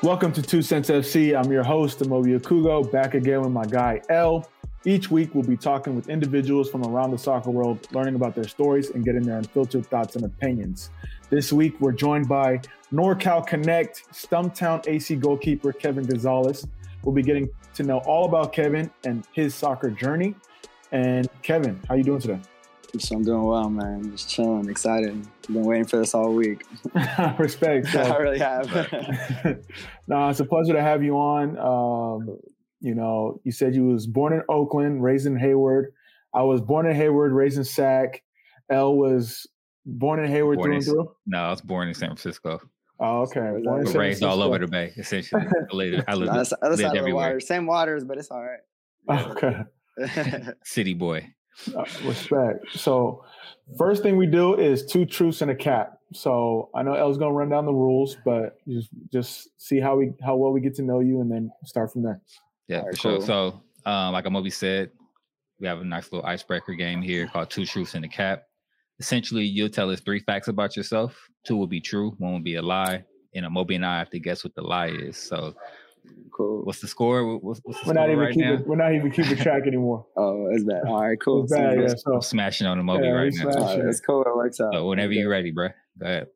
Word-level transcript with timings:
Welcome 0.00 0.32
to 0.34 0.42
Two 0.42 0.62
Cents 0.62 0.90
FC. 0.90 1.36
I'm 1.36 1.50
your 1.50 1.64
host, 1.64 1.98
Amobi 1.98 2.38
Okugo, 2.38 2.88
back 2.92 3.14
again 3.14 3.40
with 3.40 3.50
my 3.50 3.66
guy 3.66 4.00
L. 4.08 4.48
Each 4.84 5.10
week, 5.10 5.34
we'll 5.34 5.42
be 5.42 5.56
talking 5.56 5.96
with 5.96 6.08
individuals 6.08 6.70
from 6.70 6.84
around 6.84 7.10
the 7.10 7.18
soccer 7.18 7.50
world, 7.50 7.84
learning 7.90 8.14
about 8.14 8.36
their 8.36 8.46
stories 8.46 8.90
and 8.90 9.04
getting 9.04 9.22
their 9.22 9.38
unfiltered 9.38 9.86
thoughts 9.86 10.14
and 10.14 10.24
opinions. 10.24 10.90
This 11.30 11.52
week, 11.52 11.80
we're 11.80 11.90
joined 11.90 12.28
by 12.28 12.60
NorCal 12.92 13.44
Connect 13.44 14.04
Stumptown 14.12 14.86
AC 14.86 15.16
goalkeeper 15.16 15.72
Kevin 15.72 16.06
Gonzalez. 16.06 16.64
We'll 17.02 17.14
be 17.14 17.24
getting 17.24 17.48
to 17.74 17.82
know 17.82 17.98
all 18.06 18.24
about 18.24 18.52
Kevin 18.52 18.92
and 19.04 19.26
his 19.32 19.52
soccer 19.52 19.90
journey. 19.90 20.36
And 20.92 21.28
Kevin, 21.42 21.80
how 21.88 21.96
you 21.96 22.04
doing 22.04 22.20
today? 22.20 22.40
So 22.96 23.16
I'm 23.16 23.22
doing 23.22 23.42
well, 23.42 23.68
man. 23.68 24.10
Just 24.12 24.30
chilling, 24.30 24.68
excited. 24.70 25.26
Been 25.46 25.62
waiting 25.64 25.84
for 25.84 25.98
this 25.98 26.14
all 26.14 26.32
week. 26.32 26.64
Respect. 27.38 27.86
So. 27.92 28.00
I 28.00 28.16
really 28.16 28.38
have. 28.38 28.72
no, 30.06 30.28
it's 30.28 30.40
a 30.40 30.44
pleasure 30.44 30.72
to 30.72 30.80
have 30.80 31.02
you 31.02 31.14
on. 31.16 31.58
Um, 31.58 32.38
you 32.80 32.94
know, 32.94 33.40
you 33.44 33.52
said 33.52 33.74
you 33.74 33.86
was 33.86 34.06
born 34.06 34.32
in 34.32 34.42
Oakland, 34.48 35.02
raised 35.02 35.26
in 35.26 35.36
Hayward. 35.36 35.92
I 36.34 36.42
was 36.42 36.60
born 36.60 36.86
in 36.86 36.96
Hayward, 36.96 37.32
raised 37.32 37.58
in 37.58 37.64
Sac. 37.64 38.22
L 38.70 38.96
was 38.96 39.46
born 39.84 40.20
in 40.24 40.30
Hayward 40.30 40.58
born 40.58 40.68
through 40.68 40.76
and 40.76 40.84
through. 40.84 41.16
No, 41.26 41.38
I 41.38 41.50
was 41.50 41.60
born 41.60 41.88
in 41.88 41.94
San 41.94 42.08
Francisco. 42.08 42.60
Oh, 43.00 43.22
okay. 43.22 43.60
Born 43.62 43.84
raised 43.84 44.22
all 44.22 44.42
over 44.42 44.58
the 44.58 44.66
bay, 44.66 44.92
essentially. 44.96 45.42
I 45.42 45.74
lived, 45.74 46.04
I 46.08 46.14
lived, 46.14 46.52
other 46.62 46.76
lived 46.76 46.96
everywhere. 46.96 47.28
Water. 47.28 47.40
Same 47.40 47.66
waters, 47.66 48.04
but 48.04 48.18
it's 48.18 48.30
all 48.30 48.42
right. 48.42 48.60
Okay. 49.10 49.64
City 50.64 50.94
boy. 50.94 51.32
Uh, 51.74 51.84
respect. 52.04 52.66
So, 52.72 53.24
first 53.76 54.02
thing 54.02 54.16
we 54.16 54.26
do 54.26 54.54
is 54.54 54.86
two 54.86 55.04
truths 55.04 55.42
and 55.42 55.50
a 55.50 55.54
cap. 55.54 55.98
So 56.12 56.70
I 56.74 56.82
know 56.82 56.94
L's 56.94 57.18
gonna 57.18 57.32
run 57.32 57.50
down 57.50 57.66
the 57.66 57.72
rules, 57.72 58.16
but 58.24 58.58
just 58.66 58.88
just 59.12 59.48
see 59.58 59.78
how 59.78 59.96
we 59.96 60.12
how 60.22 60.36
well 60.36 60.52
we 60.52 60.60
get 60.60 60.74
to 60.76 60.82
know 60.82 61.00
you, 61.00 61.20
and 61.20 61.30
then 61.30 61.50
start 61.64 61.92
from 61.92 62.02
there. 62.02 62.20
Yeah, 62.66 62.78
right, 62.78 62.96
for 62.96 63.02
cool. 63.02 63.18
sure. 63.18 63.26
So, 63.26 63.62
um, 63.84 64.12
like 64.12 64.24
Amobi 64.24 64.52
said, 64.52 64.90
we 65.60 65.66
have 65.66 65.80
a 65.80 65.84
nice 65.84 66.10
little 66.12 66.26
icebreaker 66.26 66.74
game 66.74 67.02
here 67.02 67.26
called 67.26 67.50
Two 67.50 67.66
Truths 67.66 67.94
and 67.94 68.04
a 68.04 68.08
Cap. 68.08 68.44
Essentially, 69.00 69.44
you'll 69.44 69.68
tell 69.68 69.90
us 69.90 70.00
three 70.00 70.20
facts 70.20 70.48
about 70.48 70.76
yourself. 70.76 71.28
Two 71.46 71.56
will 71.56 71.66
be 71.66 71.80
true, 71.80 72.14
one 72.18 72.32
will 72.32 72.40
be 72.40 72.56
a 72.56 72.62
lie, 72.62 73.04
and 73.34 73.44
Amobi 73.44 73.74
and 73.74 73.84
I 73.84 73.98
have 73.98 74.10
to 74.10 74.18
guess 74.18 74.44
what 74.44 74.54
the 74.54 74.62
lie 74.62 74.88
is. 74.88 75.16
So, 75.16 75.54
cool. 76.32 76.64
What's 76.64 76.80
the 76.80 76.88
score? 76.88 77.38
What's, 77.38 77.60
what's 77.62 77.78
the 77.80 77.88
we're 77.88 77.92
score 77.92 77.94
not 77.94 78.08
even 78.08 78.18
right 78.18 78.34
keeping. 78.34 78.54
now? 78.54 78.62
We're 78.64 78.76
not 78.76 78.94
even 78.94 79.10
keeping 79.10 79.36
track 79.36 79.62
anymore. 79.66 80.06
oh, 80.16 80.48
is 80.52 80.64
that 80.66 80.84
all 80.86 81.02
right? 81.02 81.18
Cool. 81.20 81.44
It's 81.44 81.52
bad, 81.52 81.80
yeah, 81.80 81.94
so, 81.96 82.20
smashing 82.20 82.66
on 82.66 82.80
Amobi 82.80 83.04
yeah, 83.04 83.10
right 83.10 83.32
now. 83.34 83.44
Right, 83.46 83.84
that's 83.84 84.00
cool. 84.00 84.22
It 84.22 84.34
works 84.34 84.60
out. 84.60 84.72
So 84.72 84.86
whenever 84.86 85.12
okay. 85.12 85.20
you're 85.20 85.30
ready, 85.30 85.50
bro. 85.50 85.68
Go 85.98 86.06
ahead. 86.06 86.26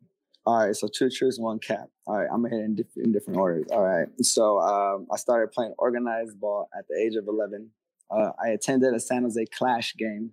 All 0.44 0.58
right, 0.58 0.74
so 0.74 0.88
two 0.92 1.08
truths, 1.08 1.38
one 1.38 1.60
cap. 1.60 1.86
All 2.06 2.18
right, 2.18 2.26
I'm 2.32 2.42
gonna 2.42 2.56
hit 2.56 2.64
in, 2.64 2.74
diff- 2.74 2.96
in 2.96 3.12
different 3.12 3.38
orders. 3.38 3.66
All 3.70 3.82
right, 3.82 4.08
so 4.22 4.58
um, 4.58 5.06
I 5.12 5.16
started 5.16 5.52
playing 5.52 5.72
organized 5.78 6.40
ball 6.40 6.68
at 6.76 6.84
the 6.88 7.00
age 7.00 7.14
of 7.14 7.28
11. 7.28 7.70
Uh, 8.10 8.32
I 8.44 8.48
attended 8.48 8.92
a 8.92 8.98
San 8.98 9.22
Jose 9.22 9.44
Clash 9.56 9.94
game, 9.94 10.32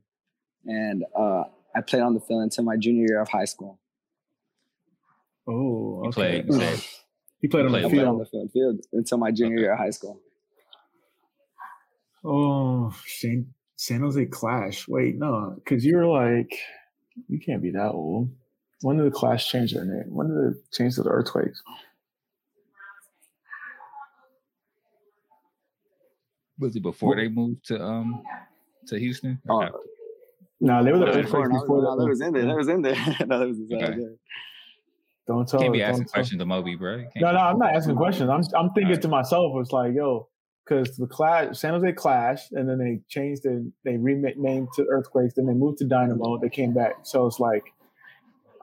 and 0.65 1.03
uh, 1.15 1.43
I 1.75 1.81
played 1.81 2.01
on 2.01 2.15
the 2.15 2.21
field 2.21 2.41
until 2.41 2.63
my 2.63 2.75
junior 2.75 3.05
year 3.07 3.21
of 3.21 3.29
high 3.29 3.45
school. 3.45 3.79
Oh, 5.47 6.05
okay. 6.07 6.37
You 6.37 6.43
played, 6.43 6.81
he 7.41 7.47
played 7.47 7.65
on 7.65 7.71
the 7.71 7.89
field. 7.89 8.07
on 8.07 8.17
the 8.17 8.25
field, 8.25 8.51
field 8.51 8.79
until 8.93 9.17
my 9.17 9.31
junior 9.31 9.55
okay. 9.55 9.61
year 9.61 9.73
of 9.73 9.79
high 9.79 9.89
school. 9.91 10.19
Oh, 12.23 12.93
San, 13.05 13.53
San 13.77 14.01
Jose 14.01 14.25
Clash. 14.25 14.87
Wait, 14.87 15.15
no, 15.15 15.53
because 15.55 15.85
you're 15.85 16.05
like, 16.05 16.53
you 17.27 17.39
can't 17.39 17.61
be 17.61 17.71
that 17.71 17.91
old. 17.91 18.29
When 18.81 18.97
did 18.97 19.05
the 19.05 19.11
Clash 19.11 19.49
change 19.49 19.73
their 19.73 19.85
name? 19.85 20.05
When 20.07 20.27
did 20.27 20.57
it 20.57 20.71
change 20.73 20.95
to 20.95 21.03
the 21.03 21.09
Earthquakes? 21.09 21.61
Was 26.59 26.75
it 26.75 26.83
before 26.83 27.16
they 27.16 27.29
moved 27.29 27.66
to 27.67 27.81
um 27.81 28.22
to 28.88 28.99
Houston? 28.99 29.41
Oh, 29.49 29.69
no, 30.59 30.83
they 30.83 30.91
were 30.91 30.99
the 30.99 31.05
Earthquakes 31.07 31.47
before. 31.47 31.49
before 31.49 31.83
no, 31.83 31.95
no, 31.95 32.01
that 32.01 32.09
was 32.09 32.22
in 32.22 32.33
there. 32.33 32.45
That 32.45 32.55
was 32.55 32.67
in 32.67 32.81
there. 32.81 32.95
no, 33.25 33.39
that 33.39 33.47
was 33.47 33.57
okay. 33.72 33.95
Don't 35.29 35.47
tell. 35.47 35.59
Can't 35.59 35.72
be 35.72 35.84
asking 35.84 36.06
questions 36.06 36.40
to 36.40 36.45
Moby, 36.47 36.75
bro. 36.75 37.06
No, 37.17 37.31
no, 37.31 37.38
I'm 37.38 37.59
not 37.59 37.75
asking 37.75 37.95
questions. 37.95 38.31
I'm 38.31 38.41
I'm 38.57 38.72
thinking 38.73 38.94
right. 38.94 39.01
to 39.03 39.07
myself, 39.07 39.53
it's 39.57 39.72
like, 39.72 39.94
yo, 39.94 40.28
because 40.66 40.97
the 40.97 41.06
Clash, 41.06 41.56
San 41.59 41.73
Jose 41.73 41.94
Clash, 41.94 42.50
and 42.51 42.67
then 42.67 42.79
they 42.79 43.01
changed 43.09 43.45
it. 43.45 43.62
they 43.85 43.97
renamed 43.97 44.69
to 44.78 44.88
Earthquakes, 44.90 45.35
then 45.35 45.45
they 45.45 45.53
moved 45.53 45.78
to 45.78 45.85
Dynamo, 45.85 46.40
they 46.40 46.50
came 46.50 46.73
back. 46.73 46.94
So 47.03 47.28
it's 47.28 47.40
like, 47.40 47.62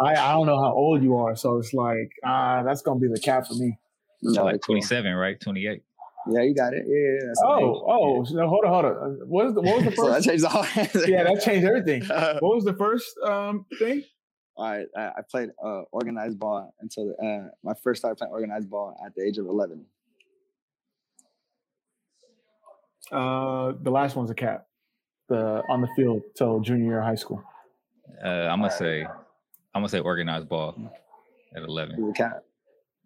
I, 0.01 0.17
I 0.17 0.33
don't 0.33 0.47
know 0.47 0.61
how 0.61 0.73
old 0.73 1.05
you 1.05 1.17
are, 1.19 1.37
so 1.37 1.57
it's 1.59 1.73
like 1.73 2.11
ah, 2.25 2.65
that's 2.65 2.83
gonna 2.83 2.99
be 2.99 3.07
the 3.07 3.21
cap 3.21 3.47
for 3.47 3.55
me. 3.55 3.79
No, 4.23 4.43
like 4.43 4.61
twenty 4.61 4.83
seven, 4.83 5.15
right? 5.15 5.41
Twenty 5.41 5.69
eight. 5.69 5.85
Yeah, 6.29 6.43
you 6.43 6.53
got 6.53 6.75
it. 6.75 6.83
Yeah. 6.85 7.47
oh, 7.47 7.85
oh, 7.87 8.25
so 8.25 8.35
no, 8.35 8.49
hold 8.49 8.65
on, 8.65 8.73
hold 8.73 8.85
on. 8.87 9.21
What 9.29 9.45
was 9.45 9.55
the 9.55 9.61
what 9.61 9.77
was 9.77 9.85
the 9.85 9.91
first? 9.93 9.97
so 9.99 10.11
that 10.11 10.23
changed 10.25 10.45
all. 10.45 11.07
yeah, 11.07 11.23
that 11.23 11.43
changed 11.45 11.65
everything. 11.65 12.03
what 12.41 12.57
was 12.57 12.65
the 12.65 12.75
first 12.75 13.17
um 13.25 13.67
thing? 13.79 14.03
All 14.57 14.71
right, 14.71 14.87
I, 14.97 15.03
I 15.19 15.21
played 15.31 15.51
uh, 15.63 15.83
organized 15.93 16.39
ball 16.39 16.75
until 16.81 17.15
uh, 17.23 17.51
my 17.63 17.75
first 17.83 18.01
started 18.01 18.17
playing 18.17 18.33
organized 18.33 18.71
ball 18.71 18.97
at 19.05 19.15
the 19.15 19.23
age 19.23 19.37
of 19.37 19.47
eleven. 19.47 19.85
Uh, 23.13 23.73
the 23.83 23.91
last 23.91 24.17
one's 24.17 24.31
a 24.31 24.35
cap. 24.35 24.67
The 25.29 25.63
on 25.69 25.83
the 25.83 25.89
field 25.95 26.23
till 26.37 26.61
junior 26.61 26.87
year 26.87 26.99
of 27.01 27.05
high 27.05 27.17
school. 27.17 27.43
Uh, 28.25 28.29
I'm 28.29 28.61
gonna 28.61 28.71
say 28.71 29.03
I'm 29.03 29.83
gonna 29.83 29.89
say 29.89 29.99
organized 29.99 30.49
ball 30.49 30.75
at 31.55 31.63
eleven. 31.63 32.07
The 32.07 32.13
cap. 32.15 32.43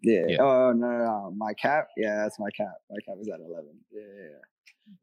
Yeah. 0.01 0.21
yeah. 0.27 0.37
Oh 0.39 0.71
no, 0.71 0.87
no, 0.87 0.97
no, 0.97 1.33
my 1.35 1.53
cap. 1.53 1.89
Yeah, 1.97 2.15
that's 2.15 2.39
my 2.39 2.49
cap. 2.51 2.73
My 2.89 2.97
cap 3.05 3.17
is 3.19 3.27
at 3.27 3.39
eleven. 3.39 3.77
Yeah. 3.91 4.01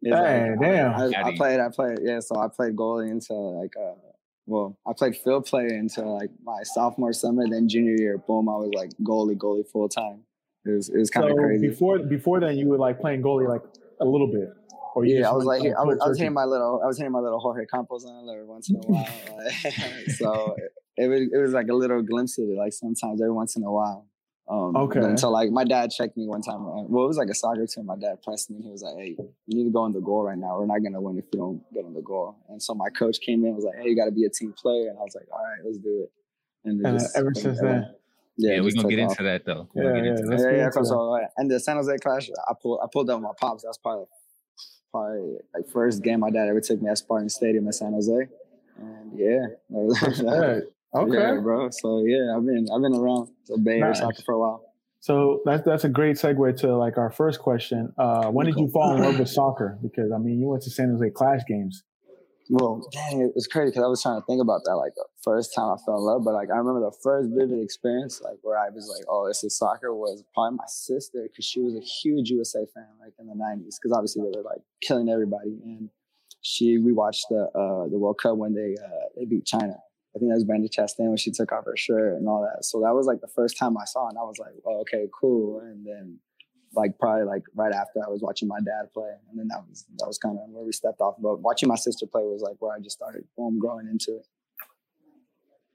yeah. 0.00 0.26
Hey, 0.26 0.50
like, 0.50 0.60
damn. 0.60 0.94
I, 0.94 1.28
I, 1.28 1.36
played. 1.36 1.60
I 1.60 1.68
played. 1.68 1.98
Yeah. 2.02 2.20
So 2.20 2.36
I 2.40 2.48
played 2.48 2.74
goalie 2.74 3.10
until 3.10 3.60
like 3.60 3.72
uh, 3.76 3.94
well, 4.48 4.78
I 4.86 4.94
played 4.94 5.14
field 5.14 5.44
player 5.44 5.68
until 5.68 6.14
like 6.14 6.30
my 6.42 6.62
sophomore 6.62 7.12
summer. 7.12 7.44
Then 7.48 7.68
junior 7.68 7.96
year, 7.96 8.16
boom, 8.16 8.48
I 8.48 8.52
was 8.52 8.70
like 8.74 8.90
goalie, 9.02 9.36
goalie 9.36 9.68
full 9.70 9.90
time. 9.90 10.24
It 10.64 10.70
was 10.70 10.88
it 10.88 10.98
was 10.98 11.10
kind 11.10 11.26
of 11.26 11.32
so 11.32 11.36
crazy. 11.36 11.68
Before 11.68 11.98
before 11.98 12.40
then, 12.40 12.56
you 12.56 12.66
were 12.68 12.78
like 12.78 12.98
playing 12.98 13.22
goalie 13.22 13.46
like 13.46 13.62
a 14.00 14.06
little 14.06 14.26
bit. 14.26 14.48
Or 14.94 15.04
yeah, 15.04 15.28
I 15.28 15.32
was 15.32 15.44
like, 15.44 15.60
I 15.60 15.84
was, 15.84 15.98
I 16.02 16.08
was 16.08 16.18
hitting 16.18 16.32
my 16.32 16.44
little, 16.44 16.80
I 16.82 16.86
was 16.86 16.98
hitting 16.98 17.12
my 17.12 17.20
little 17.20 17.38
Jorge 17.38 17.66
Campos 17.66 18.04
on 18.04 18.28
every 18.28 18.46
once 18.46 18.70
in 18.70 18.76
a 18.76 18.78
while. 18.80 19.06
so 20.16 20.56
it 20.96 21.08
was 21.08 21.20
it 21.32 21.36
was 21.36 21.52
like 21.52 21.68
a 21.68 21.74
little 21.74 22.02
glimpse 22.02 22.38
of 22.38 22.48
it, 22.48 22.56
like 22.56 22.72
sometimes 22.72 23.20
every 23.20 23.32
once 23.32 23.54
in 23.54 23.62
a 23.62 23.70
while. 23.70 24.07
Um, 24.50 24.74
okay. 24.76 25.00
Until 25.00 25.30
like 25.30 25.50
my 25.50 25.64
dad 25.64 25.90
checked 25.90 26.16
me 26.16 26.26
one 26.26 26.40
time. 26.40 26.66
Uh, 26.66 26.82
well, 26.84 27.04
it 27.04 27.08
was 27.08 27.18
like 27.18 27.28
a 27.28 27.34
soccer 27.34 27.66
team. 27.66 27.84
My 27.84 27.96
dad 27.96 28.22
pressed 28.22 28.50
me. 28.50 28.62
He 28.62 28.70
was 28.70 28.82
like, 28.82 28.96
"Hey, 28.96 29.14
you 29.46 29.58
need 29.58 29.64
to 29.64 29.70
go 29.70 29.84
in 29.84 29.92
the 29.92 30.00
goal 30.00 30.22
right 30.24 30.38
now. 30.38 30.58
We're 30.58 30.66
not 30.66 30.82
gonna 30.82 31.00
win 31.00 31.18
if 31.18 31.26
you 31.32 31.38
don't 31.38 31.74
get 31.74 31.84
in 31.84 31.92
the 31.92 32.00
goal." 32.00 32.34
And 32.48 32.62
so 32.62 32.74
my 32.74 32.88
coach 32.88 33.20
came 33.20 33.42
in. 33.42 33.48
and 33.48 33.56
Was 33.56 33.66
like, 33.66 33.76
"Hey, 33.76 33.90
you 33.90 33.96
got 33.96 34.06
to 34.06 34.10
be 34.10 34.24
a 34.24 34.30
team 34.30 34.54
player." 34.56 34.88
And 34.88 34.98
I 34.98 35.02
was 35.02 35.14
like, 35.14 35.26
"All 35.30 35.44
right, 35.44 35.60
let's 35.64 35.76
do 35.78 36.04
it." 36.04 36.12
And, 36.64 36.84
and 36.84 36.98
just, 36.98 37.16
ever 37.16 37.34
since 37.34 37.60
then. 37.60 37.94
Yeah, 38.38 38.54
yeah 38.54 38.60
we're 38.60 38.70
gonna 38.70 38.88
get 38.88 39.00
off. 39.00 39.10
into 39.10 39.22
that 39.24 39.44
though. 39.44 39.68
Yeah, 39.74 39.82
yeah, 39.82 40.02
yeah, 40.04 40.50
yeah, 40.52 40.56
yeah. 40.56 40.70
So, 40.70 41.20
and 41.36 41.50
the 41.50 41.60
San 41.60 41.76
Jose 41.76 41.94
Clash, 41.98 42.30
I 42.48 42.54
pulled, 42.60 42.80
I 42.82 42.86
pulled 42.90 43.10
up 43.10 43.20
my 43.20 43.32
pops. 43.38 43.64
That's 43.64 43.78
probably, 43.78 44.06
probably 44.92 45.36
like 45.54 45.68
first 45.68 46.02
game 46.02 46.20
my 46.20 46.30
dad 46.30 46.48
ever 46.48 46.60
took 46.60 46.80
me 46.80 46.88
at 46.88 46.96
Spartan 46.96 47.28
Stadium 47.28 47.66
in 47.66 47.72
San 47.72 47.92
Jose, 47.92 48.28
and 48.78 49.18
yeah, 49.18 49.46
Okay, 50.94 51.12
yeah, 51.12 51.38
bro. 51.42 51.68
So 51.70 52.04
yeah, 52.06 52.34
I've 52.36 52.46
been 52.46 52.66
I've 52.72 52.80
been 52.80 52.94
around 52.94 53.28
the 53.46 53.58
Bay 53.58 53.72
Area 53.72 53.88
nice. 53.88 53.98
soccer 54.00 54.22
for 54.24 54.34
a 54.34 54.38
while. 54.38 54.64
So 55.00 55.42
that's 55.44 55.62
that's 55.64 55.84
a 55.84 55.88
great 55.88 56.16
segue 56.16 56.56
to 56.60 56.76
like 56.76 56.98
our 56.98 57.10
first 57.10 57.40
question. 57.40 57.92
Uh, 57.98 58.30
when 58.30 58.46
did 58.46 58.56
you 58.56 58.68
fall 58.68 58.96
in 58.96 59.02
love 59.02 59.18
with 59.18 59.28
soccer? 59.40 59.78
Because 59.82 60.10
I 60.12 60.18
mean, 60.18 60.40
you 60.40 60.48
went 60.48 60.62
to 60.64 60.70
San 60.70 60.90
Jose 60.90 61.10
Clash 61.10 61.40
games. 61.46 61.84
Well, 62.50 62.88
dang, 62.92 63.30
it's 63.36 63.46
crazy 63.46 63.70
because 63.70 63.84
I 63.84 63.88
was 63.88 64.02
trying 64.02 64.18
to 64.18 64.24
think 64.24 64.40
about 64.40 64.62
that, 64.64 64.74
like 64.76 64.94
the 64.94 65.04
first 65.22 65.54
time 65.54 65.66
I 65.66 65.76
fell 65.84 65.98
in 65.98 66.02
love. 66.02 66.24
But 66.24 66.32
like 66.32 66.48
I 66.50 66.56
remember 66.56 66.80
the 66.80 66.96
first 67.02 67.28
vivid 67.30 67.62
experience, 67.62 68.22
like 68.22 68.38
where 68.40 68.58
I 68.58 68.70
was 68.70 68.88
like, 68.88 69.04
"Oh, 69.08 69.28
this 69.28 69.44
is 69.44 69.56
soccer," 69.56 69.94
was 69.94 70.24
probably 70.32 70.56
my 70.56 70.64
sister 70.66 71.28
because 71.30 71.44
she 71.44 71.60
was 71.60 71.76
a 71.76 71.80
huge 71.80 72.30
USA 72.30 72.64
fan, 72.74 72.88
like 73.00 73.12
in 73.18 73.26
the 73.26 73.34
'90s, 73.34 73.76
because 73.76 73.92
obviously 73.92 74.22
they 74.22 74.32
were 74.34 74.44
like 74.44 74.62
killing 74.80 75.10
everybody. 75.10 75.60
And 75.62 75.90
she, 76.40 76.78
we 76.78 76.92
watched 76.92 77.26
the 77.28 77.50
uh, 77.54 77.88
the 77.88 77.98
World 77.98 78.18
Cup 78.22 78.38
when 78.38 78.54
they 78.54 78.74
uh, 78.82 79.08
they 79.14 79.26
beat 79.26 79.44
China, 79.44 79.76
I 80.14 80.18
think 80.18 80.30
that 80.30 80.36
was 80.36 80.44
Brandi 80.44 80.70
Chastain 80.70 81.08
when 81.08 81.16
she 81.16 81.30
took 81.30 81.52
off 81.52 81.64
her 81.66 81.76
shirt 81.76 82.16
and 82.16 82.28
all 82.28 82.42
that. 82.42 82.64
So 82.64 82.80
that 82.80 82.94
was 82.94 83.06
like 83.06 83.20
the 83.20 83.28
first 83.28 83.58
time 83.58 83.76
I 83.76 83.84
saw 83.84 84.06
it, 84.06 84.10
and 84.10 84.18
I 84.18 84.22
was 84.22 84.38
like, 84.38 84.54
oh, 84.66 84.80
okay, 84.80 85.06
cool. 85.18 85.60
And 85.60 85.86
then 85.86 86.18
like 86.74 86.98
probably 86.98 87.24
like 87.24 87.42
right 87.54 87.72
after 87.72 88.00
I 88.04 88.08
was 88.08 88.22
watching 88.22 88.48
my 88.48 88.58
dad 88.58 88.92
play, 88.92 89.10
and 89.30 89.38
then 89.38 89.48
that 89.48 89.64
was 89.68 89.84
that 89.98 90.06
was 90.06 90.18
kind 90.18 90.38
of 90.38 90.48
where 90.50 90.64
we 90.64 90.72
stepped 90.72 91.00
off. 91.00 91.16
But 91.20 91.40
watching 91.40 91.68
my 91.68 91.76
sister 91.76 92.06
play 92.06 92.22
was 92.22 92.42
like 92.42 92.56
where 92.58 92.74
I 92.74 92.80
just 92.80 92.96
started 92.96 93.24
boom 93.36 93.58
growing 93.58 93.86
into 93.86 94.16
it. 94.18 94.26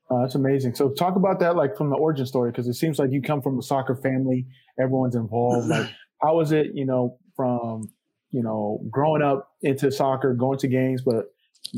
Uh, 0.09 0.21
that's 0.21 0.35
amazing. 0.35 0.75
So 0.75 0.89
talk 0.89 1.15
about 1.15 1.39
that 1.39 1.56
like 1.56 1.77
from 1.77 1.89
the 1.89 1.95
origin 1.95 2.25
story 2.25 2.51
because 2.51 2.68
it 2.68 2.74
seems 2.74 3.00
like 3.00 3.12
you 3.12 3.21
come 3.21 3.41
from 3.41 3.57
a 3.57 3.62
soccer 3.62 3.95
family, 3.95 4.45
everyone's 4.80 5.15
involved. 5.15 5.68
like 5.68 5.89
how 6.21 6.35
was 6.35 6.51
it, 6.51 6.68
you 6.74 6.85
know, 6.85 7.18
from 7.35 7.91
you 8.31 8.44
know 8.44 8.83
growing 8.89 9.21
up 9.21 9.51
into 9.62 9.91
soccer, 9.91 10.33
going 10.33 10.59
to 10.59 10.68
games, 10.68 11.01
but 11.01 11.25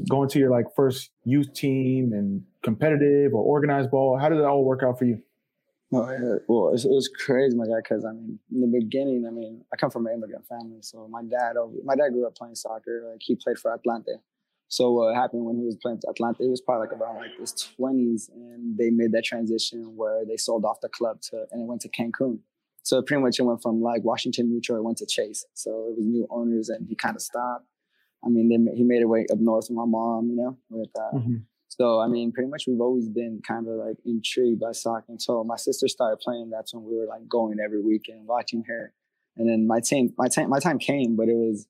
going 0.10 0.30
to 0.30 0.40
your 0.40 0.50
like 0.50 0.66
first 0.76 1.12
youth 1.24 1.54
team 1.54 2.14
and 2.14 2.44
competitive 2.64 3.34
or 3.34 3.44
organized 3.44 3.92
ball? 3.92 4.18
How 4.18 4.30
did 4.30 4.40
it 4.40 4.46
all 4.46 4.64
work 4.64 4.82
out 4.84 5.00
for 5.00 5.06
you? 5.06 5.22
Oh 5.94 6.10
yeah, 6.10 6.40
well, 6.48 6.70
it, 6.70 6.82
was 6.84 7.10
crazy, 7.26 7.56
my 7.56 7.66
guy. 7.66 7.78
Because 7.78 8.04
I 8.06 8.12
mean, 8.12 8.40
in 8.52 8.62
the 8.62 8.68
beginning, 8.68 9.26
I 9.28 9.32
mean, 9.32 9.64
I 9.72 9.78
come 9.78 9.92
from 9.92 10.08
an 10.08 10.14
immigrant 10.14 10.46
family, 10.48 10.80
so 10.82 11.08
my 11.08 11.22
dad, 11.22 11.56
my 11.84 11.96
dad 11.96 12.10
grew 12.10 12.26
up 12.26 12.36
playing 12.36 12.56
soccer. 12.56 13.08
Like 13.12 13.22
he 13.22 13.36
played 13.36 13.58
for 13.58 13.78
Atlante. 13.78 14.20
So 14.68 14.92
what 14.92 15.16
happened 15.16 15.46
when 15.46 15.58
he 15.58 15.64
was 15.64 15.78
playing 15.82 16.00
for 16.00 16.12
Atlante? 16.12 16.42
It 16.42 16.50
was 16.50 16.60
probably 16.60 16.88
like 16.88 17.00
around 17.00 17.18
like 17.18 17.40
his 17.40 17.54
twenties, 17.54 18.30
and 18.34 18.78
they 18.78 18.90
made 18.90 19.12
that 19.12 19.24
transition 19.24 19.96
where 19.96 20.26
they 20.26 20.38
sold 20.38 20.66
off 20.66 20.82
the 20.82 20.90
club 20.90 21.22
to, 21.30 21.46
and 21.52 21.62
it 21.62 21.66
went 21.66 21.82
to 21.82 21.90
Cancun. 21.90 22.40
So 22.82 23.02
pretty 23.02 23.22
much 23.22 23.40
it 23.40 23.44
went 23.44 23.62
from 23.62 23.82
like 23.82 24.04
Washington 24.04 24.50
Mutual, 24.50 24.78
it 24.78 24.84
went 24.84 24.98
to 24.98 25.06
Chase. 25.06 25.46
So 25.54 25.70
it 25.90 25.98
was 25.98 26.06
new 26.06 26.28
owners, 26.30 26.70
and 26.70 26.88
he 26.88 26.96
kind 26.96 27.16
of 27.16 27.22
stopped. 27.22 27.66
I 28.26 28.30
mean, 28.30 28.50
they, 28.50 28.76
he 28.76 28.84
made 28.84 29.02
it 29.02 29.06
way 29.06 29.26
up 29.32 29.40
north 29.40 29.68
with 29.70 29.78
my 29.78 29.86
mom, 29.86 30.30
you 30.30 30.36
know, 30.36 30.58
with 30.70 30.90
uh, 30.98 31.18
mm-hmm. 31.18 31.36
So 31.78 32.00
I 32.00 32.08
mean, 32.08 32.32
pretty 32.32 32.50
much 32.50 32.66
we've 32.68 32.80
always 32.80 33.10
been 33.10 33.42
kind 33.46 33.68
of 33.68 33.76
like 33.76 33.98
intrigued 34.06 34.62
by 34.62 34.72
soccer. 34.72 35.06
Until 35.10 35.44
my 35.44 35.58
sister 35.58 35.88
started 35.88 36.18
playing, 36.18 36.50
that's 36.50 36.74
when 36.74 36.84
we 36.84 36.96
were 36.96 37.06
like 37.06 37.28
going 37.28 37.58
every 37.64 37.82
weekend, 37.82 38.28
watching 38.28 38.64
her. 38.68 38.94
And 39.38 39.50
then 39.50 39.68
my 39.68 39.82
team, 39.82 40.14
my 40.18 40.30
time, 40.30 40.50
my 40.50 40.60
time 40.60 40.80
came, 40.80 41.18
but 41.18 41.28
it 41.28 41.36
was, 41.36 41.68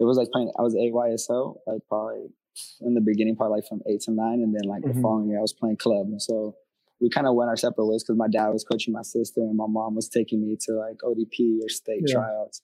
it 0.00 0.04
was 0.04 0.16
like 0.16 0.30
playing. 0.30 0.52
I 0.58 0.62
was 0.62 0.74
AYSO, 0.74 1.56
like 1.66 1.82
probably 1.88 2.28
in 2.80 2.94
the 2.94 3.02
beginning, 3.02 3.36
probably 3.36 3.56
like 3.56 3.68
from 3.68 3.82
eight 3.86 4.00
to 4.02 4.10
nine, 4.10 4.40
and 4.40 4.54
then 4.54 4.64
like 4.64 4.82
mm-hmm. 4.82 4.96
the 4.96 5.02
following 5.02 5.28
year 5.28 5.38
I 5.38 5.42
was 5.42 5.52
playing 5.52 5.76
club. 5.76 6.06
And 6.06 6.22
so 6.22 6.56
we 7.00 7.10
kind 7.10 7.26
of 7.26 7.34
went 7.34 7.50
our 7.50 7.56
separate 7.56 7.84
ways 7.84 8.02
because 8.02 8.16
my 8.16 8.28
dad 8.28 8.48
was 8.48 8.64
coaching 8.64 8.94
my 8.94 9.02
sister, 9.02 9.40
and 9.40 9.56
my 9.56 9.66
mom 9.68 9.94
was 9.94 10.08
taking 10.08 10.40
me 10.40 10.56
to 10.62 10.72
like 10.72 10.96
ODP 11.04 11.62
or 11.62 11.68
state 11.68 12.04
yeah. 12.06 12.14
tryouts. 12.14 12.62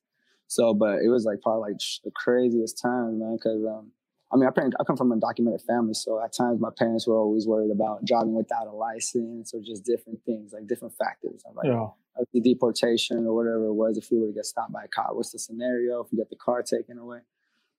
So, 0.52 0.74
but 0.74 0.98
it 1.02 1.08
was 1.08 1.24
like 1.24 1.40
probably 1.40 1.72
like 1.72 1.80
the 2.04 2.10
craziest 2.10 2.78
time, 2.78 3.20
man, 3.20 3.36
because 3.36 3.64
um, 3.64 3.90
I 4.30 4.36
mean, 4.36 4.46
I, 4.46 4.62
I 4.78 4.84
come 4.84 4.98
from 4.98 5.10
a 5.10 5.16
documented 5.16 5.62
family, 5.62 5.94
so 5.94 6.22
at 6.22 6.34
times 6.34 6.60
my 6.60 6.68
parents 6.76 7.06
were 7.06 7.16
always 7.16 7.46
worried 7.46 7.70
about 7.70 8.04
driving 8.04 8.34
without 8.34 8.66
a 8.66 8.70
license 8.70 9.54
or 9.54 9.60
just 9.62 9.82
different 9.82 10.20
things, 10.26 10.52
like 10.52 10.66
different 10.66 10.94
factors. 10.98 11.42
Like, 11.54 11.68
yeah. 11.68 11.88
like 12.18 12.28
the 12.34 12.40
deportation 12.42 13.26
or 13.26 13.34
whatever 13.34 13.64
it 13.68 13.72
was, 13.72 13.96
if 13.96 14.10
we 14.10 14.18
were 14.18 14.26
to 14.26 14.32
get 14.34 14.44
stopped 14.44 14.72
by 14.72 14.84
a 14.84 14.88
cop, 14.88 15.14
what's 15.14 15.32
the 15.32 15.38
scenario? 15.38 16.02
If 16.04 16.12
we 16.12 16.18
get 16.18 16.28
the 16.28 16.36
car 16.36 16.62
taken 16.62 16.98
away. 16.98 17.20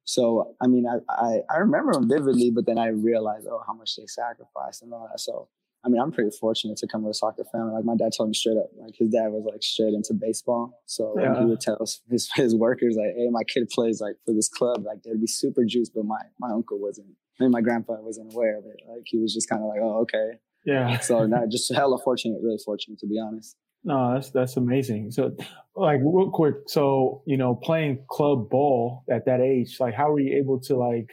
So, 0.05 0.55
I 0.59 0.65
mean, 0.65 0.87
I, 0.87 0.97
I, 1.13 1.41
I 1.53 1.57
remember 1.57 1.93
them 1.93 2.09
vividly, 2.09 2.49
but 2.49 2.65
then 2.65 2.79
I 2.79 2.87
realized, 2.87 3.45
oh, 3.47 3.61
how 3.67 3.73
much 3.73 3.95
they 3.97 4.07
sacrificed 4.07 4.81
and 4.81 4.91
all 4.93 5.07
that. 5.11 5.19
So 5.19 5.47
I 5.85 5.89
mean, 5.89 6.01
I'm 6.01 6.11
pretty 6.11 6.31
fortunate 6.39 6.77
to 6.77 6.87
come 6.87 7.03
with 7.03 7.11
a 7.11 7.13
soccer 7.13 7.43
family. 7.51 7.73
Like 7.73 7.83
my 7.83 7.95
dad 7.95 8.13
told 8.15 8.29
me 8.29 8.35
straight 8.35 8.57
up, 8.57 8.69
like 8.79 8.95
his 8.95 9.09
dad 9.09 9.29
was 9.31 9.43
like 9.45 9.61
straight 9.61 9.93
into 9.93 10.13
baseball. 10.13 10.81
So 10.85 11.13
yeah. 11.19 11.39
he 11.39 11.45
would 11.45 11.59
tell 11.59 11.77
his 12.09 12.29
his 12.35 12.55
workers 12.55 12.95
like, 12.97 13.15
"Hey, 13.15 13.27
my 13.29 13.43
kid 13.43 13.69
plays 13.69 13.99
like 13.99 14.15
for 14.25 14.33
this 14.33 14.47
club. 14.47 14.85
Like 14.85 15.03
they'd 15.03 15.19
be 15.19 15.27
super 15.27 15.65
juiced." 15.65 15.93
But 15.93 16.05
my 16.05 16.21
my 16.39 16.49
uncle 16.51 16.79
wasn't. 16.79 17.07
I 17.39 17.43
mean, 17.43 17.51
my 17.51 17.61
grandpa 17.61 17.95
wasn't 17.99 18.33
aware 18.33 18.57
of 18.57 18.65
it. 18.65 18.81
Like 18.87 19.03
he 19.05 19.17
was 19.17 19.33
just 19.33 19.49
kind 19.49 19.61
of 19.61 19.67
like, 19.67 19.79
"Oh, 19.81 20.01
okay." 20.01 20.39
Yeah. 20.65 20.99
So 21.01 21.25
not 21.25 21.49
just 21.49 21.73
hella 21.73 21.97
fortunate, 22.01 22.39
really 22.41 22.59
fortunate 22.63 22.99
to 22.99 23.07
be 23.07 23.19
honest. 23.19 23.57
No, 23.83 24.13
that's 24.13 24.31
that's 24.31 24.55
amazing. 24.55 25.11
So, 25.11 25.35
like, 25.75 25.99
real 26.01 26.31
quick, 26.31 26.55
so 26.67 27.21
you 27.25 27.35
know, 27.35 27.53
playing 27.55 28.05
club 28.09 28.49
ball 28.49 29.03
at 29.11 29.25
that 29.25 29.41
age, 29.41 29.77
like, 29.79 29.93
how 29.93 30.11
were 30.11 30.21
you 30.21 30.37
able 30.37 30.61
to 30.61 30.77
like, 30.77 31.09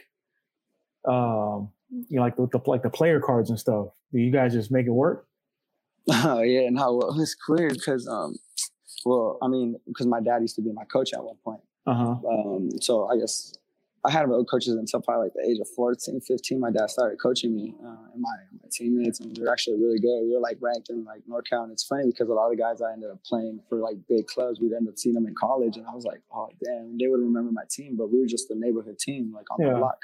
um, 1.05 1.69
you 1.89 2.17
know, 2.17 2.21
like 2.21 2.37
the, 2.37 2.47
the 2.49 2.61
like 2.65 2.83
the 2.83 2.89
player 2.89 3.19
cards 3.19 3.49
and 3.49 3.59
stuff? 3.59 3.87
Do 4.11 4.19
you 4.19 4.31
guys 4.31 4.53
just 4.53 4.71
make 4.71 4.87
it 4.87 4.91
work? 4.91 5.25
Oh 6.09 6.41
yeah, 6.41 6.69
no, 6.69 6.95
well, 6.95 7.19
it's 7.19 7.35
weird 7.47 7.73
because 7.73 8.07
um, 8.07 8.35
well, 9.05 9.37
I 9.41 9.47
mean, 9.47 9.75
because 9.87 10.07
my 10.07 10.19
dad 10.19 10.41
used 10.41 10.55
to 10.55 10.61
be 10.61 10.71
my 10.71 10.85
coach 10.85 11.13
at 11.13 11.23
one 11.23 11.37
point. 11.43 11.61
Uh-huh. 11.87 12.15
Um, 12.27 12.69
so 12.79 13.07
I 13.07 13.17
guess 13.17 13.53
I 14.03 14.11
had 14.11 14.27
no 14.27 14.43
coaches 14.43 14.73
until 14.73 15.01
probably 15.01 15.25
like 15.25 15.33
the 15.33 15.47
age 15.47 15.59
of 15.59 15.67
14, 15.75 16.21
15. 16.21 16.59
My 16.59 16.71
dad 16.71 16.89
started 16.89 17.19
coaching 17.21 17.55
me 17.55 17.75
uh, 17.83 18.11
and 18.13 18.21
my, 18.21 18.35
my 18.61 18.69
teammates, 18.71 19.19
and 19.19 19.35
we 19.35 19.43
were 19.43 19.51
actually 19.51 19.77
really 19.77 19.99
good. 19.99 20.21
We 20.23 20.33
were 20.33 20.39
like 20.39 20.57
ranked 20.59 20.89
in 20.89 21.03
like 21.03 21.21
NorCal, 21.29 21.63
and 21.63 21.71
it's 21.71 21.83
funny 21.83 22.05
because 22.07 22.29
a 22.29 22.33
lot 22.33 22.51
of 22.51 22.57
guys 22.57 22.81
I 22.81 22.93
ended 22.93 23.11
up 23.11 23.23
playing 23.23 23.59
for 23.69 23.77
like 23.77 23.97
big 24.09 24.27
clubs, 24.27 24.59
we'd 24.59 24.73
end 24.73 24.87
up 24.87 24.97
seeing 24.97 25.15
them 25.15 25.27
in 25.27 25.35
college, 25.39 25.77
and 25.77 25.85
I 25.85 25.93
was 25.93 26.05
like, 26.05 26.21
oh 26.33 26.49
damn, 26.63 26.97
they 26.97 27.07
would 27.07 27.19
remember 27.19 27.51
my 27.51 27.63
team, 27.69 27.95
but 27.95 28.11
we 28.11 28.19
were 28.19 28.27
just 28.27 28.49
a 28.49 28.55
neighborhood 28.55 28.97
team, 28.97 29.31
like 29.35 29.45
on 29.51 29.57
yeah. 29.61 29.73
the 29.73 29.79
block. 29.79 29.97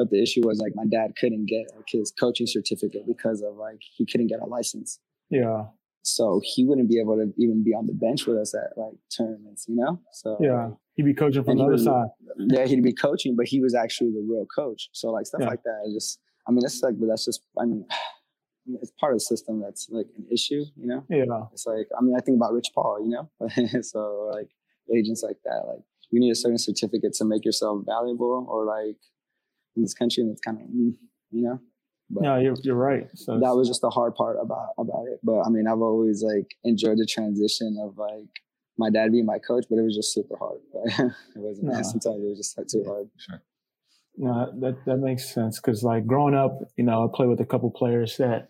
But 0.00 0.08
the 0.08 0.22
issue 0.22 0.40
was 0.46 0.60
like 0.60 0.72
my 0.74 0.86
dad 0.86 1.12
couldn't 1.20 1.44
get 1.44 1.66
like 1.76 1.84
his 1.88 2.10
coaching 2.10 2.46
certificate 2.46 3.02
because 3.06 3.42
of 3.42 3.56
like 3.56 3.82
he 3.82 4.06
couldn't 4.06 4.28
get 4.28 4.40
a 4.40 4.46
license. 4.46 4.98
Yeah. 5.28 5.64
So 6.02 6.40
he 6.42 6.64
wouldn't 6.64 6.88
be 6.88 6.98
able 6.98 7.16
to 7.16 7.34
even 7.36 7.62
be 7.62 7.74
on 7.74 7.86
the 7.86 7.92
bench 7.92 8.26
with 8.26 8.38
us 8.38 8.54
at 8.54 8.78
like 8.78 8.94
tournaments, 9.14 9.66
you 9.68 9.76
know? 9.76 10.00
So 10.10 10.38
yeah, 10.40 10.70
he'd 10.94 11.02
be 11.02 11.12
coaching 11.12 11.44
from 11.44 11.58
the 11.58 11.64
other 11.64 11.76
side. 11.76 12.08
Yeah, 12.38 12.64
he'd 12.64 12.82
be 12.82 12.94
coaching, 12.94 13.36
but 13.36 13.46
he 13.46 13.60
was 13.60 13.74
actually 13.74 14.12
the 14.12 14.26
real 14.26 14.46
coach. 14.46 14.88
So 14.92 15.10
like 15.10 15.26
stuff 15.26 15.42
yeah. 15.42 15.48
like 15.48 15.62
that, 15.64 15.90
just 15.92 16.18
I 16.48 16.52
mean, 16.52 16.64
it's 16.64 16.80
like, 16.82 16.98
but 16.98 17.08
that's 17.08 17.26
just 17.26 17.42
I 17.60 17.66
mean, 17.66 17.84
it's 18.80 18.92
part 18.98 19.12
of 19.12 19.16
the 19.16 19.24
system 19.24 19.60
that's 19.60 19.90
like 19.90 20.06
an 20.16 20.24
issue, 20.32 20.64
you 20.76 20.86
know? 20.86 21.04
Yeah. 21.10 21.48
It's 21.52 21.66
like 21.66 21.88
I 21.94 22.02
mean, 22.02 22.16
I 22.16 22.20
think 22.20 22.36
about 22.36 22.54
Rich 22.54 22.70
Paul, 22.74 23.04
you 23.04 23.10
know? 23.10 23.82
so 23.82 24.30
like 24.32 24.48
agents 24.90 25.22
like 25.22 25.36
that, 25.44 25.66
like 25.66 25.82
you 26.10 26.18
need 26.18 26.30
a 26.30 26.36
certain 26.36 26.58
certificate 26.58 27.12
to 27.14 27.26
make 27.26 27.44
yourself 27.44 27.82
valuable, 27.84 28.46
or 28.48 28.64
like 28.64 28.96
in 29.76 29.82
this 29.82 29.94
country, 29.94 30.22
and 30.22 30.32
it's 30.32 30.40
kind 30.40 30.58
of 30.58 30.66
mm, 30.68 30.94
you 31.30 31.42
know. 31.42 31.60
But 32.10 32.22
no, 32.24 32.38
you're 32.38 32.56
you're 32.62 32.74
right. 32.74 33.06
So 33.14 33.38
that 33.38 33.54
was 33.54 33.68
just 33.68 33.82
the 33.82 33.90
hard 33.90 34.14
part 34.14 34.36
about 34.42 34.70
about 34.78 35.06
it. 35.12 35.20
But 35.22 35.42
I 35.42 35.48
mean, 35.48 35.66
I've 35.66 35.80
always 35.80 36.22
like 36.22 36.50
enjoyed 36.64 36.98
the 36.98 37.06
transition 37.06 37.78
of 37.80 37.96
like 37.96 38.28
my 38.78 38.90
dad 38.90 39.12
being 39.12 39.26
my 39.26 39.38
coach, 39.38 39.66
but 39.70 39.78
it 39.78 39.82
was 39.82 39.94
just 39.94 40.12
super 40.12 40.36
hard. 40.36 40.58
it 40.74 41.12
wasn't. 41.36 41.68
No. 41.68 41.82
Sometimes 41.82 42.24
it 42.24 42.28
was 42.28 42.38
just 42.38 42.58
like 42.58 42.66
too 42.66 42.84
hard. 42.86 43.08
Sure. 43.16 43.42
No, 44.16 44.52
that 44.60 44.84
that 44.86 44.96
makes 44.96 45.32
sense 45.32 45.60
because 45.60 45.84
like 45.84 46.06
growing 46.06 46.34
up, 46.34 46.58
you 46.76 46.84
know, 46.84 47.04
I 47.04 47.16
played 47.16 47.28
with 47.28 47.40
a 47.40 47.46
couple 47.46 47.70
players 47.70 48.16
that 48.16 48.48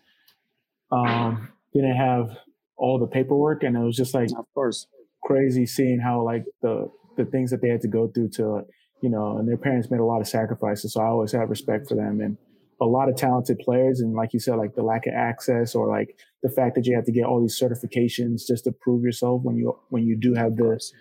um 0.91 1.49
didn't 1.73 1.95
have 1.95 2.35
all 2.77 2.97
the 2.97 3.07
paperwork, 3.07 3.63
and 3.63 3.77
it 3.77 3.79
was 3.79 3.95
just 3.95 4.15
like, 4.15 4.29
of 4.37 4.45
course, 4.55 4.87
crazy 5.23 5.67
seeing 5.67 5.99
how 5.99 6.23
like 6.23 6.45
the 6.61 6.89
the 7.15 7.25
things 7.25 7.51
that 7.51 7.61
they 7.61 7.69
had 7.69 7.81
to 7.81 7.87
go 7.87 8.07
through 8.07 8.29
to 8.29 8.65
you 9.01 9.09
know, 9.09 9.37
and 9.37 9.47
their 9.47 9.57
parents 9.57 9.89
made 9.89 9.99
a 9.99 10.05
lot 10.05 10.21
of 10.21 10.27
sacrifices. 10.27 10.93
So 10.93 11.01
I 11.01 11.07
always 11.07 11.31
have 11.31 11.49
respect 11.49 11.87
for 11.87 11.95
them 11.95 12.21
and 12.21 12.37
a 12.81 12.85
lot 12.85 13.09
of 13.09 13.15
talented 13.15 13.59
players. 13.59 13.99
And 13.99 14.13
like 14.13 14.33
you 14.33 14.39
said, 14.39 14.55
like 14.55 14.75
the 14.75 14.83
lack 14.83 15.05
of 15.05 15.13
access 15.13 15.75
or 15.75 15.87
like 15.87 16.17
the 16.41 16.49
fact 16.49 16.75
that 16.75 16.85
you 16.85 16.95
have 16.95 17.05
to 17.05 17.11
get 17.11 17.25
all 17.25 17.39
these 17.39 17.59
certifications 17.59 18.41
just 18.47 18.63
to 18.63 18.71
prove 18.71 19.03
yourself 19.03 19.41
when 19.43 19.55
you, 19.55 19.77
when 19.89 20.03
you 20.03 20.17
do 20.19 20.33
have 20.33 20.55
this, 20.55 20.91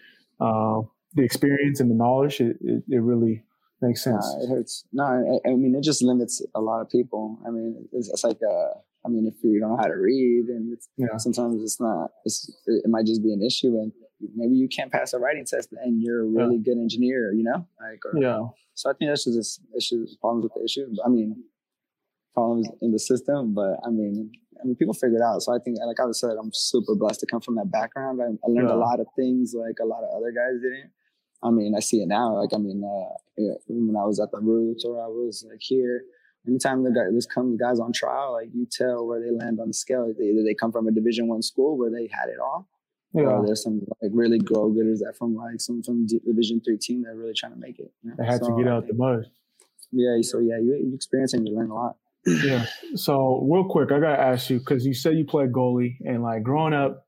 uh, 0.40 0.80
the 1.14 1.22
experience 1.22 1.80
and 1.80 1.90
the 1.90 1.94
knowledge, 1.94 2.40
it, 2.40 2.56
it, 2.60 2.84
it 2.88 3.00
really 3.00 3.44
makes 3.80 4.04
sense. 4.04 4.26
it 4.42 4.48
hurts. 4.48 4.84
No, 4.92 5.04
I, 5.04 5.48
I, 5.48 5.54
mean, 5.54 5.74
it 5.74 5.82
just 5.82 6.02
limits 6.02 6.44
a 6.54 6.60
lot 6.60 6.82
of 6.82 6.90
people. 6.90 7.38
I 7.46 7.50
mean, 7.50 7.88
it's, 7.92 8.10
it's 8.10 8.24
like, 8.24 8.38
uh, 8.46 8.78
I 9.04 9.08
mean, 9.08 9.26
if 9.26 9.42
you 9.42 9.58
don't 9.58 9.70
know 9.70 9.78
how 9.78 9.88
to 9.88 9.94
read 9.94 10.46
and 10.48 10.76
yeah. 10.98 11.16
sometimes 11.16 11.62
it's 11.62 11.80
not, 11.80 12.10
it's, 12.26 12.50
it 12.66 12.88
might 12.88 13.06
just 13.06 13.22
be 13.22 13.32
an 13.32 13.42
issue. 13.42 13.78
And 13.78 13.92
maybe 14.34 14.56
you 14.56 14.68
can't 14.68 14.92
pass 14.92 15.12
a 15.12 15.18
writing 15.18 15.44
test 15.44 15.72
and 15.72 16.02
you're 16.02 16.22
a 16.22 16.26
really 16.26 16.56
yeah. 16.56 16.62
good 16.64 16.78
engineer, 16.78 17.32
you 17.32 17.42
know? 17.42 17.66
Like, 17.80 18.04
or, 18.04 18.20
yeah. 18.20 18.40
So 18.74 18.90
I 18.90 18.94
think 18.94 19.10
that's 19.10 19.24
just 19.24 19.60
issues, 19.76 20.16
problems 20.20 20.44
with 20.44 20.54
the 20.54 20.64
issue. 20.64 20.86
I 21.04 21.08
mean, 21.08 21.44
problems 22.34 22.68
in 22.80 22.92
the 22.92 22.98
system, 22.98 23.54
but 23.54 23.76
I 23.84 23.90
mean, 23.90 24.32
I 24.60 24.66
mean, 24.66 24.76
people 24.76 24.94
figure 24.94 25.18
it 25.18 25.22
out. 25.22 25.40
So 25.40 25.54
I 25.54 25.58
think, 25.58 25.78
like 25.84 25.98
I 25.98 26.10
said, 26.12 26.36
I'm 26.40 26.50
super 26.52 26.94
blessed 26.94 27.20
to 27.20 27.26
come 27.26 27.40
from 27.40 27.56
that 27.56 27.70
background. 27.70 28.20
I, 28.20 28.26
I 28.26 28.48
learned 28.50 28.68
yeah. 28.68 28.74
a 28.74 28.76
lot 28.76 29.00
of 29.00 29.06
things 29.16 29.54
like 29.56 29.76
a 29.80 29.86
lot 29.86 30.04
of 30.04 30.10
other 30.14 30.32
guys 30.32 30.60
didn't. 30.62 30.90
I 31.42 31.50
mean, 31.50 31.74
I 31.74 31.80
see 31.80 32.02
it 32.02 32.08
now. 32.08 32.36
Like, 32.36 32.50
I 32.54 32.58
mean, 32.58 32.82
uh, 32.84 33.14
yeah, 33.38 33.54
when 33.68 33.96
I 33.96 34.04
was 34.04 34.20
at 34.20 34.30
the 34.30 34.40
Roots 34.40 34.84
or 34.84 35.02
I 35.02 35.06
was 35.06 35.44
like 35.48 35.60
here, 35.60 36.02
anytime 36.46 36.84
the 36.84 36.90
guy 36.90 37.10
this 37.12 37.26
comes 37.26 37.58
guys 37.58 37.80
on 37.80 37.92
trial, 37.92 38.32
like 38.32 38.48
you 38.52 38.66
tell 38.70 39.06
where 39.06 39.20
they 39.20 39.30
land 39.30 39.58
on 39.60 39.68
the 39.68 39.74
scale. 39.74 40.12
Either 40.12 40.42
they 40.44 40.54
come 40.54 40.72
from 40.72 40.86
a 40.86 40.92
Division 40.92 41.28
One 41.28 41.42
school 41.42 41.78
where 41.78 41.90
they 41.90 42.08
had 42.12 42.28
it 42.28 42.38
all, 42.38 42.68
yeah. 43.12 43.42
There's 43.44 43.62
some 43.62 43.80
like 44.00 44.10
really 44.14 44.38
go 44.38 44.70
getters 44.70 45.00
that 45.00 45.14
from 45.18 45.34
like 45.34 45.60
some 45.60 45.82
from 45.82 46.06
Division 46.06 46.60
three 46.64 46.78
team 46.78 47.02
that 47.02 47.10
are 47.10 47.16
really 47.16 47.34
trying 47.34 47.52
to 47.52 47.58
make 47.58 47.78
it. 47.78 47.92
You 48.02 48.10
know? 48.10 48.16
They 48.18 48.24
had 48.24 48.40
so, 48.40 48.56
to 48.56 48.62
get 48.62 48.70
out 48.70 48.86
the 48.86 48.94
mud. 48.94 49.24
Yeah, 49.92 50.18
so 50.22 50.38
yeah, 50.38 50.58
you, 50.58 50.78
you 50.86 50.94
experience 50.94 51.34
and 51.34 51.46
you 51.46 51.56
learn 51.56 51.70
a 51.70 51.74
lot. 51.74 51.96
yeah. 52.26 52.66
So 52.94 53.46
real 53.50 53.64
quick, 53.64 53.90
I 53.90 53.98
gotta 53.98 54.20
ask 54.20 54.50
you 54.50 54.58
because 54.58 54.86
you 54.86 54.94
said 54.94 55.16
you 55.16 55.24
played 55.24 55.52
goalie 55.52 55.96
and 56.04 56.22
like 56.22 56.42
growing 56.42 56.74
up, 56.74 57.06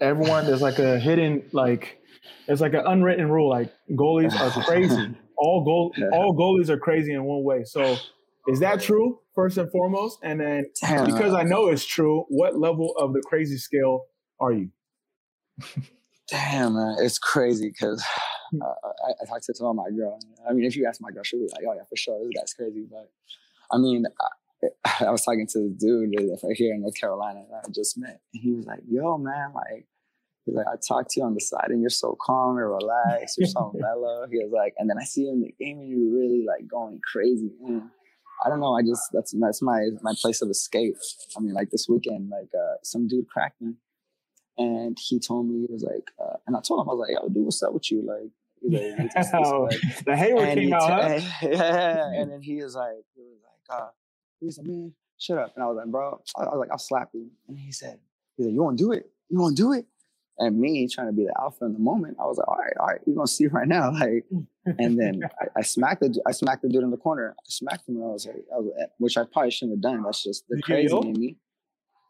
everyone 0.00 0.46
there's 0.46 0.62
like 0.62 0.78
a 0.78 0.98
hidden 0.98 1.42
like 1.52 1.98
it's 2.46 2.60
like 2.60 2.74
an 2.74 2.84
unwritten 2.86 3.30
rule 3.30 3.48
like 3.48 3.72
goalies 3.92 4.38
are 4.38 4.62
crazy. 4.64 5.14
all 5.36 5.64
goal 5.64 5.94
all 6.12 6.36
goalies 6.36 6.68
are 6.68 6.78
crazy 6.78 7.12
in 7.12 7.24
one 7.24 7.42
way. 7.42 7.64
So 7.64 7.96
is 8.48 8.60
that 8.60 8.80
true 8.80 9.20
first 9.34 9.56
and 9.56 9.70
foremost? 9.70 10.18
And 10.22 10.40
then 10.40 10.66
because 10.80 11.34
I 11.34 11.44
know 11.44 11.68
it's 11.68 11.86
true, 11.86 12.24
what 12.28 12.58
level 12.58 12.94
of 12.98 13.12
the 13.12 13.22
crazy 13.26 13.56
scale 13.56 14.06
are 14.40 14.52
you? 14.52 14.70
Damn, 16.28 16.74
man, 16.74 16.96
it's 17.00 17.18
crazy 17.18 17.68
because 17.68 18.04
uh, 18.60 18.66
I, 18.66 19.12
I 19.22 19.26
talked 19.26 19.44
to 19.44 19.54
some 19.54 19.68
of 19.68 19.76
my 19.76 19.90
girl. 19.90 20.20
I 20.48 20.52
mean, 20.52 20.64
if 20.64 20.76
you 20.76 20.86
ask 20.86 21.00
my 21.00 21.10
girl, 21.10 21.22
she'll 21.22 21.40
be 21.40 21.48
like, 21.54 21.64
"Oh 21.66 21.72
yeah, 21.74 21.84
for 21.88 21.96
sure, 21.96 22.18
this 22.22 22.30
guy's 22.38 22.52
crazy." 22.52 22.86
But 22.90 23.10
I 23.72 23.78
mean, 23.78 24.04
I, 24.20 25.04
I 25.06 25.10
was 25.10 25.24
talking 25.24 25.46
to 25.52 25.58
the 25.58 25.74
dude 25.78 26.14
right 26.42 26.56
here 26.56 26.74
in 26.74 26.82
North 26.82 26.96
Carolina 27.00 27.44
that 27.50 27.64
I 27.66 27.70
just 27.70 27.96
met, 27.96 28.20
and 28.34 28.42
he 28.42 28.52
was 28.52 28.66
like, 28.66 28.80
"Yo, 28.88 29.18
man, 29.18 29.52
like." 29.54 29.86
He's 30.44 30.56
like, 30.56 30.66
I 30.66 30.76
talked 30.76 31.10
to 31.10 31.20
you 31.20 31.26
on 31.26 31.34
the 31.34 31.40
side 31.40 31.66
and 31.68 31.82
you're 31.82 31.90
so 31.90 32.16
calm 32.24 32.56
and 32.56 32.66
relaxed. 32.66 33.36
You're 33.36 33.48
so 33.48 33.70
mellow. 33.78 34.26
He 34.30 34.38
was 34.38 34.50
like, 34.50 34.72
and 34.78 34.88
then 34.88 34.96
I 34.98 35.04
see 35.04 35.24
you 35.24 35.32
in 35.32 35.42
the 35.42 35.54
game 35.62 35.78
and 35.78 35.90
you're 35.90 36.10
really 36.10 36.46
like 36.46 36.66
going 36.66 37.02
crazy. 37.04 37.50
And 37.66 37.82
I 38.42 38.48
don't 38.48 38.58
know. 38.58 38.74
I 38.74 38.80
just, 38.80 39.02
that's, 39.12 39.34
that's 39.38 39.60
my, 39.60 39.88
my 40.00 40.14
place 40.18 40.40
of 40.40 40.48
escape. 40.48 40.94
I 41.36 41.40
mean, 41.40 41.52
like 41.52 41.68
this 41.68 41.86
weekend, 41.86 42.30
like, 42.30 42.48
uh, 42.54 42.76
some 42.82 43.06
dude 43.06 43.28
cracked 43.28 43.60
me 43.60 43.74
and 44.58 44.98
he 45.00 45.18
told 45.18 45.48
me 45.48 45.66
he 45.66 45.72
was 45.72 45.84
like, 45.84 46.10
uh, 46.20 46.36
and 46.46 46.56
I 46.56 46.60
told 46.60 46.80
him 46.80 46.90
I 46.90 46.94
was 46.94 47.08
like, 47.08 47.16
"Yo, 47.16 47.28
dude, 47.28 47.44
what's 47.44 47.62
up 47.62 47.72
with 47.72 47.90
you?" 47.90 48.02
Like, 48.02 48.30
like, 48.98 49.14
just, 49.14 49.34
oh, 49.34 49.68
the 50.04 50.16
Hayward 50.16 50.54
came 50.54 50.72
out, 50.72 50.90
huh? 50.90 51.20
Yeah, 51.42 52.10
and 52.14 52.30
then 52.30 52.42
he 52.42 52.62
was 52.62 52.74
like, 52.74 53.04
he 53.14 53.22
was 53.22 53.38
like, 53.42 53.78
uh, 53.80 53.88
he 54.40 54.46
was 54.46 54.58
like, 54.58 54.66
man, 54.66 54.92
shut 55.18 55.38
up. 55.38 55.52
And 55.54 55.62
I 55.62 55.68
was 55.68 55.76
like, 55.76 55.86
bro, 55.86 56.20
I, 56.36 56.42
was 56.42 56.58
like, 56.58 56.70
I'll 56.70 56.78
slap 56.78 57.10
you. 57.12 57.30
And 57.46 57.58
he 57.58 57.72
said, 57.72 57.98
he's 58.36 58.46
like, 58.46 58.54
you 58.54 58.62
want 58.62 58.78
to 58.78 58.84
do 58.84 58.92
it? 58.92 59.10
You 59.28 59.38
want 59.38 59.56
to 59.56 59.62
do 59.62 59.72
it? 59.72 59.86
And 60.40 60.58
me 60.58 60.86
trying 60.86 61.08
to 61.08 61.12
be 61.12 61.24
the 61.24 61.34
alpha 61.40 61.64
in 61.64 61.72
the 61.72 61.80
moment, 61.80 62.16
I 62.20 62.24
was 62.24 62.38
like, 62.38 62.46
all 62.46 62.56
right, 62.56 62.72
all 62.78 62.86
right, 62.86 63.00
you're 63.06 63.16
gonna 63.16 63.26
see 63.26 63.46
right 63.52 63.66
now. 63.66 63.90
Like, 63.92 64.24
and 64.78 64.98
then 64.98 65.22
I, 65.40 65.46
I, 65.56 65.62
smacked 65.62 66.00
the 66.00 66.20
I 66.26 66.32
smacked 66.32 66.62
the 66.62 66.68
dude 66.68 66.84
in 66.84 66.90
the 66.90 66.96
corner. 66.96 67.34
I 67.38 67.42
smacked 67.44 67.88
him 67.88 67.96
and 67.96 68.04
I 68.04 68.08
was 68.08 68.26
like, 68.26 68.44
I 68.54 68.58
was, 68.58 68.72
which 68.98 69.16
I 69.16 69.24
probably 69.24 69.50
shouldn't 69.50 69.78
have 69.78 69.82
done. 69.82 70.02
That's 70.02 70.22
just 70.22 70.44
the 70.48 70.60
crazy 70.62 70.96
in 70.96 71.12
me. 71.12 71.36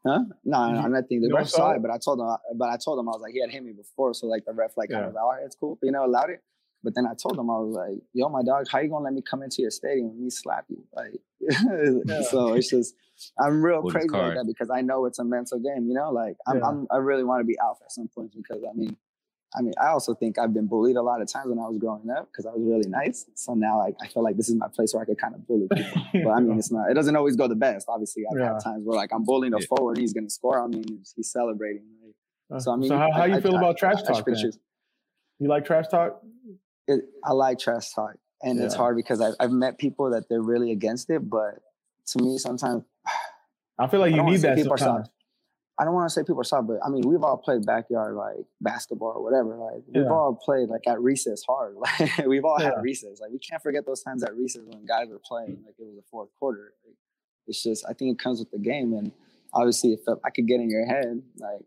Huh? 0.08 0.24
No, 0.44 0.72
no, 0.72 0.88
nothing. 0.88 1.20
The 1.20 1.32
ref 1.34 1.48
saw 1.48 1.72
it, 1.72 1.82
but 1.82 1.90
I 1.90 1.98
told 1.98 2.20
him. 2.20 2.28
But 2.56 2.70
I 2.70 2.76
told 2.82 2.98
him 2.98 3.08
I 3.08 3.12
was 3.12 3.20
like, 3.20 3.34
he 3.34 3.40
had 3.40 3.50
hit 3.50 3.62
me 3.62 3.72
before, 3.72 4.14
so 4.14 4.26
like 4.26 4.44
the 4.46 4.52
ref 4.52 4.76
like, 4.76 4.90
yeah. 4.90 5.00
I 5.00 5.06
was 5.06 5.14
like, 5.14 5.22
oh, 5.22 5.26
all 5.26 5.32
right, 5.32 5.42
it's 5.44 5.56
cool. 5.56 5.78
You 5.82 5.92
know, 5.92 6.04
allowed 6.04 6.30
it. 6.30 6.42
But 6.82 6.94
then 6.94 7.06
I 7.06 7.14
told 7.20 7.38
him 7.38 7.50
I 7.50 7.58
was 7.58 7.74
like, 7.74 7.98
"Yo, 8.12 8.28
my 8.28 8.42
dog, 8.42 8.66
how 8.70 8.78
you 8.78 8.88
gonna 8.88 9.04
let 9.04 9.12
me 9.12 9.20
come 9.20 9.42
into 9.42 9.62
your 9.62 9.70
stadium 9.70 10.10
and 10.10 10.20
me 10.20 10.30
slap 10.30 10.64
you?" 10.68 10.84
Like, 10.94 11.20
yeah. 11.40 12.22
so 12.22 12.54
it's 12.54 12.70
just 12.70 12.94
I'm 13.38 13.62
real 13.62 13.82
crazy 13.82 14.08
like 14.08 14.34
that 14.34 14.46
because 14.46 14.70
I 14.70 14.80
know 14.80 15.04
it's 15.06 15.18
a 15.18 15.24
mental 15.24 15.58
game. 15.58 15.88
You 15.88 15.94
know, 15.94 16.12
like 16.12 16.36
I'm, 16.46 16.58
yeah. 16.58 16.66
I'm 16.66 16.86
i 16.90 16.96
really 16.98 17.24
want 17.24 17.40
to 17.40 17.44
be 17.44 17.58
alpha 17.58 17.84
at 17.84 17.92
some 17.92 18.08
point 18.08 18.32
because 18.34 18.62
I 18.62 18.72
mean, 18.76 18.96
I 19.54 19.62
mean, 19.62 19.72
I 19.80 19.88
also 19.88 20.14
think 20.14 20.38
I've 20.38 20.52
been 20.52 20.66
bullied 20.66 20.96
a 20.96 21.02
lot 21.02 21.22
of 21.22 21.32
times 21.32 21.48
when 21.48 21.58
I 21.58 21.66
was 21.66 21.78
growing 21.78 22.10
up 22.10 22.28
because 22.30 22.44
I 22.44 22.50
was 22.50 22.62
really 22.62 22.88
nice. 22.88 23.24
So 23.34 23.54
now 23.54 23.80
I, 23.80 23.92
I 24.02 24.08
feel 24.08 24.22
like 24.22 24.36
this 24.36 24.48
is 24.48 24.56
my 24.56 24.68
place 24.68 24.92
where 24.92 25.02
I 25.02 25.06
could 25.06 25.18
kind 25.18 25.34
of 25.34 25.46
bully 25.46 25.68
people. 25.74 26.02
but 26.12 26.30
I 26.30 26.40
mean, 26.40 26.58
it's 26.58 26.70
not. 26.70 26.90
It 26.90 26.94
doesn't 26.94 27.16
always 27.16 27.36
go 27.36 27.48
the 27.48 27.54
best. 27.54 27.86
Obviously, 27.88 28.24
I've 28.30 28.38
yeah. 28.38 28.54
had 28.54 28.62
times 28.62 28.84
where 28.84 28.96
like 28.96 29.10
I'm 29.12 29.24
bullying 29.24 29.54
a 29.54 29.60
forward, 29.60 29.98
he's 29.98 30.12
gonna 30.12 30.30
score 30.30 30.58
on 30.60 30.70
me, 30.70 30.78
and 30.78 31.06
he's 31.16 31.32
celebrating. 31.32 31.84
Right? 32.02 32.56
Uh, 32.56 32.60
so 32.60 32.72
I 32.72 32.76
mean, 32.76 32.88
so 32.88 32.98
how, 32.98 33.10
how 33.10 33.22
I, 33.22 33.26
you 33.26 33.40
feel 33.40 33.56
I, 33.56 33.58
about 33.58 33.78
trash 33.78 34.02
talk? 34.02 34.26
You 35.38 35.48
like 35.48 35.64
trash 35.64 35.86
talk? 35.88 36.20
it, 36.88 37.04
I 37.24 37.32
like 37.32 37.58
trash 37.58 37.90
talk, 37.94 38.16
and 38.42 38.58
yeah. 38.58 38.64
it's 38.64 38.74
hard 38.74 38.96
because 38.96 39.20
I've, 39.20 39.34
I've 39.38 39.52
met 39.52 39.78
people 39.78 40.10
that 40.10 40.28
they're 40.28 40.42
really 40.42 40.72
against 40.72 41.10
it. 41.10 41.28
But 41.28 41.60
to 42.08 42.22
me, 42.22 42.38
sometimes 42.38 42.82
I 43.78 43.86
feel 43.86 44.00
like 44.00 44.14
you 44.14 44.22
need 44.24 44.40
that 44.40 44.58
sometimes. 44.58 45.08
I 45.78 45.84
don't 45.84 45.94
want 45.94 46.08
to 46.08 46.12
say 46.12 46.22
people 46.22 46.40
are 46.40 46.44
soft, 46.44 46.66
but 46.66 46.78
I 46.84 46.88
mean, 46.88 47.02
we've 47.06 47.22
all 47.22 47.36
played 47.36 47.64
backyard 47.64 48.14
like 48.14 48.44
basketball 48.60 49.12
or 49.14 49.22
whatever. 49.22 49.56
Like 49.56 49.84
we've 49.86 50.10
all 50.10 50.34
played 50.34 50.68
like 50.68 50.86
at 50.88 51.00
recess 51.00 51.42
hard. 51.46 51.76
Like 51.98 52.26
we've 52.26 52.44
all 52.44 52.56
yeah. 52.58 52.70
had 52.70 52.82
recess. 52.82 53.20
Like 53.20 53.30
we 53.30 53.38
can't 53.38 53.62
forget 53.62 53.86
those 53.86 54.02
times 54.02 54.24
at 54.24 54.34
recess 54.36 54.62
when 54.66 54.84
guys 54.86 55.08
were 55.08 55.20
playing. 55.24 55.62
Like 55.64 55.74
it 55.78 55.84
was 55.84 55.94
the 55.94 56.02
fourth 56.10 56.30
quarter. 56.38 56.72
Like, 56.84 56.96
it's 57.46 57.62
just 57.62 57.84
I 57.88 57.92
think 57.92 58.18
it 58.18 58.22
comes 58.22 58.40
with 58.40 58.50
the 58.50 58.58
game, 58.58 58.92
and 58.92 59.12
obviously 59.52 59.92
if 59.92 60.00
I 60.24 60.30
could 60.30 60.48
get 60.48 60.60
in 60.60 60.68
your 60.68 60.84
head, 60.84 61.22
like, 61.38 61.60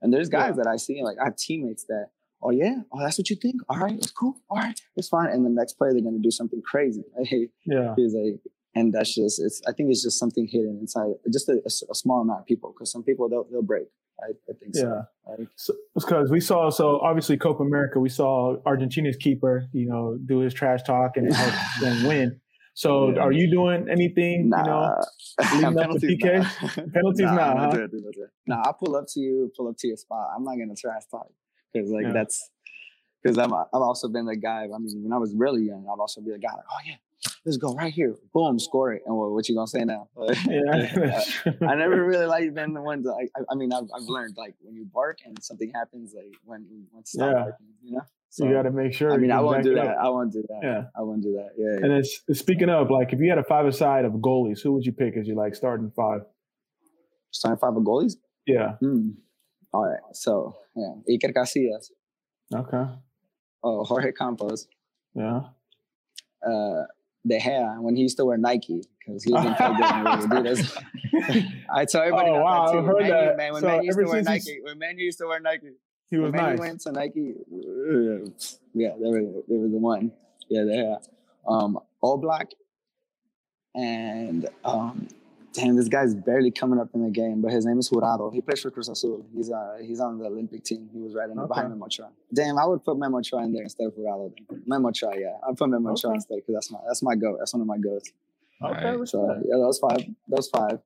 and 0.00 0.12
there's 0.12 0.28
guys 0.28 0.54
yeah. 0.56 0.62
that 0.62 0.66
I 0.68 0.76
see 0.76 1.02
like 1.02 1.16
I 1.20 1.24
have 1.24 1.36
teammates 1.36 1.84
that 1.84 2.10
oh 2.42 2.50
yeah, 2.50 2.82
oh 2.92 3.00
that's 3.00 3.18
what 3.18 3.30
you 3.30 3.36
think. 3.36 3.56
All 3.68 3.78
right, 3.78 3.94
it's 3.94 4.12
cool. 4.12 4.36
All 4.48 4.58
right, 4.58 4.80
it's 4.94 5.08
fine. 5.08 5.30
And 5.30 5.44
the 5.44 5.50
next 5.50 5.74
play 5.74 5.88
they're 5.92 6.02
gonna 6.02 6.18
do 6.18 6.30
something 6.30 6.62
crazy. 6.62 7.02
yeah, 7.64 7.94
he's 7.96 8.14
like, 8.14 8.40
and 8.76 8.92
that's 8.92 9.14
just 9.14 9.40
it's. 9.40 9.62
I 9.66 9.72
think 9.72 9.90
it's 9.90 10.02
just 10.02 10.18
something 10.18 10.46
hidden 10.46 10.78
inside, 10.80 11.14
just 11.32 11.48
a, 11.48 11.54
a, 11.64 11.90
a 11.90 11.94
small 11.94 12.20
amount 12.20 12.40
of 12.40 12.46
people. 12.46 12.72
Because 12.72 12.92
some 12.92 13.02
people 13.02 13.28
they'll 13.28 13.46
they'll 13.50 13.62
break. 13.62 13.86
I, 14.20 14.32
I 14.48 14.52
think 14.58 14.74
so. 14.74 15.04
yeah. 15.28 15.44
so. 15.56 15.74
because 15.94 16.30
we 16.30 16.40
saw 16.40 16.70
so 16.70 17.00
obviously 17.00 17.36
Copa 17.38 17.62
America, 17.62 17.98
we 17.98 18.08
saw 18.10 18.56
Argentina's 18.64 19.16
keeper, 19.16 19.66
you 19.72 19.88
know, 19.88 20.18
do 20.24 20.40
his 20.40 20.54
trash 20.54 20.82
talk 20.82 21.16
and 21.16 21.34
help 21.34 21.54
them 21.80 22.06
win. 22.06 22.40
So 22.74 23.10
yeah. 23.10 23.20
are 23.20 23.32
you 23.32 23.50
doing 23.50 23.88
anything, 23.90 24.50
nah. 24.50 25.00
you 25.54 25.60
know, 25.62 25.72
penalties, 25.80 26.22
PK? 26.22 26.38
Nah. 26.38 26.68
Penalties 26.94 27.26
nah, 27.26 27.54
not, 27.54 27.74
huh? 27.74 27.86
Nah, 28.46 28.62
I'll 28.66 28.74
pull 28.74 28.96
up 28.96 29.06
to 29.14 29.20
you, 29.20 29.50
pull 29.56 29.68
up 29.68 29.76
to 29.78 29.88
your 29.88 29.96
spot. 29.96 30.28
I'm 30.36 30.44
not 30.44 30.56
gonna 30.58 30.76
trash 30.76 31.02
talk 31.10 31.28
because 31.72 31.90
like 31.90 32.04
yeah. 32.04 32.12
that's 32.12 32.50
because 33.22 33.38
I'm 33.38 33.54
I've 33.54 33.66
also 33.72 34.08
been 34.08 34.26
the 34.26 34.36
guy. 34.36 34.64
I 34.64 34.78
mean, 34.78 35.02
when 35.02 35.12
I 35.14 35.18
was 35.18 35.34
really 35.34 35.62
young, 35.62 35.86
I've 35.90 36.00
also 36.00 36.20
been 36.20 36.32
the 36.32 36.38
guy 36.38 36.52
like, 36.52 36.64
oh 36.70 36.80
yeah, 36.86 36.96
let's 37.46 37.56
go 37.56 37.72
right 37.74 37.92
here, 37.92 38.16
boom, 38.34 38.58
score 38.58 38.92
it. 38.92 39.02
And 39.06 39.16
what, 39.16 39.30
what 39.30 39.48
you 39.48 39.54
gonna 39.54 39.68
say 39.68 39.84
now? 39.84 40.08
yeah, 40.48 40.60
I, 40.72 41.66
I, 41.66 41.74
never 41.76 42.04
really 42.04 42.26
like 42.26 42.52
been 42.52 42.74
the 42.74 42.82
one 42.82 43.04
to. 43.04 43.12
Like, 43.12 43.30
I, 43.36 43.40
I, 43.52 43.54
mean, 43.54 43.72
I've, 43.72 43.84
I've 43.94 44.08
learned 44.08 44.34
like 44.36 44.54
when 44.60 44.74
you 44.74 44.84
bark 44.92 45.18
and 45.24 45.42
something 45.42 45.70
happens, 45.74 46.12
like 46.14 46.34
when 46.44 46.66
when 46.90 47.04
stop 47.04 47.28
yeah. 47.28 47.32
barking, 47.34 47.66
you 47.82 47.92
know. 47.92 48.02
So, 48.28 48.44
you 48.44 48.52
got 48.52 48.62
to 48.62 48.72
make 48.72 48.92
sure. 48.92 49.12
I 49.12 49.16
mean, 49.16 49.30
I 49.30 49.40
won't 49.40 49.62
do 49.62 49.76
that. 49.76 49.96
I 49.96 50.10
won't 50.10 50.32
do 50.32 50.42
that. 50.48 50.60
Yeah, 50.62 50.82
I 50.98 51.02
won't 51.02 51.22
do 51.22 51.32
that. 51.34 51.50
Yeah. 51.56 51.86
And 51.86 51.92
it's 51.92 52.20
speaking 52.38 52.68
of 52.68 52.90
like, 52.90 53.12
if 53.12 53.20
you 53.20 53.30
had 53.30 53.38
a 53.38 53.44
five 53.44 53.64
aside 53.64 54.04
of 54.04 54.12
goalies, 54.14 54.60
who 54.62 54.72
would 54.72 54.84
you 54.84 54.92
pick 54.92 55.16
as 55.16 55.26
you 55.26 55.36
like 55.36 55.54
starting 55.54 55.90
five? 55.96 56.20
Starting 57.30 57.58
five 57.58 57.76
of 57.76 57.82
goalies? 57.82 58.16
Yeah. 58.46 58.72
Hmm. 58.80 59.10
All 59.72 59.88
right. 59.88 60.00
So 60.12 60.56
yeah, 60.74 60.94
Iker 61.08 61.32
Casillas. 61.32 61.90
Okay. 62.52 62.92
Oh, 63.62 63.84
Jorge 63.84 64.12
Campos. 64.12 64.66
Yeah. 65.14 65.40
Uh, 66.46 66.84
De 67.26 67.38
Gea 67.38 67.80
when 67.80 67.96
he 67.96 68.02
used 68.02 68.16
to 68.18 68.24
wear 68.24 68.36
Nike 68.36 68.84
because 68.98 69.24
he 69.24 69.32
was 69.32 69.44
in 69.44 69.52
Adidas. 69.52 70.82
I 71.70 71.84
tell 71.84 72.02
everybody 72.02 72.30
oh, 72.30 72.40
wow, 72.40 72.66
that 72.66 72.72
too. 72.72 72.86
heard 72.86 73.10
that. 73.10 73.36
man, 73.36 73.52
when 73.52 73.62
so 73.62 73.80
used 73.80 73.98
to 73.98 74.04
wear 74.04 74.22
Nike, 74.22 74.60
when 74.62 74.78
man 74.78 74.98
used 74.98 75.18
to 75.18 75.26
wear 75.26 75.40
Nike, 75.40 75.72
he 76.10 76.18
was 76.18 76.32
when 76.32 76.42
nice. 76.42 76.58
went 76.58 76.80
to 76.82 76.92
Nike, 76.92 77.34
yeah, 78.74 78.90
they 79.00 79.08
were 79.08 79.22
there 79.48 79.58
was 79.58 79.72
the 79.72 79.78
one. 79.78 80.12
Yeah, 80.48 80.62
De 80.62 80.70
Gea. 80.70 81.08
Um, 81.48 81.78
black 82.00 82.50
and 83.74 84.48
um, 84.64 85.08
damn, 85.56 85.76
this 85.76 85.88
guy's 85.88 86.14
barely 86.14 86.50
coming 86.50 86.78
up 86.78 86.88
in 86.94 87.02
the 87.02 87.10
game, 87.10 87.40
but 87.40 87.50
his 87.50 87.64
name 87.66 87.78
is 87.78 87.90
Jurado. 87.90 88.32
He 88.32 88.40
plays 88.40 88.60
for 88.60 88.70
Cruz 88.70 88.88
Azul. 88.88 89.26
He's 89.34 89.50
uh 89.50 89.78
he's 89.80 90.00
on 90.00 90.18
the 90.18 90.26
Olympic 90.26 90.64
team. 90.64 90.88
He 90.92 91.00
was 91.00 91.14
right 91.14 91.28
in 91.28 91.38
okay. 91.38 91.48
behind 91.48 91.70
Memo 91.70 91.86
Ochoa. 91.86 92.10
Damn, 92.32 92.58
I 92.58 92.66
would 92.66 92.84
put 92.84 92.98
Memo 92.98 93.18
Ochoa 93.18 93.44
in 93.44 93.52
there 93.52 93.62
instead 93.62 93.86
of 93.86 93.94
Jurado. 93.94 94.32
Memo 94.66 94.88
Ochoa, 94.88 95.18
yeah, 95.18 95.36
I'd 95.48 95.56
put 95.56 95.68
Memo 95.68 95.92
Ochoa 95.92 96.10
okay. 96.10 96.16
instead 96.16 96.36
because 96.36 96.54
that's 96.54 96.70
my 96.70 96.78
that's 96.86 97.02
my 97.02 97.14
go. 97.14 97.36
That's 97.38 97.54
one 97.54 97.62
of 97.62 97.66
my 97.66 97.78
goals. 97.78 98.04
Okay, 98.62 98.96
right. 98.96 99.08
so 99.08 99.42
yeah, 99.46 99.56
those 99.56 99.78
five. 99.78 100.04
Those 100.28 100.48
five. 100.48 100.78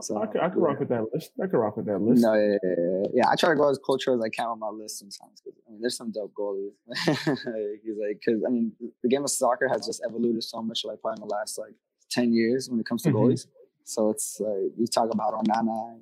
So, 0.00 0.20
I 0.20 0.26
could, 0.26 0.40
I 0.40 0.48
could 0.48 0.58
yeah. 0.58 0.66
rock 0.66 0.80
with 0.80 0.88
that 0.88 1.04
list. 1.14 1.30
I 1.40 1.46
could 1.46 1.58
rock 1.58 1.76
with 1.76 1.86
that 1.86 1.98
list. 2.00 2.20
No, 2.20 2.34
yeah, 2.34 2.56
yeah, 2.62 2.70
yeah. 2.76 3.06
yeah 3.14 3.28
I 3.30 3.36
try 3.36 3.50
to 3.50 3.54
go 3.54 3.70
as 3.70 3.78
cultural 3.78 4.16
as 4.16 4.22
I 4.22 4.28
can 4.28 4.46
on 4.46 4.58
my 4.58 4.68
list 4.68 4.98
sometimes 4.98 5.40
because 5.40 5.58
I 5.66 5.70
mean, 5.70 5.80
there's 5.80 5.96
some 5.96 6.10
dope 6.10 6.34
goalies. 6.34 6.72
He's 7.04 7.16
like, 7.96 8.20
because 8.20 8.42
I 8.46 8.50
mean, 8.50 8.72
the 9.02 9.08
game 9.08 9.22
of 9.22 9.30
soccer 9.30 9.68
has 9.68 9.86
just 9.86 10.02
evolved 10.04 10.42
so 10.42 10.60
much, 10.60 10.84
like 10.84 11.00
probably 11.00 11.22
in 11.22 11.28
the 11.28 11.34
last 11.34 11.56
like 11.56 11.74
10 12.10 12.32
years 12.32 12.68
when 12.70 12.80
it 12.80 12.86
comes 12.86 13.02
to 13.02 13.10
mm-hmm. 13.10 13.18
goalies. 13.18 13.46
So 13.84 14.10
it's 14.10 14.40
like 14.40 14.72
we 14.76 14.86
talk 14.86 15.10
about 15.12 15.34
Onana. 15.34 15.98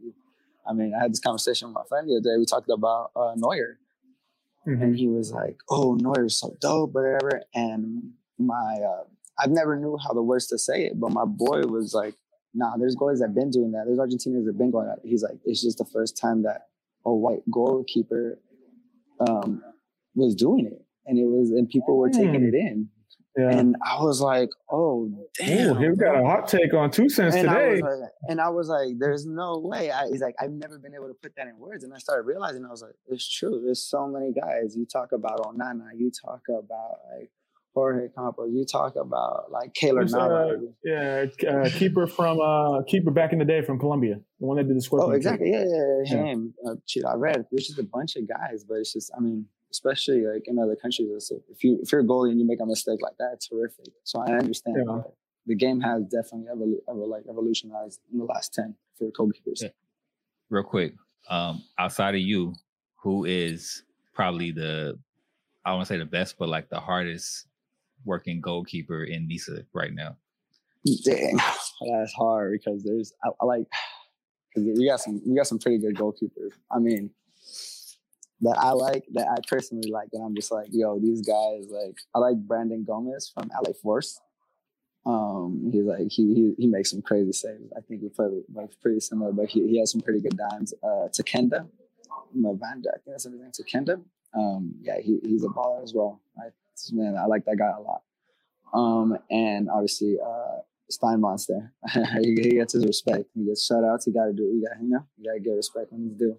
I 0.66 0.72
mean, 0.72 0.94
I 0.98 1.02
had 1.02 1.12
this 1.12 1.20
conversation 1.20 1.68
with 1.68 1.74
my 1.74 1.84
friend 1.88 2.08
the 2.08 2.14
other 2.14 2.34
day. 2.34 2.38
We 2.38 2.46
talked 2.46 2.70
about 2.70 3.10
uh, 3.14 3.32
Neuer. 3.36 3.78
Mm-hmm. 4.66 4.82
And 4.82 4.96
he 4.96 5.08
was 5.08 5.30
like, 5.30 5.58
"Oh, 5.68 5.94
Neuer's 5.94 6.38
so 6.38 6.56
dope, 6.60 6.92
whatever." 6.92 7.42
And 7.54 8.12
my, 8.38 8.78
uh, 8.82 9.04
I've 9.38 9.50
never 9.50 9.76
knew 9.76 9.98
how 10.02 10.14
the 10.14 10.22
words 10.22 10.46
to 10.48 10.58
say 10.58 10.86
it, 10.86 10.98
but 10.98 11.12
my 11.12 11.26
boy 11.26 11.62
was 11.66 11.92
like, 11.92 12.14
"Nah, 12.54 12.78
there's 12.78 12.96
goalies 12.96 13.18
that've 13.18 13.34
been 13.34 13.50
doing 13.50 13.72
that. 13.72 13.84
There's 13.84 13.98
Argentinians 13.98 14.46
that've 14.46 14.56
been 14.56 14.70
going 14.70 14.86
that." 14.86 15.00
He's 15.04 15.22
like, 15.22 15.38
"It's 15.44 15.62
just 15.62 15.76
the 15.76 15.84
first 15.84 16.16
time 16.16 16.44
that 16.44 16.68
a 17.04 17.12
white 17.12 17.42
goalkeeper 17.50 18.38
um, 19.20 19.62
was 20.14 20.34
doing 20.34 20.64
it, 20.64 20.82
and 21.04 21.18
it 21.18 21.26
was, 21.26 21.50
and 21.50 21.68
people 21.68 21.98
were 21.98 22.08
taking 22.08 22.40
mm. 22.40 22.48
it 22.48 22.54
in." 22.54 22.88
Yeah. 23.36 23.50
And 23.50 23.74
I 23.84 24.00
was 24.00 24.20
like, 24.20 24.50
oh, 24.70 25.10
damn. 25.36 25.76
Ooh, 25.76 25.90
we 25.90 25.96
got 25.96 26.14
a 26.14 26.24
hot 26.24 26.46
take 26.46 26.72
on 26.72 26.90
two 26.92 27.08
cents 27.08 27.34
and 27.34 27.48
today. 27.48 27.80
I 27.84 27.88
like, 27.88 28.10
and 28.28 28.40
I 28.40 28.48
was 28.50 28.68
like, 28.68 28.96
there's 28.98 29.26
no 29.26 29.58
way. 29.58 29.90
I, 29.90 30.06
he's 30.06 30.20
like, 30.20 30.36
I've 30.40 30.52
never 30.52 30.78
been 30.78 30.94
able 30.94 31.08
to 31.08 31.14
put 31.14 31.34
that 31.36 31.48
in 31.48 31.58
words. 31.58 31.82
And 31.82 31.92
I 31.92 31.98
started 31.98 32.26
realizing, 32.26 32.64
I 32.64 32.70
was 32.70 32.82
like, 32.82 32.94
it's 33.08 33.28
true. 33.28 33.60
There's 33.64 33.84
so 33.84 34.06
many 34.06 34.32
guys. 34.32 34.76
You 34.76 34.86
talk 34.86 35.10
about 35.10 35.40
Onana, 35.40 35.88
you 35.96 36.12
talk 36.12 36.42
about 36.48 36.98
like 37.12 37.32
Jorge 37.74 38.06
Campos, 38.16 38.50
you 38.52 38.64
talk 38.64 38.94
about 38.94 39.50
like 39.50 39.74
Keylor 39.74 40.08
Navas. 40.08 40.62
Uh, 40.62 40.66
yeah, 40.84 41.24
uh, 41.50 41.68
keeper 41.70 42.06
from, 42.06 42.40
uh, 42.40 42.84
keeper 42.84 43.10
back 43.10 43.32
in 43.32 43.40
the 43.40 43.44
day 43.44 43.62
from 43.62 43.80
Colombia, 43.80 44.20
the 44.38 44.46
one 44.46 44.58
that 44.58 44.68
did 44.68 44.76
the 44.76 44.80
scorpion. 44.80 45.10
Oh, 45.10 45.16
exactly. 45.16 45.50
Yeah, 45.50 45.64
yeah, 45.66 46.02
yeah. 46.04 46.24
Him. 46.24 46.54
Uh, 46.64 46.76
I 47.08 47.14
read, 47.14 47.46
there's 47.50 47.66
just 47.66 47.80
a 47.80 47.82
bunch 47.82 48.14
of 48.14 48.28
guys, 48.28 48.62
but 48.62 48.76
it's 48.76 48.92
just, 48.92 49.10
I 49.16 49.20
mean, 49.20 49.46
especially 49.74 50.24
like 50.24 50.44
in 50.46 50.58
other 50.58 50.76
countries. 50.76 51.32
If 51.50 51.64
you 51.64 51.78
if 51.82 51.90
you're 51.90 52.02
a 52.02 52.04
goalie 52.04 52.30
and 52.30 52.38
you 52.38 52.46
make 52.46 52.60
a 52.60 52.66
mistake 52.66 53.00
like 53.02 53.16
that, 53.18 53.30
it's 53.34 53.48
horrific. 53.48 53.92
So 54.04 54.20
I 54.20 54.32
understand. 54.32 54.76
Yeah. 54.86 55.02
The 55.46 55.56
game 55.56 55.80
has 55.80 56.04
definitely 56.04 56.46
evolu- 56.54 56.82
ever 56.88 57.06
like 57.06 57.24
evolutionized 57.28 58.00
in 58.12 58.18
the 58.18 58.24
last 58.24 58.54
ten 58.54 58.76
for 58.96 59.10
goalkeepers. 59.10 59.62
Yeah. 59.62 59.68
Real 60.48 60.62
quick, 60.62 60.94
um, 61.28 61.62
outside 61.78 62.14
of 62.14 62.20
you, 62.20 62.54
who 62.96 63.24
is 63.24 63.82
probably 64.14 64.52
the 64.52 64.98
I 65.64 65.70
don't 65.70 65.78
want 65.78 65.88
to 65.88 65.94
say 65.94 65.98
the 65.98 66.06
best, 66.06 66.38
but 66.38 66.48
like 66.48 66.68
the 66.70 66.80
hardest 66.80 67.46
working 68.04 68.40
goalkeeper 68.40 69.04
in 69.04 69.26
NISA 69.26 69.64
right 69.72 69.92
now? 69.92 70.16
Dang, 71.04 71.38
that's 71.90 72.12
hard 72.12 72.52
because 72.52 72.84
there's 72.84 73.12
I, 73.24 73.30
I 73.40 73.44
like 73.44 73.66
because 74.54 74.78
we 74.78 74.86
got 74.86 75.00
some 75.00 75.20
we 75.26 75.34
got 75.34 75.48
some 75.48 75.58
pretty 75.58 75.78
good 75.78 75.96
goalkeepers. 75.96 76.52
I 76.70 76.78
mean, 76.78 77.10
that 78.40 78.56
I 78.58 78.72
like, 78.72 79.04
that 79.12 79.28
I 79.28 79.36
personally 79.48 79.90
like, 79.90 80.08
and 80.12 80.22
I'm 80.22 80.34
just 80.34 80.52
like, 80.52 80.68
yo, 80.70 80.98
these 80.98 81.22
guys, 81.22 81.66
like, 81.70 81.96
I 82.14 82.18
like 82.18 82.36
Brandon 82.36 82.84
Gomez 82.84 83.30
from 83.32 83.48
LA 83.48 83.72
Force. 83.72 84.20
Um, 85.06 85.70
he's 85.72 85.84
like, 85.84 86.10
he, 86.10 86.34
he, 86.34 86.54
he 86.58 86.66
makes 86.66 86.90
some 86.90 87.02
crazy 87.02 87.32
saves. 87.32 87.72
I 87.76 87.80
think 87.80 88.02
we 88.02 88.08
play 88.08 88.28
like 88.54 88.70
pretty 88.80 89.00
similar, 89.00 89.32
but 89.32 89.46
he, 89.46 89.66
he 89.68 89.78
has 89.78 89.92
some 89.92 90.00
pretty 90.00 90.20
good 90.20 90.36
dimes. 90.36 90.72
Uh, 90.82 91.08
Takenda, 91.08 91.66
Mavanda. 92.34 92.88
I 92.88 92.98
think 92.98 93.06
that's 93.06 93.24
his 93.24 93.34
name. 93.34 93.50
To 93.52 93.64
Kenda. 93.64 94.02
Um, 94.34 94.74
yeah, 94.80 94.98
he, 95.00 95.20
he's 95.22 95.44
a 95.44 95.48
baller 95.48 95.82
as 95.82 95.94
well. 95.94 96.20
I, 96.38 96.48
man, 96.92 97.16
I 97.16 97.26
like 97.26 97.44
that 97.44 97.56
guy 97.56 97.70
a 97.76 97.80
lot. 97.80 98.02
Um, 98.72 99.16
and 99.30 99.70
obviously 99.70 100.16
uh, 100.24 100.60
Stein 100.90 101.20
Monster. 101.20 101.72
he, 102.20 102.34
he, 102.40 102.50
gets 102.50 102.72
his 102.72 102.84
respect. 102.84 103.24
He 103.34 103.44
gets 103.44 103.64
shout 103.64 103.84
outs. 103.84 104.06
He 104.06 104.12
got 104.12 104.26
to 104.26 104.32
do. 104.32 104.42
You 104.42 104.66
got 104.68 104.82
you 104.82 104.88
know. 104.88 105.06
You 105.18 105.30
got 105.30 105.34
to 105.34 105.40
get 105.40 105.56
respect 105.56 105.92
when 105.92 106.02
he's 106.02 106.14
due. 106.14 106.36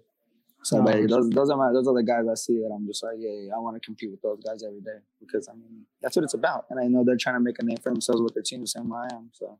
So, 0.62 0.82
but 0.82 1.08
those 1.08 1.30
those 1.30 1.50
are 1.50 1.56
my 1.56 1.72
those 1.72 1.86
are 1.86 1.94
the 1.94 2.02
guys 2.02 2.24
I 2.30 2.34
see 2.34 2.58
that 2.58 2.72
I'm 2.74 2.86
just 2.86 3.02
like, 3.02 3.16
yeah, 3.18 3.30
yeah 3.30 3.54
I 3.54 3.58
want 3.58 3.76
to 3.76 3.80
compete 3.80 4.10
with 4.10 4.20
those 4.22 4.40
guys 4.44 4.64
every 4.64 4.80
day 4.80 4.98
because 5.20 5.48
I 5.48 5.54
mean 5.54 5.86
that's 6.02 6.16
what 6.16 6.24
it's 6.24 6.34
about, 6.34 6.66
and 6.70 6.80
I 6.80 6.88
know 6.88 7.04
they're 7.04 7.16
trying 7.16 7.36
to 7.36 7.40
make 7.40 7.56
a 7.60 7.64
name 7.64 7.76
for 7.76 7.92
themselves 7.92 8.20
with 8.20 8.34
their 8.34 8.42
team 8.42 8.62
the 8.62 8.66
same 8.66 8.88
way 8.88 8.98
I 9.10 9.14
am. 9.14 9.30
So, 9.32 9.58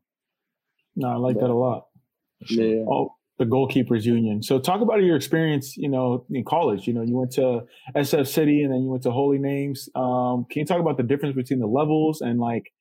no, 0.95 1.09
I 1.09 1.15
like 1.15 1.35
but, 1.35 1.41
that 1.41 1.49
a 1.49 1.55
lot. 1.55 1.87
Yeah. 2.49 2.83
Oh, 2.89 3.15
the 3.37 3.45
goalkeepers 3.45 4.03
union. 4.03 4.41
So 4.41 4.59
talk 4.59 4.81
about 4.81 5.01
your 5.03 5.15
experience, 5.15 5.77
you 5.77 5.89
know, 5.89 6.25
in 6.29 6.43
college. 6.43 6.87
You 6.87 6.93
know, 6.93 7.03
you 7.03 7.15
went 7.15 7.31
to 7.33 7.61
SF 7.95 8.27
City 8.27 8.63
and 8.63 8.73
then 8.73 8.81
you 8.81 8.89
went 8.89 9.03
to 9.03 9.11
Holy 9.11 9.37
Names. 9.37 9.89
Um, 9.95 10.45
can 10.49 10.61
you 10.61 10.65
talk 10.65 10.79
about 10.79 10.97
the 10.97 11.03
difference 11.03 11.35
between 11.35 11.59
the 11.59 11.67
levels 11.67 12.21
and 12.21 12.39
like, 12.39 12.73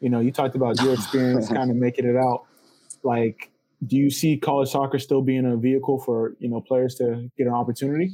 you 0.00 0.10
know, 0.10 0.20
you 0.20 0.30
talked 0.30 0.54
about 0.54 0.80
your 0.82 0.94
experience 0.94 1.48
kind 1.52 1.70
of 1.70 1.76
making 1.76 2.06
it 2.06 2.16
out. 2.16 2.44
Like, 3.02 3.50
do 3.86 3.96
you 3.96 4.10
see 4.10 4.36
college 4.36 4.70
soccer 4.70 4.98
still 4.98 5.22
being 5.22 5.46
a 5.46 5.56
vehicle 5.56 6.00
for 6.00 6.36
you 6.38 6.48
know 6.48 6.60
players 6.60 6.94
to 6.96 7.30
get 7.36 7.46
an 7.46 7.52
opportunity? 7.52 8.10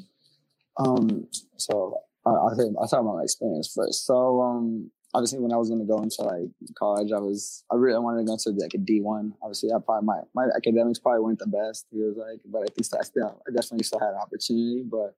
Um, 0.79 1.27
so 1.57 1.99
I'll, 2.25 2.55
say, 2.55 2.65
I'll 2.79 2.89
talk 2.89 3.01
about 3.01 3.17
my 3.17 3.23
experience 3.23 3.73
first. 3.75 4.07
So 4.07 4.41
um, 4.41 4.91
obviously 5.15 5.41
when 5.41 5.53
I 5.53 5.57
was 5.57 5.69
going 5.69 5.81
to 5.81 5.87
go 5.87 6.03
into 6.03 6.23
like 6.23 6.51
college, 6.79 7.13
I 7.13 7.19
was 7.19 7.65
I 7.71 7.77
really 7.77 7.99
wanted 7.99 8.21
to 8.21 8.25
go 8.27 8.33
into 8.33 8.51
like 8.51 8.75
a 8.75 8.79
D 8.79 9.01
one. 9.01 9.35
Obviously, 9.43 9.71
I 9.73 9.79
probably 9.85 10.07
my 10.07 10.21
my 10.35 10.47
academics 10.57 10.99
probably 10.99 11.21
weren't 11.21 11.39
the 11.39 11.47
best. 11.47 11.87
He 11.91 11.99
was 11.99 12.17
like, 12.17 12.41
but 12.47 12.63
I 12.63 12.67
think 12.67 12.87
I 12.99 13.05
still 13.05 13.43
I 13.47 13.51
definitely 13.51 13.85
still 13.85 14.01
had 14.01 14.11
an 14.11 14.21
opportunity, 14.21 14.85
but 14.85 15.15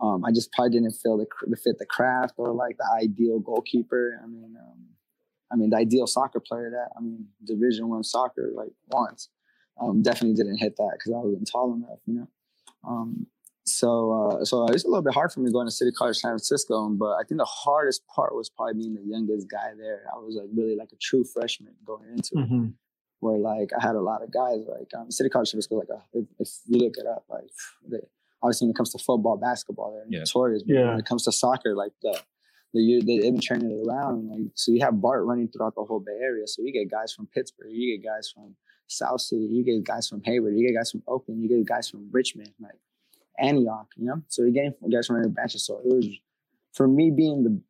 um, 0.00 0.24
I 0.24 0.32
just 0.32 0.52
probably 0.52 0.78
didn't 0.78 0.92
feel 0.92 1.16
the, 1.16 1.26
the 1.46 1.56
fit 1.56 1.78
the 1.78 1.86
craft 1.86 2.34
or 2.36 2.52
like 2.52 2.76
the 2.76 2.88
ideal 3.00 3.38
goalkeeper. 3.38 4.20
I 4.22 4.26
mean, 4.26 4.56
um, 4.58 4.86
I 5.52 5.56
mean 5.56 5.70
the 5.70 5.76
ideal 5.76 6.06
soccer 6.06 6.40
player 6.40 6.70
that 6.70 6.90
I 6.96 7.00
mean 7.00 7.26
Division 7.44 7.88
One 7.88 8.04
soccer 8.04 8.50
like 8.54 8.72
wants. 8.88 9.28
Um, 9.80 10.02
definitely 10.02 10.34
didn't 10.34 10.58
hit 10.58 10.76
that 10.76 10.92
because 10.98 11.12
I 11.12 11.18
wasn't 11.18 11.50
tall 11.50 11.74
enough, 11.74 11.98
you 12.06 12.14
know. 12.14 12.28
Um, 12.86 13.26
so 13.64 14.12
uh, 14.12 14.44
so 14.44 14.66
it 14.66 14.72
was 14.72 14.84
a 14.84 14.88
little 14.88 15.02
bit 15.02 15.14
hard 15.14 15.32
for 15.32 15.40
me 15.40 15.52
going 15.52 15.66
to 15.66 15.72
City 15.72 15.92
College 15.92 16.16
San 16.16 16.30
Francisco, 16.30 16.88
but 16.90 17.12
I 17.14 17.22
think 17.28 17.38
the 17.38 17.44
hardest 17.44 18.06
part 18.08 18.34
was 18.34 18.50
probably 18.50 18.74
being 18.74 18.94
the 18.94 19.04
youngest 19.04 19.48
guy 19.48 19.72
there. 19.78 20.04
I 20.12 20.18
was 20.18 20.36
like 20.36 20.48
really 20.54 20.76
like 20.76 20.90
a 20.92 20.96
true 20.96 21.24
freshman 21.24 21.74
going 21.84 22.08
into 22.10 22.34
mm-hmm. 22.34 22.64
it, 22.64 22.72
where 23.20 23.38
like 23.38 23.70
I 23.78 23.84
had 23.84 23.94
a 23.94 24.00
lot 24.00 24.22
of 24.22 24.32
guys 24.32 24.58
like 24.66 24.88
um, 24.98 25.10
City 25.10 25.30
College 25.30 25.48
San 25.48 25.62
Francisco. 25.62 25.76
Like 25.76 25.88
a, 25.90 26.02
if, 26.12 26.26
if, 26.40 26.48
you 26.66 26.80
look 26.80 26.94
it 26.98 27.06
up, 27.06 27.24
like 27.30 27.44
they, 27.88 27.98
obviously 28.42 28.66
when 28.66 28.72
it 28.72 28.76
comes 28.76 28.90
to 28.92 28.98
football, 28.98 29.36
basketball, 29.36 29.92
they're 29.92 30.06
yeah. 30.08 30.20
notorious. 30.20 30.64
But 30.64 30.74
yeah. 30.74 30.88
when 30.90 30.98
it 30.98 31.06
comes 31.06 31.24
to 31.24 31.32
soccer, 31.32 31.76
like 31.76 31.92
the 32.02 32.20
the 32.74 32.80
year 32.80 33.00
they've 33.00 33.22
been 33.22 33.40
turning 33.40 33.70
it 33.70 33.86
around. 33.86 34.28
Like 34.28 34.50
so, 34.54 34.72
you 34.72 34.80
have 34.80 35.00
BART 35.00 35.24
running 35.24 35.48
throughout 35.48 35.76
the 35.76 35.84
whole 35.84 36.00
Bay 36.00 36.18
Area. 36.20 36.48
So 36.48 36.62
you 36.62 36.72
get 36.72 36.90
guys 36.90 37.12
from 37.12 37.28
Pittsburgh, 37.28 37.70
you 37.70 37.96
get 37.96 38.04
guys 38.04 38.32
from 38.34 38.56
South 38.86 39.20
City, 39.20 39.44
you 39.44 39.64
get 39.64 39.84
guys 39.84 40.08
from 40.08 40.22
Hayward, 40.24 40.54
you 40.56 40.66
get 40.66 40.76
guys 40.78 40.90
from 40.90 41.02
Oakland, 41.06 41.42
you 41.42 41.48
get 41.48 41.66
guys 41.66 41.88
from 41.88 42.08
Richmond, 42.10 42.52
like 42.60 42.78
Antioch, 43.38 43.88
you 43.96 44.06
know? 44.06 44.22
So 44.28 44.42
you're 44.42 44.50
getting 44.50 44.74
guys 44.90 45.06
from 45.06 45.16
every 45.16 45.30
branch. 45.30 45.54
So 45.54 45.78
it 45.78 45.94
was 45.94 46.06
for 46.72 46.86
me 46.86 47.10
being 47.10 47.44
the 47.44 47.60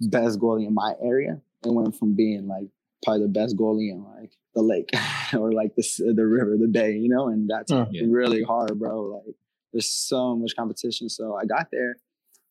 best 0.00 0.38
goalie 0.38 0.66
in 0.66 0.74
my 0.74 0.94
area, 1.02 1.40
it 1.64 1.72
went 1.72 1.96
from 1.96 2.14
being 2.14 2.46
like 2.46 2.68
probably 3.04 3.22
the 3.22 3.28
best 3.28 3.56
goalie 3.56 3.90
in 3.90 4.04
like 4.04 4.32
the 4.54 4.62
lake 4.62 4.90
or 5.38 5.52
like 5.52 5.74
the 5.76 6.12
the 6.14 6.26
river, 6.26 6.56
the 6.58 6.68
bay, 6.68 6.92
you 6.92 7.08
know, 7.08 7.28
and 7.28 7.48
that's 7.48 7.70
uh, 7.72 7.86
yeah. 7.90 8.02
really 8.08 8.42
hard, 8.42 8.78
bro. 8.78 9.02
Like 9.02 9.34
there's 9.72 9.90
so 9.90 10.36
much 10.36 10.54
competition. 10.56 11.08
So 11.08 11.36
I 11.36 11.44
got 11.44 11.68
there, 11.70 11.96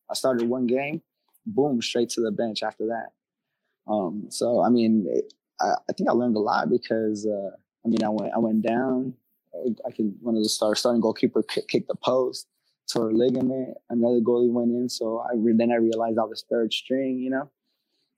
I 0.09 0.13
started 0.13 0.47
one 0.47 0.67
game, 0.67 1.01
boom, 1.45 1.81
straight 1.81 2.09
to 2.11 2.21
the 2.21 2.31
bench 2.31 2.63
after 2.63 2.87
that. 2.87 3.09
Um, 3.91 4.25
so 4.29 4.61
I 4.61 4.69
mean, 4.69 5.05
it, 5.09 5.33
I, 5.59 5.73
I, 5.89 5.93
think 5.93 6.09
I 6.09 6.13
learned 6.13 6.35
a 6.35 6.39
lot 6.39 6.69
because 6.69 7.25
uh, 7.25 7.55
I 7.85 7.89
mean, 7.89 8.03
I 8.03 8.09
went 8.09 8.33
I 8.33 8.39
went 8.39 8.61
down, 8.61 9.13
I 9.85 9.91
can 9.91 10.15
one 10.21 10.35
of 10.35 10.43
the 10.43 10.49
star 10.49 10.75
starting 10.75 11.01
goalkeeper 11.01 11.43
kicked 11.43 11.87
the 11.87 11.95
post, 11.95 12.47
tore 12.91 13.09
a 13.09 13.13
ligament. 13.13 13.77
Another 13.89 14.19
goalie 14.19 14.51
went 14.51 14.71
in, 14.71 14.89
so 14.89 15.19
I 15.19 15.35
re- 15.35 15.55
then 15.57 15.71
I 15.71 15.75
realized 15.75 16.17
I 16.19 16.23
was 16.23 16.45
third 16.49 16.73
string, 16.73 17.19
you 17.19 17.29
know, 17.29 17.49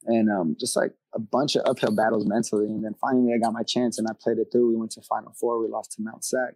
and 0.06 0.30
um, 0.30 0.56
just 0.60 0.76
like 0.76 0.94
a 1.14 1.20
bunch 1.20 1.56
of 1.56 1.64
uphill 1.66 1.96
battles 1.96 2.26
mentally. 2.28 2.68
And 2.68 2.84
then 2.84 2.96
finally, 3.00 3.34
I 3.34 3.38
got 3.38 3.54
my 3.54 3.64
chance 3.64 3.98
and 3.98 4.08
I 4.10 4.14
played 4.20 4.38
it 4.38 4.48
through. 4.52 4.70
We 4.70 4.76
went 4.76 4.92
to 4.92 5.02
Final 5.02 5.34
Four. 5.40 5.62
We 5.62 5.68
lost 5.68 5.94
to 5.94 6.02
Mount 6.02 6.24
Sac. 6.24 6.56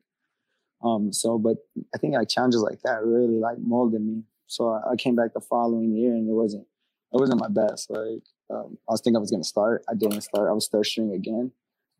Um, 0.83 1.13
so, 1.13 1.37
but 1.37 1.57
I 1.95 1.97
think 1.97 2.13
like 2.13 2.29
challenges 2.29 2.61
like 2.61 2.81
that 2.83 3.05
really 3.05 3.39
like 3.39 3.57
molded 3.59 4.01
me. 4.01 4.23
So 4.47 4.69
I, 4.69 4.91
I 4.91 4.95
came 4.95 5.15
back 5.15 5.33
the 5.33 5.41
following 5.41 5.95
year, 5.95 6.13
and 6.13 6.27
it 6.27 6.33
wasn't 6.33 6.67
it 7.13 7.19
wasn't 7.19 7.41
my 7.41 7.49
best. 7.49 7.89
Like 7.89 8.23
um, 8.49 8.77
I 8.87 8.91
was 8.91 9.01
thinking 9.01 9.17
I 9.17 9.19
was 9.19 9.31
gonna 9.31 9.43
start. 9.43 9.83
I 9.89 9.93
didn't 9.93 10.21
start. 10.21 10.49
I 10.49 10.53
was 10.53 10.67
third 10.67 10.85
string 10.85 11.13
again. 11.13 11.51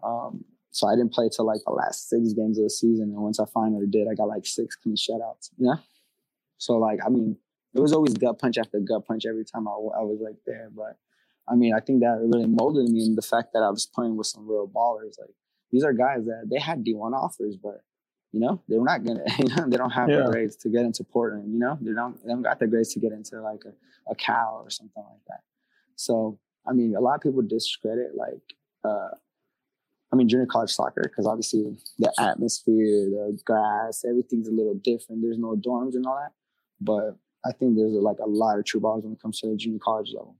Um, 0.03 0.45
so 0.71 0.87
I 0.87 0.95
didn't 0.95 1.13
play 1.13 1.29
till 1.29 1.45
like 1.45 1.61
the 1.65 1.71
last 1.71 2.09
six 2.09 2.33
games 2.33 2.57
of 2.57 2.63
the 2.63 2.69
season. 2.69 3.11
And 3.11 3.21
once 3.21 3.39
I 3.39 3.45
finally 3.53 3.85
did, 3.87 4.07
I 4.07 4.15
got 4.15 4.27
like 4.27 4.45
six 4.45 4.75
clean 4.75 4.95
shutouts. 4.95 5.51
Yeah. 5.57 5.75
So 6.57 6.77
like, 6.77 6.99
I 7.05 7.09
mean, 7.09 7.37
it 7.75 7.79
was 7.79 7.93
always 7.93 8.13
gut 8.15 8.39
punch 8.39 8.57
after 8.57 8.79
gut 8.79 9.05
punch 9.05 9.25
every 9.27 9.45
time 9.45 9.67
I, 9.67 9.71
I 9.71 10.01
was 10.01 10.19
like 10.19 10.37
there. 10.45 10.69
But 10.75 10.97
I 11.47 11.55
mean, 11.55 11.73
I 11.75 11.79
think 11.79 12.01
that 12.01 12.19
really 12.19 12.47
molded 12.47 12.89
me 12.89 13.05
in 13.05 13.15
the 13.15 13.21
fact 13.21 13.53
that 13.53 13.61
I 13.61 13.69
was 13.69 13.85
playing 13.85 14.17
with 14.17 14.27
some 14.27 14.47
real 14.47 14.67
ballers. 14.67 15.19
Like 15.19 15.35
these 15.71 15.83
are 15.83 15.93
guys 15.93 16.25
that 16.25 16.47
they 16.49 16.59
had 16.59 16.83
D1 16.83 17.13
offers, 17.13 17.55
but 17.55 17.81
you 18.31 18.39
know, 18.39 18.59
they're 18.67 18.83
not 18.83 19.03
gonna, 19.03 19.23
you 19.39 19.55
know, 19.55 19.69
they 19.69 19.77
don't 19.77 19.91
have 19.91 20.09
yeah. 20.09 20.23
the 20.23 20.31
grades 20.31 20.55
to 20.57 20.69
get 20.69 20.85
into 20.85 21.03
Portland, 21.03 21.53
you 21.53 21.59
know, 21.59 21.77
they 21.79 21.93
don't, 21.93 22.21
they 22.23 22.29
don't 22.29 22.41
got 22.41 22.59
the 22.59 22.65
grades 22.65 22.93
to 22.93 22.99
get 22.99 23.11
into 23.11 23.39
like 23.41 23.61
a, 23.65 24.11
a 24.11 24.15
Cal 24.15 24.61
or 24.63 24.71
something 24.71 25.03
like 25.03 25.21
that. 25.27 25.41
So, 26.03 26.39
I 26.67 26.73
mean, 26.73 26.95
a 26.95 27.01
lot 27.01 27.15
of 27.15 27.21
people 27.21 27.41
discredit 27.41 28.15
like, 28.15 28.41
uh, 28.83 29.15
I 30.11 30.15
mean, 30.15 30.29
junior 30.29 30.45
college 30.45 30.69
soccer, 30.69 31.01
because 31.03 31.25
obviously 31.25 31.75
the 31.97 32.13
atmosphere, 32.19 33.09
the 33.09 33.39
grass, 33.45 34.03
everything's 34.07 34.47
a 34.47 34.51
little 34.51 34.75
different. 34.75 35.21
There's 35.23 35.39
no 35.39 35.55
dorms 35.55 35.95
and 35.95 36.05
all 36.05 36.15
that. 36.15 36.33
But 36.79 37.17
I 37.45 37.51
think 37.51 37.75
there's 37.75 37.93
like 37.93 38.19
a 38.19 38.29
lot 38.29 38.59
of 38.59 38.65
true 38.65 38.79
balls 38.79 39.03
when 39.03 39.13
it 39.13 39.21
comes 39.21 39.39
to 39.39 39.49
the 39.49 39.55
junior 39.55 39.79
college 39.83 40.11
level. 40.13 40.37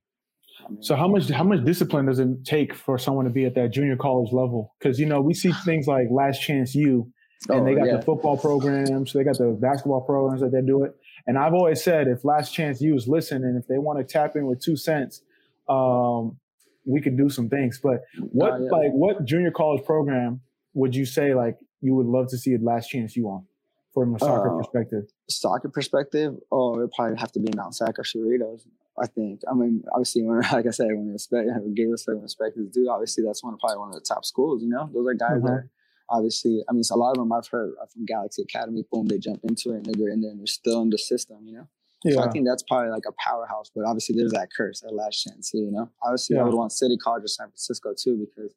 I 0.63 0.69
mean, 0.69 0.83
so 0.83 0.95
how 0.95 1.07
much 1.07 1.29
how 1.29 1.43
much 1.43 1.65
discipline 1.65 2.05
does 2.05 2.19
it 2.19 2.45
take 2.45 2.73
for 2.75 2.97
someone 2.97 3.25
to 3.25 3.31
be 3.31 3.45
at 3.45 3.55
that 3.55 3.71
junior 3.71 3.97
college 3.97 4.31
level? 4.31 4.75
Because 4.79 4.99
you 4.99 5.05
know 5.05 5.19
we 5.19 5.33
see 5.33 5.51
things 5.65 5.87
like 5.87 6.07
Last 6.11 6.41
Chance 6.41 6.75
U, 6.75 7.11
and 7.49 7.61
oh, 7.61 7.65
they 7.65 7.73
got 7.73 7.87
yeah. 7.87 7.97
the 7.97 8.01
football 8.03 8.37
programs, 8.37 9.13
they 9.13 9.23
got 9.23 9.37
the 9.37 9.57
basketball 9.59 10.01
programs 10.01 10.41
that 10.41 10.51
they 10.51 10.61
do 10.61 10.83
it. 10.83 10.95
And 11.25 11.37
I've 11.37 11.53
always 11.53 11.83
said 11.83 12.07
if 12.07 12.23
Last 12.23 12.53
Chance 12.53 12.81
U 12.81 12.95
is 12.95 13.07
listening, 13.07 13.43
and 13.43 13.57
if 13.57 13.67
they 13.67 13.79
want 13.79 13.99
to 13.99 14.05
tap 14.05 14.35
in 14.35 14.45
with 14.45 14.61
two 14.61 14.75
cents, 14.75 15.21
um, 15.67 16.37
we 16.85 17.01
could 17.01 17.17
do 17.17 17.29
some 17.29 17.49
things. 17.49 17.79
But 17.81 18.01
what 18.19 18.53
uh, 18.53 18.57
yeah. 18.59 18.69
like 18.71 18.91
what 18.91 19.25
junior 19.25 19.51
college 19.51 19.83
program 19.85 20.41
would 20.73 20.95
you 20.95 21.05
say 21.05 21.33
like 21.33 21.57
you 21.81 21.95
would 21.95 22.07
love 22.07 22.29
to 22.29 22.37
see 22.37 22.53
a 22.53 22.57
last 22.57 22.89
chance 22.89 23.15
you 23.15 23.27
on 23.27 23.45
from 23.93 24.15
a 24.15 24.19
soccer 24.19 24.53
uh, 24.53 24.57
perspective? 24.57 25.03
Soccer 25.29 25.69
perspective, 25.69 26.35
oh, 26.51 26.79
it 26.79 26.91
probably 26.95 27.17
have 27.17 27.31
to 27.33 27.39
be 27.39 27.51
Mount 27.55 27.75
Sac 27.75 27.99
or 27.99 28.03
Cerritos. 28.03 28.65
I 29.01 29.07
think. 29.07 29.41
I 29.49 29.55
mean, 29.55 29.83
obviously, 29.91 30.21
when, 30.21 30.41
like 30.51 30.67
I 30.67 30.69
said, 30.69 30.87
when 30.89 31.11
respect, 31.11 31.47
give 31.75 31.89
respect, 31.89 32.21
respect 32.21 32.57
is 32.57 32.69
due. 32.69 32.89
Obviously, 32.91 33.23
that's 33.23 33.43
one 33.43 33.53
of 33.53 33.59
probably 33.59 33.79
one 33.79 33.89
of 33.89 33.95
the 33.95 34.01
top 34.01 34.23
schools. 34.23 34.61
You 34.61 34.69
know, 34.69 34.87
those 34.93 35.07
are 35.07 35.13
guys 35.15 35.37
mm-hmm. 35.37 35.47
that 35.47 35.69
obviously. 36.09 36.63
I 36.69 36.73
mean, 36.73 36.83
a 36.91 36.95
lot 36.95 37.11
of 37.11 37.17
them 37.17 37.31
I've 37.31 37.47
heard 37.47 37.73
from 37.91 38.05
Galaxy 38.05 38.43
Academy. 38.43 38.85
Boom, 38.91 39.07
they 39.07 39.17
jump 39.17 39.39
into 39.43 39.71
it 39.71 39.87
and 39.87 39.95
they're 39.95 40.09
in 40.09 40.21
there 40.21 40.31
and 40.31 40.39
they're 40.39 40.47
still 40.47 40.81
in 40.81 40.89
the 40.89 40.97
system. 40.97 41.39
You 41.45 41.53
know. 41.53 41.67
Yeah. 42.03 42.15
So 42.15 42.23
I 42.23 42.29
think 42.31 42.45
that's 42.47 42.63
probably 42.63 42.89
like 42.89 43.03
a 43.07 43.13
powerhouse, 43.17 43.71
but 43.73 43.85
obviously 43.85 44.15
there's 44.17 44.31
that 44.33 44.49
curse, 44.55 44.81
that 44.81 44.93
last 44.93 45.23
chance, 45.23 45.51
you 45.53 45.71
know. 45.71 45.89
Obviously, 46.03 46.35
yeah. 46.35 46.41
I 46.41 46.45
would 46.45 46.53
want 46.53 46.71
City 46.71 46.97
College 46.97 47.23
or 47.23 47.27
San 47.27 47.47
Francisco 47.47 47.93
too, 47.97 48.25
because, 48.27 48.53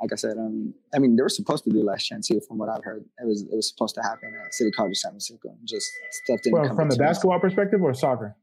like 0.00 0.12
I 0.12 0.16
said, 0.16 0.38
um, 0.38 0.72
I 0.94 0.98
mean, 0.98 1.16
they 1.16 1.22
were 1.22 1.28
supposed 1.28 1.64
to 1.64 1.70
do 1.70 1.82
last 1.82 2.04
chance 2.04 2.28
here, 2.28 2.40
from 2.46 2.58
what 2.58 2.68
I've 2.68 2.84
heard. 2.84 3.04
It 3.18 3.26
was 3.26 3.42
it 3.42 3.54
was 3.54 3.68
supposed 3.68 3.94
to 3.96 4.02
happen 4.02 4.32
at 4.44 4.54
City 4.54 4.70
College 4.70 4.92
or 4.92 4.94
San 4.94 5.10
Francisco. 5.12 5.50
Just 5.64 5.90
stuff 6.24 6.40
didn't 6.42 6.58
well, 6.58 6.68
come. 6.68 6.76
From 6.76 6.88
the 6.88 6.96
basketball 6.96 7.38
me. 7.38 7.42
perspective 7.42 7.82
or 7.82 7.92
soccer? 7.92 8.36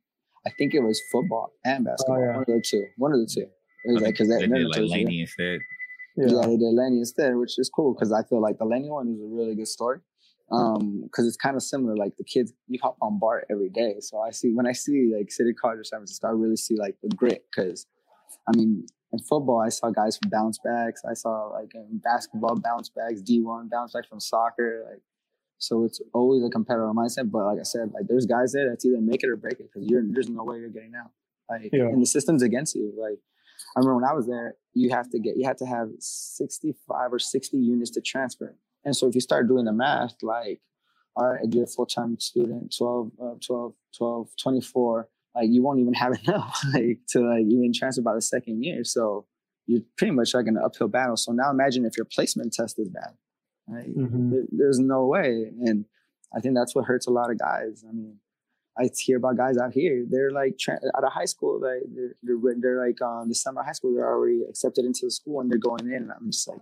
I 0.46 0.50
think 0.58 0.74
it 0.74 0.82
was 0.82 1.02
football 1.12 1.52
and 1.66 1.86
basketball. 1.86 2.18
Oh, 2.18 2.20
yeah. 2.20 2.34
One 2.34 2.42
of 2.42 2.46
the 2.48 2.64
two. 2.66 2.86
One 2.98 3.12
of 3.14 3.20
the 3.20 3.28
two. 3.34 3.48
It 3.86 3.94
was 3.94 4.02
like 4.02 4.14
because 4.14 4.30
they, 4.30 4.46
they 4.46 4.48
did 4.48 4.68
like 4.68 4.82
Laney 4.82 5.22
instead. 5.22 5.60
Yeah. 6.18 6.28
yeah, 6.28 6.48
they 6.48 6.58
did 6.58 6.74
Laney 6.74 7.00
instead, 7.00 7.36
which 7.36 7.58
is 7.58 7.70
cool 7.70 7.94
because 7.94 8.12
I 8.12 8.24
feel 8.24 8.42
like 8.42 8.58
the 8.58 8.66
Laney 8.66 8.90
one 8.90 9.08
is 9.08 9.22
a 9.22 9.28
really 9.28 9.56
good 9.56 9.68
story 9.68 10.00
um 10.52 11.02
because 11.04 11.28
it's 11.28 11.36
kind 11.36 11.56
of 11.56 11.64
similar 11.64 11.96
like 11.96 12.16
the 12.18 12.24
kids 12.24 12.54
you 12.68 12.80
hop 12.82 12.98
on 13.02 13.20
BART 13.20 13.46
every 13.50 13.70
day. 13.70 13.96
So 14.00 14.20
i 14.20 14.32
see 14.32 14.54
when 14.54 14.66
i 14.66 14.72
see 14.72 15.12
like 15.16 15.32
city 15.32 15.54
college 15.54 15.80
or 15.80 15.84
san 15.84 16.00
francisco 16.00 16.28
i 16.28 16.32
really 16.32 16.56
see 16.56 16.76
like 16.78 16.96
the 17.04 17.10
grit 17.10 17.46
because 17.52 17.86
i 18.48 18.56
mean 18.56 18.86
in 19.12 19.20
football 19.20 19.62
i 19.66 19.70
saw 19.70 19.90
guys 19.90 20.18
from 20.18 20.30
bounce 20.30 20.60
backs. 20.64 21.02
I 21.10 21.14
saw 21.14 21.48
like 21.48 21.74
in 21.76 22.00
basketball 22.04 22.56
bounce 22.56 22.90
backs 22.90 23.22
d1 23.22 23.70
bounce 23.70 23.94
backs 23.94 24.08
from 24.08 24.20
soccer 24.20 24.86
like 24.90 25.02
so 25.60 25.84
it's 25.86 26.00
always 26.14 26.44
a 26.44 26.50
competitive 26.50 26.90
mindset. 26.92 27.32
But 27.32 27.46
like 27.46 27.60
i 27.60 27.64
said 27.64 27.92
like 27.94 28.08
there's 28.08 28.26
guys 28.26 28.54
there 28.54 28.70
that's 28.70 28.86
either 28.86 29.02
make 29.02 29.24
it 29.24 29.30
or 29.30 29.36
break 29.36 29.60
it 29.60 29.70
because 29.72 29.88
you're 29.88 30.04
there's 30.08 30.30
no 30.30 30.44
way 30.44 30.60
you're 30.60 30.70
getting 30.70 30.94
out. 30.96 31.12
Like 31.50 31.72
yeah. 31.74 31.86
and 31.86 32.02
the 32.02 32.06
system's 32.06 32.44
against 32.44 32.76
you. 32.76 32.94
Like 32.98 33.20
i 33.76 33.80
remember 33.80 33.96
when 33.96 34.10
i 34.10 34.14
was 34.14 34.28
there 34.28 34.56
you 34.76 34.92
have 34.92 35.10
to 35.10 35.20
get 35.20 35.36
you 35.36 35.46
had 35.46 35.58
to 35.58 35.66
have 35.66 35.90
65 36.00 37.12
or 37.12 37.20
60 37.20 37.58
units 37.58 37.90
to 37.92 38.02
transfer 38.02 38.56
and 38.88 38.96
so 38.96 39.06
if 39.06 39.16
you 39.16 39.20
start 39.20 39.50
doing 39.50 39.66
the 39.66 39.74
math, 39.74 40.16
like 40.24 40.62
all 41.18 41.28
right, 41.28 41.44
you're 41.52 41.66
a 41.66 41.68
full 41.68 41.86
time 41.86 42.18
student, 42.22 42.74
12, 42.78 43.12
uh, 43.22 43.34
12, 43.46 43.74
12, 43.98 44.30
24. 44.42 45.10
Like 45.36 45.50
you 45.50 45.62
won't 45.62 45.80
even 45.80 45.94
have 45.94 46.14
enough 46.24 46.64
like 46.74 47.00
to 47.10 47.20
like 47.20 47.46
even 47.46 47.74
transfer 47.76 48.02
by 48.02 48.14
the 48.14 48.22
second 48.22 48.64
year. 48.64 48.86
So 48.86 49.26
you're 49.66 49.82
pretty 49.98 50.12
much 50.12 50.34
like 50.34 50.48
an 50.48 50.58
uphill 50.58 50.88
battle. 50.88 51.18
So 51.18 51.34
now 51.34 51.52
imagine 51.52 51.84
if 51.84 51.98
your 51.98 52.06
placement 52.06 52.54
test 52.54 52.80
is 52.80 52.88
bad. 52.88 53.12
Right? 53.68 53.94
Mm-hmm. 53.94 54.32
There, 54.32 54.44
there's 54.52 54.80
no 54.80 55.06
way. 55.06 55.52
And 55.66 55.84
I 56.34 56.40
think 56.40 56.56
that's 56.56 56.74
what 56.74 56.86
hurts 56.86 57.08
a 57.08 57.12
lot 57.12 57.30
of 57.30 57.38
guys. 57.38 57.84
I 57.88 57.92
mean, 57.92 58.20
I 58.80 58.90
hear 58.96 59.18
about 59.18 59.36
guys 59.36 59.58
out 59.58 59.74
here. 59.74 60.06
They're 60.10 60.32
like 60.32 60.58
tra- 60.58 60.80
out 60.96 61.04
of 61.04 61.12
high 61.12 61.26
school. 61.26 61.60
Like 61.60 61.82
they're, 61.94 62.16
they're, 62.24 62.56
they're 62.62 62.88
like 62.88 63.02
um, 63.02 63.28
the 63.28 63.36
summer 63.36 63.64
high 63.64 63.74
school. 63.74 63.94
They're 63.94 64.08
already 64.08 64.44
accepted 64.48 64.86
into 64.86 65.02
the 65.04 65.12
school 65.12 65.42
and 65.42 65.52
they're 65.52 65.58
going 65.58 65.88
in. 65.88 66.04
And 66.04 66.12
I'm 66.12 66.32
just 66.32 66.48
like, 66.48 66.62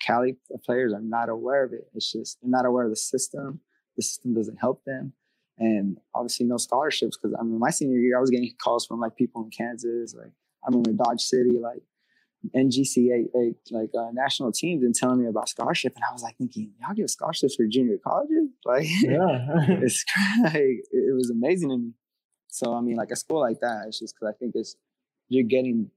Cali 0.00 0.36
players 0.64 0.92
are 0.92 1.00
not 1.00 1.28
aware 1.28 1.64
of 1.64 1.72
it. 1.72 1.88
It's 1.94 2.10
just 2.10 2.38
they're 2.40 2.50
not 2.50 2.66
aware 2.66 2.84
of 2.84 2.90
the 2.90 2.96
system. 2.96 3.60
The 3.96 4.02
system 4.02 4.34
doesn't 4.34 4.56
help 4.56 4.84
them, 4.84 5.12
and 5.58 5.98
obviously 6.14 6.46
no 6.46 6.56
scholarships. 6.56 7.16
Because 7.16 7.36
I 7.38 7.42
mean, 7.42 7.58
my 7.58 7.70
senior 7.70 7.98
year, 7.98 8.16
I 8.16 8.20
was 8.20 8.30
getting 8.30 8.50
calls 8.62 8.86
from 8.86 9.00
like 9.00 9.16
people 9.16 9.44
in 9.44 9.50
Kansas. 9.50 10.14
Like 10.14 10.32
I 10.64 10.68
remember 10.68 10.92
Dodge 10.92 11.20
City, 11.20 11.58
like 11.60 11.82
NJCAA, 12.56 13.54
like 13.70 13.90
uh, 13.96 14.08
national 14.12 14.52
teams, 14.52 14.82
and 14.82 14.94
telling 14.94 15.20
me 15.20 15.28
about 15.28 15.48
scholarship, 15.48 15.94
and 15.94 16.04
I 16.08 16.12
was 16.12 16.22
like 16.22 16.36
thinking, 16.36 16.72
y'all 16.80 16.94
give 16.94 17.10
scholarships 17.10 17.56
for 17.56 17.66
junior 17.66 17.98
colleges? 18.02 18.48
Like, 18.64 18.86
yeah, 19.02 19.48
it's 19.68 20.04
like, 20.44 20.54
it 20.54 21.14
was 21.14 21.30
amazing 21.30 21.70
to 21.70 21.78
me. 21.78 21.92
So 22.48 22.74
I 22.74 22.80
mean, 22.80 22.96
like 22.96 23.10
a 23.10 23.16
school 23.16 23.40
like 23.40 23.60
that, 23.60 23.84
it's 23.88 23.98
just 23.98 24.14
because 24.14 24.34
I 24.34 24.38
think 24.38 24.52
it's 24.54 24.76
you're 25.28 25.44
getting 25.44 25.90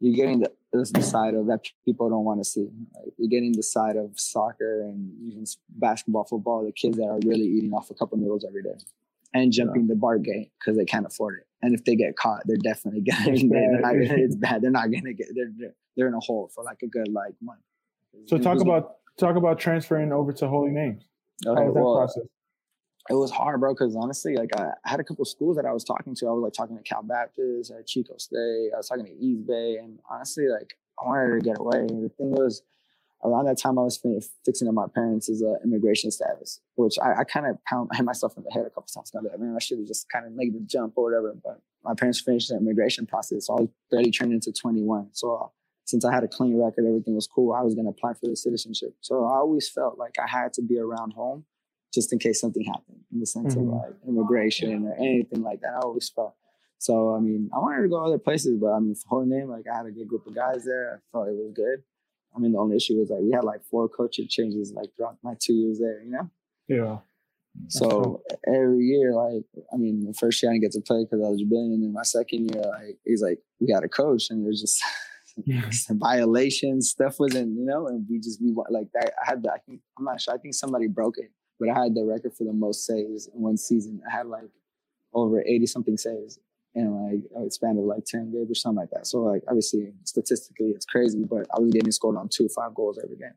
you're 0.00 0.16
getting 0.16 0.40
the, 0.40 0.52
the 0.72 1.02
side 1.02 1.34
of 1.34 1.46
that 1.46 1.66
people 1.84 2.08
don't 2.08 2.24
want 2.24 2.40
to 2.40 2.44
see. 2.44 2.68
Like 2.94 3.12
you're 3.18 3.28
getting 3.28 3.52
the 3.52 3.62
side 3.62 3.96
of 3.96 4.18
soccer 4.18 4.82
and 4.82 5.12
even 5.22 5.44
basketball, 5.68 6.24
football, 6.24 6.64
the 6.64 6.72
kids 6.72 6.96
that 6.96 7.06
are 7.06 7.18
really 7.24 7.46
eating 7.46 7.72
off 7.72 7.90
a 7.90 7.94
couple 7.94 8.18
noodles 8.18 8.44
every 8.46 8.62
day 8.62 8.78
and 9.34 9.52
jumping 9.52 9.82
yeah. 9.82 9.88
the 9.88 9.96
bar 9.96 10.18
gate 10.18 10.50
because 10.58 10.76
they 10.76 10.84
can't 10.84 11.06
afford 11.06 11.38
it. 11.40 11.46
And 11.62 11.74
if 11.74 11.84
they 11.84 11.94
get 11.94 12.16
caught, 12.16 12.42
they're 12.46 12.56
definitely 12.56 13.00
getting 13.04 13.34
it's 13.34 13.42
bad. 13.42 14.18
it's 14.18 14.36
bad. 14.36 14.62
They're 14.62 14.70
not 14.70 14.90
gonna 14.90 15.12
get 15.12 15.28
they're 15.34 15.72
they're 15.96 16.08
in 16.08 16.14
a 16.14 16.20
hole 16.20 16.50
for 16.54 16.64
like 16.64 16.78
a 16.82 16.86
good 16.86 17.08
like 17.08 17.34
month. 17.42 17.60
So 18.26 18.38
talk 18.38 18.60
about 18.60 18.96
talk 19.18 19.36
about 19.36 19.58
transferring 19.58 20.12
over 20.12 20.32
to 20.32 20.48
Holy 20.48 20.70
Names. 20.70 21.04
Okay, 21.46 21.60
How 21.60 21.66
was 21.66 21.74
that 21.74 21.80
well, 21.80 21.96
process? 21.96 22.24
It 23.08 23.14
was 23.14 23.30
hard, 23.30 23.60
bro. 23.60 23.72
Because 23.72 23.96
honestly, 23.96 24.36
like 24.36 24.50
I, 24.56 24.72
had 24.84 25.00
a 25.00 25.04
couple 25.04 25.24
schools 25.24 25.56
that 25.56 25.64
I 25.64 25.72
was 25.72 25.84
talking 25.84 26.14
to. 26.16 26.26
I 26.26 26.32
was 26.32 26.42
like 26.42 26.52
talking 26.52 26.76
to 26.76 26.82
Cal 26.82 27.02
Baptist, 27.02 27.70
at 27.70 27.86
Chico 27.86 28.16
State. 28.18 28.70
I 28.74 28.76
was 28.76 28.88
talking 28.88 29.06
to 29.06 29.12
East 29.12 29.46
Bay, 29.46 29.76
and 29.76 29.98
honestly, 30.10 30.48
like 30.48 30.74
I 31.02 31.06
wanted 31.06 31.40
to 31.40 31.48
get 31.48 31.58
away. 31.58 31.78
And 31.78 32.04
the 32.04 32.08
thing 32.10 32.30
was, 32.30 32.62
around 33.24 33.46
that 33.46 33.58
time, 33.58 33.78
I 33.78 33.82
was 33.82 34.00
fixing 34.44 34.68
up 34.68 34.74
my 34.74 34.86
parents' 34.94 35.30
uh, 35.30 35.54
immigration 35.64 36.10
status, 36.10 36.60
which 36.74 36.96
I, 37.02 37.20
I 37.20 37.24
kind 37.24 37.46
of 37.46 37.56
hit 37.92 38.04
myself 38.04 38.36
in 38.36 38.44
the 38.44 38.50
head 38.50 38.66
a 38.66 38.70
couple 38.70 38.88
times. 38.94 39.12
I 39.14 39.36
mean, 39.36 39.54
I 39.54 39.60
should 39.60 39.78
have 39.78 39.86
just 39.86 40.08
kind 40.08 40.26
of 40.26 40.32
made 40.32 40.54
the 40.54 40.60
jump 40.60 40.94
or 40.96 41.04
whatever. 41.04 41.34
But 41.42 41.60
my 41.84 41.94
parents 41.94 42.20
finished 42.20 42.50
the 42.50 42.56
immigration 42.56 43.06
process, 43.06 43.46
so 43.46 43.56
I 43.56 43.60
was 43.62 43.68
barely 43.90 44.10
turned 44.10 44.32
into 44.32 44.52
21. 44.52 45.08
So 45.12 45.34
uh, 45.34 45.46
since 45.84 46.04
I 46.04 46.12
had 46.12 46.22
a 46.22 46.28
clean 46.28 46.56
record, 46.56 46.86
everything 46.86 47.14
was 47.14 47.26
cool. 47.26 47.52
I 47.52 47.62
was 47.62 47.74
going 47.74 47.86
to 47.86 47.90
apply 47.90 48.12
for 48.14 48.26
the 48.28 48.36
citizenship. 48.36 48.94
So 49.00 49.24
I 49.24 49.36
always 49.36 49.68
felt 49.68 49.98
like 49.98 50.14
I 50.22 50.28
had 50.28 50.52
to 50.54 50.62
be 50.62 50.78
around 50.78 51.12
home 51.12 51.44
just 51.92 52.12
in 52.12 52.18
case 52.18 52.40
something 52.40 52.64
happened 52.64 53.00
in 53.12 53.20
the 53.20 53.26
sense 53.26 53.54
mm-hmm. 53.54 53.72
of 53.72 53.82
like 53.82 53.94
immigration 54.06 54.86
or 54.86 54.94
anything 54.94 55.42
like 55.42 55.60
that. 55.60 55.74
I 55.76 55.80
always 55.80 56.08
felt. 56.08 56.34
So 56.78 57.14
I 57.14 57.20
mean, 57.20 57.50
I 57.54 57.58
wanted 57.58 57.82
to 57.82 57.88
go 57.88 58.04
other 58.04 58.18
places, 58.18 58.56
but 58.60 58.68
I 58.68 58.80
mean, 58.80 58.94
for 58.94 59.08
whole 59.08 59.26
name, 59.26 59.50
like 59.50 59.64
I 59.72 59.76
had 59.76 59.86
a 59.86 59.90
good 59.90 60.08
group 60.08 60.26
of 60.26 60.34
guys 60.34 60.64
there. 60.64 60.94
I 60.94 61.00
thought 61.12 61.28
it 61.28 61.36
was 61.36 61.52
good. 61.54 61.82
I 62.34 62.38
mean, 62.38 62.52
the 62.52 62.58
only 62.58 62.76
issue 62.76 62.94
was 62.98 63.10
like 63.10 63.20
we 63.20 63.32
had 63.32 63.44
like 63.44 63.62
four 63.70 63.88
coaching 63.88 64.28
changes 64.28 64.72
like 64.74 64.90
throughout 64.96 65.18
my 65.22 65.34
two 65.38 65.54
years 65.54 65.78
there, 65.78 66.02
you 66.02 66.10
know? 66.10 66.30
Yeah. 66.68 66.98
So 67.68 68.22
every 68.46 68.84
year, 68.84 69.12
like, 69.12 69.44
I 69.72 69.76
mean, 69.76 70.06
the 70.06 70.14
first 70.14 70.40
year 70.40 70.52
I 70.52 70.54
didn't 70.54 70.62
get 70.62 70.72
to 70.72 70.80
play 70.80 71.04
because 71.04 71.24
I 71.24 71.28
was 71.28 71.42
rebellion. 71.42 71.72
And 71.72 71.82
then 71.82 71.92
my 71.92 72.04
second 72.04 72.54
year, 72.54 72.62
like, 72.62 72.98
he's 73.04 73.22
like, 73.22 73.40
we 73.60 73.66
got 73.66 73.82
a 73.82 73.88
coach. 73.88 74.30
And 74.30 74.44
it 74.44 74.48
was 74.48 74.60
just 74.60 74.80
violations, 75.90 76.90
stuff 76.90 77.18
wasn't, 77.18 77.58
you 77.58 77.64
know, 77.64 77.88
and 77.88 78.06
we 78.08 78.20
just, 78.20 78.40
we 78.40 78.54
like 78.70 78.86
that. 78.94 79.12
I 79.20 79.30
had 79.30 79.42
that. 79.42 79.52
I 79.52 79.58
think, 79.66 79.80
I'm 79.98 80.04
not 80.04 80.20
sure. 80.20 80.34
I 80.34 80.38
think 80.38 80.54
somebody 80.54 80.86
broke 80.86 81.18
it 81.18 81.32
but 81.60 81.68
I 81.68 81.82
had 81.82 81.94
the 81.94 82.04
record 82.04 82.32
for 82.34 82.44
the 82.44 82.52
most 82.52 82.86
saves 82.86 83.28
in 83.32 83.40
one 83.40 83.58
season. 83.58 84.00
I 84.10 84.16
had 84.16 84.26
like 84.26 84.48
over 85.12 85.42
80 85.42 85.66
something 85.66 85.96
saves 85.98 86.38
in 86.74 86.90
like 86.90 87.46
a 87.46 87.50
span 87.50 87.76
of 87.76 87.84
like 87.84 88.04
10 88.06 88.32
games 88.32 88.50
or 88.50 88.54
something 88.54 88.80
like 88.80 88.90
that. 88.90 89.06
So 89.06 89.20
like 89.20 89.42
obviously 89.46 89.92
statistically 90.04 90.70
it's 90.70 90.86
crazy, 90.86 91.22
but 91.22 91.46
I 91.54 91.60
was 91.60 91.70
getting 91.70 91.92
scored 91.92 92.16
on 92.16 92.28
two 92.28 92.48
five 92.48 92.74
goals 92.74 92.98
every 93.02 93.16
game. 93.16 93.34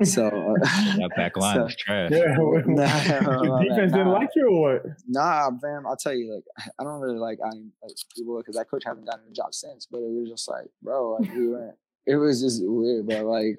So 0.02 0.26
uh, 0.26 0.54
that 0.98 1.10
back 1.14 1.36
line 1.40 1.54
so, 1.54 1.66
is 1.66 1.76
trash. 1.76 2.10
Yeah, 2.10 2.34
nah, 2.66 3.60
defense 3.60 3.92
didn't 3.92 4.08
like 4.08 4.28
you 4.34 4.48
or 4.48 4.74
what? 4.74 4.86
Nah, 5.06 5.52
fam. 5.62 5.86
I'll 5.86 5.96
tell 5.96 6.12
you, 6.12 6.34
like 6.34 6.42
I 6.80 6.82
don't 6.82 7.00
really 7.00 7.20
like 7.20 7.38
I 7.40 7.50
like 7.80 7.94
people 8.12 8.36
because 8.38 8.56
that 8.56 8.68
coach 8.68 8.82
hasn't 8.84 9.06
gotten 9.06 9.22
a 9.30 9.32
job 9.32 9.54
since. 9.54 9.86
But 9.86 9.98
it 9.98 10.10
was 10.10 10.28
just 10.28 10.48
like, 10.48 10.66
bro, 10.82 11.12
like 11.20 11.32
we 11.32 11.46
went. 11.46 11.76
It 12.06 12.16
was 12.16 12.42
just 12.42 12.60
weird, 12.64 13.06
bro. 13.06 13.22
Like 13.30 13.56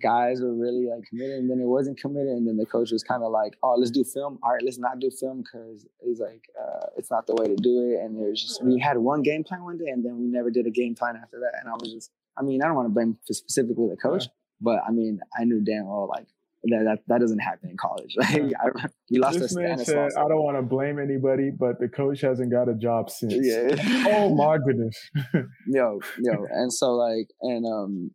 guys 0.00 0.40
were 0.40 0.54
really 0.54 0.86
like 0.86 1.04
committed 1.08 1.38
and 1.38 1.50
then 1.50 1.60
it 1.60 1.66
wasn't 1.66 1.98
committed 1.98 2.28
and 2.28 2.46
then 2.46 2.56
the 2.56 2.66
coach 2.66 2.90
was 2.90 3.02
kind 3.02 3.22
of 3.22 3.30
like 3.30 3.56
oh 3.62 3.74
let's 3.78 3.90
do 3.90 4.04
film 4.04 4.38
all 4.42 4.52
right 4.52 4.62
let's 4.64 4.78
not 4.78 4.98
do 4.98 5.10
film 5.10 5.42
because 5.42 5.86
he's 6.02 6.20
like 6.20 6.48
uh, 6.60 6.86
it's 6.96 7.10
not 7.10 7.26
the 7.26 7.34
way 7.34 7.46
to 7.46 7.56
do 7.56 7.90
it 7.90 8.04
and 8.04 8.18
there's 8.18 8.42
just 8.42 8.62
we 8.64 8.78
had 8.78 8.98
one 8.98 9.22
game 9.22 9.44
plan 9.44 9.62
one 9.62 9.78
day 9.78 9.88
and 9.88 10.04
then 10.04 10.18
we 10.18 10.26
never 10.26 10.50
did 10.50 10.66
a 10.66 10.70
game 10.70 10.94
plan 10.94 11.16
after 11.22 11.38
that 11.40 11.58
and 11.60 11.68
i 11.68 11.72
was 11.72 11.92
just 11.92 12.10
i 12.36 12.42
mean 12.42 12.62
i 12.62 12.66
don't 12.66 12.76
want 12.76 12.86
to 12.86 12.92
blame 12.92 13.16
specifically 13.30 13.88
the 13.88 13.96
coach 13.96 14.26
but 14.60 14.80
i 14.86 14.90
mean 14.90 15.20
i 15.38 15.44
knew 15.44 15.60
damn 15.60 15.86
well 15.86 16.08
like 16.08 16.26
that, 16.68 16.84
that, 16.84 16.98
that 17.06 17.20
doesn't 17.20 17.38
happen 17.38 17.70
in 17.70 17.76
college. 17.76 18.16
Like, 18.26 18.52
I, 18.58 18.88
we 19.10 19.18
lost 19.18 19.38
this 19.38 19.54
man 19.54 19.78
said, 19.78 20.10
I 20.16 20.28
don't 20.28 20.42
want 20.42 20.56
to 20.56 20.62
blame 20.62 20.98
anybody, 20.98 21.50
but 21.50 21.78
the 21.78 21.88
coach 21.88 22.20
hasn't 22.22 22.50
got 22.50 22.68
a 22.68 22.74
job 22.74 23.08
since. 23.08 23.34
Yeah. 23.38 23.76
oh 24.08 24.34
my 24.34 24.58
goodness. 24.66 24.96
yo, 25.66 26.00
yo, 26.18 26.46
and 26.50 26.72
so 26.72 26.92
like, 26.94 27.28
and 27.40 27.64
um, 27.66 28.10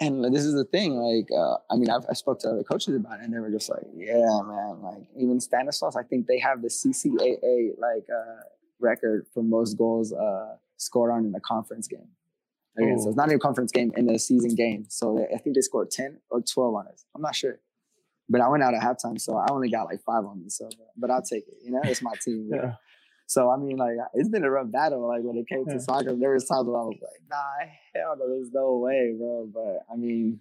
and 0.00 0.34
this 0.34 0.44
is 0.44 0.54
the 0.54 0.64
thing, 0.64 0.96
like, 0.96 1.28
uh, 1.30 1.56
I 1.70 1.76
mean, 1.76 1.88
I've, 1.88 2.04
I 2.08 2.14
spoke 2.14 2.40
to 2.40 2.48
other 2.50 2.64
coaches 2.64 2.96
about 2.96 3.20
it, 3.20 3.24
and 3.24 3.32
they 3.32 3.38
were 3.38 3.50
just 3.50 3.70
like, 3.70 3.84
"Yeah, 3.94 4.40
man, 4.44 4.82
like 4.82 5.04
even 5.16 5.40
Stanislaus, 5.40 5.94
I 5.96 6.02
think 6.02 6.26
they 6.26 6.38
have 6.40 6.62
the 6.62 6.68
CCAA 6.68 7.78
like 7.78 8.06
uh, 8.10 8.42
record 8.80 9.26
for 9.32 9.42
most 9.42 9.78
goals 9.78 10.12
uh, 10.12 10.56
scored 10.76 11.12
on 11.12 11.26
in 11.26 11.34
a 11.34 11.40
conference 11.40 11.86
game. 11.86 12.08
Again, 12.76 12.98
so 12.98 13.08
it's 13.08 13.16
not 13.16 13.28
even 13.28 13.36
a 13.36 13.38
conference 13.38 13.70
game 13.70 13.92
in 13.96 14.10
a 14.10 14.18
season 14.18 14.56
game. 14.56 14.86
So 14.88 15.24
I 15.32 15.38
think 15.38 15.54
they 15.54 15.60
scored 15.60 15.92
ten 15.92 16.18
or 16.28 16.40
twelve 16.40 16.74
on 16.74 16.88
us. 16.88 17.04
I'm 17.14 17.22
not 17.22 17.36
sure, 17.36 17.60
but 18.28 18.40
I 18.40 18.48
went 18.48 18.64
out 18.64 18.74
at 18.74 18.82
halftime, 18.82 19.20
so 19.20 19.36
I 19.36 19.46
only 19.52 19.70
got 19.70 19.84
like 19.84 20.00
five 20.02 20.24
on 20.24 20.40
me. 20.40 20.48
So, 20.48 20.68
but 20.96 21.08
I'll 21.08 21.22
take 21.22 21.46
it. 21.46 21.54
You 21.64 21.70
know, 21.70 21.80
it's 21.84 22.02
my 22.02 22.14
team. 22.20 22.50
yeah. 22.52 22.74
So 23.26 23.50
I 23.50 23.56
mean, 23.56 23.76
like 23.76 23.96
it's 24.14 24.28
been 24.28 24.44
a 24.44 24.50
rough 24.50 24.70
battle. 24.70 25.06
Like 25.08 25.22
when 25.22 25.36
it 25.36 25.46
came 25.48 25.64
to 25.66 25.80
soccer, 25.80 26.14
there 26.14 26.34
was 26.34 26.44
times 26.44 26.66
where 26.66 26.80
I 26.80 26.84
was 26.84 26.98
like, 27.00 27.22
"Nah, 27.30 27.66
hell 27.94 28.16
no, 28.18 28.28
there's 28.28 28.50
no 28.52 28.76
way, 28.78 29.14
bro." 29.18 29.48
But 29.52 29.92
I 29.92 29.96
mean, 29.96 30.40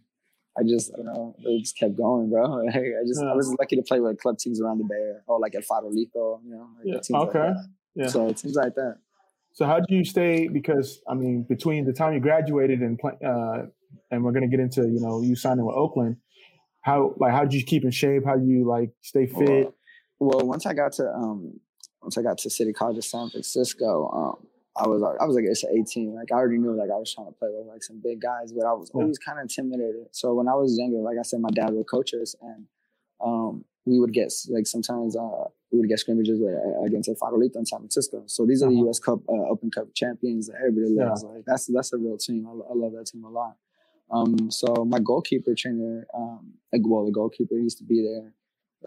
I 0.57 0.63
just 0.63 0.91
you 0.97 1.03
know 1.03 1.35
it 1.39 1.61
just 1.61 1.77
kept 1.77 1.95
going, 1.95 2.29
bro. 2.29 2.67
I 2.67 2.71
just 3.07 3.21
yeah. 3.21 3.31
I 3.31 3.35
was 3.35 3.55
lucky 3.57 3.77
to 3.77 3.81
play 3.83 3.99
with 3.99 4.19
club 4.19 4.37
teams 4.37 4.61
around 4.61 4.79
the 4.79 4.83
Bay 4.83 5.13
or 5.27 5.39
like 5.39 5.55
at 5.55 5.63
Farolito, 5.63 6.39
you 6.43 6.51
know. 6.51 6.69
Like 6.77 7.03
yeah. 7.09 7.17
Okay. 7.17 7.39
Like 7.39 7.57
yeah. 7.95 8.07
So 8.07 8.27
it 8.27 8.39
seems 8.39 8.55
like 8.55 8.75
that. 8.75 8.97
So 9.53 9.65
how 9.65 9.79
do 9.79 9.95
you 9.95 10.03
stay? 10.03 10.47
Because 10.47 11.01
I 11.07 11.13
mean, 11.13 11.45
between 11.47 11.85
the 11.85 11.93
time 11.93 12.13
you 12.13 12.19
graduated 12.19 12.79
and 12.81 12.99
uh, 13.05 13.63
and 14.11 14.23
we're 14.23 14.31
gonna 14.31 14.47
get 14.47 14.59
into 14.59 14.81
you 14.81 14.99
know 14.99 15.21
you 15.21 15.35
signing 15.35 15.65
with 15.65 15.75
Oakland, 15.75 16.17
how 16.81 17.13
like 17.17 17.31
how 17.31 17.41
did 17.43 17.53
you 17.53 17.63
keep 17.63 17.83
in 17.83 17.91
shape? 17.91 18.23
How 18.25 18.35
do 18.35 18.45
you 18.45 18.67
like 18.67 18.89
stay 19.01 19.25
fit? 19.25 19.73
Well, 20.19 20.37
well 20.39 20.47
once 20.47 20.65
I 20.65 20.73
got 20.73 20.93
to 20.93 21.07
um 21.07 21.59
once 22.03 22.17
I 22.17 22.21
got 22.21 22.37
to 22.39 22.49
City 22.49 22.73
College 22.73 22.97
of 22.97 23.05
San 23.05 23.29
Francisco, 23.29 24.09
um, 24.13 24.47
I 24.75 24.87
was 24.87 25.01
I 25.03 25.25
was 25.25 25.35
like 25.35 25.45
it's 25.45 25.63
18. 25.63 26.15
Like 26.15 26.31
I 26.31 26.35
already 26.35 26.57
knew 26.57 26.75
like 26.75 26.89
I 26.89 26.97
was 26.97 27.13
trying 27.13 27.27
to 27.27 27.33
play 27.33 27.49
with 27.51 27.67
like 27.67 27.83
some 27.83 28.01
big 28.03 28.21
guys, 28.21 28.51
but 28.51 28.65
I 28.65 28.73
was 28.73 28.89
always 28.93 29.17
kind 29.17 29.39
of 29.39 29.43
intimidated. 29.43 30.07
So 30.11 30.33
when 30.33 30.47
I 30.47 30.55
was 30.55 30.77
younger, 30.77 30.97
like 30.97 31.17
I 31.19 31.23
said, 31.23 31.39
my 31.41 31.51
dad 31.51 31.73
would 31.73 31.87
coach 31.87 32.13
us, 32.13 32.35
and 32.41 32.65
um, 33.23 33.65
we 33.85 33.99
would 33.99 34.13
get 34.13 34.33
like 34.49 34.65
sometimes 34.65 35.15
uh, 35.15 35.45
we 35.71 35.79
would 35.79 35.89
get 35.89 35.99
scrimmages 35.99 36.39
with, 36.39 36.55
uh, 36.55 36.83
against 36.83 37.09
El 37.09 37.15
Farolito 37.15 37.57
in 37.57 37.65
San 37.65 37.79
Francisco. 37.79 38.23
So 38.25 38.45
these 38.45 38.63
are 38.63 38.69
the 38.69 38.75
uh-huh. 38.75 38.85
U.S. 38.85 38.99
Cup 38.99 39.19
uh, 39.29 39.49
Open 39.49 39.69
Cup 39.69 39.93
champions 39.93 40.47
that 40.47 40.55
everybody 40.57 40.87
loves. 40.89 41.23
Yeah. 41.23 41.29
Like 41.29 41.43
that's 41.45 41.67
that's 41.67 41.93
a 41.93 41.97
real 41.97 42.17
team. 42.17 42.47
I, 42.47 42.51
I 42.51 42.73
love 42.73 42.93
that 42.93 43.05
team 43.05 43.23
a 43.23 43.29
lot. 43.29 43.57
Um, 44.11 44.51
so 44.51 44.85
my 44.85 44.99
goalkeeper 44.99 45.55
trainer, 45.55 46.05
um, 46.13 46.53
well, 46.71 47.05
the 47.05 47.11
goalkeeper 47.11 47.55
used 47.55 47.77
to 47.79 47.83
be 47.83 48.03
there 48.03 48.33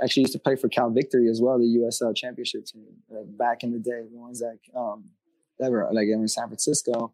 actually 0.02 0.22
used 0.22 0.32
to 0.34 0.38
play 0.38 0.56
for 0.56 0.68
Cal 0.68 0.90
Victory 0.90 1.28
as 1.28 1.40
well, 1.40 1.58
the 1.58 1.64
USL 1.64 2.14
championship 2.16 2.66
team, 2.66 2.86
like 3.08 3.26
back 3.36 3.62
in 3.62 3.72
the 3.72 3.78
day, 3.78 4.02
the 4.10 4.18
ones 4.18 4.40
that 4.40 4.58
um 4.74 5.04
that 5.58 5.70
were 5.70 5.88
like 5.92 6.08
in 6.08 6.26
San 6.28 6.48
Francisco. 6.48 7.12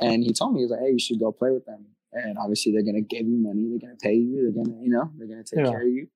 And 0.00 0.22
he 0.22 0.32
told 0.32 0.54
me, 0.54 0.60
he 0.60 0.64
was 0.64 0.70
like, 0.70 0.80
Hey, 0.80 0.92
you 0.92 1.00
should 1.00 1.18
go 1.18 1.32
play 1.32 1.50
with 1.50 1.66
them. 1.66 1.86
And 2.12 2.38
obviously 2.38 2.72
they're 2.72 2.82
gonna 2.84 3.00
give 3.00 3.26
you 3.26 3.36
money, 3.36 3.68
they're 3.70 3.88
gonna 3.88 3.98
pay 4.00 4.14
you, 4.14 4.52
they're 4.52 4.64
gonna, 4.64 4.80
you 4.80 4.90
know, 4.90 5.10
they're 5.16 5.28
gonna 5.28 5.44
take 5.44 5.64
yeah. 5.64 5.70
care 5.70 5.82
of 5.82 5.88
you. 5.88 6.08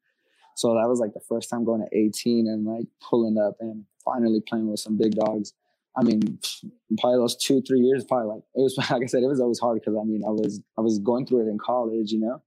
So 0.54 0.74
that 0.74 0.88
was 0.88 1.00
like 1.00 1.14
the 1.14 1.20
first 1.20 1.50
time 1.50 1.64
going 1.64 1.80
to 1.80 1.96
18 1.96 2.46
and 2.46 2.66
like 2.66 2.86
pulling 3.00 3.38
up 3.38 3.56
and 3.60 3.84
finally 4.04 4.40
playing 4.40 4.70
with 4.70 4.80
some 4.80 4.96
big 4.96 5.14
dogs. 5.14 5.54
I 5.96 6.02
mean, 6.02 6.38
probably 6.98 7.18
those 7.18 7.36
two, 7.36 7.60
three 7.62 7.80
years, 7.80 8.04
probably 8.04 8.28
like 8.28 8.42
it 8.54 8.60
was 8.60 8.76
like 8.90 9.02
I 9.02 9.06
said, 9.06 9.22
it 9.22 9.28
was 9.28 9.40
always 9.40 9.58
hard 9.58 9.80
because 9.80 9.96
I 10.00 10.04
mean 10.04 10.22
I 10.26 10.30
was 10.30 10.60
I 10.78 10.80
was 10.80 10.98
going 10.98 11.26
through 11.26 11.46
it 11.46 11.50
in 11.50 11.58
college, 11.58 12.12
you 12.12 12.20
know. 12.20 12.42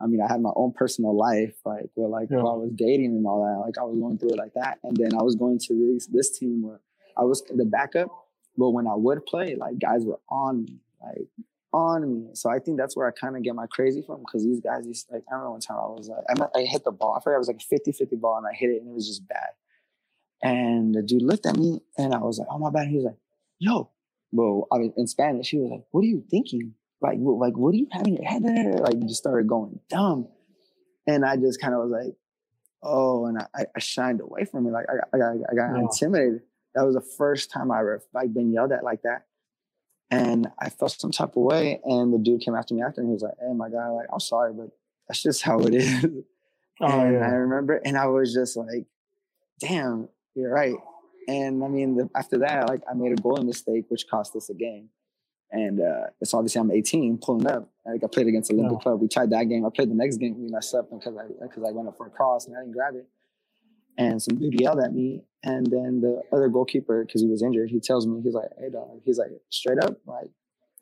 I 0.00 0.06
mean, 0.06 0.20
I 0.20 0.30
had 0.30 0.40
my 0.40 0.52
own 0.56 0.72
personal 0.72 1.16
life, 1.16 1.54
like 1.64 1.90
where 1.94 2.08
like 2.08 2.28
Yeah. 2.30 2.42
while 2.42 2.54
I 2.54 2.58
was 2.64 2.72
dating 2.74 3.16
and 3.16 3.26
all 3.26 3.44
that, 3.44 3.60
like 3.66 3.78
I 3.78 3.82
was 3.82 3.98
going 3.98 4.18
through 4.18 4.30
it 4.30 4.38
like 4.38 4.54
that. 4.54 4.78
And 4.82 4.96
then 4.96 5.14
I 5.18 5.22
was 5.22 5.36
going 5.36 5.58
to 5.58 5.94
this 5.94 6.06
this 6.06 6.38
team 6.38 6.62
where 6.62 6.80
I 7.16 7.24
was 7.24 7.42
the 7.42 7.64
backup, 7.64 8.08
but 8.56 8.70
when 8.70 8.86
I 8.86 8.94
would 8.94 9.24
play, 9.24 9.54
like 9.56 9.78
guys 9.78 10.04
were 10.04 10.20
on 10.28 10.64
me, 10.64 10.80
like 11.02 11.28
on 11.72 12.12
me. 12.12 12.30
So 12.34 12.50
I 12.50 12.58
think 12.58 12.76
that's 12.78 12.96
where 12.96 13.06
I 13.06 13.10
kind 13.10 13.36
of 13.36 13.42
get 13.42 13.54
my 13.54 13.66
crazy 13.66 14.02
from 14.02 14.20
because 14.20 14.44
these 14.44 14.60
guys 14.60 14.86
used 14.86 15.06
like 15.10 15.24
I 15.30 15.34
remember 15.34 15.52
one 15.52 15.60
time 15.60 15.78
I 15.78 15.86
was 15.86 16.10
uh, 16.10 16.20
like 16.38 16.50
I, 16.54 16.62
hit 16.62 16.84
the 16.84 16.92
ball. 16.92 17.14
I 17.14 17.22
forgot 17.22 17.36
it 17.36 17.38
was 17.38 17.48
like 17.48 17.62
a 17.62 17.74
50-50 17.90 18.20
ball 18.20 18.36
and 18.38 18.46
I 18.46 18.54
hit 18.54 18.70
it 18.70 18.82
and 18.82 18.90
it 18.90 18.94
was 18.94 19.06
just 19.08 19.26
bad. 19.26 19.50
And 20.42 20.94
the 20.94 21.02
dude 21.02 21.22
looked 21.22 21.46
at 21.46 21.56
me 21.56 21.80
and 21.96 22.14
I 22.14 22.18
was 22.18 22.38
like, 22.38 22.48
oh 22.50 22.58
my 22.58 22.70
bad. 22.70 22.88
He 22.88 22.96
was 22.96 23.04
like, 23.06 23.18
yo, 23.58 23.90
well, 24.32 24.66
I 24.70 24.78
mean 24.78 24.92
in 24.96 25.06
Spanish, 25.06 25.50
he 25.50 25.58
was 25.58 25.70
like, 25.70 25.84
what 25.90 26.02
are 26.02 26.06
you 26.06 26.22
thinking? 26.30 26.74
Like, 27.00 27.18
like, 27.20 27.56
what 27.56 27.72
do 27.72 27.78
you 27.78 27.88
have 27.92 28.06
in 28.06 28.14
your 28.14 28.24
head? 28.24 28.42
Like, 28.80 28.94
you 28.94 29.02
just 29.06 29.18
started 29.20 29.46
going 29.46 29.78
dumb. 29.88 30.28
And 31.06 31.24
I 31.24 31.36
just 31.36 31.60
kind 31.60 31.74
of 31.74 31.80
was 31.80 31.90
like, 31.90 32.14
oh, 32.82 33.26
and 33.26 33.38
I, 33.38 33.66
I 33.74 33.78
shined 33.78 34.20
away 34.20 34.44
from 34.44 34.66
it. 34.66 34.70
Like, 34.70 34.86
I, 34.88 34.94
I, 35.14 35.18
got- 35.18 35.50
I 35.50 35.54
got 35.54 35.74
Yeah. 35.76 35.82
intimidated. 35.82 36.40
That 36.74 36.84
was 36.84 36.94
the 36.94 37.00
first 37.16 37.50
time 37.50 37.70
I 37.70 37.80
ever 37.80 38.02
like 38.12 38.32
been 38.34 38.52
yelled 38.52 38.72
at 38.72 38.84
like 38.84 39.02
that. 39.02 39.26
And 40.10 40.48
I 40.58 40.68
felt 40.68 40.92
some 40.92 41.10
type 41.10 41.30
of 41.30 41.42
way. 41.42 41.80
And 41.84 42.12
the 42.12 42.18
dude 42.18 42.40
came 42.42 42.54
after 42.54 42.74
me 42.74 42.82
after, 42.82 43.00
and 43.00 43.08
he 43.10 43.12
was 43.14 43.22
like, 43.22 43.34
"Hey, 43.40 43.52
my 43.54 43.68
guy, 43.70 43.88
like, 43.88 44.06
I'm 44.12 44.20
sorry, 44.20 44.52
but 44.52 44.68
that's 45.08 45.22
just 45.22 45.42
how 45.42 45.58
it 45.60 45.74
is." 45.74 46.04
Oh 46.78 46.86
and 47.00 47.24
I 47.24 47.28
remember, 47.28 47.80
and 47.86 47.96
I 47.96 48.04
was 48.08 48.34
just 48.34 48.54
like, 48.54 48.84
"Damn, 49.58 50.10
you're 50.34 50.52
right." 50.52 50.76
And 51.26 51.64
I 51.64 51.68
mean, 51.68 51.96
the, 51.96 52.10
after 52.14 52.36
that, 52.40 52.68
like, 52.68 52.82
I 52.88 52.92
made 52.92 53.12
a 53.12 53.16
goalie 53.16 53.46
mistake, 53.46 53.86
which 53.88 54.06
cost 54.10 54.36
us 54.36 54.50
a 54.50 54.54
game. 54.54 54.90
And 55.50 55.80
uh, 55.80 56.06
it's 56.20 56.34
obviously 56.34 56.60
I'm 56.60 56.70
18, 56.70 57.18
pulling 57.18 57.46
up. 57.46 57.70
Like 57.86 58.02
I 58.02 58.08
played 58.08 58.26
against 58.26 58.50
Olympic 58.50 58.78
Yeah. 58.78 58.82
Club. 58.82 59.00
We 59.00 59.08
tried 59.08 59.30
that 59.30 59.44
game. 59.44 59.64
I 59.64 59.70
played 59.74 59.90
the 59.90 59.94
next 59.94 60.16
game. 60.16 60.36
We 60.38 60.48
messed 60.50 60.74
up 60.74 60.90
because 60.90 61.16
I 61.16 61.22
because 61.40 61.62
I 61.62 61.70
went 61.72 61.88
up 61.88 61.96
for 61.96 62.06
a 62.06 62.10
cross 62.10 62.46
and 62.46 62.56
I 62.56 62.60
didn't 62.60 62.72
grab 62.72 62.94
it. 62.96 63.06
And 63.98 64.20
some 64.22 64.36
dude 64.38 64.60
yelled 64.60 64.80
at 64.80 64.92
me. 64.92 65.22
And 65.42 65.66
then 65.66 66.00
the 66.00 66.22
other 66.32 66.48
goalkeeper, 66.48 67.04
because 67.04 67.22
he 67.22 67.28
was 67.28 67.42
injured, 67.42 67.70
he 67.70 67.78
tells 67.78 68.06
me, 68.06 68.20
he's 68.22 68.34
like, 68.34 68.48
"Hey, 68.58 68.68
dog," 68.70 69.00
he's 69.04 69.16
like, 69.18 69.30
straight 69.48 69.78
up, 69.78 69.96
like, 70.04 70.28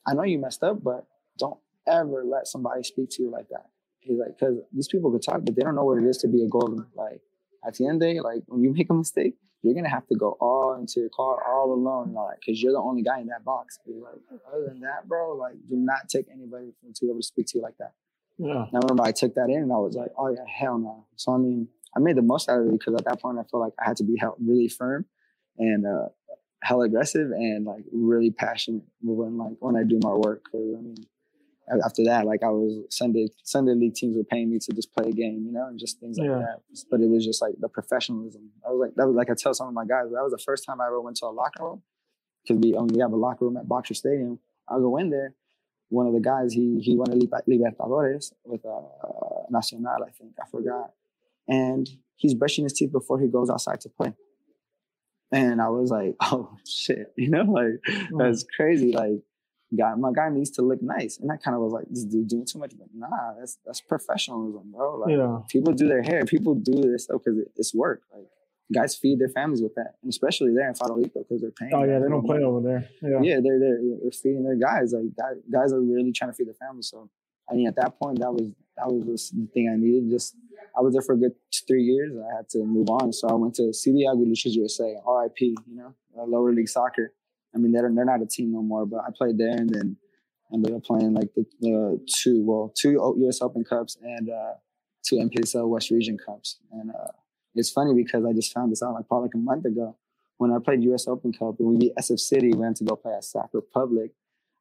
I 0.06 0.14
know 0.14 0.22
you 0.22 0.38
messed 0.38 0.62
up, 0.64 0.82
but 0.82 1.06
don't 1.38 1.58
ever 1.86 2.24
let 2.24 2.46
somebody 2.46 2.82
speak 2.82 3.10
to 3.10 3.22
you 3.22 3.30
like 3.30 3.48
that. 3.50 3.66
He's 4.00 4.18
like, 4.18 4.38
because 4.38 4.56
these 4.72 4.88
people 4.88 5.12
could 5.12 5.22
talk, 5.22 5.42
but 5.44 5.54
they 5.54 5.62
don't 5.62 5.74
know 5.74 5.84
what 5.84 5.98
it 5.98 6.04
is 6.04 6.16
to 6.18 6.28
be 6.28 6.42
a 6.42 6.48
goalie. 6.48 6.86
Like 6.94 7.20
at 7.66 7.74
the 7.74 7.86
end 7.86 7.96
of 7.96 8.00
the 8.00 8.14
day, 8.14 8.20
like 8.20 8.42
when 8.46 8.62
you 8.62 8.72
make 8.72 8.88
a 8.90 8.94
mistake, 8.94 9.36
you're 9.64 9.74
gonna 9.74 9.90
have 9.90 10.06
to 10.08 10.14
go 10.14 10.36
all 10.40 10.74
into 10.78 11.00
your 11.00 11.08
car 11.10 11.42
all 11.46 11.72
alone, 11.72 12.08
and 12.08 12.16
all 12.16 12.28
that, 12.28 12.38
because 12.40 12.62
you're 12.62 12.72
the 12.72 12.78
only 12.78 13.02
guy 13.02 13.20
in 13.20 13.26
that 13.28 13.44
box. 13.44 13.78
Like, 13.86 14.14
other 14.52 14.66
than 14.68 14.80
that, 14.80 15.08
bro, 15.08 15.34
like 15.36 15.54
do 15.68 15.76
not 15.76 16.08
take 16.08 16.26
anybody 16.32 16.72
from 16.80 16.92
to 16.92 17.00
be 17.00 17.08
able 17.08 17.20
to 17.20 17.26
speak 17.26 17.46
to 17.48 17.58
you 17.58 17.62
like 17.62 17.78
that. 17.78 17.92
Yeah. 18.38 18.64
And 18.64 18.74
I 18.74 18.78
remember 18.78 19.04
I 19.04 19.12
took 19.12 19.34
that 19.34 19.48
in 19.48 19.62
and 19.62 19.72
I 19.72 19.76
was 19.76 19.94
like, 19.94 20.10
oh 20.18 20.28
yeah, 20.28 20.44
hell 20.46 20.78
no. 20.78 21.06
So 21.16 21.32
I 21.32 21.38
mean, 21.38 21.68
I 21.96 22.00
made 22.00 22.16
the 22.16 22.22
most 22.22 22.48
out 22.48 22.60
of 22.60 22.66
it 22.66 22.72
because 22.72 22.94
at 22.94 23.04
that 23.04 23.20
point 23.20 23.38
I 23.38 23.42
felt 23.44 23.62
like 23.62 23.74
I 23.78 23.86
had 23.86 23.96
to 23.98 24.04
be 24.04 24.16
held 24.18 24.36
really 24.40 24.68
firm 24.68 25.06
and 25.58 25.86
uh 25.86 26.08
hell 26.62 26.82
aggressive 26.82 27.30
and 27.30 27.64
like 27.64 27.84
really 27.92 28.30
passionate 28.30 28.82
when 29.02 29.38
like 29.38 29.56
when 29.60 29.76
I 29.76 29.84
do 29.84 29.98
my 30.02 30.12
work. 30.12 30.44
Cause 30.50 30.74
I 30.76 30.80
mean 30.80 30.96
after 31.84 32.04
that, 32.04 32.26
like 32.26 32.42
I 32.42 32.48
was 32.50 32.84
Sunday 32.90 33.28
Sunday 33.42 33.74
league 33.74 33.94
teams 33.94 34.16
were 34.16 34.24
paying 34.24 34.50
me 34.50 34.58
to 34.58 34.72
just 34.72 34.92
play 34.92 35.08
a 35.08 35.12
game, 35.12 35.44
you 35.46 35.52
know, 35.52 35.66
and 35.68 35.78
just 35.78 35.98
things 36.00 36.18
like 36.18 36.28
Yeah. 36.28 36.38
that. 36.38 36.60
But 36.90 37.00
it 37.00 37.08
was 37.08 37.24
just 37.24 37.40
like 37.40 37.54
the 37.58 37.68
professionalism. 37.68 38.50
I 38.66 38.70
was 38.70 38.80
like 38.80 38.94
that 38.96 39.06
was 39.06 39.16
like 39.16 39.30
I 39.30 39.34
tell 39.34 39.54
some 39.54 39.68
of 39.68 39.74
my 39.74 39.84
guys, 39.86 40.04
that 40.12 40.22
was 40.22 40.32
the 40.32 40.42
first 40.44 40.64
time 40.66 40.80
I 40.80 40.86
ever 40.86 41.00
went 41.00 41.16
to 41.18 41.26
a 41.26 41.28
locker 41.28 41.64
room. 41.64 41.82
Because 42.42 42.60
we 42.62 42.74
only 42.74 43.00
have 43.00 43.12
a 43.12 43.16
locker 43.16 43.46
room 43.46 43.56
at 43.56 43.66
Boxer 43.66 43.94
Stadium. 43.94 44.38
I'll 44.68 44.80
go 44.80 44.98
in 44.98 45.08
there. 45.10 45.34
One 45.88 46.06
of 46.06 46.12
the 46.12 46.20
guys, 46.20 46.52
he 46.52 46.80
he 46.80 46.96
won 46.96 47.08
Libertadores 47.08 48.32
with 48.44 48.64
uh, 48.66 48.80
Nacional, 49.50 50.02
I 50.06 50.10
think. 50.10 50.32
I 50.42 50.46
forgot. 50.50 50.92
And 51.48 51.88
he's 52.16 52.34
brushing 52.34 52.64
his 52.64 52.72
teeth 52.74 52.92
before 52.92 53.18
he 53.20 53.28
goes 53.28 53.48
outside 53.50 53.80
to 53.82 53.88
play. 53.88 54.12
And 55.32 55.60
I 55.60 55.68
was 55.68 55.90
like, 55.90 56.16
oh 56.20 56.56
shit, 56.66 57.12
you 57.16 57.28
know, 57.30 57.42
like 57.44 57.80
that's 58.18 58.44
crazy. 58.56 58.92
Like, 58.92 59.20
guy, 59.76 59.94
my 59.94 60.10
guy 60.12 60.28
needs 60.30 60.50
to 60.52 60.62
look 60.62 60.82
nice. 60.82 61.18
And 61.18 61.30
I 61.32 61.36
kind 61.36 61.54
of 61.56 61.62
was 61.62 61.72
like, 61.72 61.86
this 61.90 62.04
dude 62.04 62.28
doing 62.28 62.44
too 62.46 62.58
much. 62.58 62.72
But 62.78 62.88
nah, 62.94 63.34
that's 63.38 63.58
that's 63.66 63.80
professionalism, 63.80 64.72
bro. 64.72 64.98
Like 64.98 65.10
Yeah. 65.10 65.40
people 65.48 65.72
do 65.72 65.88
their 65.88 66.02
hair, 66.02 66.24
people 66.24 66.54
do 66.54 66.74
this 66.82 67.04
stuff 67.04 67.22
because 67.24 67.40
it's 67.56 67.74
work. 67.74 68.02
Like 68.14 68.26
guys 68.72 68.94
feed 68.96 69.18
their 69.18 69.28
families 69.28 69.60
with 69.62 69.74
that, 69.74 69.94
and 70.02 70.08
especially 70.10 70.54
there 70.54 70.66
in 70.68 70.74
Farolito 70.74 71.12
because 71.22 71.40
they're 71.42 71.50
paying. 71.50 71.72
Oh 71.74 71.84
yeah, 71.84 71.98
they 71.98 72.08
don't 72.08 72.24
play 72.24 72.36
money. 72.36 72.44
over 72.44 72.60
there. 72.60 72.88
Yeah. 73.02 73.20
Yeah, 73.22 73.40
they're 73.42 73.58
they're, 73.58 73.78
they're 74.02 74.10
feeding 74.10 74.42
their 74.44 74.56
guys. 74.56 74.92
Like 74.92 75.14
guys, 75.16 75.36
guys 75.52 75.72
are 75.72 75.80
really 75.80 76.12
trying 76.12 76.30
to 76.30 76.34
feed 76.36 76.46
their 76.48 76.54
families. 76.54 76.88
So 76.88 77.10
I 77.50 77.54
mean, 77.54 77.66
at 77.68 77.76
that 77.76 77.98
point, 77.98 78.20
that 78.20 78.32
was 78.32 78.48
that 78.76 78.86
was 78.90 79.04
just 79.06 79.36
the 79.36 79.46
thing 79.52 79.68
I 79.72 79.76
needed. 79.76 80.10
Just 80.10 80.34
I 80.76 80.80
was 80.80 80.94
there 80.94 81.02
for 81.02 81.12
a 81.12 81.18
good 81.18 81.34
three 81.68 81.82
years. 81.84 82.12
I 82.16 82.36
had 82.36 82.48
to 82.50 82.64
move 82.64 82.88
on, 82.90 83.12
so 83.12 83.28
I 83.28 83.34
went 83.34 83.54
to 83.56 83.72
CD 83.72 84.06
Aguiluchos 84.06 84.54
USA, 84.54 84.96
RIP. 85.06 85.40
You 85.40 85.56
know, 85.68 85.94
uh, 86.18 86.24
lower 86.24 86.52
league 86.52 86.68
soccer. 86.68 87.12
I 87.54 87.58
mean, 87.58 87.72
they're 87.72 87.90
they're 87.94 88.04
not 88.04 88.22
a 88.22 88.26
team 88.26 88.52
no 88.52 88.62
more, 88.62 88.86
but 88.86 89.00
I 89.06 89.10
played 89.16 89.38
there, 89.38 89.50
and 89.56 89.68
then 89.70 89.96
ended 90.52 90.74
up 90.74 90.84
playing 90.84 91.14
like 91.14 91.30
the, 91.34 91.44
the 91.60 92.00
two 92.20 92.44
well 92.44 92.72
two 92.76 92.92
U.S. 93.18 93.40
Open 93.42 93.64
Cups 93.64 93.96
and 94.02 94.28
uh, 94.30 94.54
two 95.04 95.16
MPSL 95.16 95.68
West 95.68 95.90
Region 95.90 96.16
Cups. 96.18 96.58
And 96.72 96.90
uh, 96.90 97.12
it's 97.54 97.70
funny 97.70 97.94
because 97.94 98.24
I 98.24 98.32
just 98.32 98.52
found 98.52 98.70
this 98.72 98.82
out 98.82 98.94
like 98.94 99.08
probably 99.08 99.26
like 99.28 99.34
a 99.34 99.38
month 99.38 99.64
ago 99.64 99.96
when 100.38 100.52
I 100.52 100.58
played 100.64 100.82
U.S. 100.84 101.06
Open 101.08 101.32
Cup 101.32 101.56
and 101.58 101.68
we 101.68 101.76
beat 101.78 101.92
SF 101.98 102.18
City. 102.20 102.50
We 102.52 102.58
went 102.58 102.76
to 102.78 102.84
go 102.84 102.96
play 102.96 103.14
at 103.14 103.24
Sac 103.24 103.50
Republic. 103.52 104.10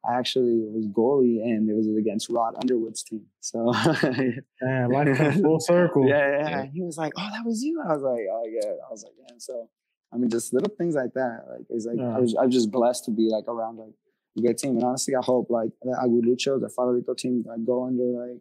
I 0.08 0.18
actually 0.18 0.60
was 0.70 0.86
goalie 0.86 1.40
and 1.42 1.68
it 1.70 1.74
was 1.74 1.88
against 1.98 2.28
Rod 2.28 2.54
Underwood's 2.60 3.02
team. 3.02 3.24
So 3.40 3.72
Man, 4.62 4.90
life 4.90 5.16
comes 5.16 5.40
full 5.40 5.60
circle. 5.60 6.06
yeah, 6.06 6.18
yeah, 6.18 6.38
Yeah. 6.38 6.48
yeah. 6.50 6.64
He 6.72 6.82
was 6.82 6.98
like, 6.98 7.12
"Oh, 7.16 7.28
that 7.32 7.44
was 7.46 7.62
you." 7.62 7.82
I 7.82 7.94
was 7.94 8.02
like, 8.02 8.26
"Oh 8.30 8.44
yeah." 8.46 8.70
I 8.86 8.90
was 8.90 9.02
like, 9.02 9.14
"Yeah." 9.18 9.34
So, 9.38 9.68
I 10.14 10.16
mean, 10.16 10.30
just 10.30 10.52
little 10.52 10.72
things 10.76 10.94
like 10.94 11.12
that. 11.14 11.44
Like, 11.50 11.66
it's 11.70 11.86
like 11.86 11.98
Yeah. 11.98 12.16
I 12.16 12.20
was, 12.20 12.34
I'm 12.40 12.50
just 12.50 12.70
blessed 12.70 13.04
to 13.06 13.10
be 13.10 13.28
like 13.28 13.48
around 13.48 13.78
like 13.78 13.94
a 14.38 14.40
good 14.40 14.58
team. 14.58 14.76
And 14.76 14.84
honestly, 14.84 15.14
I 15.16 15.22
hope 15.22 15.50
like 15.50 15.70
the 15.82 15.90
Aguilucho, 15.90 16.60
the 16.60 16.68
Farolito 16.68 17.16
team, 17.16 17.44
like 17.46 17.64
go 17.64 17.84
under 17.86 18.04
like 18.04 18.40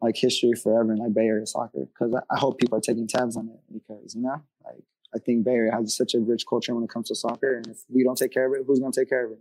like 0.00 0.16
history 0.16 0.52
forever 0.52 0.92
in 0.92 0.98
like 0.98 1.14
Bay 1.14 1.26
Area 1.26 1.46
soccer 1.46 1.86
because 1.86 2.14
I, 2.14 2.34
I 2.34 2.38
hope 2.38 2.58
people 2.58 2.78
are 2.78 2.80
taking 2.80 3.08
tabs 3.08 3.36
on 3.36 3.48
it 3.48 3.60
because 3.72 4.14
you 4.14 4.22
know, 4.22 4.42
like 4.64 4.82
I 5.14 5.18
think 5.18 5.44
Bay 5.44 5.52
Area 5.52 5.72
has 5.72 5.96
such 5.96 6.14
a 6.14 6.20
rich 6.20 6.44
culture 6.48 6.74
when 6.74 6.84
it 6.84 6.90
comes 6.90 7.08
to 7.08 7.14
soccer, 7.14 7.56
and 7.56 7.66
if 7.66 7.78
we 7.88 8.04
don't 8.04 8.16
take 8.16 8.32
care 8.32 8.46
of 8.46 8.60
it, 8.60 8.64
who's 8.66 8.78
gonna 8.78 8.92
take 8.92 9.08
care 9.08 9.26
of 9.26 9.32
it? 9.32 9.40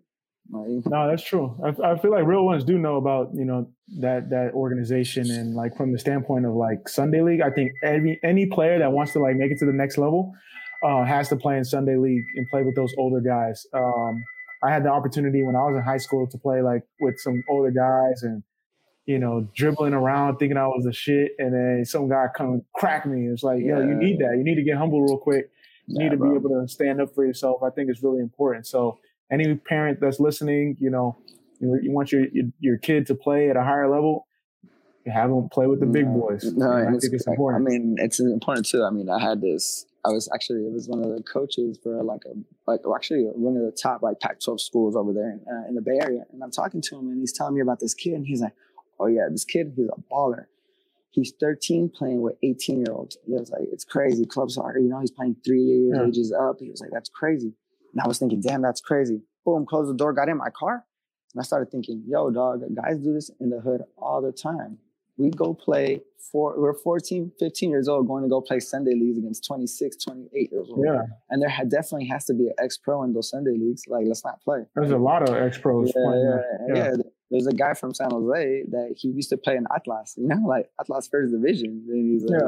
Like, 0.50 0.86
No, 0.86 1.08
that's 1.08 1.24
true. 1.24 1.56
I, 1.64 1.92
I 1.92 2.00
feel 2.00 2.12
like 2.12 2.26
real 2.26 2.46
ones 2.46 2.64
do 2.64 2.78
know 2.78 2.96
about 2.98 3.32
you 3.34 3.46
know 3.46 3.70
that 4.00 4.30
that 4.30 4.54
organization 4.54 5.30
and 5.30 5.56
like 5.56 5.76
from 5.76 5.92
the 5.92 6.00
standpoint 6.00 6.46
of 6.46 6.54
like 6.54 6.88
Sunday 6.90 7.22
League. 7.22 7.42
I 7.42 7.52
think 7.52 7.72
any 7.84 8.20
any 8.24 8.46
player 8.48 8.80
that 8.80 8.92
wants 8.92 9.14
to 9.14 9.20
like 9.20 9.36
make 9.36 9.52
it 9.52 9.60
to 9.60 9.66
the 9.66 9.74
next 9.74 9.98
level 9.98 10.34
uh, 10.88 11.04
has 11.04 11.28
to 11.30 11.36
play 11.36 11.58
in 11.58 11.66
Sunday 11.66 11.98
League 11.98 12.24
and 12.36 12.48
play 12.50 12.64
with 12.64 12.76
those 12.76 12.94
older 12.98 13.20
guys. 13.20 13.66
Um, 13.74 14.24
I 14.64 14.72
had 14.72 14.84
the 14.84 14.90
opportunity 14.90 15.44
when 15.44 15.56
I 15.56 15.60
was 15.60 15.76
in 15.76 15.84
high 15.84 15.98
school 15.98 16.28
to 16.28 16.38
play 16.38 16.62
like 16.62 16.84
with 17.02 17.20
some 17.20 17.44
older 17.50 17.72
guys 17.72 18.24
and 18.24 18.42
you 19.06 19.20
know 19.20 19.48
dribbling 19.54 19.94
around 19.94 20.38
thinking 20.38 20.58
I 20.58 20.68
was 20.68 20.86
the 20.86 20.94
shit, 20.94 21.32
and 21.40 21.54
then 21.54 21.86
some 21.86 22.08
guy 22.08 22.28
come 22.36 22.62
crack 22.74 23.06
me. 23.06 23.28
It's 23.28 23.44
like 23.44 23.62
yo, 23.62 23.82
you 23.82 23.96
need 23.96 24.20
that. 24.20 24.36
You 24.38 24.44
need 24.44 24.56
to 24.56 24.64
get 24.64 24.78
humble 24.78 25.02
real 25.02 25.18
quick. 25.18 25.50
You 25.88 26.04
need 26.04 26.12
to 26.12 26.18
bro. 26.18 26.32
be 26.32 26.36
able 26.38 26.62
to 26.62 26.68
stand 26.68 27.02
up 27.02 27.14
for 27.14 27.26
yourself. 27.26 27.64
I 27.64 27.70
think 27.70 27.90
it's 27.90 28.02
really 28.02 28.20
important. 28.20 28.66
So 28.66 29.00
any 29.32 29.56
parent 29.56 30.00
that's 30.02 30.20
listening, 30.20 30.78
you 30.80 30.90
know, 30.90 31.18
you, 31.60 31.80
you 31.82 31.92
want 31.92 32.12
your, 32.12 32.26
your 32.32 32.46
your 32.60 32.78
kid 32.78 33.08
to 33.08 33.16
play 33.16 33.50
at 33.50 33.58
a 33.58 33.64
higher 33.64 33.90
level, 33.90 34.28
you 35.06 35.12
have 35.12 35.30
them 35.30 35.50
play 35.50 35.68
with 35.68 35.80
the 35.80 35.86
big 35.86 36.06
boys. 36.06 36.44
No, 36.56 36.72
I 36.72 36.86
think 36.92 37.14
it's 37.14 37.28
I 37.28 37.32
important. 37.32 37.66
mean, 37.66 37.96
it's 38.00 38.20
important 38.20 38.66
too. 38.66 38.84
I 38.84 38.90
mean, 38.90 39.10
I 39.10 39.20
had 39.20 39.42
this. 39.42 39.86
I 40.08 40.12
was 40.12 40.30
actually 40.34 40.62
it 40.66 40.72
was 40.72 40.88
one 40.88 41.04
of 41.04 41.10
the 41.16 41.22
coaches 41.24 41.78
for 41.84 42.02
like 42.04 42.22
a 42.26 42.34
like 42.70 42.82
well, 42.86 42.96
actually 42.96 43.24
one 43.24 43.56
of 43.58 43.64
the 43.64 43.72
top 43.72 44.02
like 44.02 44.20
Pac-12 44.20 44.60
schools 44.60 44.96
over 44.96 45.12
there 45.14 45.32
in, 45.32 45.42
uh, 45.52 45.68
in 45.68 45.76
the 45.76 45.82
Bay 45.82 46.00
Area, 46.02 46.24
and 46.32 46.42
I'm 46.44 46.52
talking 46.52 46.82
to 46.82 46.98
him, 46.98 47.10
and 47.10 47.20
he's 47.20 47.34
telling 47.34 47.56
me 47.56 47.62
about 47.62 47.80
this 47.80 47.94
kid, 47.94 48.14
and 48.14 48.26
he's 48.26 48.42
like, 48.42 48.54
"Oh 49.00 49.08
yeah, 49.08 49.28
this 49.30 49.44
kid, 49.46 49.74
he's 49.76 49.88
a 49.90 50.02
baller. 50.14 50.46
He's 51.12 51.34
13 51.40 51.90
playing 51.90 52.22
with 52.22 52.36
18 52.44 52.78
year 52.86 52.94
olds. 52.94 53.18
He 53.26 53.34
was 53.34 53.50
like, 53.50 53.64
it's 53.72 53.84
crazy. 53.84 54.24
Club 54.26 54.52
soccer, 54.52 54.78
you 54.78 54.88
know, 54.88 55.00
he's 55.00 55.10
playing 55.10 55.36
three 55.44 55.62
years 55.64 55.96
Yeah. 55.98 56.06
ages 56.06 56.32
up. 56.32 56.58
He 56.60 56.70
was 56.70 56.80
like, 56.80 56.92
that's 56.92 57.10
crazy. 57.10 57.54
And 57.94 58.02
I 58.04 58.08
was 58.08 58.20
thinking, 58.20 58.40
damn, 58.40 58.62
that's 58.62 58.82
crazy. 58.82 59.22
Boom, 59.44 59.66
closed 59.66 59.90
the 59.90 59.96
door, 59.98 60.14
got 60.14 60.30
in 60.30 60.38
my 60.38 60.52
car. 60.52 60.86
And 61.34 61.42
I 61.42 61.44
started 61.44 61.72
thinking, 61.72 62.04
yo, 62.08 62.30
dog, 62.30 62.62
guys 62.76 63.00
do 63.00 63.14
this 63.14 63.32
in 63.40 63.50
the 63.50 63.60
hood 63.60 63.82
all 63.98 64.22
the 64.22 64.32
time. 64.32 64.78
We 65.18 65.30
go 65.32 65.54
play 65.54 66.02
for, 66.32 66.60
we're 66.60 66.74
14, 66.74 67.32
15 67.40 67.70
years 67.70 67.88
old 67.88 68.08
going 68.08 68.24
to 68.24 68.30
go 68.30 68.42
play 68.42 68.60
Sunday 68.60 68.94
leagues 68.94 69.18
against 69.18 69.46
26, 69.46 69.96
28 70.04 70.52
years 70.52 70.68
old. 70.70 70.86
yeah, 70.86 71.02
And 71.30 71.42
there 71.42 71.50
definitely 71.68 72.08
has 72.08 72.26
to 72.26 72.34
be 72.34 72.48
an 72.48 72.54
ex 72.60 72.78
pro 72.78 73.04
in 73.04 73.14
those 73.14 73.30
Sunday 73.30 73.58
leagues. 73.58 73.84
Like, 73.88 74.06
let's 74.08 74.24
not 74.24 74.42
play. 74.42 74.66
there's 74.76 74.92
a 74.92 74.98
lot 74.98 75.28
of 75.28 75.36
ex 75.36 75.58
pros 75.58 75.92
Yeah, 75.96 76.04
playing 76.04 76.24
yeah, 76.68 76.68
yeah, 76.76 76.76
Yeah. 76.92 76.96
There's 77.30 77.48
a 77.48 77.52
guy 77.54 77.74
from 77.74 77.94
San 77.94 78.12
Jose 78.12 78.64
that 78.70 78.94
he 78.98 79.10
used 79.10 79.30
to 79.32 79.38
play 79.38 79.56
in 79.58 79.66
Atlas, 79.76 80.14
you 80.18 80.28
know, 80.28 80.40
like 80.48 80.70
Atlas 80.80 81.08
First 81.12 81.32
Division. 81.34 81.84
And 81.90 82.12
he's 82.12 82.24
like, 82.24 82.42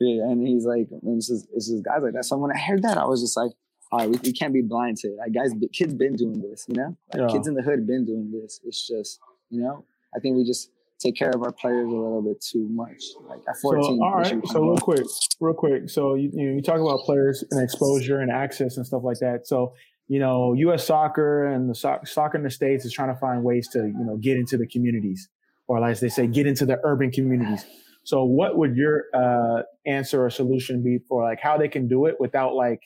yeah, 0.00 0.22
and 0.24 0.46
he's 0.46 0.64
like, 0.66 0.88
and 0.90 1.16
it's 1.16 1.28
just, 1.28 1.48
it's 1.54 1.68
just 1.68 1.84
guys 1.84 2.02
like 2.02 2.12
that. 2.12 2.24
So 2.24 2.36
when 2.36 2.52
I 2.52 2.58
heard 2.58 2.82
that, 2.82 2.98
I 2.98 3.06
was 3.06 3.20
just 3.22 3.36
like, 3.36 3.52
all 3.90 4.00
right, 4.00 4.08
we, 4.10 4.18
we 4.24 4.32
can't 4.32 4.52
be 4.52 4.62
blind 4.62 4.96
to 4.98 5.08
it. 5.08 5.16
Like 5.18 5.32
guys, 5.32 5.52
kids 5.72 5.94
been 5.94 6.14
doing 6.16 6.40
this, 6.42 6.66
you 6.68 6.74
know, 6.74 6.96
like 7.12 7.22
Yeah. 7.22 7.28
kids 7.32 7.46
in 7.48 7.54
the 7.54 7.62
hood 7.62 7.86
been 7.86 8.04
doing 8.04 8.30
this. 8.32 8.60
It's 8.64 8.86
just, 8.86 9.20
you 9.50 9.60
know, 9.62 9.84
I 10.16 10.20
think 10.20 10.36
we 10.36 10.44
just 10.44 10.70
take 11.00 11.16
care 11.16 11.30
of 11.30 11.42
our 11.42 11.52
players 11.52 11.86
a 11.86 11.90
little 11.90 12.22
bit 12.22 12.40
too 12.40 12.68
much. 12.70 13.02
Like 13.28 13.40
at 13.48 13.56
14. 13.60 13.82
So, 13.82 14.04
all 14.04 14.14
right. 14.14 14.46
So 14.48 14.62
real 14.62 14.76
quick, 14.78 15.04
real 15.40 15.54
quick. 15.54 15.90
So 15.90 16.14
you, 16.14 16.30
you 16.32 16.46
know, 16.46 16.54
you 16.54 16.62
talk 16.62 16.80
about 16.80 17.00
players 17.00 17.44
and 17.50 17.62
exposure 17.62 18.20
and 18.20 18.30
access 18.30 18.76
and 18.76 18.86
stuff 18.86 19.02
like 19.04 19.18
that. 19.20 19.46
So 19.46 19.74
you 20.06 20.18
know, 20.18 20.52
U.S. 20.54 20.86
soccer 20.86 21.46
and 21.46 21.70
the 21.70 21.74
so- 21.74 22.00
soccer 22.04 22.36
in 22.36 22.44
the 22.44 22.50
states 22.50 22.84
is 22.84 22.92
trying 22.92 23.08
to 23.08 23.18
find 23.18 23.42
ways 23.42 23.68
to 23.68 23.78
you 23.78 24.04
know 24.04 24.16
get 24.16 24.36
into 24.36 24.56
the 24.56 24.66
communities, 24.66 25.28
or 25.66 25.84
as 25.86 26.00
they 26.00 26.08
say, 26.08 26.26
get 26.26 26.46
into 26.46 26.66
the 26.66 26.78
urban 26.84 27.10
communities. 27.10 27.64
So, 28.04 28.22
what 28.24 28.58
would 28.58 28.76
your 28.76 29.04
uh, 29.14 29.62
answer 29.86 30.24
or 30.24 30.28
solution 30.28 30.82
be 30.82 30.98
for 31.08 31.22
like 31.22 31.40
how 31.40 31.56
they 31.56 31.68
can 31.68 31.88
do 31.88 32.04
it 32.04 32.16
without 32.20 32.54
like 32.54 32.80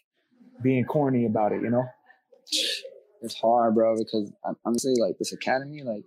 being 0.62 0.84
corny 0.84 1.26
about 1.26 1.50
it? 1.50 1.60
You 1.60 1.70
know, 1.70 1.84
it's 3.22 3.34
hard, 3.40 3.74
bro. 3.74 3.96
Because 3.96 4.32
honestly, 4.64 4.94
like 5.00 5.18
this 5.18 5.32
academy, 5.32 5.82
like 5.82 6.04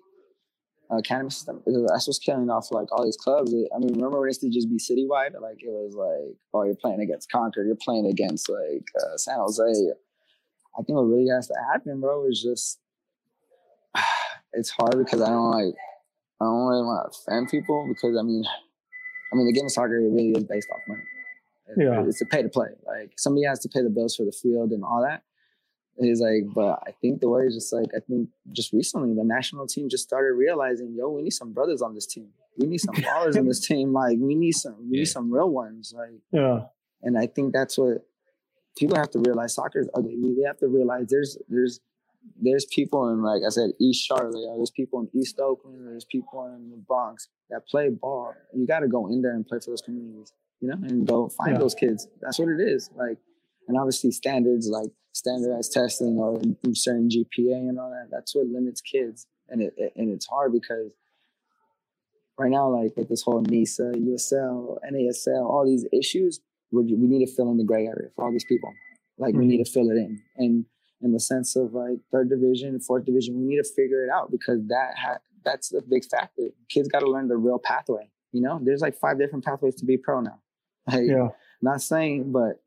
uh, 0.91 0.97
academy 0.97 1.29
system, 1.29 1.61
that's 1.65 2.07
what's 2.07 2.19
killing 2.19 2.49
off 2.49 2.71
like 2.71 2.91
all 2.91 3.05
these 3.05 3.17
clubs. 3.17 3.53
I 3.53 3.79
mean, 3.79 3.93
remember 3.93 4.19
when 4.19 4.27
it 4.27 4.31
used 4.31 4.41
to 4.41 4.49
just 4.49 4.69
be 4.69 4.77
citywide? 4.77 5.39
Like 5.41 5.61
it 5.61 5.69
was 5.69 5.95
like, 5.95 6.37
oh, 6.53 6.63
you're 6.63 6.75
playing 6.75 7.01
against 7.01 7.31
Concord, 7.31 7.67
you're 7.67 7.75
playing 7.75 8.07
against 8.07 8.49
like 8.49 8.85
uh, 8.99 9.17
San 9.17 9.37
Jose. 9.37 9.63
I 9.63 10.83
think 10.83 10.95
what 10.95 11.03
really 11.03 11.29
has 11.29 11.47
to 11.47 11.55
happen, 11.71 12.01
bro, 12.01 12.27
is 12.27 12.41
just 12.41 12.79
it's 14.53 14.69
hard 14.69 14.97
because 14.97 15.21
I 15.21 15.29
don't 15.29 15.51
like 15.51 15.75
I 16.41 16.45
don't 16.45 16.67
really 16.67 16.83
want 16.83 17.11
to 17.11 17.19
offend 17.19 17.49
people 17.49 17.85
because 17.87 18.17
I 18.17 18.23
mean 18.23 18.43
I 19.31 19.35
mean, 19.35 19.47
the 19.47 19.53
game 19.53 19.65
of 19.65 19.71
soccer 19.71 20.01
really 20.01 20.31
is 20.31 20.43
based 20.43 20.67
off 20.73 20.81
money. 20.87 21.03
Yeah. 21.77 22.03
It's 22.05 22.21
a 22.21 22.25
pay 22.25 22.41
to 22.41 22.49
play. 22.49 22.67
Like 22.85 23.13
somebody 23.17 23.45
has 23.45 23.59
to 23.61 23.69
pay 23.69 23.81
the 23.81 23.89
bills 23.89 24.15
for 24.15 24.25
the 24.25 24.33
field 24.33 24.71
and 24.71 24.83
all 24.83 25.01
that. 25.07 25.23
It's 26.09 26.21
like, 26.21 26.53
but 26.53 26.81
I 26.87 26.91
think 27.01 27.21
the 27.21 27.29
way 27.29 27.43
is 27.43 27.55
just 27.55 27.73
like 27.73 27.89
I 27.95 27.99
think 27.99 28.29
just 28.51 28.73
recently 28.73 29.13
the 29.13 29.23
national 29.23 29.67
team 29.67 29.89
just 29.89 30.03
started 30.03 30.33
realizing, 30.33 30.95
yo, 30.97 31.09
we 31.09 31.21
need 31.21 31.33
some 31.33 31.53
brothers 31.53 31.81
on 31.81 31.93
this 31.93 32.07
team. 32.07 32.29
We 32.57 32.67
need 32.67 32.79
some 32.79 32.95
ballers 32.95 33.37
in 33.37 33.47
this 33.47 33.59
team. 33.67 33.93
Like 33.93 34.17
we 34.19 34.35
need 34.35 34.53
some, 34.53 34.75
we 34.89 34.99
need 34.99 35.05
some 35.05 35.31
real 35.31 35.49
ones. 35.49 35.93
Like 35.95 36.19
yeah. 36.31 36.61
And 37.03 37.17
I 37.17 37.27
think 37.27 37.53
that's 37.53 37.77
what 37.77 38.05
people 38.77 38.95
have 38.97 39.11
to 39.11 39.19
realize. 39.19 39.55
Soccer 39.55 39.79
is 39.79 39.89
ugly. 39.93 40.17
They 40.37 40.45
have 40.45 40.59
to 40.59 40.67
realize 40.67 41.07
there's 41.09 41.37
there's 41.49 41.79
there's 42.39 42.65
people 42.65 43.09
in 43.09 43.21
like 43.21 43.41
I 43.45 43.49
said, 43.49 43.71
East 43.79 44.05
Charlotte, 44.05 44.33
there's 44.55 44.71
people 44.71 44.99
in 45.01 45.19
East 45.19 45.39
Oakland, 45.39 45.87
there's 45.87 46.05
people 46.05 46.45
in 46.55 46.69
the 46.69 46.77
Bronx 46.77 47.29
that 47.49 47.67
play 47.67 47.89
ball. 47.89 48.33
You 48.53 48.65
got 48.65 48.79
to 48.79 48.87
go 48.87 49.07
in 49.07 49.21
there 49.21 49.33
and 49.33 49.45
play 49.45 49.59
for 49.59 49.71
those 49.71 49.81
communities, 49.81 50.33
you 50.59 50.69
know, 50.69 50.75
and 50.75 51.05
go 51.07 51.29
find 51.29 51.53
yeah. 51.53 51.59
those 51.59 51.75
kids. 51.75 52.07
That's 52.21 52.39
what 52.39 52.49
it 52.49 52.59
is. 52.59 52.89
Like, 52.95 53.17
and 53.67 53.77
obviously 53.77 54.11
standards 54.11 54.67
like 54.67 54.91
standardized 55.13 55.71
testing 55.71 56.17
or 56.17 56.39
certain 56.73 57.09
GPA 57.09 57.69
and 57.69 57.79
all 57.79 57.89
that. 57.91 58.09
That's 58.11 58.35
what 58.35 58.47
limits 58.47 58.81
kids, 58.81 59.27
and 59.49 59.61
it, 59.61 59.73
it 59.77 59.93
and 59.95 60.09
it's 60.09 60.27
hard 60.27 60.53
because 60.53 60.93
right 62.37 62.51
now, 62.51 62.69
like 62.69 62.95
with 62.97 63.09
this 63.09 63.21
whole 63.21 63.41
NISA, 63.41 63.93
USL, 63.95 64.77
NASL, 64.91 65.45
all 65.45 65.65
these 65.65 65.85
issues, 65.93 66.39
we 66.71 66.83
we 66.83 67.07
need 67.07 67.25
to 67.25 67.31
fill 67.31 67.51
in 67.51 67.57
the 67.57 67.63
gray 67.63 67.85
area 67.85 68.09
for 68.15 68.25
all 68.25 68.31
these 68.31 68.45
people. 68.45 68.73
Like 69.17 69.33
mm-hmm. 69.33 69.39
we 69.39 69.47
need 69.47 69.63
to 69.63 69.71
fill 69.71 69.89
it 69.89 69.97
in 69.97 70.21
and 70.37 70.65
in 71.01 71.11
the 71.11 71.19
sense 71.19 71.55
of 71.55 71.73
like 71.73 71.97
third 72.11 72.29
division, 72.29 72.79
fourth 72.79 73.05
division. 73.05 73.37
We 73.37 73.45
need 73.45 73.61
to 73.61 73.69
figure 73.75 74.03
it 74.03 74.09
out 74.09 74.31
because 74.31 74.59
that 74.67 74.93
ha- 74.97 75.19
that's 75.43 75.69
the 75.69 75.81
big 75.81 76.05
factor. 76.05 76.43
Kids 76.69 76.87
got 76.87 76.99
to 76.99 77.09
learn 77.09 77.27
the 77.27 77.37
real 77.37 77.59
pathway. 77.59 78.09
You 78.31 78.41
know, 78.41 78.59
there's 78.63 78.81
like 78.81 78.97
five 78.97 79.19
different 79.19 79.43
pathways 79.43 79.75
to 79.75 79.85
be 79.85 79.97
pro 79.97 80.21
now. 80.21 80.39
Like, 80.87 81.03
yeah. 81.05 81.27
Not 81.61 81.81
saying, 81.83 82.31
but 82.31 82.59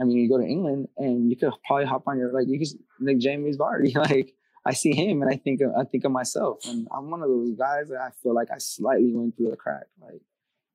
I 0.00 0.04
mean, 0.04 0.18
you 0.18 0.28
go 0.28 0.38
to 0.38 0.46
England 0.46 0.88
and 0.96 1.28
you 1.28 1.36
could 1.36 1.52
probably 1.66 1.86
hop 1.86 2.04
on 2.06 2.18
your 2.18 2.32
like 2.32 2.46
you 2.48 2.58
could 2.58 2.68
like 3.00 3.18
Jamie's 3.18 3.56
Vardy. 3.56 3.94
Like 3.96 4.34
I 4.64 4.74
see 4.74 4.94
him 4.94 5.22
and 5.22 5.30
I 5.30 5.36
think 5.36 5.60
of, 5.62 5.72
I 5.78 5.84
think 5.84 6.04
of 6.04 6.12
myself, 6.12 6.58
and 6.66 6.86
I'm 6.94 7.10
one 7.10 7.22
of 7.22 7.28
those 7.28 7.52
guys 7.52 7.88
that 7.88 8.00
I 8.00 8.10
feel 8.22 8.34
like 8.34 8.48
I 8.52 8.58
slightly 8.58 9.12
went 9.14 9.36
through 9.36 9.50
the 9.50 9.56
crack. 9.56 9.86
Like, 10.00 10.20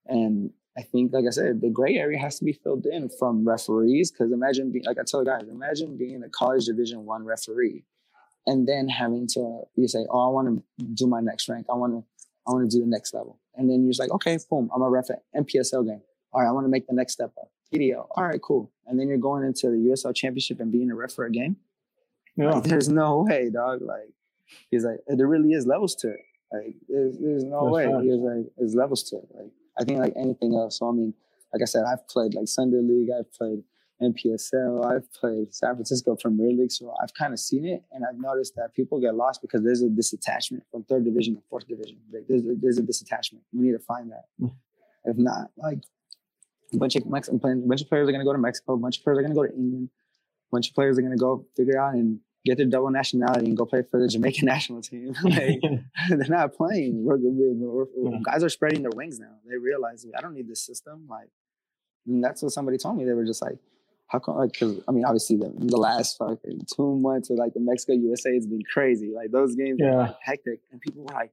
and 0.08 0.52
I 0.78 0.82
think, 0.82 1.14
like 1.14 1.26
I 1.28 1.30
said, 1.30 1.62
the 1.62 1.70
gray 1.70 1.98
area 1.98 2.18
has 2.20 2.40
to 2.40 2.46
be 2.46 2.54
filled 2.54 2.88
in 2.88 3.10
from 3.20 3.48
referees. 3.48 4.12
Because 4.12 4.32
imagine 4.32 4.72
being, 4.72 4.86
like 4.86 4.98
I 5.00 5.04
tell 5.06 5.24
guys, 5.24 5.48
imagine 5.48 5.98
being 5.98 6.24
a 6.24 6.30
college 6.30 6.66
Division 6.66 7.06
One 7.06 7.24
referee, 7.24 7.86
and 8.48 8.68
then 8.68 8.88
having 8.90 9.28
to 9.34 9.62
you 9.76 9.88
say, 9.88 10.06
"Oh, 10.10 10.28
I 10.28 10.30
want 10.30 10.48
to 10.80 10.86
do 10.86 11.06
my 11.06 11.22
next 11.22 11.48
rank. 11.48 11.68
I 11.70 11.76
want 11.76 11.94
to, 11.94 12.04
I 12.48 12.52
want 12.52 12.70
to 12.70 12.76
do 12.76 12.84
the 12.84 12.90
next 12.90 13.14
level." 13.14 13.40
And 13.56 13.70
then 13.70 13.84
you're 13.84 13.92
just 13.92 14.00
like, 14.00 14.12
"Okay, 14.12 14.38
boom, 14.50 14.72
I'm 14.74 14.82
a 14.82 14.90
ref 14.90 15.12
at 15.12 15.24
NPSL 15.36 15.86
game. 15.86 16.02
All 16.32 16.42
right, 16.42 16.48
I 16.48 16.52
want 16.52 16.66
to 16.66 16.70
make 16.70 16.88
the 16.88 16.96
next 16.96 17.14
step 17.14 17.32
up. 17.40 17.52
PDL. 17.74 18.08
All 18.12 18.24
right, 18.24 18.42
cool." 18.42 18.72
And 18.86 19.00
then 19.00 19.08
you're 19.08 19.18
going 19.18 19.44
into 19.44 19.70
the 19.70 19.78
USL 19.78 20.16
Championship 20.16 20.60
and 20.60 20.72
being 20.72 20.92
a 20.92 20.96
ref 20.96 21.14
for 21.14 21.26
a 21.26 21.32
game. 21.32 21.58
Yeah. 22.36 22.52
Like, 22.52 22.64
there's 22.64 22.90
no 22.90 23.26
way, 23.28 23.50
dog. 23.50 23.82
Like 23.82 24.10
he's 24.72 24.86
like, 24.86 25.00
there 25.08 25.28
really 25.28 25.54
is 25.54 25.66
levels 25.66 25.96
to 25.96 26.10
it. 26.10 26.20
Like 26.52 26.76
there's, 26.88 27.18
there's 27.18 27.44
no 27.44 27.66
That's 27.66 27.74
way. 27.74 27.86
Right. 27.88 28.04
He's 28.04 28.14
like, 28.14 28.46
there's 28.58 28.76
levels 28.76 29.04
to 29.10 29.18
it. 29.18 29.28
Like 29.34 29.52
I 29.80 29.84
think 29.84 30.00
like 30.00 30.14
anything 30.16 30.54
else. 30.56 30.80
So 30.80 30.90
I 30.90 30.92
mean, 30.92 31.14
like 31.54 31.62
I 31.62 31.66
said, 31.66 31.84
I've 31.86 32.08
played 32.08 32.34
like 32.34 32.48
Sunday 32.48 32.82
League, 32.82 33.10
I've 33.18 33.32
played 33.34 33.64
NPSL, 34.02 34.86
I've 34.86 35.12
played 35.14 35.54
San 35.54 35.76
Francisco 35.76 36.16
Premier 36.16 36.52
League, 36.52 36.72
so 36.72 36.94
I've 37.02 37.14
kind 37.14 37.32
of 37.32 37.40
seen 37.40 37.66
it, 37.66 37.84
and 37.92 38.04
I've 38.06 38.20
noticed 38.20 38.56
that 38.56 38.74
people 38.74 39.00
get 39.00 39.16
lost 39.16 39.42
because 39.42 39.64
there's 39.64 39.82
a 39.82 39.88
disattachment 39.88 40.62
from 40.72 40.84
third 40.84 41.06
division 41.06 41.36
to 41.36 41.42
fourth 41.50 41.68
division. 41.68 41.98
Like, 42.12 42.24
There's 42.28 42.42
a, 42.44 42.56
there's 42.60 42.78
a 42.80 42.82
disattachment. 42.82 43.42
We 43.54 43.68
need 43.68 43.74
to 43.74 43.80
find 43.80 44.12
that. 44.12 44.26
Mm. 44.42 44.52
If 45.06 45.18
not, 45.18 45.52
like 45.58 45.80
a 46.74 46.78
bunch 46.78 46.96
of 46.96 47.04
a 47.04 47.08
bunch 47.08 47.82
of 47.82 47.90
players 47.90 48.08
are 48.08 48.12
going 48.12 48.20
to 48.20 48.26
go 48.26 48.34
to 48.34 48.40
Mexico, 48.40 48.74
a 48.74 48.78
bunch 48.78 48.98
of 48.98 49.04
players 49.04 49.20
are 49.20 49.22
going 49.22 49.34
to 49.34 49.36
go 49.36 49.46
to 49.46 49.54
England, 49.54 49.90
a 50.52 50.56
bunch 50.56 50.70
of 50.70 50.76
players 50.76 50.98
are 50.98 51.02
going 51.02 51.14
to 51.14 51.18
go 51.18 51.46
figure 51.56 51.80
out 51.80 51.94
and 51.94 52.20
get 52.46 52.58
their 52.58 52.66
double 52.66 52.90
nationality 52.90 53.46
and 53.46 53.58
go 53.58 53.66
play 53.66 53.84
for 53.90 54.00
the 54.00 54.08
Jamaican 54.08 54.46
national 54.56 54.82
team. 54.82 55.14
like, 55.24 55.60
they're 56.10 56.28
not 56.28 56.54
playing. 56.54 57.04
We're, 57.04 57.18
we're, 57.18 57.86
we're, 57.96 58.12
mm. 58.12 58.24
guys 58.24 58.44
are 58.44 58.50
spreading 58.50 58.82
their 58.82 58.92
wings 58.94 59.20
now. 59.20 59.36
They 59.48 59.58
realize 59.58 60.06
I 60.18 60.22
don't 60.22 60.34
need 60.34 60.48
this 60.48 60.66
system. 60.66 61.08
Like, 61.10 61.30
that's 62.06 62.44
what 62.44 62.52
somebody 62.52 62.78
told 62.78 62.98
me. 62.98 63.06
They 63.06 63.14
were 63.14 63.26
just 63.26 63.42
like, 63.42 63.58
how 64.08 64.20
come? 64.20 64.38
Like, 64.38 64.58
cause 64.58 64.82
I 64.88 64.92
mean, 64.92 65.06
obviously 65.06 65.38
the, 65.38 65.54
the 65.58 65.78
last 65.78 66.18
fucking 66.18 66.66
two 66.76 66.98
months 66.98 67.30
with 67.30 67.40
like 67.40 67.54
the 67.54 67.62
Mexico 67.62 67.94
USA 67.94 68.34
has 68.34 68.46
been 68.46 68.62
crazy. 68.72 69.12
Like 69.16 69.32
those 69.32 69.56
games 69.56 69.78
yeah. 69.80 69.92
were 69.92 69.98
like 69.98 70.18
hectic, 70.22 70.60
and 70.72 70.82
people 70.82 71.04
were 71.04 71.14
like, 71.14 71.32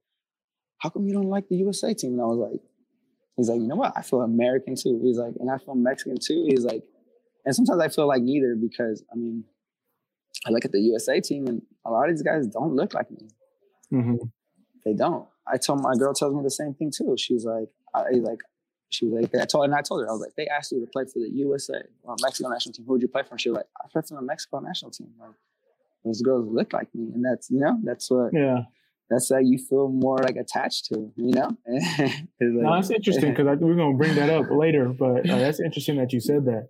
"How 0.78 0.88
come 0.88 1.06
you 1.06 1.12
don't 1.12 1.28
like 1.28 1.48
the 1.48 1.56
USA 1.56 1.92
team?" 1.92 2.12
And 2.12 2.22
I 2.22 2.24
was 2.24 2.38
like, 2.38 2.60
"He's 3.40 3.48
like, 3.48 3.60
you 3.60 3.66
know 3.66 3.76
what? 3.76 3.92
I 3.96 4.02
feel 4.02 4.20
American 4.20 4.74
too." 4.76 5.00
He's 5.02 5.18
like, 5.18 5.34
and 5.40 5.50
I 5.50 5.58
feel 5.58 5.74
Mexican 5.74 6.18
too. 6.18 6.46
He's 6.48 6.64
like, 6.64 6.82
and 7.44 7.54
sometimes 7.54 7.80
I 7.80 7.88
feel 7.88 8.06
like 8.06 8.22
neither 8.22 8.54
because 8.54 9.02
I 9.12 9.16
mean, 9.16 9.44
I 10.46 10.50
look 10.50 10.64
at 10.64 10.72
the 10.72 10.80
USA 10.80 11.20
team 11.20 11.46
and 11.46 11.62
a 11.84 11.90
lot 11.90 12.08
of 12.08 12.14
these 12.14 12.22
guys 12.22 12.46
don't 12.46 12.74
look 12.74 12.94
like 12.94 13.10
me. 13.10 13.28
Mm-hmm. 13.92 14.16
They 14.84 14.94
don't. 14.94 15.26
I 15.46 15.56
told 15.56 15.80
my 15.80 15.94
girl 15.94 16.14
tells 16.14 16.34
me 16.34 16.42
the 16.42 16.50
same 16.50 16.74
thing 16.74 16.90
too. 16.96 17.14
She's 17.18 17.44
like, 17.44 17.68
I 17.94 18.10
like, 18.12 18.40
she 18.90 19.06
was 19.06 19.22
like, 19.22 19.42
I 19.42 19.46
told 19.46 19.64
and 19.64 19.74
I 19.74 19.82
told 19.82 20.02
her, 20.02 20.08
I 20.08 20.12
was 20.12 20.20
like, 20.20 20.34
they 20.36 20.46
asked 20.46 20.72
you 20.72 20.80
to 20.80 20.86
play 20.86 21.04
for 21.04 21.18
the 21.18 21.30
USA 21.32 21.82
or 22.02 22.16
Mexico 22.22 22.48
national 22.48 22.74
team. 22.74 22.86
Who 22.86 22.92
would 22.92 23.02
you 23.02 23.08
play 23.08 23.22
for? 23.22 23.30
And 23.32 23.40
she 23.40 23.50
was 23.50 23.56
like, 23.56 23.66
I 23.82 23.88
play 23.90 24.02
for 24.08 24.14
the 24.14 24.22
Mexico 24.22 24.60
national 24.60 24.92
team. 24.92 25.08
Like, 25.18 25.30
those 26.04 26.22
girls 26.22 26.46
look 26.50 26.72
like 26.72 26.94
me, 26.94 27.10
and 27.14 27.24
that's 27.24 27.50
you 27.50 27.60
know, 27.60 27.78
that's 27.82 28.10
what. 28.10 28.32
Yeah. 28.32 28.62
That's 29.10 29.30
like 29.30 29.44
you 29.44 29.58
feel 29.58 29.88
more 29.88 30.18
like 30.18 30.36
attached 30.36 30.86
to, 30.86 31.12
you 31.16 31.34
know. 31.34 31.50
like, 31.66 32.24
no, 32.40 32.74
that's 32.74 32.90
interesting 32.90 33.34
because 33.34 33.58
we're 33.58 33.74
gonna 33.74 33.96
bring 33.96 34.14
that 34.14 34.30
up 34.30 34.46
later. 34.50 34.88
But 34.88 35.28
uh, 35.28 35.38
that's 35.38 35.58
interesting 35.58 35.96
that 35.96 36.12
you 36.12 36.20
said 36.20 36.44
that. 36.44 36.68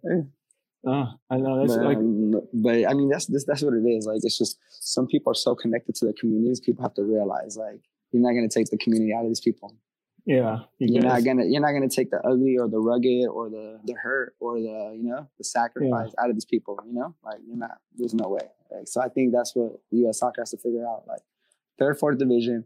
Uh, 0.86 1.04
I 1.28 1.36
know 1.36 1.60
that's 1.60 1.76
but, 1.76 1.84
like, 1.84 1.98
um, 1.98 2.40
but 2.54 2.88
I 2.88 2.94
mean 2.94 3.10
that's, 3.10 3.26
that's 3.26 3.44
that's 3.44 3.62
what 3.62 3.74
it 3.74 3.86
is. 3.86 4.06
Like 4.06 4.20
it's 4.22 4.38
just 4.38 4.58
some 4.70 5.06
people 5.06 5.30
are 5.32 5.34
so 5.34 5.54
connected 5.54 5.94
to 5.96 6.06
their 6.06 6.14
communities. 6.18 6.60
People 6.60 6.82
have 6.82 6.94
to 6.94 7.02
realize 7.02 7.58
like 7.58 7.82
you're 8.10 8.22
not 8.22 8.32
going 8.32 8.48
to 8.48 8.58
take 8.58 8.70
the 8.70 8.78
community 8.78 9.12
out 9.12 9.24
of 9.24 9.30
these 9.30 9.40
people. 9.40 9.76
Yeah, 10.26 10.60
you 10.78 11.00
are 11.00 11.02
not 11.02 11.24
gonna 11.24 11.44
you're 11.46 11.60
not 11.60 11.72
gonna 11.72 11.88
take 11.88 12.10
the 12.10 12.20
ugly 12.26 12.56
or 12.58 12.68
the 12.68 12.78
rugged 12.78 13.28
or 13.28 13.50
the 13.50 13.80
the 13.84 13.94
hurt 13.94 14.34
or 14.38 14.60
the 14.60 14.96
you 14.96 15.02
know 15.02 15.28
the 15.38 15.44
sacrifice 15.44 16.10
yeah. 16.16 16.24
out 16.24 16.30
of 16.30 16.36
these 16.36 16.44
people. 16.44 16.78
You 16.86 16.92
know, 16.94 17.14
like 17.24 17.38
you're 17.46 17.56
not. 17.56 17.78
There's 17.96 18.14
no 18.14 18.28
way. 18.28 18.48
Like, 18.70 18.86
so 18.86 19.00
I 19.00 19.08
think 19.08 19.32
that's 19.32 19.54
what 19.54 19.72
U.S. 19.90 20.18
soccer 20.18 20.42
has 20.42 20.50
to 20.50 20.58
figure 20.58 20.86
out. 20.86 21.04
Like 21.06 21.20
third, 21.80 21.98
fourth 21.98 22.18
division, 22.18 22.64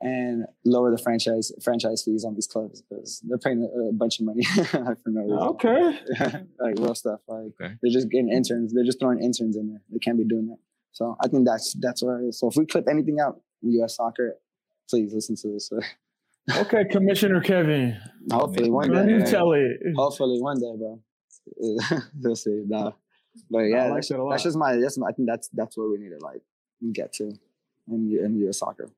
and 0.00 0.44
lower 0.64 0.90
the 0.90 0.98
franchise 0.98 1.52
franchise 1.62 2.02
fees 2.02 2.24
on 2.24 2.34
these 2.34 2.46
clubs 2.46 2.82
because 2.82 3.22
they're 3.26 3.38
paying 3.38 3.62
a, 3.62 3.88
a 3.88 3.92
bunch 3.92 4.18
of 4.18 4.26
money 4.26 4.44
for 4.44 4.96
no 5.06 5.22
reason. 5.22 5.38
Okay, 5.38 6.00
like 6.60 6.78
real 6.78 6.94
stuff. 6.94 7.20
Like 7.28 7.52
okay. 7.60 7.74
they're 7.80 7.92
just 7.92 8.10
getting 8.10 8.32
interns. 8.32 8.72
They're 8.74 8.84
just 8.84 8.98
throwing 8.98 9.22
interns 9.22 9.56
in 9.56 9.68
there. 9.68 9.80
They 9.90 9.98
can't 9.98 10.18
be 10.18 10.24
doing 10.24 10.48
that. 10.48 10.58
So 10.92 11.16
I 11.22 11.28
think 11.28 11.46
that's 11.46 11.74
that's 11.74 12.02
where 12.02 12.20
it 12.20 12.28
is. 12.28 12.40
So 12.40 12.48
if 12.48 12.56
we 12.56 12.66
clip 12.66 12.88
anything 12.88 13.20
out 13.20 13.40
U.S. 13.62 13.96
soccer, 13.96 14.36
please 14.88 15.12
listen 15.14 15.36
to 15.36 15.48
this. 15.48 15.70
okay, 16.56 16.84
Commissioner 16.90 17.40
Kevin. 17.40 17.98
Hopefully 18.30 18.70
one 18.70 18.90
day. 18.90 19.08
You 19.08 19.24
tell 19.24 19.52
it. 19.52 19.78
Hopefully 19.96 20.40
one 20.40 20.58
day, 20.58 20.74
bro. 20.76 21.00
we'll 22.20 22.36
see. 22.36 22.62
Nah. 22.66 22.92
But 23.50 23.60
yeah, 23.60 23.86
like 23.86 24.06
that's, 24.06 24.08
that's, 24.08 24.42
just 24.44 24.56
my. 24.56 24.76
That's 24.76 24.98
my, 24.98 25.08
I 25.08 25.12
think 25.12 25.28
that's 25.28 25.48
that's 25.52 25.76
where 25.76 25.88
we 25.88 25.98
need 25.98 26.10
to 26.10 26.24
like 26.24 26.42
get 26.92 27.12
to 27.14 27.32
in 27.88 28.18
in 28.22 28.36
U.S. 28.40 28.58
soccer. 28.58 28.90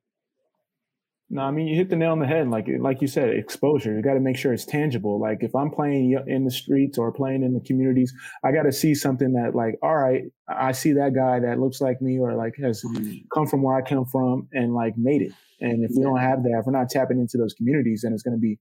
No, 1.29 1.41
I 1.41 1.51
mean 1.51 1.67
you 1.67 1.75
hit 1.75 1.89
the 1.89 1.97
nail 1.97 2.11
on 2.11 2.19
the 2.19 2.27
head. 2.27 2.49
Like 2.49 2.67
like 2.79 3.01
you 3.01 3.07
said, 3.07 3.29
exposure. 3.29 3.93
You 3.93 4.01
got 4.01 4.13
to 4.13 4.21
make 4.21 4.37
sure 4.37 4.53
it's 4.53 4.65
tangible. 4.65 5.19
Like 5.19 5.39
if 5.41 5.53
I'm 5.53 5.69
playing 5.69 6.17
in 6.25 6.45
the 6.45 6.51
streets 6.51 6.97
or 6.97 7.11
playing 7.11 7.43
in 7.43 7.53
the 7.53 7.59
communities, 7.59 8.13
I 8.45 8.53
got 8.53 8.63
to 8.63 8.71
see 8.71 8.95
something 8.95 9.33
that 9.33 9.53
like, 9.53 9.77
all 9.81 9.95
right, 9.95 10.23
I 10.47 10.71
see 10.71 10.93
that 10.93 11.13
guy 11.13 11.41
that 11.41 11.59
looks 11.59 11.81
like 11.81 12.01
me 12.01 12.17
or 12.17 12.33
like 12.35 12.55
has 12.61 12.81
mm-hmm. 12.81 13.17
come 13.33 13.45
from 13.45 13.61
where 13.61 13.75
I 13.75 13.81
come 13.81 14.05
from 14.05 14.47
and 14.53 14.73
like 14.73 14.97
made 14.97 15.21
it. 15.21 15.33
And 15.59 15.83
if 15.83 15.91
we 15.95 16.03
don't 16.03 16.19
have 16.19 16.43
that, 16.43 16.59
if 16.59 16.65
we're 16.65 16.71
not 16.71 16.89
tapping 16.89 17.19
into 17.19 17.37
those 17.37 17.53
communities, 17.53 18.01
then 18.03 18.13
it's 18.13 18.23
going 18.23 18.37
to 18.37 18.39
be, 18.39 18.59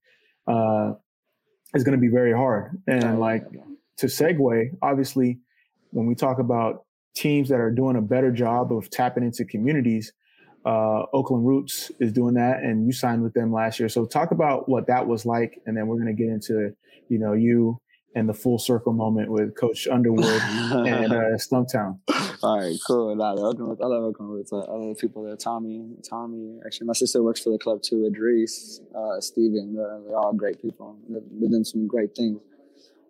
uh, 0.48 0.94
it's 1.74 1.84
going 1.84 1.96
to 1.96 2.00
be 2.00 2.08
very 2.08 2.32
hard. 2.32 2.82
And 2.86 3.20
like 3.20 3.44
to 3.98 4.06
segue, 4.06 4.70
obviously, 4.82 5.38
when 5.90 6.06
we 6.06 6.14
talk 6.14 6.38
about 6.38 6.85
teams 7.16 7.48
that 7.48 7.58
are 7.58 7.72
doing 7.72 7.96
a 7.96 8.02
better 8.02 8.30
job 8.30 8.72
of 8.72 8.88
tapping 8.90 9.24
into 9.24 9.44
communities 9.44 10.12
uh, 10.66 11.06
Oakland 11.12 11.46
Roots 11.46 11.92
is 12.00 12.12
doing 12.12 12.34
that, 12.34 12.58
and 12.58 12.84
you 12.86 12.92
signed 12.92 13.22
with 13.22 13.32
them 13.34 13.52
last 13.52 13.78
year. 13.78 13.88
So 13.88 14.04
talk 14.04 14.32
about 14.32 14.68
what 14.68 14.88
that 14.88 15.06
was 15.06 15.24
like, 15.24 15.60
and 15.64 15.76
then 15.76 15.86
we're 15.86 15.94
going 15.94 16.14
to 16.14 16.22
get 16.22 16.28
into 16.28 16.72
you 17.08 17.18
know 17.20 17.34
you 17.34 17.80
and 18.16 18.28
the 18.28 18.34
full 18.34 18.58
circle 18.58 18.92
moment 18.92 19.30
with 19.30 19.54
Coach 19.54 19.86
Underwood 19.86 20.24
and 20.26 21.12
uh, 21.12 21.36
Stumptown. 21.36 22.00
All 22.42 22.58
right, 22.58 22.76
cool. 22.84 23.14
Nah, 23.14 23.34
Oakland, 23.34 23.78
I 23.80 23.86
love 23.86 24.02
Oakland 24.02 24.32
Roots. 24.32 24.52
I, 24.52 24.56
love 24.56 24.98
people 24.98 25.22
there. 25.22 25.36
Tommy, 25.36 25.86
Tommy. 26.08 26.58
Actually, 26.66 26.88
my 26.88 26.94
sister 26.94 27.22
works 27.22 27.42
for 27.42 27.50
the 27.50 27.58
club 27.58 27.82
too. 27.82 28.10
Edreece, 28.10 28.80
uh, 28.92 29.20
Steven. 29.20 29.74
They're, 29.76 30.00
they're 30.04 30.18
all 30.18 30.32
great 30.32 30.60
people. 30.60 30.98
They've 31.08 31.50
done 31.50 31.64
some 31.64 31.86
great 31.86 32.16
things 32.16 32.40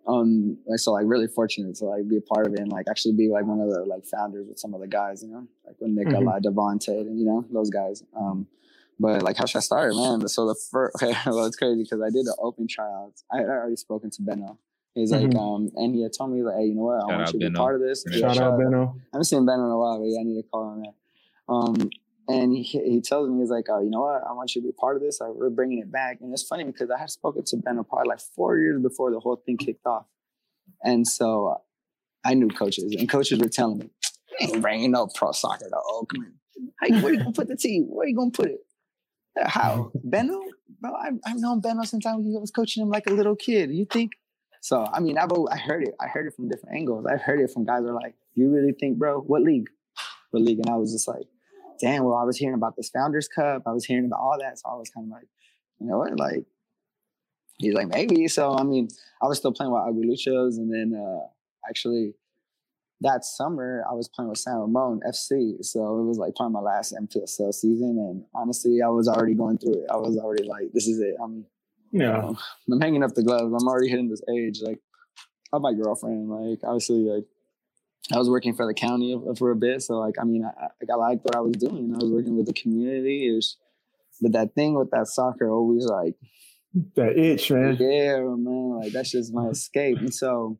um 0.07 0.57
like 0.65 0.79
so 0.79 0.93
like 0.93 1.05
really 1.05 1.27
fortunate 1.27 1.75
to 1.75 1.85
like 1.85 2.07
be 2.07 2.17
a 2.17 2.21
part 2.21 2.47
of 2.47 2.53
it 2.53 2.59
and 2.59 2.71
like 2.71 2.85
actually 2.89 3.13
be 3.13 3.29
like 3.29 3.45
one 3.45 3.59
of 3.59 3.69
the 3.69 3.83
like 3.85 4.05
founders 4.05 4.47
with 4.47 4.57
some 4.57 4.73
of 4.73 4.81
the 4.81 4.87
guys 4.87 5.21
you 5.21 5.29
know 5.29 5.47
like 5.65 5.75
with 5.79 5.91
Nick 5.91 6.07
mm-hmm. 6.07 6.25
like 6.25 6.43
and 6.43 7.19
you 7.19 7.25
know 7.25 7.45
those 7.51 7.69
guys 7.69 8.03
um 8.15 8.47
but 8.99 9.21
like 9.21 9.37
how 9.37 9.45
should 9.45 9.57
I 9.57 9.61
start 9.61 9.93
man 9.95 10.27
so 10.27 10.47
the 10.47 10.55
first 10.71 10.95
okay 11.03 11.13
well 11.25 11.45
it's 11.45 11.57
crazy 11.57 11.83
because 11.83 12.01
I 12.01 12.09
did 12.09 12.25
the 12.25 12.35
open 12.39 12.67
tryouts 12.67 13.23
I 13.31 13.37
had 13.37 13.47
already 13.47 13.75
spoken 13.75 14.09
to 14.11 14.21
Benno 14.21 14.57
He's 14.97 15.11
like, 15.11 15.29
mm-hmm. 15.29 15.37
um, 15.37 15.69
and 15.75 15.93
he 15.93 16.01
had 16.01 16.11
told 16.11 16.31
me 16.31 16.41
like, 16.41 16.55
hey, 16.55 16.65
you 16.65 16.73
know 16.73 16.89
what? 16.89 16.95
I 16.95 16.99
shout 17.01 17.19
want 17.19 17.33
you 17.33 17.39
to 17.41 17.49
be 17.51 17.55
part 17.55 17.75
of 17.75 17.81
this. 17.81 18.03
Shout, 18.09 18.33
shout 18.33 18.37
out 18.39 18.57
Benno. 18.57 18.95
I 18.97 19.17
haven't 19.17 19.25
seen 19.25 19.45
Benno 19.45 19.65
in 19.65 19.71
a 19.71 19.77
while, 19.77 19.99
but 19.99 20.05
yeah, 20.05 20.21
I 20.21 20.23
need 20.23 20.41
to 20.41 20.47
call 20.49 20.73
him 20.73 20.81
that. 20.81 20.95
Um, 21.47 21.89
and 22.27 22.53
he, 22.53 22.63
he 22.63 23.01
tells 23.01 23.29
me, 23.29 23.39
he's 23.39 23.49
like, 23.49 23.65
oh, 23.69 23.79
you 23.79 23.89
know 23.89 24.01
what? 24.01 24.21
I 24.27 24.33
want 24.33 24.53
you 24.53 24.61
to 24.61 24.67
be 24.67 24.71
part 24.73 24.95
of 24.95 25.01
this. 25.01 25.19
We're 25.21 25.49
bringing 25.49 25.79
it 25.79 25.91
back. 25.91 26.19
And 26.21 26.33
it's 26.33 26.43
funny 26.43 26.63
because 26.65 26.89
I 26.89 26.99
had 26.99 27.09
spoken 27.09 27.43
to 27.45 27.57
Ben 27.57 27.81
probably 27.83 28.09
like 28.09 28.19
four 28.19 28.57
years 28.57 28.81
before 28.81 29.11
the 29.11 29.19
whole 29.19 29.41
thing 29.45 29.57
kicked 29.57 29.85
off. 29.85 30.05
And 30.83 31.07
so 31.07 31.47
uh, 31.47 31.57
I 32.25 32.33
knew 32.33 32.49
coaches, 32.49 32.95
and 32.97 33.09
coaches 33.09 33.39
were 33.39 33.49
telling 33.49 33.79
me, 33.79 33.89
ain't 34.41 34.61
bringing 34.61 34.91
no 34.91 35.07
pro 35.07 35.31
soccer 35.31 35.69
to 35.69 35.79
Oakland. 35.89 36.33
Hey, 36.81 37.01
where 37.01 37.13
you 37.13 37.19
gonna 37.19 37.31
put 37.31 37.47
the 37.47 37.55
team? 37.55 37.85
Where 37.89 38.07
you 38.07 38.15
gonna 38.15 38.31
put 38.31 38.49
it? 38.49 38.59
Uh, 39.39 39.47
how? 39.47 39.91
Benno? 40.03 40.41
Bro, 40.81 40.93
I've, 40.93 41.19
I've 41.25 41.39
known 41.39 41.61
Benno 41.61 41.83
since 41.83 42.05
I 42.05 42.15
was 42.15 42.51
coaching 42.51 42.83
him 42.83 42.89
like 42.89 43.07
a 43.07 43.13
little 43.13 43.35
kid. 43.35 43.71
You 43.71 43.85
think? 43.85 44.13
So, 44.61 44.87
I 44.91 44.99
mean, 44.99 45.17
I've, 45.17 45.31
I 45.49 45.57
heard 45.57 45.83
it. 45.83 45.95
I 45.99 46.07
heard 46.07 46.27
it 46.27 46.35
from 46.35 46.49
different 46.49 46.75
angles. 46.75 47.05
I've 47.05 47.21
heard 47.21 47.39
it 47.39 47.51
from 47.51 47.63
guys 47.65 47.83
that 47.83 47.89
are 47.89 47.93
like, 47.93 48.15
you 48.33 48.49
really 48.49 48.73
think, 48.73 48.97
bro, 48.97 49.21
what 49.21 49.41
league? 49.41 49.69
What 50.31 50.43
league? 50.43 50.59
And 50.59 50.69
I 50.69 50.75
was 50.75 50.91
just 50.91 51.07
like, 51.07 51.27
damn, 51.79 52.03
well, 52.03 52.15
I 52.15 52.23
was 52.23 52.37
hearing 52.37 52.55
about 52.55 52.75
this 52.75 52.89
Founders 52.89 53.27
Cup. 53.27 53.63
I 53.65 53.71
was 53.71 53.85
hearing 53.85 54.05
about 54.05 54.19
all 54.19 54.37
that. 54.39 54.59
So 54.59 54.69
I 54.69 54.75
was 54.75 54.89
kind 54.89 55.05
of 55.05 55.11
like, 55.11 55.27
you 55.79 55.87
know 55.87 55.97
what? 55.97 56.17
Like, 56.17 56.45
he's 57.57 57.73
like, 57.73 57.87
maybe. 57.87 58.27
So, 58.27 58.55
I 58.55 58.63
mean, 58.63 58.89
I 59.21 59.27
was 59.27 59.37
still 59.37 59.51
playing 59.53 59.71
with 59.71 59.81
Aguiluchos. 59.81 60.57
And 60.57 60.73
then 60.73 60.99
uh, 60.99 61.27
actually, 61.69 62.13
that 63.01 63.23
summer, 63.23 63.83
I 63.89 63.93
was 63.93 64.07
playing 64.07 64.29
with 64.29 64.39
San 64.39 64.55
Ramon 64.57 65.01
FC. 65.07 65.63
So 65.63 65.99
it 65.99 66.03
was 66.03 66.17
like 66.17 66.35
probably 66.35 66.53
my 66.53 66.61
last 66.61 66.93
NPSL 66.93 67.53
season. 67.53 67.97
And 67.99 68.25
honestly, 68.33 68.81
I 68.81 68.89
was 68.89 69.07
already 69.07 69.33
going 69.33 69.57
through 69.57 69.83
it. 69.83 69.87
I 69.91 69.97
was 69.97 70.17
already 70.17 70.43
like, 70.43 70.71
this 70.73 70.87
is 70.87 70.99
it. 70.99 71.15
I'm, 71.21 71.45
yeah. 71.91 71.99
You 71.99 72.07
know, 72.07 72.37
I'm 72.71 72.81
hanging 72.81 73.03
up 73.03 73.13
the 73.13 73.23
gloves. 73.23 73.53
I'm 73.53 73.67
already 73.67 73.89
hitting 73.89 74.09
this 74.09 74.21
age. 74.29 74.61
Like, 74.61 74.79
I'm 75.53 75.61
my 75.61 75.73
girlfriend. 75.73 76.29
Like, 76.29 76.59
obviously, 76.63 76.99
like, 76.99 77.25
I 78.13 78.17
was 78.17 78.29
working 78.29 78.55
for 78.55 78.65
the 78.65 78.73
county 78.73 79.19
for 79.37 79.51
a 79.51 79.55
bit. 79.55 79.81
So, 79.81 79.99
like, 79.99 80.15
I 80.19 80.23
mean, 80.23 80.45
I, 80.45 80.67
I 80.89 80.95
liked 80.95 81.25
what 81.25 81.35
I 81.35 81.41
was 81.41 81.53
doing. 81.53 81.93
I 81.93 81.97
was 81.97 82.11
working 82.11 82.37
with 82.37 82.45
the 82.45 82.53
community. 82.53 83.33
Was, 83.33 83.57
but 84.21 84.31
that 84.31 84.55
thing 84.55 84.75
with 84.75 84.91
that 84.91 85.07
soccer 85.07 85.49
always 85.49 85.85
like 85.85 86.15
that 86.95 87.17
itch, 87.17 87.51
man. 87.51 87.77
Yeah, 87.79 88.19
man. 88.19 88.79
Like 88.81 88.91
that's 88.91 89.11
just 89.11 89.33
my 89.33 89.47
escape. 89.47 89.97
And 89.97 90.13
so 90.13 90.59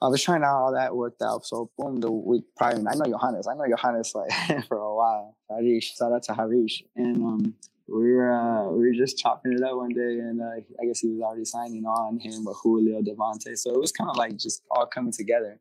I 0.00 0.08
was 0.08 0.22
trying 0.22 0.42
out 0.42 0.56
all 0.56 0.72
that 0.72 0.96
worked 0.96 1.22
out. 1.22 1.46
So 1.46 1.70
boom, 1.78 2.00
the 2.00 2.10
week 2.10 2.44
prior, 2.56 2.74
I 2.74 2.94
know 2.94 3.04
Johannes. 3.06 3.46
I 3.46 3.54
know 3.54 3.66
Johannes 3.68 4.12
like 4.14 4.66
for 4.68 4.78
a 4.78 4.94
while. 4.94 5.36
Harish, 5.48 5.96
shout 5.96 6.12
out 6.12 6.22
to 6.24 6.34
Harish. 6.34 6.82
And 6.96 7.16
um, 7.24 7.54
we 7.88 8.14
were 8.14 8.32
uh, 8.32 8.68
we 8.70 8.88
were 8.88 8.94
just 8.94 9.18
chopping 9.18 9.52
it 9.52 9.62
up 9.62 9.76
one 9.76 9.90
day, 9.90 10.18
and 10.18 10.40
uh, 10.40 10.60
I 10.80 10.86
guess 10.86 11.00
he 11.00 11.08
was 11.08 11.20
already 11.20 11.44
signing 11.44 11.84
on 11.84 12.18
him 12.18 12.44
with 12.44 12.56
Julio 12.62 13.00
Devontae. 13.00 13.56
So 13.56 13.74
it 13.74 13.80
was 13.80 13.92
kind 13.92 14.10
of 14.10 14.16
like 14.16 14.36
just 14.36 14.62
all 14.70 14.86
coming 14.86 15.12
together. 15.12 15.60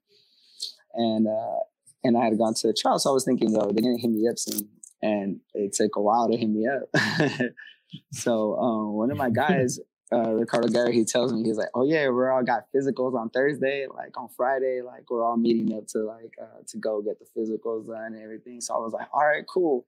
And 0.94 1.28
uh, 1.28 1.60
and 2.04 2.18
I 2.18 2.26
had 2.26 2.38
gone 2.38 2.54
to 2.56 2.68
the 2.68 2.74
trial, 2.74 3.00
so 3.00 3.12
I 3.12 3.14
was 3.14 3.26
thinking, 3.26 3.52
yo, 3.52 3.72
they're 3.72 3.84
gonna 3.84 3.98
hit 3.98 4.10
me 4.10 4.28
up 4.28 4.38
soon, 4.38 4.68
and 5.02 5.40
it 5.54 5.74
took 5.74 5.96
a 5.96 6.02
while 6.02 6.30
to 6.30 6.38
hit 6.38 6.50
me 6.50 6.68
up. 6.68 6.90
So 8.12 8.56
um, 8.58 8.94
one 8.94 9.12
of 9.12 9.18
my 9.18 9.30
guys, 9.44 9.80
uh, 10.14 10.34
Ricardo 10.34 10.68
Gary, 10.68 10.94
he 10.94 11.06
tells 11.06 11.32
me 11.34 11.44
he's 11.44 11.58
like, 11.58 11.70
"Oh 11.74 11.84
yeah, 11.84 12.10
we're 12.10 12.32
all 12.32 12.44
got 12.44 12.66
physicals 12.76 13.18
on 13.18 13.30
Thursday. 13.30 13.88
Like 13.94 14.18
on 14.18 14.30
Friday, 14.36 14.82
like 14.82 15.10
we're 15.10 15.24
all 15.24 15.38
meeting 15.38 15.76
up 15.78 15.88
to 15.88 16.00
like 16.00 16.34
uh, 16.42 16.62
to 16.68 16.78
go 16.78 17.02
get 17.02 17.18
the 17.20 17.26
physicals 17.38 17.88
done 17.88 18.14
and 18.14 18.22
everything." 18.22 18.62
So 18.62 18.76
I 18.76 18.78
was 18.80 18.94
like, 18.94 19.08
"All 19.14 19.26
right, 19.26 19.46
cool." 19.48 19.86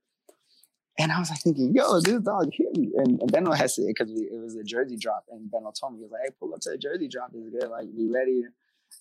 And 0.98 1.12
I 1.12 1.20
was 1.20 1.30
like 1.30 1.40
thinking, 1.42 1.74
"Yo, 1.74 2.00
this 2.00 2.22
dog 2.22 2.52
hit 2.54 2.78
me." 2.78 2.92
And, 2.96 3.20
Benno 3.32 3.52
has 3.52 3.76
to 3.76 3.86
because 3.86 4.12
it 4.12 4.40
was 4.40 4.56
a 4.56 4.64
jersey 4.64 4.96
drop, 4.98 5.26
and 5.30 5.52
Benno 5.52 5.74
told 5.78 5.94
me 5.94 6.00
he 6.00 6.04
was 6.04 6.12
like, 6.12 6.22
"Hey, 6.26 6.36
pull 6.40 6.54
up 6.54 6.62
to 6.62 6.70
the 6.70 6.78
jersey 6.78 7.08
drop. 7.08 7.32
It's 7.34 7.50
good. 7.50 7.70
Like 7.70 7.94
be 7.96 8.10
ready." 8.10 8.44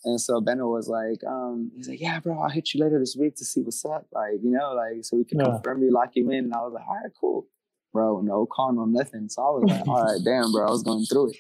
And 0.05 0.21
so 0.21 0.41
Benno 0.41 0.69
was 0.69 0.89
like, 0.89 1.23
um, 1.27 1.71
he's 1.77 1.89
like, 1.89 2.01
yeah, 2.01 2.19
bro, 2.19 2.41
I'll 2.41 2.51
hit 2.51 2.75
you 2.75 2.83
later 2.83 2.99
this 2.99 3.17
week 3.17 3.37
to 3.37 3.45
see 3.45 3.61
what's 3.61 3.85
up. 3.85 4.07
Like, 4.13 4.35
you 4.43 4.51
know, 4.51 4.75
like, 4.75 5.05
so 5.05 5.17
we 5.17 5.25
can 5.25 5.39
yeah. 5.39 5.47
confirm 5.47 5.83
you, 5.83 5.93
lock 5.93 6.11
you 6.15 6.29
in. 6.31 6.45
And 6.45 6.55
I 6.55 6.59
was 6.59 6.73
like, 6.75 6.87
all 6.87 6.95
right, 6.95 7.13
cool 7.21 7.47
bro, 7.93 8.21
no 8.21 8.47
call, 8.47 8.73
no 8.73 8.85
nothing. 8.85 9.29
So 9.29 9.43
I 9.43 9.51
was 9.51 9.71
like, 9.71 9.87
all 9.87 10.03
right, 10.03 10.21
damn, 10.25 10.53
bro, 10.53 10.67
I 10.67 10.71
was 10.71 10.83
going 10.83 11.05
through 11.05 11.31
it. 11.31 11.37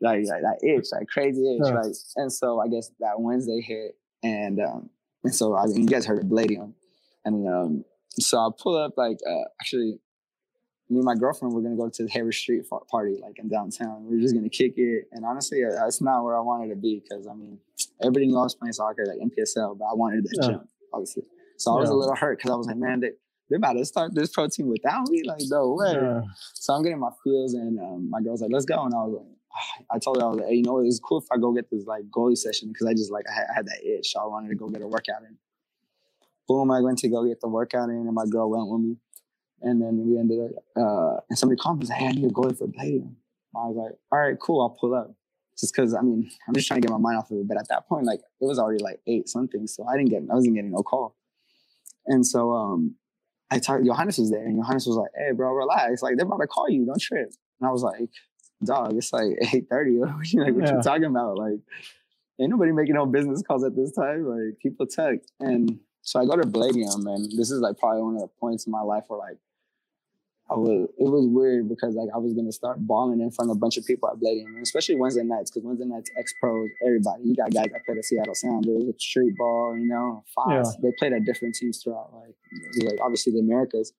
Like, 0.00 0.24
like 0.28 0.42
that 0.42 0.58
itch, 0.62 0.86
like 0.92 1.08
crazy 1.08 1.54
itch. 1.54 1.62
Yeah. 1.64 1.80
Like, 1.80 1.94
and 2.16 2.32
so 2.32 2.60
I 2.60 2.68
guess 2.68 2.90
that 3.00 3.20
Wednesday 3.20 3.60
hit 3.60 3.96
and 4.24 4.60
um 4.60 4.90
and 5.22 5.34
so 5.34 5.54
I 5.54 5.66
you 5.66 5.86
guys 5.86 6.06
heard 6.06 6.18
of 6.18 6.28
Bladium. 6.28 6.74
And 7.24 7.48
um 7.48 7.84
so 8.18 8.38
I 8.38 8.48
pull 8.60 8.76
up 8.76 8.94
like 8.96 9.18
uh 9.28 9.44
actually 9.60 10.00
me 10.92 10.98
and 10.98 11.04
my 11.04 11.14
girlfriend 11.14 11.54
were 11.54 11.62
gonna 11.62 11.76
go 11.76 11.88
to 11.88 12.04
the 12.04 12.10
Harris 12.10 12.36
Street 12.36 12.64
party 12.90 13.18
like 13.22 13.38
in 13.38 13.48
downtown. 13.48 14.06
We 14.06 14.18
are 14.18 14.20
just 14.20 14.34
gonna 14.34 14.50
kick 14.50 14.74
it, 14.76 15.08
and 15.12 15.24
honestly, 15.24 15.64
uh, 15.64 15.74
that's 15.74 16.00
not 16.00 16.22
where 16.22 16.36
I 16.36 16.40
wanted 16.40 16.68
to 16.68 16.76
be 16.76 17.00
because 17.02 17.26
I 17.26 17.34
mean, 17.34 17.58
everybody 18.00 18.28
loves 18.28 18.54
playing 18.54 18.74
soccer 18.74 19.04
like 19.06 19.18
NPSL, 19.18 19.78
but 19.78 19.86
I 19.86 19.94
wanted 19.94 20.24
that 20.24 20.38
yeah. 20.40 20.48
jump, 20.48 20.68
obviously. 20.92 21.24
So 21.56 21.72
I 21.76 21.80
was 21.80 21.88
yeah. 21.88 21.94
a 21.94 21.96
little 21.96 22.16
hurt 22.16 22.38
because 22.38 22.50
I 22.50 22.56
was 22.56 22.66
like, 22.66 22.76
man, 22.76 23.00
they, 23.00 23.10
they're 23.48 23.56
about 23.58 23.74
to 23.74 23.84
start 23.84 24.14
this 24.14 24.30
protein 24.30 24.66
without 24.66 25.08
me. 25.08 25.22
Like, 25.24 25.42
no 25.48 25.74
way. 25.74 25.92
Yeah. 25.94 26.22
So 26.54 26.74
I'm 26.74 26.82
getting 26.82 26.98
my 26.98 27.10
feels, 27.24 27.54
and 27.54 27.78
um, 27.78 28.10
my 28.10 28.20
girl's 28.20 28.42
like, 28.42 28.50
let's 28.52 28.66
go. 28.66 28.84
And 28.84 28.94
I 28.94 28.98
was 28.98 29.18
like, 29.18 29.86
I 29.90 29.98
told 29.98 30.18
her, 30.18 30.26
I 30.26 30.28
was 30.28 30.38
like, 30.38 30.48
hey, 30.48 30.56
you 30.56 30.62
know, 30.62 30.78
it's 30.80 31.00
cool 31.00 31.18
if 31.18 31.26
I 31.32 31.38
go 31.38 31.52
get 31.52 31.70
this 31.70 31.86
like 31.86 32.04
goalie 32.10 32.36
session 32.36 32.68
because 32.68 32.86
I 32.86 32.92
just 32.92 33.10
like, 33.10 33.24
I 33.30 33.34
had, 33.34 33.46
I 33.50 33.54
had, 33.56 33.66
that 33.66 33.84
itch. 33.84 34.12
So 34.12 34.20
I 34.20 34.26
wanted 34.26 34.48
to 34.50 34.56
go 34.56 34.68
get 34.68 34.82
a 34.82 34.86
workout 34.86 35.22
in. 35.22 35.36
Boom, 36.48 36.70
I 36.70 36.80
went 36.80 36.98
to 36.98 37.08
go 37.08 37.24
get 37.24 37.40
the 37.40 37.48
workout 37.48 37.88
in, 37.88 37.96
and 37.96 38.12
my 38.12 38.26
girl 38.26 38.50
went 38.50 38.68
with 38.68 38.80
me. 38.80 38.96
And 39.62 39.80
then 39.80 40.06
we 40.06 40.18
ended 40.18 40.40
up, 40.40 40.64
uh, 40.76 41.20
and 41.28 41.38
somebody 41.38 41.58
called 41.58 41.80
me, 41.80 41.86
like, 41.86 41.98
hey, 41.98 42.06
I 42.06 42.12
need 42.12 42.24
a 42.24 42.28
goalie 42.28 42.56
for 42.56 42.66
Bladium. 42.66 43.14
I 43.54 43.66
was 43.68 43.76
like, 43.76 43.98
all 44.10 44.18
right, 44.18 44.38
cool, 44.38 44.60
I'll 44.62 44.70
pull 44.70 44.94
up. 44.94 45.14
Just 45.58 45.74
because, 45.74 45.94
I 45.94 46.00
mean, 46.00 46.30
I'm 46.48 46.54
just 46.54 46.66
trying 46.66 46.80
to 46.80 46.86
get 46.86 46.92
my 46.92 46.98
mind 46.98 47.18
off 47.18 47.30
of 47.30 47.38
it. 47.38 47.46
But 47.46 47.58
at 47.58 47.68
that 47.68 47.86
point, 47.86 48.06
like, 48.06 48.20
it 48.20 48.44
was 48.44 48.58
already 48.58 48.82
like 48.82 49.00
eight 49.06 49.28
something. 49.28 49.66
So 49.66 49.86
I 49.86 49.96
didn't 49.96 50.10
get, 50.10 50.22
I 50.30 50.34
wasn't 50.34 50.56
getting 50.56 50.72
no 50.72 50.82
call. 50.82 51.14
And 52.06 52.26
so, 52.26 52.52
um, 52.52 52.96
I 53.52 53.58
talked, 53.58 53.84
Johannes 53.84 54.18
was 54.18 54.30
there, 54.30 54.44
and 54.46 54.56
Johannes 54.56 54.86
was 54.86 54.96
like, 54.96 55.10
"Hey, 55.14 55.32
bro, 55.32 55.52
relax. 55.52 56.02
Like 56.02 56.16
they're 56.16 56.24
about 56.24 56.38
to 56.38 56.46
call 56.46 56.70
you. 56.70 56.86
Don't 56.86 57.00
trip." 57.00 57.30
And 57.60 57.68
I 57.68 57.70
was 57.70 57.82
like, 57.82 58.08
"Dog, 58.64 58.96
it's 58.96 59.12
like 59.12 59.36
eight 59.52 59.66
thirty. 59.68 59.98
like, 59.98 60.14
what 60.14 60.32
yeah. 60.32 60.76
you 60.76 60.82
talking 60.82 61.04
about? 61.04 61.36
Like, 61.36 61.60
ain't 62.40 62.48
nobody 62.48 62.72
making 62.72 62.94
no 62.94 63.04
business 63.04 63.42
calls 63.42 63.62
at 63.62 63.76
this 63.76 63.92
time. 63.92 64.24
Like, 64.26 64.58
people 64.58 64.86
text." 64.86 65.32
And 65.38 65.78
so 66.00 66.18
I 66.18 66.24
go 66.24 66.36
to 66.36 66.48
Bladium, 66.48 67.06
and 67.06 67.30
this 67.38 67.50
is 67.50 67.60
like 67.60 67.76
probably 67.76 68.00
one 68.00 68.14
of 68.14 68.22
the 68.22 68.30
points 68.40 68.66
in 68.66 68.72
my 68.72 68.80
life 68.80 69.04
where 69.08 69.18
like 69.18 69.36
I 70.52 70.58
was 70.58 70.88
it 70.98 71.08
was 71.08 71.26
weird 71.26 71.68
because 71.68 71.94
like 71.94 72.08
I 72.14 72.18
was 72.18 72.34
gonna 72.34 72.52
start 72.52 72.76
balling 72.86 73.20
in 73.20 73.30
front 73.30 73.50
of 73.50 73.56
a 73.56 73.60
bunch 73.60 73.78
of 73.78 73.86
people 73.86 74.08
at 74.10 74.20
Bladium, 74.20 74.60
especially 74.60 74.96
Wednesday 74.96 75.22
nights 75.22 75.50
because 75.50 75.64
Wednesday 75.64 75.86
nights 75.86 76.10
ex 76.18 76.34
pros, 76.38 76.68
everybody. 76.84 77.22
You 77.24 77.34
got 77.34 77.52
guys 77.52 77.68
that 77.72 77.84
play 77.84 77.94
the 77.94 78.02
Seattle 78.02 78.34
Sounders, 78.34 78.84
street 78.98 79.34
ball, 79.38 79.76
you 79.76 79.88
know, 79.88 80.24
Fox. 80.34 80.50
Yeah. 80.50 80.62
They 80.82 80.92
played 80.98 81.12
at 81.14 81.24
different 81.24 81.54
teams 81.54 81.82
throughout, 81.82 82.12
like 82.12 82.34
like 82.84 82.98
obviously 83.02 83.32
the 83.32 83.40
Americas, 83.40 83.92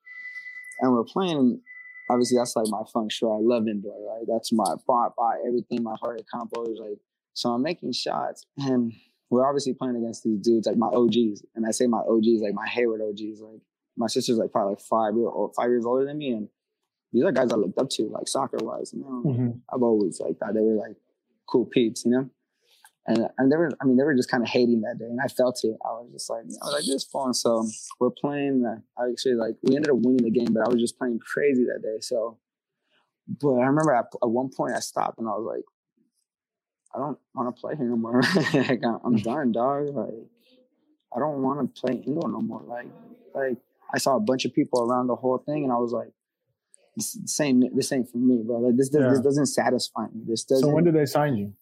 and 0.82 0.91
we're 0.91 1.04
playing. 1.04 1.62
Obviously, 2.10 2.38
that's 2.38 2.56
like 2.56 2.68
my 2.68 2.84
fun 2.91 3.10
show. 3.10 3.32
I 3.32 3.39
love 3.41 3.68
indoor, 3.68 3.95
right? 4.08 4.26
That's 4.28 4.51
my 4.51 4.76
by 4.88 5.38
everything. 5.47 5.82
My 5.82 5.95
heart 5.99 6.22
compo 6.32 6.64
is 6.64 6.80
like 6.80 6.99
so. 7.34 7.49
I'm 7.49 7.64
making 7.64 7.93
shots, 7.93 8.45
and 8.58 8.93
we're 9.30 9.47
obviously 9.47 9.74
playing 9.74 9.95
against 9.95 10.24
these 10.24 10.39
dudes 10.39 10.68
like 10.68 10.78
my 10.78 10.88
OGs, 10.88 11.43
and 11.56 11.66
I 11.66 11.72
say 11.72 11.88
my 11.88 12.01
OGs 12.08 12.41
like 12.41 12.54
my 12.54 12.68
Hayward 12.68 13.01
OGs, 13.01 13.41
like 13.41 13.62
my 13.98 14.08
sister's 14.08 14.38
like 14.38 14.52
probably 14.52 14.74
like 14.74 14.82
five 14.82 15.16
year 15.16 15.28
old, 15.28 15.54
five 15.56 15.70
years 15.70 15.86
older 15.86 16.06
than 16.06 16.18
me, 16.18 16.32
and 16.32 16.50
these 17.12 17.24
are 17.24 17.32
guys 17.32 17.52
I 17.52 17.56
looked 17.56 17.78
up 17.78 17.89
to, 17.91 18.04
like 18.10 18.28
soccer 18.28 18.58
wise. 18.62 18.91
You 18.94 19.02
know, 19.02 19.24
Mhm. 19.26 19.62
I've 19.72 19.84
always 19.84 20.20
like 20.20 20.38
thought 20.39 20.54
they 20.54 20.62
were 20.62 20.76
like 20.76 20.96
cool 21.48 21.66
peeps, 21.66 22.06
you 22.06 22.12
know. 22.12 22.30
And 23.06 23.28
and 23.38 23.52
they 23.52 23.58
were, 23.58 23.70
I 23.82 23.86
mean, 23.86 23.98
they 23.98 24.04
were 24.04 24.16
just 24.16 24.30
kind 24.32 24.41
of 24.44 24.50
hating 24.50 24.82
that 24.82 24.98
day, 24.98 25.06
and 25.06 25.20
I 25.24 25.28
felt 25.28 25.60
it. 25.64 25.76
I 25.86 25.89
was 25.91 26.10
just 26.14 26.30
like, 26.30 26.44
I 26.44 26.66
was 26.66 26.74
like, 26.74 26.86
this 26.86 26.96
is 26.96 27.04
fun. 27.04 27.34
So 27.34 27.68
we're 28.00 28.10
playing. 28.12 28.66
Uh, 28.66 28.80
I 29.02 29.10
actually 29.12 29.36
like 29.36 29.56
we 29.62 29.76
ended 29.76 29.91
up 29.91 29.98
winning 29.98 30.24
the 30.24 30.32
game, 30.32 30.54
but 30.54 30.66
I 30.66 30.70
was 30.70 30.80
just 30.82 30.98
playing 30.98 31.20
crazy 31.20 31.66
that 31.66 31.82
day. 31.84 31.98
So, 32.00 32.38
but 33.41 33.56
I 33.56 33.66
remember 33.66 33.94
at, 33.94 34.06
at 34.24 34.30
one 34.30 34.50
point 34.50 34.74
I 34.74 34.80
stopped 34.80 35.20
and 35.20 35.28
I 35.28 35.32
was 35.32 35.46
like, 35.46 35.64
I 36.96 37.00
don't 37.00 37.18
want 37.36 37.54
to 37.56 37.60
play 37.60 37.76
here 37.76 37.88
no 37.89 37.98
more. 37.98 38.22
like, 38.54 38.82
I'm, 38.86 39.00
I'm 39.04 39.16
done, 39.18 39.52
dog. 39.52 39.89
Like, 39.94 40.14
I 41.16 41.20
don't 41.20 41.41
want 41.41 41.76
to 41.76 41.82
play 41.82 41.96
indoor 42.06 42.30
no 42.30 42.41
more. 42.41 42.62
Like, 42.66 42.88
like 43.36 43.58
I 43.94 43.98
saw 44.00 44.16
a 44.16 44.20
bunch 44.20 44.46
of 44.46 44.54
people 44.54 44.82
around 44.82 45.08
the 45.08 45.16
whole 45.16 45.38
thing, 45.38 45.64
and 45.64 45.72
I 45.72 45.78
was 45.78 45.91
like, 45.91 46.12
this, 46.96 47.14
this 47.14 47.39
ain't 47.39 47.76
this 47.76 47.91
ain't 47.91 48.10
for 48.10 48.18
me, 48.18 48.44
bro. 48.46 48.58
Like, 48.60 48.78
this 48.78 48.89
does, 48.89 49.04
this 49.04 49.20
Yeah. 49.20 49.24
doesn't 49.24 49.46
satisfy 49.48 50.06
me. 50.14 50.24
This 50.28 50.44
doesn't. 50.44 50.68
So 50.68 50.74
when 50.74 50.84
did 50.84 50.96
they 50.96 51.06
sign 51.06 51.36
you? 51.36 51.54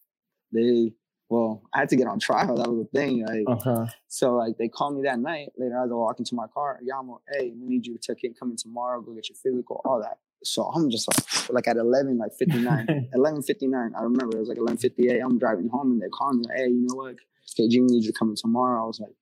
they? 0.51 0.93
Well, 1.29 1.63
I 1.73 1.79
had 1.79 1.89
to 1.89 1.95
get 1.95 2.07
on 2.07 2.19
trial. 2.19 2.57
That 2.57 2.69
was 2.69 2.85
the 2.91 2.99
thing. 2.99 3.25
Like, 3.25 3.47
Okay. 3.47 3.89
so 4.09 4.35
like 4.35 4.57
they 4.57 4.67
called 4.67 4.97
me 4.97 5.03
that 5.03 5.17
night. 5.19 5.53
Later, 5.57 5.77
as 5.81 5.89
I 5.89 5.93
walk 5.93 6.19
into 6.19 6.35
my 6.35 6.47
car, 6.53 6.79
Yamo, 6.85 7.19
hey, 7.31 7.53
we 7.57 7.67
need 7.69 7.85
you 7.87 7.97
to 7.97 8.15
take 8.15 8.37
come 8.37 8.51
in 8.51 8.57
tomorrow. 8.57 8.99
Go 9.01 9.13
get 9.13 9.29
your 9.29 9.37
physical, 9.41 9.79
all 9.85 10.01
that. 10.01 10.17
So 10.43 10.63
I'm 10.63 10.89
just 10.89 11.07
like, 11.07 11.49
like 11.49 11.67
at 11.69 11.77
11, 11.77 12.17
like 12.17 12.33
59, 12.37 13.09
11, 13.13 13.43
59. 13.43 13.93
I 13.97 14.01
remember 14.03 14.35
it 14.35 14.39
was 14.41 14.49
like 14.49 14.57
11, 14.57 14.77
58. 14.79 15.19
I'm 15.21 15.39
driving 15.39 15.69
home 15.69 15.91
and 15.93 16.01
they 16.01 16.09
called 16.09 16.35
me 16.35 16.43
like, 16.49 16.57
hey, 16.57 16.67
you 16.67 16.85
know 16.85 16.95
what? 16.95 17.15
KG 17.57 17.79
needs 17.79 18.05
you 18.05 18.11
to 18.11 18.17
come 18.17 18.31
in 18.31 18.35
tomorrow. 18.35 18.83
I 18.83 18.87
was 18.87 18.99
like, 18.99 19.13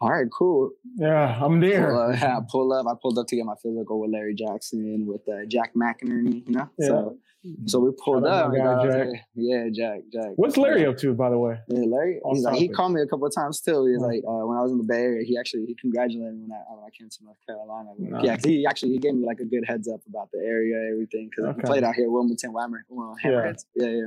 all 0.00 0.10
right, 0.10 0.26
cool. 0.32 0.70
yeah, 0.96 1.38
I'm 1.44 1.60
there. 1.60 1.90
Pull 1.90 1.98
up, 2.00 2.20
yeah, 2.20 2.36
I 2.38 2.40
pull 2.50 2.72
up. 2.72 2.86
I 2.86 2.94
pulled 3.00 3.18
up 3.18 3.26
to 3.28 3.36
get 3.36 3.44
my 3.44 3.54
physical 3.62 4.00
with 4.00 4.10
Larry 4.10 4.34
Jackson, 4.34 5.04
with 5.06 5.22
uh, 5.28 5.44
Jack 5.46 5.74
McInerney, 5.74 6.46
you 6.48 6.54
know? 6.54 6.68
So, 6.80 7.18
so 7.66 7.78
we 7.80 7.90
pulled 8.02 8.24
up. 8.24 8.52
guy, 8.52 8.58
I 8.58 8.86
Jack. 8.86 9.06
like, 9.08 9.20
yeah, 9.34 9.68
Jack, 9.72 10.00
Jack. 10.12 10.32
What's 10.36 10.56
Larry 10.56 10.86
up 10.86 10.96
to, 10.98 11.12
by 11.14 11.30
the 11.30 11.38
way? 11.38 11.58
Yeah, 11.68 11.84
Larry. 11.86 12.20
He's 12.32 12.42
like, 12.44 12.56
he 12.56 12.68
called 12.68 12.92
me 12.92 13.00
a 13.02 13.06
couple 13.06 13.26
of 13.26 13.34
times 13.34 13.60
too. 13.60 13.86
He's 13.86 14.00
Yeah. 14.00 14.06
like, 14.06 14.22
uh, 14.26 14.46
when 14.46 14.56
I 14.58 14.62
was 14.62 14.72
in 14.72 14.78
the 14.78 14.84
Bay 14.84 15.02
Area, 15.02 15.24
he 15.24 15.36
actually 15.38 15.66
he 15.66 15.74
congratulated 15.74 16.34
me 16.34 16.42
when 16.42 16.52
I, 16.52 16.62
when 16.74 16.84
I 16.84 16.90
came 16.96 17.08
to 17.08 17.24
North 17.24 17.38
Carolina. 17.46 17.90
Nice. 17.98 18.24
Yeah, 18.24 18.36
'cause 18.36 18.44
he 18.44 18.66
actually 18.66 18.92
he 18.92 18.98
gave 18.98 19.14
me 19.14 19.26
like 19.26 19.40
a 19.40 19.44
good 19.46 19.64
heads 19.66 19.88
up 19.88 20.00
about 20.08 20.30
the 20.32 20.38
area, 20.38 20.76
everything, 20.92 21.28
because 21.30 21.50
Okay. 21.50 21.60
he 21.62 21.66
played 21.66 21.84
out 21.84 21.94
here, 21.94 22.06
at 22.06 22.10
Wilmington, 22.10 22.52
Whammer, 22.52 22.80
well, 22.88 23.16
Yeah. 23.24 23.30
Hammerheads. 23.30 23.64
Yeah. 23.74 23.86
yeah, 23.88 24.06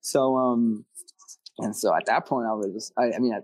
So 0.00 0.36
um, 0.36 0.84
and 1.58 1.74
so 1.74 1.94
at 1.94 2.06
that 2.06 2.26
point, 2.26 2.46
I 2.46 2.52
was 2.52 2.72
just, 2.72 2.92
I, 2.98 3.12
I 3.12 3.18
mean, 3.18 3.32
I, 3.34 3.40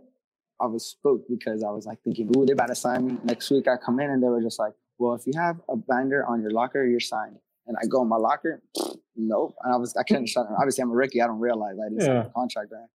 I 0.60 0.66
was 0.66 0.84
spooked 0.86 1.28
because 1.28 1.62
I 1.64 1.70
was 1.70 1.86
like 1.86 2.00
thinking, 2.02 2.30
ooh, 2.36 2.44
they're 2.44 2.54
about 2.54 2.68
to 2.68 2.74
sign 2.74 3.06
me 3.06 3.18
next 3.24 3.50
week. 3.50 3.66
I 3.68 3.76
come 3.76 4.00
in 4.00 4.10
and 4.10 4.22
they 4.22 4.28
were 4.28 4.42
just 4.42 4.58
like, 4.58 4.74
well, 4.98 5.14
if 5.14 5.26
you 5.26 5.32
have 5.36 5.60
a 5.68 5.76
binder 5.76 6.24
on 6.26 6.42
your 6.42 6.50
locker, 6.50 6.84
you're 6.84 7.00
signed. 7.00 7.38
And 7.66 7.76
I 7.82 7.86
go 7.86 8.02
in 8.02 8.08
my 8.08 8.16
locker, 8.16 8.62
nope. 9.16 9.54
And 9.62 9.72
I 9.72 9.76
was, 9.76 9.96
I 9.96 10.02
couldn't 10.02 10.26
shut. 10.28 10.46
Obviously, 10.58 10.82
I'm 10.82 10.90
a 10.90 10.94
rookie. 10.94 11.22
I 11.22 11.26
don't 11.26 11.38
realize 11.40 11.76
I 11.78 11.88
didn't 11.88 12.02
sign 12.02 12.16
Yeah. 12.16 12.26
a 12.26 12.30
contract. 12.30 12.72
Right? 12.72 12.88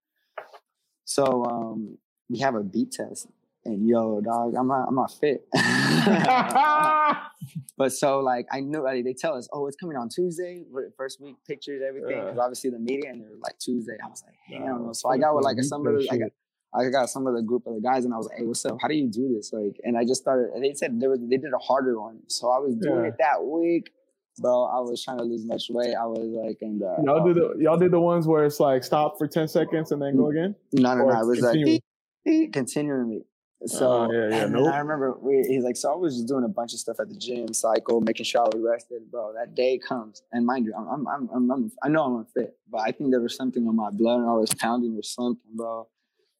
So 1.05 1.45
um, 1.45 1.97
we 2.29 2.39
have 2.39 2.55
a 2.55 2.63
beep 2.63 2.91
test, 2.91 3.27
and 3.63 3.87
yo, 3.87 4.19
dog, 4.21 4.55
I'm 4.55 4.67
not, 4.67 4.87
I'm 4.87 4.95
not 4.95 5.11
fit. 5.13 5.47
but 7.77 7.93
so 7.93 8.19
like 8.19 8.47
I 8.51 8.59
knew 8.59 8.83
like, 8.83 9.03
they 9.05 9.13
tell 9.13 9.35
us, 9.35 9.47
oh, 9.53 9.67
it's 9.67 9.77
coming 9.77 9.95
on 9.97 10.09
Tuesday, 10.09 10.63
first 10.97 11.21
week 11.21 11.35
pictures, 11.47 11.81
everything. 11.87 12.19
'Cause 12.21 12.33
Yeah. 12.35 12.41
obviously 12.43 12.69
the 12.71 12.79
media, 12.79 13.11
and 13.11 13.21
they're 13.21 13.29
like 13.41 13.57
Tuesday. 13.59 13.97
I 14.03 14.07
was 14.07 14.23
like, 14.25 14.35
hell 14.59 14.79
no. 14.79 14.93
So 14.93 15.09
I 15.09 15.17
got 15.17 15.35
with 15.35 15.45
like 15.45 15.55
fucking 15.57 15.69
some 15.69 15.87
of 15.87 15.93
the, 15.93 16.07
I 16.11 16.17
got, 16.17 16.31
I 16.75 16.89
got 16.89 17.09
some 17.09 17.25
of 17.27 17.35
the 17.35 17.41
group 17.41 17.65
of 17.67 17.75
the 17.75 17.81
guys, 17.81 18.05
and 18.05 18.13
I 18.13 18.17
was 18.17 18.27
like, 18.27 18.37
hey, 18.39 18.45
what's 18.45 18.65
up? 18.65 18.77
How 18.81 18.87
do 18.87 18.95
you 18.95 19.07
do 19.07 19.33
this? 19.35 19.53
Like, 19.53 19.79
and 19.83 19.97
I 19.97 20.03
just 20.03 20.21
started. 20.21 20.51
And 20.53 20.63
they 20.63 20.73
said 20.73 20.99
there 20.99 21.09
was, 21.09 21.19
they 21.21 21.37
did 21.37 21.53
a 21.53 21.57
harder 21.57 21.99
one, 21.99 22.19
so 22.27 22.49
I 22.51 22.59
was 22.59 22.75
doing 22.75 23.01
Yeah. 23.03 23.09
it 23.09 23.15
that 23.19 23.43
week. 23.43 23.91
Bro, 24.39 24.65
I 24.65 24.79
was 24.81 25.01
trying 25.01 25.19
to 25.19 25.23
lose 25.23 25.45
much 25.45 25.69
weight. 25.69 25.95
I 25.95 26.05
was 26.05 26.27
like, 26.27 26.57
and 26.61 26.83
uh, 26.83 26.97
y'all 27.03 27.25
did 27.25 27.37
the 27.37 27.55
y'all 27.57 27.77
did 27.77 27.91
the 27.91 28.01
ones 28.01 28.27
where 28.27 28.43
it's 28.43 28.59
like 28.59 28.83
stop 28.83 29.17
for 29.17 29.27
ten 29.27 29.47
seconds 29.47 29.93
and 29.93 30.01
then 30.01 30.17
go 30.17 30.27
again. 30.27 30.55
No, 30.73 30.93
no, 30.93 31.03
Or 31.05 31.13
no. 31.13 31.21
It 31.21 31.25
was 31.25 31.41
like 31.41 31.53
continue? 31.53 31.79
beep, 32.25 32.51
continually. 32.51 33.23
So 33.65 33.87
Oh, 33.87 34.11
yeah, 34.11 34.29
yeah, 34.39 34.45
nope. 34.47 34.73
I 34.73 34.79
remember 34.79 35.15
we, 35.21 35.43
he's 35.47 35.63
like, 35.63 35.77
so 35.77 35.93
I 35.93 35.95
was 35.95 36.15
just 36.15 36.27
doing 36.27 36.43
a 36.43 36.49
bunch 36.49 36.73
of 36.73 36.79
stuff 36.79 36.99
at 36.99 37.07
the 37.07 37.15
gym, 37.15 37.53
cycle, 37.53 38.01
making 38.01 38.25
sure 38.25 38.41
I 38.41 38.49
was 38.53 38.61
rested, 38.61 39.09
bro. 39.09 39.31
That 39.33 39.55
day 39.55 39.77
comes, 39.79 40.21
and 40.33 40.45
mind 40.45 40.65
you, 40.65 40.73
I'm, 40.77 40.87
I'm, 40.89 41.07
I'm, 41.07 41.29
I'm, 41.33 41.51
I'm 41.51 41.71
I 41.81 41.87
know 41.87 42.03
I'm 42.03 42.15
unfit, 42.17 42.57
but 42.69 42.79
I 42.79 42.91
think 42.91 43.11
there 43.11 43.21
was 43.21 43.35
something 43.37 43.65
in 43.65 43.73
my 43.75 43.89
blood, 43.89 44.19
and 44.19 44.29
I 44.29 44.33
was 44.33 44.53
pounding 44.53 44.97
or 44.97 45.03
something, 45.03 45.49
bro. 45.55 45.87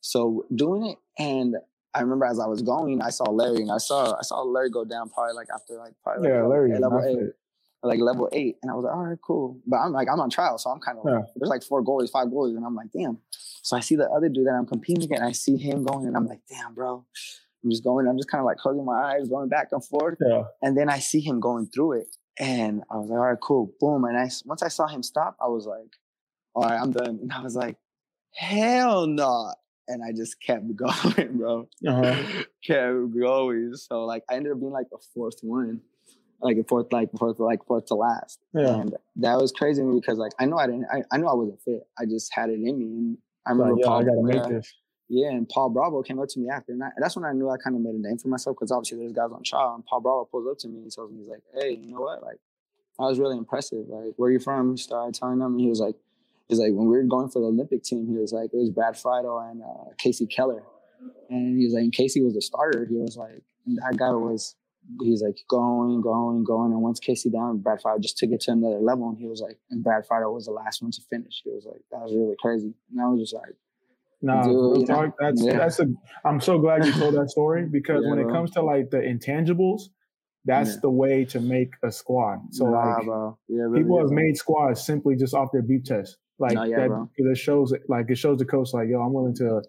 So 0.05 0.45
doing 0.53 0.85
it, 0.85 0.97
and 1.17 1.55
I 1.95 2.01
remember 2.01 2.25
as 2.25 2.39
I 2.39 2.45
was 2.45 2.61
going, 2.61 3.01
I 3.01 3.09
saw 3.09 3.23
Larry, 3.31 3.61
and 3.61 3.71
I 3.71 3.79
saw, 3.79 4.15
I 4.15 4.21
saw 4.21 4.43
Larry 4.43 4.69
go 4.69 4.85
down 4.85 5.09
probably 5.09 5.33
like 5.33 5.47
after 5.51 5.77
like 5.77 5.93
probably 6.03 6.29
Yeah, 6.29 6.35
level, 6.35 6.49
Larry. 6.51 6.71
eight, 6.73 6.79
level 6.79 7.01
eight, 7.03 7.33
like 7.81 7.99
level 7.99 8.29
eight, 8.31 8.57
and 8.61 8.71
I 8.71 8.75
was 8.75 8.83
like, 8.85 8.93
all 8.93 9.03
right, 9.03 9.17
cool. 9.25 9.59
But 9.65 9.77
I'm 9.77 9.93
like, 9.93 10.07
I'm 10.07 10.19
on 10.19 10.29
trial, 10.29 10.59
so 10.59 10.69
I'm 10.69 10.79
kind 10.79 10.99
of 10.99 11.05
like, 11.05 11.25
there's 11.35 11.49
like 11.49 11.63
four 11.63 11.83
goalies, 11.83 12.11
five 12.11 12.27
goalies, 12.27 12.55
and 12.55 12.63
I'm 12.63 12.75
like, 12.75 12.91
damn. 12.93 13.17
So 13.63 13.75
I 13.75 13.79
see 13.79 13.95
the 13.95 14.07
other 14.11 14.29
dude 14.29 14.45
that 14.45 14.53
I'm 14.53 14.67
competing 14.67 15.05
against, 15.05 15.21
and 15.21 15.27
I 15.27 15.31
see 15.31 15.57
him 15.57 15.83
going, 15.83 16.05
and 16.05 16.15
I'm 16.15 16.27
like, 16.27 16.41
damn, 16.47 16.75
bro. 16.75 17.03
I'm 17.63 17.71
just 17.71 17.83
going, 17.83 18.07
I'm 18.07 18.17
just 18.17 18.29
kind 18.29 18.41
of 18.41 18.45
like 18.45 18.57
closing 18.57 18.85
my 18.85 19.15
eyes, 19.15 19.27
going 19.27 19.49
back 19.49 19.69
and 19.71 19.83
forth. 19.83 20.19
Yeah. 20.21 20.43
And 20.61 20.77
then 20.77 20.87
I 20.87 20.99
see 20.99 21.19
him 21.19 21.39
going 21.39 21.65
through 21.65 21.93
it. 21.93 22.15
And 22.37 22.83
I 22.91 22.97
was 22.97 23.09
like, 23.09 23.17
all 23.17 23.25
right, 23.25 23.39
cool. 23.41 23.73
Boom. 23.79 24.05
And 24.05 24.15
I 24.15 24.29
once 24.45 24.61
I 24.61 24.67
saw 24.67 24.85
him 24.85 25.01
stop, 25.01 25.35
I 25.41 25.47
was 25.47 25.65
like, 25.65 25.95
all 26.53 26.61
right, 26.61 26.79
I'm 26.79 26.91
done. 26.91 27.17
And 27.23 27.33
I 27.33 27.41
was 27.41 27.55
like, 27.55 27.77
hell 28.35 29.07
no. 29.07 29.51
And 29.87 30.03
I 30.03 30.11
just 30.11 30.41
kept 30.41 30.75
going, 30.75 31.37
bro. 31.37 31.67
Uh-huh. 31.87 32.23
kept 32.65 33.17
going. 33.19 33.75
So 33.75 34.05
like 34.05 34.23
I 34.29 34.35
ended 34.35 34.51
up 34.53 34.59
being 34.59 34.71
like 34.71 34.89
the 34.89 34.97
fourth 35.13 35.39
one. 35.41 35.81
Like 36.41 36.57
a 36.57 36.63
fourth, 36.63 36.91
like 36.91 37.09
fourth, 37.17 37.39
like 37.39 37.65
fourth 37.65 37.85
to 37.87 37.95
last. 37.95 38.39
Yeah. 38.53 38.75
And 38.81 38.95
that 39.17 39.37
was 39.39 39.51
crazy 39.51 39.83
because 39.83 40.17
like 40.17 40.33
I 40.39 40.45
know 40.45 40.57
I 40.57 40.67
didn't 40.67 40.85
I, 40.91 41.01
I 41.11 41.17
knew 41.17 41.27
I 41.27 41.33
wasn't 41.33 41.61
fit. 41.61 41.87
I 41.97 42.05
just 42.05 42.33
had 42.33 42.49
it 42.49 42.55
in 42.59 42.77
me. 42.77 42.85
And 42.85 43.17
I 43.45 43.51
Like, 43.51 43.59
remember 43.59 43.79
yo, 43.81 43.87
Paul, 43.87 43.99
I 43.99 44.03
gotta 44.03 44.23
make 44.23 44.35
yeah, 44.35 44.49
this. 44.49 44.73
yeah, 45.07 45.29
and 45.29 45.47
Paul 45.47 45.69
Bravo 45.69 46.01
came 46.03 46.19
up 46.19 46.27
to 46.29 46.39
me 46.39 46.49
after, 46.49 46.73
and 46.73 46.83
I, 46.83 46.89
that's 46.97 47.15
when 47.15 47.25
I 47.25 47.31
knew 47.31 47.49
I 47.49 47.57
kind 47.57 47.75
of 47.75 47.81
made 47.83 47.95
a 47.95 47.99
name 47.99 48.17
for 48.17 48.27
myself 48.27 48.57
because 48.57 48.71
obviously 48.71 48.97
there's 48.97 49.13
guys 49.13 49.29
on 49.31 49.43
trial, 49.43 49.75
and 49.75 49.85
Paul 49.85 50.01
Bravo 50.01 50.25
pulls 50.25 50.47
up 50.51 50.57
to 50.59 50.67
me 50.67 50.79
and 50.81 50.91
tells 50.91 51.11
me 51.11 51.19
he's 51.19 51.29
like, 51.29 51.43
"Hey, 51.53 51.75
you 51.75 51.91
know 51.91 52.01
what? 52.01 52.21
Like, 52.23 52.37
I 52.99 53.03
was 53.03 53.17
really 53.19 53.37
impressive. 53.37 53.85
Like, 53.87 54.13
where 54.17 54.29
you 54.31 54.39
from?" 54.39 54.71
He 54.71 54.77
started 54.77 55.13
telling 55.15 55.35
him, 55.39 55.53
and 55.53 55.61
he 55.61 55.67
was 55.69 55.79
like, 55.79 55.95
"He's 56.47 56.59
like, 56.59 56.71
when 56.73 56.87
we 56.87 56.97
were 56.97 57.03
going 57.03 57.29
for 57.29 57.39
the 57.39 57.47
Olympic 57.47 57.83
team, 57.83 58.07
he 58.07 58.17
was 58.17 58.31
like, 58.33 58.51
it 58.53 58.57
was 58.57 58.69
Brad 58.69 58.97
Friedel 58.97 59.39
and 59.39 59.61
uh, 59.61 59.93
Kasey 60.03 60.29
Keller, 60.29 60.63
and 61.29 61.57
he 61.57 61.65
was 61.65 61.73
like, 61.73 61.83
and 61.83 61.93
Kasey 61.93 62.23
was 62.23 62.33
the 62.33 62.41
starter. 62.41 62.85
He 62.85 62.95
was 62.95 63.17
like, 63.17 63.41
and 63.65 63.77
that 63.77 63.97
guy 63.97 64.11
was." 64.11 64.55
He's 65.01 65.23
like 65.23 65.39
going, 65.49 65.99
going, 66.01 66.43
going, 66.43 66.71
and 66.71 66.79
once 66.79 66.99
Kasey 66.99 67.31
down, 67.31 67.57
Brad 67.57 67.81
Friedel 67.81 67.99
just 67.99 68.19
took 68.19 68.29
it 68.29 68.41
to 68.41 68.51
another 68.51 68.77
level, 68.77 69.09
and 69.09 69.17
he 69.17 69.25
was 69.25 69.41
like, 69.41 69.57
and 69.71 69.83
Brad 69.83 70.05
Friedel 70.05 70.31
was 70.31 70.45
the 70.45 70.51
last 70.51 70.83
one 70.83 70.91
to 70.91 71.01
finish. 71.09 71.41
He 71.43 71.49
was 71.49 71.65
like, 71.65 71.81
that 71.89 72.01
was 72.01 72.13
really 72.13 72.35
crazy, 72.39 72.71
and 72.91 73.01
I 73.01 73.07
was 73.07 73.19
just 73.19 73.33
like, 73.33 73.55
Nah, 74.21 74.43
Dude, 74.43 74.51
real 74.51 74.79
you 74.79 74.85
know, 74.85 74.95
talk, 74.95 75.15
that's 75.19 75.43
yeah. 75.43 75.57
that's 75.57 75.79
a. 75.79 75.85
I'm 76.23 76.41
so 76.41 76.57
glad 76.57 76.85
you 76.85 76.93
told 76.93 77.15
that 77.15 77.29
story 77.29 77.65
because 77.71 78.01
Yeah, 78.03 78.09
when 78.09 78.19
it 78.19 78.23
bro. 78.23 78.33
comes 78.33 78.51
to 78.51 78.61
like 78.61 78.89
the 78.89 78.97
intangibles, 78.97 79.89
that's 80.45 80.79
the 80.79 80.89
way 80.89 81.25
to 81.25 81.39
make 81.39 81.73
a 81.83 81.91
squad. 81.91 82.39
So 82.51 82.65
nah, 82.65 82.97
like 82.97 83.33
really 83.49 83.83
people 83.83 83.99
have 83.99 84.09
made 84.09 84.37
squads 84.37 84.83
simply 84.83 85.15
just 85.15 85.33
off 85.33 85.49
their 85.51 85.61
beep 85.61 85.85
test. 85.85 86.17
Like 86.39 86.53
No, 86.53 86.63
yeah, 86.63 86.79
that, 86.81 86.87
bro. 86.89 87.09
because 87.15 87.31
it 87.31 87.37
shows 87.41 87.73
like 87.87 88.09
it 88.09 88.17
shows 88.17 88.39
the 88.39 88.45
coach 88.45 88.73
like, 88.73 88.87
yo, 88.89 88.99
I'm 89.01 89.13
willing 89.13 89.35
to, 89.35 89.61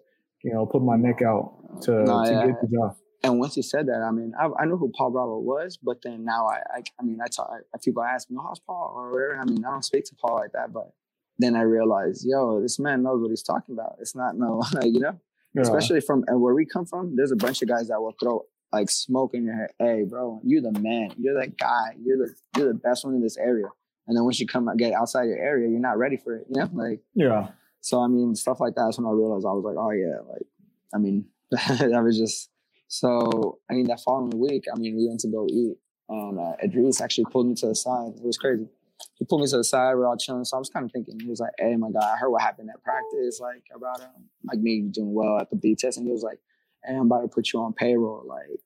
you 0.43 0.53
know, 0.53 0.65
put 0.65 0.81
my 0.83 0.97
neck 0.97 1.21
out 1.21 1.81
to, 1.83 1.91
No, 1.91 2.23
to 2.25 2.31
yeah. 2.31 2.45
get 2.47 2.55
the 2.61 2.67
job. 2.67 2.95
And 3.23 3.39
once 3.39 3.55
he 3.55 3.61
said 3.61 3.87
that, 3.87 4.01
I 4.07 4.11
mean, 4.11 4.33
I, 4.39 4.47
I 4.61 4.65
knew 4.65 4.77
who 4.77 4.91
Paul 4.95 5.11
Bravo 5.11 5.39
was, 5.39 5.77
but 5.81 5.97
then 6.03 6.23
now 6.23 6.45
I, 6.47 6.57
I, 6.77 6.83
I 6.99 7.03
mean, 7.03 7.17
I 7.23 7.27
talk, 7.27 7.49
I, 7.73 7.77
people 7.83 8.03
ask 8.03 8.29
me, 8.29 8.37
oh, 8.39 8.45
how's 8.47 8.59
Paul 8.59 8.93
or 8.95 9.11
whatever. 9.11 9.39
I 9.41 9.45
mean, 9.45 9.65
I 9.65 9.71
don't 9.71 9.83
speak 9.83 10.05
to 10.05 10.15
Paul 10.15 10.35
like 10.35 10.51
that, 10.53 10.71
but 10.71 10.91
then 11.39 11.55
I 11.55 11.61
realized, 11.61 12.25
yo, 12.27 12.61
this 12.61 12.77
man 12.79 13.01
knows 13.03 13.21
what 13.21 13.29
he's 13.29 13.43
talking 13.43 13.73
about. 13.73 13.95
It's 13.99 14.15
not 14.15 14.37
no, 14.37 14.61
like, 14.73 14.85
you 14.93 14.99
know, 14.99 15.19
Yeah. 15.55 15.61
especially 15.63 16.01
from 16.01 16.25
uh, 16.31 16.37
where 16.37 16.53
we 16.53 16.65
come 16.65 16.85
from. 16.85 17.15
There's 17.15 17.31
a 17.31 17.35
bunch 17.35 17.61
of 17.63 17.67
guys 17.67 17.87
that 17.87 17.99
will 18.01 18.13
throw 18.21 18.43
like 18.71 18.89
smoke 18.89 19.31
in 19.33 19.45
your 19.45 19.55
head. 19.55 19.69
Hey, 19.79 20.03
bro, 20.07 20.39
you're 20.43 20.61
the 20.61 20.77
man. 20.79 21.13
You're 21.17 21.39
that 21.41 21.57
guy. 21.57 21.95
You're 22.03 22.17
the 22.17 22.35
you're 22.57 22.67
the 22.73 22.79
best 22.79 23.03
one 23.05 23.15
in 23.15 23.21
this 23.21 23.37
area. 23.37 23.67
And 24.07 24.15
then 24.15 24.23
once 24.23 24.39
you 24.39 24.47
come 24.47 24.69
get 24.77 24.93
outside 24.93 25.25
your 25.25 25.37
area, 25.37 25.69
you're 25.69 25.79
not 25.79 25.97
ready 25.97 26.17
for 26.17 26.35
it. 26.35 26.47
You 26.49 26.61
know, 26.61 26.69
like 26.73 27.01
yeah. 27.13 27.49
so 27.81 28.01
I 28.01 28.07
mean, 28.07 28.35
stuff 28.35 28.59
like 28.59 28.75
that's 28.75 28.97
when 28.97 29.05
I 29.05 29.11
realized 29.11 29.45
I 29.45 29.51
was 29.51 29.65
like, 29.65 29.75
oh 29.77 29.91
yeah, 29.91 30.19
like 30.31 30.47
I 30.93 30.97
mean, 30.97 31.25
that 31.51 32.01
was 32.03 32.17
just 32.17 32.49
so. 32.87 33.59
I 33.69 33.73
mean, 33.73 33.87
that 33.87 33.99
following 33.99 34.39
week, 34.39 34.65
I 34.73 34.77
mean, 34.79 34.95
we 34.95 35.07
went 35.07 35.19
to 35.21 35.27
go 35.27 35.45
eat, 35.49 35.77
and 36.09 36.39
uh, 36.39 36.53
Edreece 36.63 37.01
actually 37.01 37.25
pulled 37.31 37.47
me 37.47 37.55
to 37.55 37.67
the 37.67 37.75
side. 37.75 38.13
It 38.15 38.23
was 38.23 38.37
crazy. 38.37 38.67
He 39.15 39.25
pulled 39.25 39.41
me 39.41 39.47
to 39.47 39.57
the 39.57 39.63
side. 39.63 39.95
We're 39.95 40.07
all 40.07 40.17
chilling. 40.17 40.45
So 40.45 40.57
I 40.57 40.59
was 40.59 40.69
kind 40.69 40.85
of 40.85 40.91
thinking, 40.91 41.19
he 41.19 41.29
was 41.29 41.39
like, 41.39 41.51
"Hey, 41.57 41.75
my 41.75 41.91
God, 41.91 42.03
I 42.03 42.17
heard 42.17 42.29
what 42.29 42.41
happened 42.41 42.69
at 42.69 42.81
practice, 42.83 43.39
like 43.39 43.63
about 43.75 44.01
um, 44.01 44.25
like 44.45 44.59
me 44.59 44.81
doing 44.91 45.13
well 45.13 45.39
at 45.39 45.49
the 45.49 45.55
beep 45.55 45.77
test." 45.77 45.97
And 45.97 46.07
he 46.07 46.13
was 46.13 46.23
like, 46.23 46.39
"Hey, 46.85 46.95
I'm 46.95 47.07
about 47.07 47.21
to 47.21 47.27
put 47.27 47.51
you 47.51 47.59
on 47.59 47.73
payroll." 47.73 48.23
Like, 48.25 48.59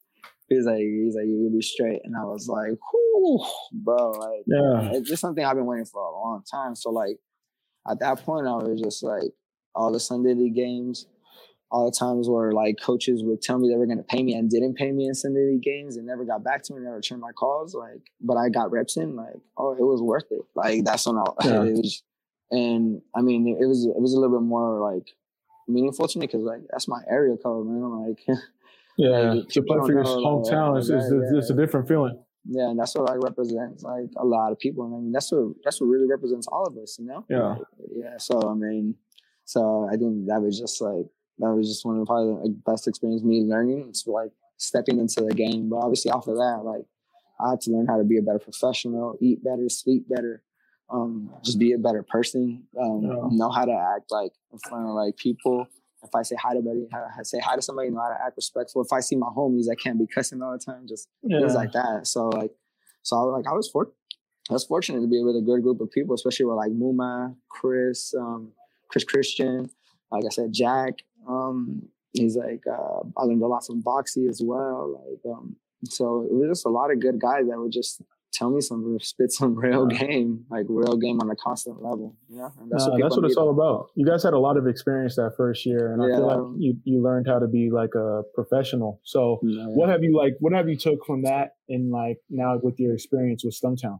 he 0.51 0.57
was 0.57 0.65
like, 0.67 0.77
"He's 0.79 1.15
like, 1.15 1.25
you'll 1.25 1.51
be 1.51 1.61
straight." 1.61 2.01
And 2.03 2.15
I 2.15 2.23
was 2.25 2.47
like, 2.47 2.77
"Whoo, 2.93 3.43
bro!" 3.73 4.11
Like, 4.11 4.43
Yeah. 4.45 4.91
it's 4.93 5.09
just 5.09 5.21
something 5.21 5.43
I've 5.43 5.55
been 5.55 5.65
waiting 5.65 5.85
for 5.85 6.01
a 6.01 6.11
long 6.11 6.43
time. 6.49 6.75
So 6.75 6.91
like 6.91 7.17
at 7.89 7.99
that 7.99 8.23
point, 8.23 8.47
I 8.47 8.55
was 8.55 8.79
just 8.81 9.01
like 9.03 9.31
all 9.73 9.91
the 9.91 9.99
Sunday 9.99 10.33
league 10.35 10.55
games. 10.55 11.07
all 11.73 11.85
the 11.89 11.97
times 11.97 12.27
where 12.27 12.51
like 12.51 12.75
coaches 12.83 13.23
would 13.23 13.41
tell 13.41 13.57
me 13.57 13.69
they 13.69 13.77
were 13.77 13.85
going 13.85 13.97
to 13.97 14.03
pay 14.03 14.21
me 14.21 14.33
and 14.35 14.49
didn't 14.49 14.75
pay 14.75 14.91
me 14.91 15.07
in 15.07 15.13
Sunday 15.15 15.45
league 15.51 15.61
games 15.63 15.95
and 15.95 16.05
never 16.05 16.25
got 16.25 16.43
back 16.43 16.61
to 16.61 16.73
me, 16.73 16.81
never 16.81 16.97
returned 16.97 17.21
my 17.21 17.31
calls. 17.31 17.73
Like, 17.73 18.01
but 18.19 18.35
I 18.35 18.49
got 18.49 18.71
reps 18.73 18.97
in. 18.97 19.15
Like, 19.15 19.37
oh, 19.57 19.71
it 19.71 19.81
was 19.81 20.01
worth 20.01 20.25
it. 20.31 20.41
Like 20.53 20.83
that's 20.83 21.07
when 21.07 21.15
I. 21.17 21.23
Yeah. 21.45 21.63
It 21.63 21.75
was, 21.77 22.03
and 22.51 23.01
I 23.15 23.21
mean, 23.21 23.47
it 23.47 23.65
was 23.65 23.85
it 23.85 24.01
was 24.01 24.13
a 24.13 24.19
little 24.19 24.37
bit 24.37 24.45
more 24.45 24.81
like 24.91 25.07
meaningful 25.69 26.09
to 26.09 26.19
me 26.19 26.27
because 26.27 26.43
like 26.43 26.59
that's 26.69 26.89
my 26.89 26.99
area 27.09 27.37
code, 27.37 27.65
man. 27.65 28.05
Like, 28.05 28.19
yeah, 29.01 29.33
like, 29.33 29.49
to 29.49 29.61
play 29.63 29.77
for 29.79 29.91
your 29.91 30.03
hometown 30.03 30.77
is 30.77 30.89
it's, 30.89 31.05
yeah. 31.11 31.37
it's 31.37 31.49
a 31.49 31.55
different 31.55 31.87
feeling. 31.87 32.17
Yeah, 32.45 32.69
and 32.69 32.79
that's 32.79 32.95
what 32.95 33.09
I 33.09 33.15
represent, 33.15 33.83
like 33.83 34.09
a 34.17 34.25
lot 34.25 34.51
of 34.51 34.59
people, 34.59 34.85
and 34.85 34.95
I 34.95 34.97
mean 34.97 35.11
that's 35.11 35.31
what 35.31 35.53
that's 35.63 35.79
what 35.79 35.87
really 35.87 36.07
represents 36.07 36.47
all 36.47 36.65
of 36.65 36.75
us, 36.77 36.97
you 36.99 37.05
know. 37.05 37.25
Yeah, 37.29 37.55
yeah. 37.95 38.17
So 38.17 38.49
I 38.49 38.53
mean, 38.53 38.95
so 39.45 39.87
I 39.91 39.95
think 39.95 40.27
that 40.27 40.41
was 40.41 40.59
just 40.59 40.81
like 40.81 41.05
that 41.39 41.53
was 41.53 41.67
just 41.67 41.85
one 41.85 41.99
of 41.99 42.07
probably 42.07 42.49
the 42.49 42.61
best 42.65 42.87
experience 42.87 43.23
me 43.23 43.43
learning. 43.43 43.85
It's 43.89 44.05
like 44.07 44.31
stepping 44.57 44.99
into 44.99 45.21
the 45.21 45.33
game, 45.33 45.69
but 45.69 45.77
obviously 45.77 46.11
off 46.11 46.27
of 46.27 46.35
that, 46.35 46.61
like 46.63 46.85
I 47.39 47.51
had 47.51 47.61
to 47.61 47.71
learn 47.71 47.87
how 47.87 47.97
to 47.97 48.03
be 48.03 48.17
a 48.17 48.21
better 48.21 48.39
professional, 48.39 49.17
eat 49.19 49.43
better, 49.43 49.67
sleep 49.69 50.07
better, 50.09 50.43
um, 50.89 51.31
just 51.43 51.59
be 51.59 51.73
a 51.73 51.77
better 51.77 52.03
person, 52.03 52.63
um, 52.79 53.01
yeah. 53.03 53.37
know 53.37 53.49
how 53.49 53.65
to 53.65 53.95
act 53.95 54.11
like 54.11 54.31
in 54.51 54.59
front 54.59 54.87
of 54.87 54.95
like 54.95 55.17
people. 55.17 55.67
If 56.03 56.15
I 56.15 56.23
say 56.23 56.35
hi 56.35 56.53
to 56.53 56.59
somebody, 56.59 56.87
I 56.93 57.23
say 57.23 57.39
hi 57.39 57.55
to 57.55 57.61
somebody, 57.61 57.89
know 57.89 58.01
how 58.01 58.09
to 58.09 58.23
act 58.25 58.35
respectful. 58.35 58.81
If 58.81 58.91
I 58.91 59.01
see 59.01 59.15
my 59.15 59.27
homies, 59.27 59.65
I 59.71 59.75
can't 59.75 59.99
be 59.99 60.07
cussing 60.07 60.41
all 60.41 60.51
the 60.51 60.57
time, 60.57 60.87
just 60.87 61.07
yeah. 61.21 61.39
things 61.39 61.53
like 61.53 61.71
that. 61.73 62.07
So 62.07 62.29
like, 62.29 62.51
so 63.03 63.17
I, 63.17 63.23
was 63.23 63.33
like 63.37 63.51
I 63.51 63.55
was 63.55 63.69
for, 63.69 63.91
I 64.49 64.53
was 64.53 64.65
fortunate 64.65 65.01
to 65.01 65.07
be 65.07 65.21
with 65.21 65.35
a 65.35 65.41
good 65.41 65.61
group 65.61 65.79
of 65.79 65.91
people, 65.91 66.15
especially 66.15 66.45
with 66.45 66.55
like 66.55 66.71
Muma, 66.71 67.35
Chris, 67.49 68.13
um, 68.19 68.51
Chris 68.89 69.03
Christian, 69.03 69.69
like 70.11 70.25
I 70.25 70.29
said, 70.29 70.53
Jack. 70.53 70.95
Um, 71.27 71.83
he's 72.13 72.35
like 72.35 72.63
uh, 72.67 73.01
I 73.17 73.23
learned 73.23 73.43
a 73.43 73.47
lot 73.47 73.65
from 73.65 73.83
Boxy 73.83 74.27
as 74.29 74.41
well. 74.43 74.99
Like 75.05 75.33
um, 75.33 75.55
so, 75.85 76.27
it 76.29 76.33
was 76.33 76.49
just 76.49 76.65
a 76.65 76.69
lot 76.69 76.91
of 76.91 76.99
good 76.99 77.19
guys 77.19 77.47
that 77.47 77.57
were 77.57 77.69
just 77.69 78.01
tell 78.33 78.49
me 78.49 78.61
some 78.61 78.97
spit 79.01 79.31
some 79.31 79.55
real 79.55 79.85
game, 79.85 80.45
like 80.49 80.65
real 80.69 80.97
game 80.97 81.19
on 81.19 81.29
a 81.29 81.35
constant 81.35 81.81
level. 81.81 82.15
Yeah, 82.29 82.49
and 82.59 82.71
that's, 82.71 82.87
what, 82.87 83.01
that's 83.01 83.15
what 83.15 83.25
it's 83.25 83.37
all 83.37 83.49
about. 83.49 83.89
You 83.95 84.05
guys 84.05 84.23
had 84.23 84.33
a 84.33 84.39
lot 84.39 84.57
of 84.57 84.67
experience 84.67 85.15
that 85.15 85.33
first 85.37 85.65
year, 85.65 85.93
and 85.93 86.01
yeah. 86.01 86.15
I 86.15 86.17
feel 86.17 86.27
like 86.27 86.55
you 86.59 86.77
you 86.83 87.01
learned 87.03 87.27
how 87.27 87.39
to 87.39 87.47
be 87.47 87.69
like 87.71 87.95
a 87.95 88.21
professional. 88.33 89.01
So, 89.03 89.39
yeah. 89.43 89.65
what 89.65 89.89
have 89.89 90.03
you 90.03 90.17
like? 90.17 90.33
What 90.39 90.53
have 90.53 90.69
you 90.69 90.77
took 90.77 91.05
from 91.05 91.23
that, 91.23 91.55
and 91.69 91.91
like 91.91 92.17
now 92.29 92.57
with 92.61 92.79
your 92.79 92.93
experience 92.93 93.43
with 93.43 93.59
Stumptown? 93.59 93.99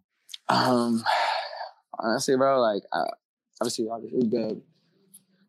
Um, 0.49 1.03
honestly, 1.99 2.35
bro, 2.35 2.59
like 2.59 2.83
obviously, 3.61 3.87
obviously 3.91 4.27
the 4.29 4.61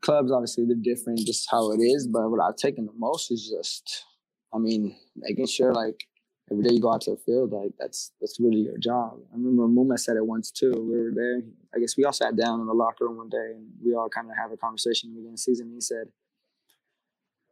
clubs, 0.03 0.31
obviously, 0.31 0.67
they're 0.67 0.77
different, 0.95 1.21
just 1.21 1.49
how 1.51 1.73
it 1.73 1.79
is. 1.79 2.07
But 2.07 2.31
what 2.31 2.41
I've 2.41 2.57
taken 2.57 2.87
the 2.87 2.93
most 2.97 3.31
is 3.31 3.49
just, 3.49 4.05
I 4.53 4.59
mean, 4.59 4.97
making 5.17 5.47
sure 5.47 5.73
like 5.73 6.05
every 6.53 6.63
day 6.65 6.75
you 6.75 6.81
go 6.81 6.93
out 6.93 7.01
to 7.03 7.13
the 7.13 7.17
field, 7.17 7.53
like 7.53 7.73
that's 7.79 8.13
that's 8.21 8.39
really 8.39 8.61
your 8.61 8.79
job. 8.79 9.19
I 9.33 9.37
remember 9.37 9.67
Muma 9.67 9.99
said 9.99 10.17
it 10.17 10.27
once 10.27 10.51
too. 10.51 10.73
We 10.73 10.99
were 10.99 11.13
there. 11.15 11.43
I 11.75 11.79
guess 11.79 11.97
we 11.97 12.05
all 12.05 12.13
sat 12.13 12.37
down 12.37 12.61
in 12.61 12.67
the 12.67 12.75
locker 12.75 13.07
room 13.07 13.17
one 13.17 13.29
day 13.31 13.53
and 13.57 13.67
we 13.85 13.95
all 13.95 14.09
kind 14.09 14.31
of 14.31 14.37
have 14.37 14.53
a 14.53 14.57
conversation 14.57 15.11
within 15.11 15.15
the 15.15 15.21
beginning 15.23 15.37
season. 15.39 15.71
He 15.73 15.81
said, 15.81 16.09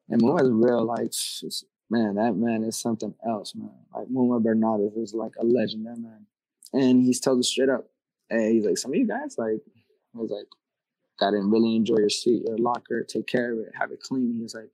and 0.09 0.21
Muma's 0.23 0.51
real, 0.51 0.85
like 0.85 1.13
man, 1.91 2.15
that 2.17 2.37
man 2.37 2.63
is 2.63 2.79
something 2.79 3.15
else, 3.27 3.55
man. 3.55 3.71
Like 3.95 4.09
Muma 4.09 4.43
Bernardes 4.43 4.97
is 4.97 5.15
like 5.15 5.33
a 5.41 5.45
legend, 5.45 5.87
that 5.87 5.99
man. 5.99 6.27
And 6.73 7.03
he's 7.03 7.21
told 7.21 7.41
us 7.41 7.49
straight 7.49 7.69
up, 7.69 7.89
hey, 8.29 8.53
he's 8.53 8.65
like, 8.65 8.79
some 8.79 8.93
of 8.93 8.97
you 8.97 9.07
guys, 9.07 9.37
like, 9.37 9.61
I 10.15 10.19
was 10.19 10.31
like, 10.31 10.47
got 11.19 11.31
to 11.31 11.39
really 11.39 11.75
enjoy 11.75 11.99
your 11.99 12.11
seat, 12.11 12.45
your 12.47 12.59
locker, 12.59 13.03
take 13.03 13.27
care 13.27 13.53
of 13.53 13.59
it, 13.59 13.73
have 13.79 13.91
it 13.91 14.01
clean. 14.01 14.39
He's 14.41 14.55
like, 14.55 14.71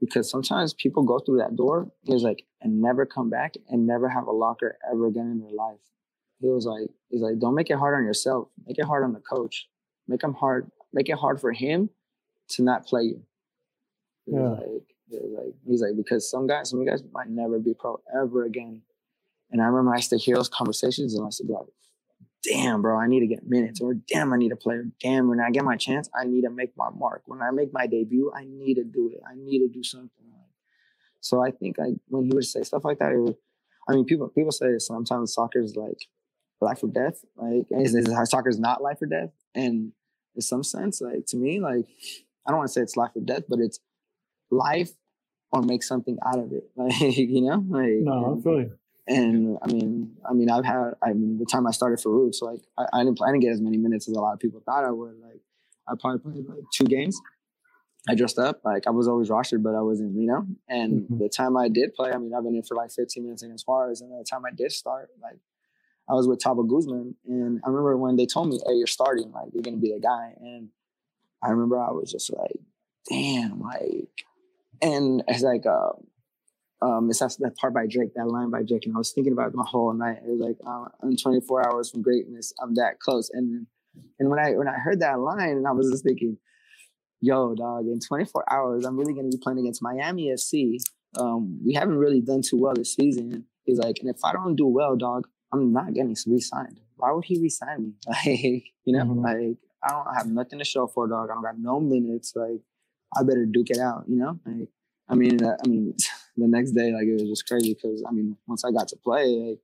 because 0.00 0.30
sometimes 0.30 0.74
people 0.74 1.02
go 1.02 1.18
through 1.18 1.38
that 1.38 1.56
door, 1.56 1.90
he 2.02 2.12
was 2.12 2.22
like, 2.22 2.44
and 2.60 2.80
never 2.80 3.04
come 3.04 3.30
back 3.30 3.54
and 3.68 3.86
never 3.86 4.08
have 4.08 4.26
a 4.26 4.32
locker 4.32 4.78
ever 4.90 5.06
again 5.06 5.30
in 5.30 5.40
their 5.40 5.52
life. 5.52 5.80
He 6.40 6.48
was 6.48 6.66
like, 6.66 6.88
he's 7.08 7.20
like, 7.20 7.38
don't 7.38 7.54
make 7.54 7.70
it 7.70 7.78
hard 7.78 7.96
on 7.96 8.04
yourself. 8.04 8.48
Make 8.66 8.78
it 8.78 8.84
hard 8.84 9.04
on 9.04 9.12
the 9.12 9.20
coach. 9.20 9.68
Make 10.06 10.22
him 10.22 10.34
hard. 10.34 10.70
Make 10.92 11.08
it 11.08 11.18
hard 11.18 11.40
for 11.40 11.52
him 11.52 11.90
to 12.50 12.62
not 12.62 12.86
play 12.86 13.02
you. 13.02 13.22
He's 14.24 14.34
yeah. 14.34 14.48
like, 14.48 14.60
he's 15.08 15.20
like, 15.36 15.54
he's 15.66 15.82
like, 15.82 15.96
because 15.96 16.30
some 16.30 16.46
guys, 16.46 16.70
some 16.70 16.84
guys 16.86 17.02
might 17.12 17.28
never 17.28 17.58
be 17.58 17.74
pro 17.74 18.00
ever 18.14 18.44
again. 18.44 18.82
And 19.50 19.60
I 19.60 19.66
remember 19.66 19.94
I 19.94 19.96
used 19.96 20.10
to 20.10 20.18
hear 20.18 20.36
those 20.36 20.48
conversations 20.48 21.14
and 21.14 21.24
I 21.24 21.26
used 21.26 21.38
to 21.38 21.44
be 21.44 21.52
like, 21.52 21.66
damn, 22.44 22.82
bro, 22.82 22.98
I 22.98 23.06
need 23.06 23.20
to 23.20 23.26
get 23.26 23.46
minutes, 23.46 23.80
or 23.80 23.94
damn, 23.94 24.32
I 24.32 24.36
need 24.36 24.50
to 24.50 24.56
play, 24.56 24.76
or 24.76 24.86
damn, 25.00 25.28
when 25.28 25.40
I 25.40 25.50
get 25.50 25.64
my 25.64 25.76
chance, 25.76 26.08
I 26.18 26.24
need 26.24 26.42
to 26.42 26.50
make 26.50 26.76
my 26.76 26.90
mark. 26.90 27.22
When 27.26 27.42
I 27.42 27.50
make 27.50 27.72
my 27.72 27.86
debut, 27.86 28.32
I 28.34 28.44
need 28.44 28.74
to 28.74 28.84
do 28.84 29.10
it. 29.12 29.20
I 29.28 29.34
need 29.34 29.60
to 29.60 29.68
do 29.68 29.82
something. 29.82 30.28
So 31.20 31.42
I 31.42 31.50
think 31.50 31.78
I, 31.78 31.92
when 32.08 32.24
he 32.24 32.32
would 32.32 32.44
say 32.44 32.62
stuff 32.62 32.84
like 32.84 32.98
that, 33.00 33.12
it 33.12 33.18
would, 33.18 33.36
I 33.88 33.92
mean, 33.92 34.04
people 34.04 34.28
people 34.28 34.52
say 34.52 34.78
sometimes 34.78 35.34
soccer 35.34 35.60
is 35.60 35.76
like 35.76 35.98
life 36.60 36.82
or 36.82 36.88
death. 36.88 37.24
Like, 37.36 37.66
soccer 38.26 38.48
is 38.48 38.58
not 38.58 38.82
life 38.82 38.98
or 39.02 39.06
death? 39.06 39.30
And 39.54 39.92
in 40.34 40.42
some 40.42 40.62
sense, 40.62 41.00
like 41.00 41.26
to 41.28 41.36
me, 41.36 41.60
like 41.60 41.86
I 42.46 42.50
don't 42.50 42.58
want 42.58 42.68
to 42.68 42.72
say 42.72 42.82
it's 42.82 42.96
life 42.96 43.10
or 43.14 43.22
death, 43.22 43.44
but 43.48 43.58
it's 43.60 43.80
life 44.50 44.90
or 45.50 45.62
make 45.62 45.82
something 45.82 46.18
out 46.26 46.38
of 46.38 46.52
it. 46.52 46.70
Like 46.76 47.00
you 47.00 47.42
know, 47.42 47.64
like 47.68 47.98
no, 48.00 48.38
I 48.38 48.42
feel 48.42 48.60
you. 48.60 48.78
And 49.08 49.56
I 49.62 49.66
mean, 49.66 50.16
I 50.28 50.34
mean, 50.34 50.50
I've 50.50 50.66
had, 50.66 50.92
I 51.02 51.14
mean, 51.14 51.38
the 51.38 51.46
time 51.46 51.66
I 51.66 51.70
started 51.70 51.98
for 51.98 52.12
Roots, 52.12 52.42
like 52.42 52.60
I, 52.76 52.84
I 52.92 53.04
didn't, 53.04 53.16
plan 53.16 53.32
didn't 53.32 53.42
get 53.42 53.52
as 53.52 53.60
many 53.60 53.78
minutes 53.78 54.06
as 54.06 54.14
a 54.14 54.20
lot 54.20 54.34
of 54.34 54.38
people 54.38 54.60
thought 54.64 54.84
I 54.84 54.90
would. 54.90 55.14
Like 55.20 55.40
I 55.88 55.94
probably 55.98 56.20
played 56.20 56.46
like 56.46 56.64
two 56.74 56.84
games. 56.84 57.18
I 58.06 58.14
dressed 58.14 58.38
up, 58.38 58.60
like 58.64 58.86
I 58.86 58.90
was 58.90 59.08
always 59.08 59.28
rostered, 59.28 59.62
but 59.62 59.74
I 59.74 59.80
wasn't, 59.80 60.14
you 60.14 60.26
know. 60.26 60.46
And 60.68 61.02
mm-hmm. 61.02 61.18
the 61.18 61.28
time 61.28 61.56
I 61.56 61.68
did 61.68 61.94
play, 61.94 62.12
I 62.12 62.18
mean, 62.18 62.32
I've 62.34 62.44
been 62.44 62.54
in 62.54 62.62
for 62.62 62.74
like 62.74 62.90
15 62.90 63.22
minutes 63.22 63.42
against 63.42 63.66
Juarez, 63.66 64.00
and 64.02 64.12
the 64.12 64.24
time 64.24 64.42
I 64.46 64.54
did 64.54 64.72
start, 64.72 65.10
like 65.22 65.38
I 66.08 66.14
was 66.14 66.28
with 66.28 66.38
Taba 66.38 66.66
Guzman, 66.66 67.16
and 67.26 67.60
I 67.64 67.68
remember 67.68 67.96
when 67.96 68.16
they 68.16 68.26
told 68.26 68.48
me, 68.48 68.60
"Hey, 68.66 68.74
you're 68.74 68.86
starting, 68.86 69.30
like 69.32 69.48
you're 69.52 69.62
gonna 69.62 69.76
be 69.76 69.92
the 69.92 70.00
guy," 70.00 70.34
and 70.40 70.68
I 71.42 71.50
remember 71.50 71.78
I 71.78 71.90
was 71.90 72.10
just 72.10 72.32
like, 72.32 72.58
"Damn!" 73.10 73.60
Like, 73.60 74.24
and 74.80 75.22
it's 75.28 75.42
like, 75.42 75.66
uh, 75.66 75.92
um, 76.80 77.10
it's 77.10 77.18
that 77.18 77.56
part 77.60 77.74
by 77.74 77.86
Drake, 77.86 78.14
that 78.14 78.28
line 78.28 78.50
by 78.50 78.62
Drake, 78.62 78.86
and 78.86 78.94
I 78.94 78.98
was 78.98 79.12
thinking 79.12 79.32
about 79.32 79.48
it 79.48 79.54
my 79.54 79.66
whole 79.66 79.92
night. 79.92 80.18
It 80.18 80.28
was 80.28 80.40
like, 80.40 80.56
uh, 80.64 80.86
"I'm 81.02 81.16
24 81.16 81.66
hours 81.66 81.90
from 81.90 82.02
greatness. 82.02 82.52
I'm 82.62 82.74
that 82.74 83.00
close." 83.00 83.30
And 83.30 83.66
and 84.20 84.30
when 84.30 84.38
I 84.38 84.52
when 84.52 84.68
I 84.68 84.78
heard 84.78 85.00
that 85.00 85.18
line, 85.18 85.56
and 85.56 85.66
I 85.66 85.72
was 85.72 85.90
just 85.90 86.04
thinking, 86.04 86.38
"Yo, 87.20 87.54
dog! 87.56 87.86
In 87.86 87.98
24 87.98 88.52
hours, 88.52 88.84
I'm 88.84 88.96
really 88.96 89.12
gonna 89.12 89.28
be 89.28 89.38
playing 89.42 89.58
against 89.58 89.82
Miami 89.82 90.28
FC. 90.28 90.78
Um, 91.18 91.58
we 91.64 91.74
haven't 91.74 91.96
really 91.98 92.20
done 92.20 92.42
too 92.42 92.58
well 92.58 92.74
this 92.74 92.94
season." 92.94 93.46
He's 93.64 93.78
like, 93.78 93.98
"And 94.00 94.08
if 94.08 94.24
I 94.24 94.32
don't 94.32 94.54
do 94.54 94.66
well, 94.66 94.96
dog, 94.96 95.26
I'm 95.52 95.72
not 95.72 95.94
getting 95.94 96.16
re-signed. 96.26 96.80
Why 96.96 97.10
would 97.10 97.24
he 97.24 97.40
re-sign 97.40 97.82
me? 97.82 97.92
Like, 98.06 98.64
you 98.84 98.96
know, 98.96 99.04
mm-hmm. 99.04 99.20
like 99.20 99.56
I 99.82 99.90
don't 99.90 100.14
have 100.14 100.28
nothing 100.28 100.60
to 100.60 100.64
show 100.64 100.86
for, 100.86 101.08
dog. 101.08 101.28
I 101.30 101.34
don't 101.34 101.42
got 101.42 101.58
no 101.58 101.80
minutes. 101.80 102.34
Like, 102.36 102.60
I 103.16 103.24
better 103.24 103.46
duke 103.46 103.70
it 103.70 103.78
out. 103.78 104.04
You 104.06 104.16
know, 104.16 104.38
like." 104.46 104.68
I 105.08 105.14
mean, 105.14 105.42
uh, 105.42 105.56
I 105.64 105.68
mean, 105.68 105.94
the 106.38 106.48
next 106.48 106.72
day, 106.72 106.92
like 106.92 107.04
it 107.04 107.14
was 107.14 107.28
just 107.28 107.46
crazy 107.46 107.74
because 107.74 108.04
I 108.08 108.12
mean, 108.12 108.36
once 108.46 108.64
I 108.64 108.70
got 108.70 108.88
to 108.88 108.96
play, 108.96 109.26
like 109.26 109.58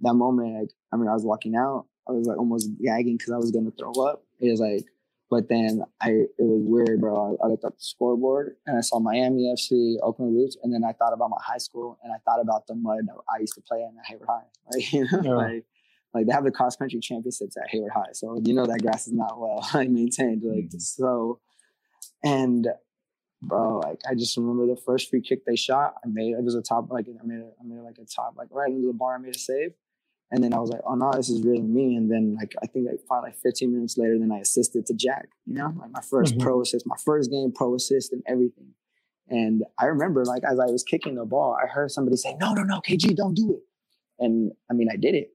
that 0.00 0.14
moment, 0.14 0.60
like 0.60 0.70
I 0.92 0.96
mean, 0.96 1.08
I 1.08 1.14
was 1.14 1.24
walking 1.24 1.56
out, 1.56 1.86
I 2.08 2.12
was 2.12 2.26
like 2.26 2.38
almost 2.38 2.70
gagging 2.82 3.16
because 3.16 3.32
I 3.32 3.36
was 3.36 3.50
gonna 3.50 3.72
throw 3.78 3.92
up. 4.04 4.22
It 4.40 4.50
was 4.50 4.60
like, 4.60 4.84
but 5.30 5.48
then 5.48 5.82
I, 6.00 6.10
it 6.10 6.30
was 6.38 6.62
weird, 6.64 7.00
bro. 7.00 7.36
I, 7.40 7.44
I 7.44 7.48
looked 7.48 7.64
at 7.64 7.76
the 7.76 7.84
scoreboard 7.84 8.56
and 8.66 8.78
I 8.78 8.80
saw 8.80 8.98
Miami 8.98 9.52
FC, 9.54 9.96
Oakland 10.02 10.34
Roots, 10.34 10.56
and 10.62 10.72
then 10.72 10.82
I 10.84 10.92
thought 10.92 11.12
about 11.12 11.30
my 11.30 11.36
high 11.44 11.58
school 11.58 11.98
and 12.02 12.12
I 12.12 12.16
thought 12.24 12.40
about 12.40 12.66
the 12.66 12.74
mud 12.74 13.00
that 13.06 13.16
I 13.28 13.40
used 13.40 13.54
to 13.54 13.60
play 13.60 13.80
in 13.80 13.94
at 13.98 14.06
Hayward 14.06 14.28
High. 14.28 14.44
Like, 14.72 14.92
you 14.92 15.04
know, 15.10 15.20
yeah. 15.22 15.34
like, 15.34 15.64
like 16.14 16.26
they 16.26 16.32
have 16.32 16.44
the 16.44 16.50
cross 16.50 16.76
country 16.76 17.00
championships 17.00 17.56
at 17.56 17.68
Hayward 17.70 17.92
High, 17.92 18.12
so 18.12 18.40
you 18.44 18.54
know 18.54 18.66
that 18.66 18.82
grass 18.82 19.06
is 19.06 19.12
not 19.12 19.38
well 19.38 19.66
like 19.74 19.90
maintained. 19.90 20.42
Like 20.44 20.64
mm-hmm. 20.64 20.78
so, 20.78 21.40
and 22.24 22.66
bro, 23.42 23.80
like 23.80 24.00
I 24.08 24.14
just 24.14 24.36
remember 24.36 24.66
the 24.66 24.80
first 24.80 25.10
free 25.10 25.20
kick 25.20 25.44
they 25.44 25.56
shot. 25.56 25.94
I 26.04 26.08
made 26.08 26.32
it 26.32 26.42
was 26.42 26.54
a 26.54 26.62
top 26.62 26.90
like 26.90 27.06
I 27.08 27.26
made 27.26 27.40
it, 27.40 27.54
I 27.60 27.64
made 27.64 27.80
like 27.80 27.98
a 27.98 28.04
top 28.04 28.34
like 28.36 28.48
right 28.50 28.70
into 28.70 28.86
the 28.86 28.92
bar. 28.92 29.16
I 29.16 29.18
made 29.18 29.34
a 29.34 29.38
save, 29.38 29.72
and 30.30 30.42
then 30.42 30.52
I 30.52 30.58
was 30.58 30.70
like, 30.70 30.80
oh 30.86 30.94
no, 30.94 31.12
this 31.12 31.28
is 31.28 31.42
really 31.42 31.62
me. 31.62 31.96
And 31.96 32.10
then 32.10 32.36
like 32.38 32.54
I 32.62 32.66
think 32.66 32.86
like 32.88 33.00
probably 33.06 33.30
like 33.30 33.38
15 33.38 33.72
minutes 33.72 33.96
later, 33.96 34.18
then 34.18 34.32
I 34.32 34.38
assisted 34.38 34.86
to 34.86 34.94
Jack. 34.94 35.28
You 35.46 35.54
know, 35.54 35.74
like 35.78 35.90
my 35.90 36.00
1st 36.00 36.32
mm-hmm. 36.32 36.40
pro 36.40 36.60
assist, 36.60 36.86
my 36.86 36.96
first 37.04 37.30
game 37.30 37.52
pro 37.54 37.74
assist, 37.74 38.12
and 38.12 38.22
everything. 38.26 38.74
And 39.30 39.64
I 39.78 39.86
remember 39.86 40.24
like 40.24 40.42
as 40.44 40.58
I 40.58 40.66
was 40.66 40.82
kicking 40.82 41.14
the 41.14 41.24
ball, 41.24 41.56
I 41.62 41.66
heard 41.66 41.90
somebody 41.90 42.16
say, 42.16 42.34
no, 42.40 42.54
no, 42.54 42.62
no, 42.62 42.80
KG, 42.80 43.14
don't 43.14 43.34
do 43.34 43.54
it. 43.54 43.62
And 44.18 44.52
I 44.70 44.74
mean, 44.74 44.88
I 44.92 44.96
did 44.96 45.14
it. 45.14 45.30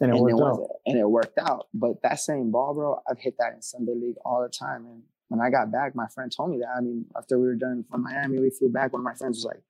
And 0.00 0.10
it 0.10 0.16
and 0.16 0.22
worked 0.22 0.38
it 0.38 0.44
out. 0.44 0.68
And 0.86 0.98
it 0.98 1.10
worked 1.10 1.38
out. 1.38 1.66
But 1.74 2.02
that 2.02 2.20
same 2.20 2.50
ball, 2.52 2.74
bro, 2.74 3.00
I've 3.10 3.18
hit 3.18 3.34
that 3.38 3.54
in 3.54 3.62
Sunday 3.62 3.94
League 3.94 4.16
all 4.24 4.42
the 4.42 4.48
time. 4.48 4.86
And 4.86 5.02
when 5.28 5.40
I 5.40 5.50
got 5.50 5.70
back, 5.70 5.94
my 5.94 6.06
friend 6.08 6.30
told 6.34 6.50
me 6.50 6.58
that. 6.58 6.68
I 6.76 6.80
mean, 6.80 7.06
after 7.16 7.38
we 7.38 7.46
were 7.46 7.54
done 7.54 7.84
from 7.90 8.02
Miami, 8.02 8.38
we 8.38 8.50
flew 8.50 8.68
back. 8.70 8.92
One 8.92 9.00
of 9.00 9.04
my 9.04 9.14
friends 9.14 9.38
was 9.38 9.44
like, 9.44 9.62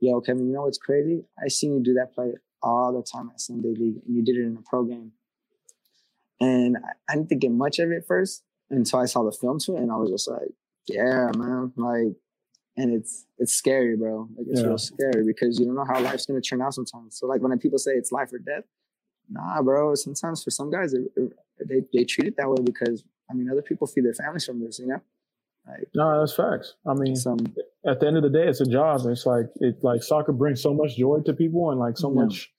"Yo, 0.00 0.20
Kevin, 0.20 0.46
you 0.46 0.52
know 0.52 0.62
what's 0.62 0.78
crazy? 0.78 1.24
I 1.42 1.48
seen 1.48 1.74
you 1.74 1.80
do 1.82 1.94
that 1.94 2.14
play 2.14 2.34
all 2.62 2.92
the 2.92 3.02
time 3.02 3.30
at 3.32 3.40
Sunday 3.40 3.74
League, 3.74 4.02
and 4.06 4.14
you 4.16 4.22
did 4.22 4.36
it 4.36 4.44
in 4.46 4.56
a 4.56 4.62
pro 4.62 4.84
game." 4.84 5.12
And 6.40 6.76
I, 6.78 6.92
I 7.12 7.14
didn't 7.16 7.28
think 7.28 7.44
it 7.44 7.50
much 7.50 7.78
of 7.78 7.90
it 7.90 8.04
first 8.06 8.42
until 8.70 9.00
I 9.00 9.06
saw 9.06 9.22
the 9.24 9.32
film 9.32 9.58
to 9.60 9.76
it, 9.76 9.80
and 9.82 9.90
I 9.92 9.96
was 9.96 10.10
just 10.10 10.28
like, 10.28 10.48
Yeah, 10.86 11.30
man. 11.36 11.72
Like, 11.76 12.14
and 12.76 12.94
it's 12.94 13.26
it's 13.38 13.52
scary, 13.52 13.96
bro. 13.96 14.28
Like 14.36 14.46
it's 14.48 14.60
Yeah. 14.60 14.68
real 14.68 14.78
scary 14.78 15.24
because 15.26 15.58
you 15.58 15.66
don't 15.66 15.74
know 15.74 15.84
how 15.84 16.00
life's 16.00 16.26
gonna 16.26 16.40
turn 16.40 16.62
out 16.62 16.74
sometimes. 16.74 17.18
So 17.18 17.26
like 17.26 17.40
when 17.42 17.58
people 17.58 17.78
say 17.78 17.92
it's 17.92 18.12
life 18.12 18.32
or 18.32 18.38
death, 18.38 18.64
nah, 19.28 19.60
bro. 19.62 19.94
Sometimes 19.94 20.42
for 20.44 20.50
some 20.50 20.70
guys, 20.70 20.94
it, 20.94 21.10
it- 21.16 21.32
they 21.66 21.82
they 21.92 22.04
treat 22.04 22.26
it 22.28 22.36
that 22.38 22.48
way 22.48 22.56
because 22.64 23.04
I 23.30 23.34
mean, 23.34 23.48
other 23.50 23.62
people 23.62 23.86
feed 23.86 24.04
their 24.04 24.14
families 24.14 24.44
from 24.44 24.60
this, 24.60 24.78
you 24.78 24.86
know. 24.88 25.00
Like 25.66 25.88
No, 25.94 26.18
that's 26.20 26.34
facts. 26.34 26.74
I 26.86 26.94
mean, 26.94 27.14
some, 27.16 27.38
at 27.86 28.00
the 28.00 28.06
end 28.06 28.16
of 28.16 28.22
the 28.22 28.30
day, 28.30 28.46
it's 28.48 28.60
a 28.60 28.66
job. 28.66 29.02
It's 29.06 29.26
like 29.26 29.46
it 29.56 29.76
like 29.82 30.02
soccer 30.02 30.32
brings 30.32 30.62
so 30.62 30.72
much 30.74 30.96
joy 30.96 31.18
to 31.26 31.32
people 31.34 31.70
and 31.70 31.78
like 31.78 31.96
so 31.98 32.08
Yeah. 32.12 32.24
much 32.24 32.50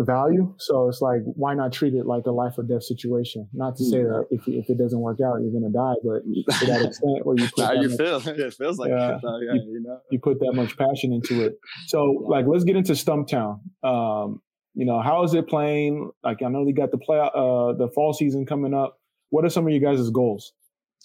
value. 0.00 0.54
So 0.58 0.88
it's 0.88 1.00
like 1.00 1.22
why 1.34 1.54
not 1.54 1.72
treat 1.72 1.92
it 1.94 2.06
like 2.06 2.24
a 2.26 2.30
life 2.30 2.54
or 2.56 2.62
death 2.62 2.84
situation? 2.84 3.48
Not 3.52 3.76
to 3.76 3.84
say 3.84 4.02
that 4.04 4.26
if 4.30 4.46
if 4.46 4.70
it 4.70 4.78
doesn't 4.78 5.00
work 5.00 5.18
out, 5.20 5.40
you're 5.42 5.50
gonna 5.52 5.72
die, 5.72 5.94
but 6.04 6.22
to 6.60 6.66
that 6.66 6.82
extent 6.86 7.24
where 7.26 7.36
you 7.36 7.48
put 7.54 7.64
how 7.64 7.74
that 7.74 7.82
you 7.82 7.88
much- 7.88 7.98
feel? 7.98 8.34
It 8.46 8.54
feels 8.54 8.78
like 8.78 8.90
Yeah. 8.90 9.16
it, 9.16 9.20
though, 9.22 9.38
yeah, 9.40 9.54
you 9.54 9.80
know. 9.84 9.98
you 10.10 10.20
put 10.20 10.38
that 10.40 10.52
much 10.54 10.76
passion 10.76 11.12
into 11.12 11.44
it. 11.44 11.58
So 11.86 12.02
like 12.28 12.46
let's 12.46 12.64
get 12.64 12.76
into 12.76 12.92
Stumptown. 12.92 13.60
Um, 13.82 14.40
you 14.74 14.84
know, 14.86 15.00
how 15.00 15.24
is 15.24 15.34
it 15.34 15.48
playing? 15.48 16.10
Like 16.22 16.42
I 16.42 16.48
know 16.48 16.64
they 16.64 16.72
got 16.72 16.92
the 16.92 16.98
play 16.98 17.18
uh 17.18 17.72
the 17.72 17.90
fall 17.94 18.12
season 18.12 18.46
coming 18.46 18.74
up. 18.74 18.97
What 19.30 19.44
are 19.44 19.50
some 19.50 19.66
of 19.66 19.72
you 19.72 19.80
guys' 19.80 20.08
goals? 20.10 20.52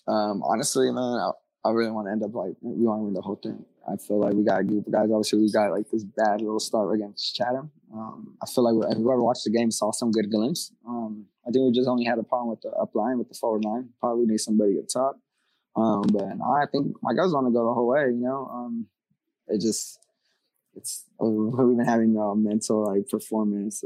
Um, 0.07 0.43
honestly, 0.43 0.91
man, 0.91 0.97
I, 1.03 1.32
I 1.65 1.71
really 1.71 1.91
want 1.91 2.07
to 2.07 2.11
end 2.11 2.24
up 2.24 2.34
like 2.34 2.55
we 2.61 2.86
want 2.86 2.99
to 2.99 3.03
win 3.05 3.13
the 3.13 3.21
whole 3.21 3.39
thing. 3.41 3.65
I 3.88 3.97
feel 3.97 4.19
like 4.19 4.34
we 4.34 4.43
got 4.43 4.61
a 4.61 4.63
group 4.63 4.88
of 4.88 4.93
guys. 4.93 5.09
Obviously, 5.11 5.39
we 5.39 5.51
got 5.51 5.71
like 5.71 5.89
this 5.91 6.03
bad 6.03 6.41
little 6.41 6.59
start 6.59 6.93
against 6.95 7.36
Chatham. 7.36 7.71
Um, 7.93 8.38
I 8.41 8.45
feel 8.45 8.63
like 8.63 8.97
whoever 8.97 9.21
watched 9.21 9.43
the 9.43 9.51
game 9.51 9.71
saw 9.71 9.91
some 9.91 10.11
good 10.11 10.32
glimpse. 10.32 10.71
Um, 10.88 11.26
I 11.45 11.51
think 11.51 11.65
we 11.65 11.71
just 11.71 11.89
only 11.89 12.05
had 12.05 12.17
a 12.17 12.24
problem 12.24 12.49
with 12.49 12.61
the 12.61 12.69
up 12.71 12.95
line, 12.95 13.17
with 13.17 13.28
the 13.28 13.36
forward 13.36 13.65
line. 13.65 13.89
Probably 13.99 14.26
need 14.26 14.39
somebody 14.39 14.80
up 14.80 14.88
top. 14.88 15.19
Um, 15.76 16.03
but 16.11 16.24
I 16.24 16.65
think 16.71 16.95
my 17.01 17.13
guys 17.13 17.34
want 17.34 17.47
to 17.47 17.51
go 17.51 17.65
the 17.65 17.74
whole 17.74 17.88
way. 17.88 18.05
You 18.05 18.21
know, 18.21 18.49
um, 18.51 18.88
it 19.47 19.59
just 19.59 19.99
it's 20.76 21.05
we've 21.19 21.78
been 21.78 21.86
having 21.86 22.17
uh, 22.17 22.36
mental 22.36 22.86
like 22.86 23.09
performance. 23.09 23.84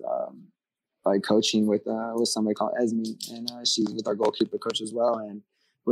Like 1.07 1.23
coaching 1.23 1.65
with 1.67 1.87
uh, 1.87 2.13
with 2.15 2.29
somebody 2.29 2.55
called 2.55 2.73
Esme, 2.81 3.03
and 3.33 3.49
uh, 3.51 3.65
she's 3.65 3.89
with 3.93 4.07
our 4.07 4.15
goalkeeper 4.15 4.57
coach 4.57 4.81
as 4.81 4.93
well. 4.93 5.15
And 5.19 5.41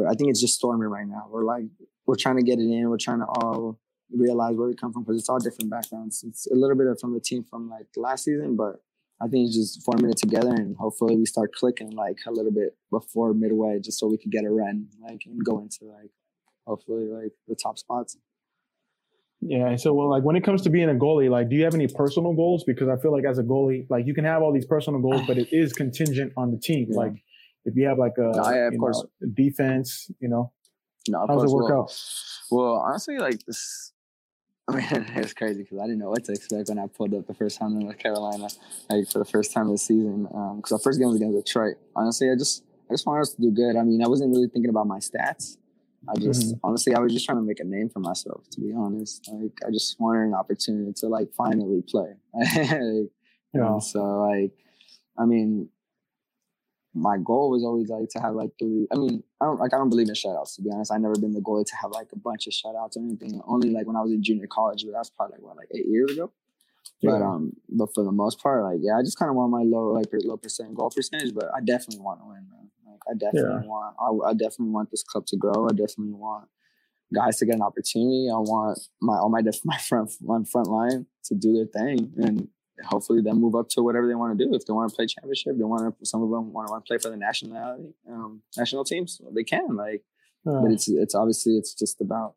I 0.08 0.14
think 0.14 0.30
it's 0.30 0.42
just 0.42 0.56
storming 0.56 0.90
right 0.90 1.08
now. 1.08 1.28
We're 1.30 1.46
like 1.46 1.66
we're 2.06 2.16
trying 2.16 2.38
to 2.38 2.44
get 2.44 2.60
it 2.60 2.70
in. 2.70 2.90
We're 2.90 2.98
trying 2.98 3.20
to 3.20 3.26
all 3.26 3.80
realize 4.12 4.56
where 4.56 4.68
we 4.68 4.76
come 4.76 4.94
from 4.94 5.04
because 5.04 5.20
it's 5.20 5.30
all 5.30 5.40
different 5.40 5.70
backgrounds. 5.70 6.24
It's 6.24 6.48
a 6.48 6.56
little 6.56 6.76
bit 6.76 6.88
from 7.00 7.14
the 7.14 7.20
team 7.20 7.44
from 7.44 7.70
like 7.70 7.88
last 7.96 8.26
season, 8.26 8.56
but 8.56 8.82
I 9.22 9.28
think 9.28 9.48
it's 9.48 9.56
just 9.56 9.84
forming 9.84 10.12
it 10.12 10.18
together 10.18 10.54
and 10.54 10.76
hopefully 10.76 11.16
we 11.16 11.26
start 11.26 11.54
clicking 11.54 11.92
like 11.92 12.18
a 12.28 12.32
little 12.32 12.52
bit 12.52 12.76
before 12.92 13.34
midway, 13.34 13.80
just 13.80 14.00
so 14.00 14.08
we 14.08 14.18
can 14.18 14.30
get 14.30 14.44
a 14.46 14.50
run 14.50 14.88
like 15.02 15.22
and 15.26 15.44
go 15.44 15.60
into 15.60 15.86
like 15.86 16.12
hopefully 16.68 17.06
like 17.06 17.32
the 17.48 17.56
top 17.56 17.78
spots. 17.78 18.18
Yeah. 19.42 19.68
and 19.68 19.80
So 19.80 19.94
well, 19.94 20.10
like 20.10 20.24
when 20.24 20.36
it 20.36 20.44
comes 20.44 20.62
to 20.64 20.70
being 20.70 20.90
a 20.90 20.94
goalie, 20.94 21.30
like 21.30 21.50
do 21.50 21.56
you 21.56 21.64
have 21.64 21.76
any 21.76 21.88
personal 21.88 22.34
goals? 22.34 22.64
Because 22.64 22.90
I 22.90 22.98
feel 22.98 23.12
like 23.12 23.26
as 23.26 23.38
a 23.38 23.44
goalie, 23.44 23.86
like 23.90 24.06
you 24.08 24.14
can 24.14 24.26
have 24.26 24.42
all 24.42 24.52
these 24.54 24.66
personal 24.66 25.00
goals, 25.00 25.22
but 25.28 25.38
it 25.38 25.50
is 25.52 25.74
contingent 25.74 26.34
on 26.38 26.52
the 26.52 26.58
team. 26.58 26.88
Yeah. 26.90 26.98
Like 26.98 27.14
if 27.66 27.76
you 27.76 27.88
have 27.88 27.98
like 27.98 28.14
a 28.18 28.32
No, 28.36 28.50
yeah, 28.50 28.68
of 28.68 28.78
course. 28.80 29.04
know, 29.04 29.30
defense, 29.34 30.10
you 30.20 30.30
know, 30.30 30.52
No, 31.10 31.24
of 31.24 31.30
how 31.30 31.36
does 31.36 31.52
it 31.52 31.56
work 31.56 31.70
well, 31.70 31.82
out? 31.82 32.02
Well, 32.52 32.76
honestly, 32.76 33.18
like 33.18 33.44
this, 33.46 33.92
I 34.68 34.76
mean, 34.78 34.86
it's 35.16 35.34
crazy 35.34 35.62
because 35.62 35.78
I 35.80 35.84
didn't 35.84 36.00
know 36.00 36.10
what 36.10 36.24
to 36.26 36.32
expect 36.32 36.70
when 36.70 36.80
I 36.80 36.88
pulled 36.88 37.14
up 37.14 37.28
the 37.28 37.36
first 37.36 37.60
time 37.60 37.74
in 37.74 37.80
North 37.80 38.00
Carolina, 38.00 38.48
like 38.90 39.12
for 39.12 39.20
the 39.20 39.26
first 39.26 39.52
time 39.54 39.70
this 39.70 39.84
season. 39.84 40.28
Um, 40.34 40.58
because 40.58 40.72
our 40.72 40.80
first 40.80 40.98
game 41.00 41.08
was 41.08 41.18
against 41.18 41.36
Detroit. 41.46 41.76
Honestly, 41.96 42.32
I 42.32 42.36
just, 42.36 42.64
I 42.90 42.94
just 42.94 43.06
wanted 43.06 43.22
us 43.22 43.34
to 43.34 43.42
do 43.42 43.52
good. 43.52 43.76
I 43.76 43.84
mean, 43.84 44.04
I 44.04 44.08
wasn't 44.08 44.32
really 44.32 44.48
thinking 44.48 44.70
about 44.70 44.88
my 44.88 44.98
stats. 44.98 45.58
I 46.10 46.16
just, 46.20 46.48
Mm-hmm. 46.56 46.60
honestly, 46.64 46.94
I 46.96 47.00
was 47.00 47.14
just 47.14 47.26
trying 47.26 47.38
to 47.40 47.44
make 47.44 47.60
a 47.60 47.64
name 47.64 47.90
for 47.90 48.00
myself. 48.00 48.50
To 48.52 48.62
be 48.62 48.74
honest, 48.76 49.28
like 49.32 49.52
I 49.68 49.72
just 49.72 50.00
wanted 50.00 50.24
an 50.28 50.34
opportunity 50.34 50.94
to 50.98 51.08
like 51.08 51.34
finally 51.34 51.82
play. 51.88 52.14
Like, 52.34 53.10
Yeah. 53.54 53.80
so 53.80 54.02
like, 54.30 54.52
I 55.18 55.26
mean, 55.26 55.70
my 56.94 57.18
goal 57.18 57.50
was 57.50 57.64
always 57.64 57.90
like 57.90 58.08
to 58.10 58.20
have 58.20 58.36
like 58.36 58.52
three. 58.60 58.88
I 58.92 58.96
mean, 58.96 59.24
I 59.42 59.46
don't 59.46 59.60
like 59.60 59.74
I 59.74 59.78
don't 59.78 59.90
believe 59.90 60.08
in 60.10 60.14
shutouts 60.16 60.56
to 60.56 60.62
be 60.62 60.70
honest. 60.74 60.92
I 60.94 60.98
never 60.98 61.16
been 61.16 61.34
the 61.34 61.42
goalie 61.42 61.66
to 61.66 61.76
have 61.82 61.92
like 61.92 62.08
a 62.14 62.18
bunch 62.20 62.48
of 62.48 62.54
shutouts 62.54 62.96
or 62.98 63.02
anything. 63.04 63.42
Only 63.48 63.70
like 63.72 63.86
when 63.88 63.96
I 63.98 64.02
was 64.02 64.12
in 64.12 64.24
junior 64.24 64.48
college, 64.48 64.84
but 64.86 64.94
that's 64.94 65.10
probably 65.10 65.36
like 65.38 65.44
what 65.44 65.58
like 65.58 65.70
eight 65.74 65.88
years 65.88 66.12
ago. 66.12 66.32
But 67.04 67.22
um, 67.22 67.54
but 67.70 67.94
for 67.94 68.04
the 68.04 68.12
most 68.14 68.42
part, 68.42 68.64
like 68.64 68.80
yeah, 68.82 68.98
I 68.98 69.02
just 69.02 69.20
kind 69.20 69.30
of 69.30 69.36
want 69.36 69.52
my 69.52 69.64
low 69.64 69.88
like 69.94 70.08
low 70.24 70.38
percent 70.38 70.74
goal 70.74 70.90
percentage. 70.90 71.34
But 71.34 71.50
I 71.56 71.60
definitely 71.60 72.00
want 72.04 72.22
to 72.22 72.28
win, 72.28 72.48
man. 72.50 72.70
Like 72.96 73.16
I 73.16 73.18
definitely 73.18 73.68
want. 73.68 73.96
I, 74.00 74.30
I 74.30 74.34
definitely 74.34 74.70
want 74.70 74.92
this 74.92 75.04
club 75.04 75.26
to 75.28 75.38
grow. 75.38 75.68
I 75.68 75.74
definitely 75.74 76.14
want 76.14 76.48
guys 77.14 77.38
to 77.38 77.46
get 77.46 77.56
an 77.56 77.62
opportunity. 77.62 78.30
I 78.32 78.38
want 78.38 78.80
my 79.02 79.18
all 79.18 79.30
my 79.30 79.42
def- 79.42 79.62
my 79.66 79.78
front 79.78 80.12
my 80.22 80.40
front 80.52 80.68
line 80.68 81.06
to 81.26 81.36
do 81.36 81.54
their 81.54 81.66
thing 81.66 82.14
and 82.18 82.48
hopefully 82.84 83.22
then 83.22 83.40
move 83.40 83.56
up 83.56 83.70
to 83.70 83.82
whatever 83.82 84.08
they 84.08 84.16
want 84.16 84.38
to 84.38 84.46
do. 84.46 84.54
If 84.54 84.66
they 84.66 84.74
want 84.74 84.90
to 84.90 84.96
play 84.96 85.08
championship, 85.08 85.58
they 85.58 85.64
want 85.64 85.98
to. 86.00 86.06
Some 86.06 86.22
of 86.24 86.30
them 86.30 86.52
want 86.52 86.68
to 86.68 86.72
want 86.72 86.86
to 86.86 86.88
play 86.88 86.98
for 86.98 87.10
the 87.10 87.18
nationality, 87.18 87.94
um, 88.10 88.42
national 88.58 88.84
teams. 88.84 89.22
They 89.34 89.44
can 89.44 89.76
like, 89.76 90.04
Yeah. 90.46 90.60
but 90.62 90.72
it's 90.72 90.88
it's 90.88 91.16
obviously 91.16 91.58
it's 91.58 91.74
just 91.74 92.02
about 92.02 92.36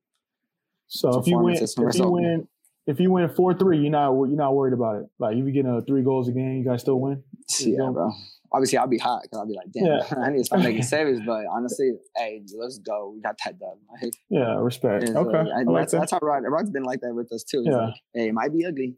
So 0.88 1.18
if 1.18 1.26
you 1.26 1.38
win, 1.38 1.56
if 1.56 1.76
you 1.76 2.10
win, 2.10 2.48
if 2.88 2.98
you 2.98 3.12
win 3.12 3.28
four 3.28 3.54
three, 3.54 3.78
you're 3.78 3.90
not 3.90 4.10
you're 4.12 4.28
not 4.36 4.54
worried 4.56 4.72
about 4.74 4.96
it. 5.02 5.06
Like 5.20 5.36
if 5.36 5.44
you 5.46 5.52
get 5.52 5.64
uh, 5.66 5.82
three 5.86 6.02
goals 6.02 6.28
a 6.28 6.32
game, 6.32 6.56
you 6.58 6.64
guys 6.64 6.80
still 6.80 6.98
win. 6.98 7.22
yeah, 7.60 7.76
go. 7.78 7.92
bro. 7.92 8.10
Obviously, 8.50 8.78
I'll 8.78 8.86
be 8.88 8.96
hot 8.98 9.20
because 9.22 9.38
I'll 9.38 9.46
be 9.46 9.52
like, 9.54 9.70
damn, 9.72 9.84
Yeah. 9.84 10.04
I 10.24 10.30
need 10.30 10.38
to 10.38 10.44
stop 10.44 10.60
making 10.60 10.82
saves. 10.94 11.20
But 11.24 11.44
honestly, 11.52 11.92
hey, 12.16 12.40
let's 12.58 12.78
go. 12.78 13.12
We 13.14 13.20
got 13.20 13.36
that 13.44 13.58
done. 13.60 13.76
Like, 14.02 14.12
Yeah, 14.30 14.58
respect. 14.60 15.02
it's, 15.04 15.12
Okay, 15.14 15.36
I 15.36 15.60
and 15.60 15.68
like 15.70 15.82
that's, 15.82 15.92
that. 15.92 15.98
that's 16.00 16.12
how 16.12 16.18
Rod, 16.22 16.42
Rod's 16.48 16.70
been 16.70 16.82
like 16.84 17.00
that 17.02 17.14
with 17.14 17.30
us 17.32 17.44
too. 17.44 17.60
He's 17.60 17.68
Yeah. 17.72 17.76
like, 17.76 17.94
hey, 18.14 18.28
it 18.28 18.32
might 18.34 18.52
be 18.52 18.64
ugly, 18.64 18.96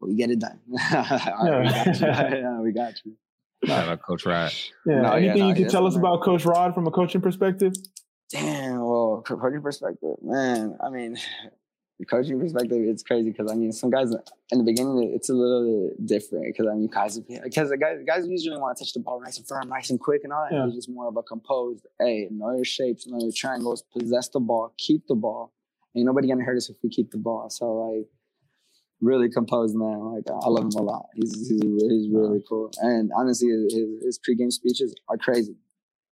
but 0.00 0.08
we 0.10 0.16
get 0.16 0.30
it 0.30 0.38
done. 0.38 0.60
All 0.92 1.50
right, 1.50 1.64
we 1.64 1.70
got 1.70 2.00
you. 2.00 2.06
yeah, 2.06 2.60
we 2.60 2.72
got 2.72 2.94
you. 3.06 3.16
Shout 3.64 3.88
out 3.88 4.02
Coach 4.02 4.26
Rod. 4.26 4.52
yeah. 4.86 5.00
No, 5.00 5.16
yeah, 5.16 5.30
Anything 5.30 5.38
no, 5.40 5.48
you 5.48 5.54
can 5.54 5.68
tell 5.68 5.86
us 5.86 5.94
man. 5.94 6.04
about 6.04 6.22
Coach 6.22 6.44
Rod 6.44 6.74
from 6.74 6.86
a 6.86 6.90
coaching 6.90 7.20
perspective? 7.22 7.72
Damn, 8.30 8.80
well, 8.80 9.22
co- 9.26 9.36
coaching 9.38 9.60
perspective, 9.62 10.16
man. 10.22 10.76
I 10.84 10.90
mean, 10.90 11.16
the 12.00 12.06
coaching 12.06 12.40
perspective, 12.40 12.78
it's 12.80 13.02
crazy 13.02 13.30
because 13.30 13.52
I 13.52 13.54
mean, 13.54 13.72
some 13.72 13.90
guys 13.90 14.10
in 14.50 14.58
the 14.58 14.64
beginning, 14.64 15.12
it's 15.14 15.28
a 15.28 15.34
little 15.34 15.90
bit 15.90 16.06
different 16.06 16.46
because 16.46 16.66
I 16.66 16.74
mean, 16.74 16.88
guys, 16.88 17.20
because 17.20 17.68
the 17.68 17.76
guys, 17.76 17.98
guys 18.06 18.26
usually 18.26 18.56
want 18.56 18.78
to 18.78 18.84
touch 18.84 18.94
the 18.94 19.00
ball 19.00 19.20
nice 19.20 19.36
and 19.36 19.46
firm, 19.46 19.68
nice 19.68 19.90
and 19.90 20.00
quick, 20.00 20.22
and 20.24 20.32
all 20.32 20.46
that. 20.48 20.56
Yeah. 20.56 20.66
It's 20.66 20.76
just 20.76 20.88
more 20.88 21.08
of 21.08 21.16
a 21.18 21.22
composed. 21.22 21.86
Hey, 22.00 22.28
know 22.30 22.56
your 22.56 22.64
shapes, 22.64 23.06
know 23.06 23.20
your 23.20 23.32
triangles, 23.36 23.82
possess 23.82 24.30
the 24.30 24.40
ball, 24.40 24.72
keep 24.78 25.06
the 25.08 25.14
ball. 25.14 25.52
Ain't 25.94 26.06
nobody 26.06 26.28
gonna 26.28 26.42
hurt 26.42 26.56
us 26.56 26.70
if 26.70 26.76
we 26.82 26.88
keep 26.88 27.10
the 27.10 27.18
ball. 27.18 27.50
So 27.50 27.66
like, 27.66 28.06
really 29.02 29.28
composed 29.28 29.76
man. 29.76 29.98
Like 29.98 30.24
I 30.30 30.48
love 30.48 30.64
him 30.64 30.80
a 30.80 30.82
lot. 30.82 31.04
He's 31.14 31.34
he's, 31.36 31.60
he's 31.60 32.08
really 32.10 32.42
cool. 32.48 32.70
And 32.80 33.10
honestly, 33.14 33.48
his 33.48 33.74
his 34.02 34.18
pregame 34.18 34.50
speeches 34.50 34.94
are 35.10 35.18
crazy, 35.18 35.56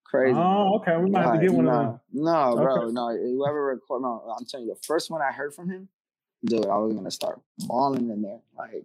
crazy. 0.08 0.36
Oh, 0.38 0.78
okay. 0.80 0.96
We 0.96 1.10
might 1.10 1.22
have 1.22 1.34
to 1.34 1.38
Like, 1.38 1.40
get 1.42 1.52
one 1.52 1.64
no, 1.66 1.70
of 1.70 1.86
them. 1.86 2.00
No, 2.12 2.56
bro, 2.56 2.88
no. 2.88 3.08
Whoever 3.16 3.64
record, 3.66 4.00
no. 4.02 4.34
I'm 4.38 4.44
telling 4.46 4.66
you, 4.66 4.74
the 4.74 4.80
first 4.86 5.10
one 5.10 5.20
I 5.22 5.32
heard 5.32 5.54
from 5.54 5.68
him, 5.70 5.88
dude, 6.44 6.66
I 6.66 6.76
was 6.78 6.94
gonna 6.94 7.10
start 7.10 7.40
bawling 7.58 8.10
in 8.10 8.22
there. 8.22 8.40
Like 8.56 8.84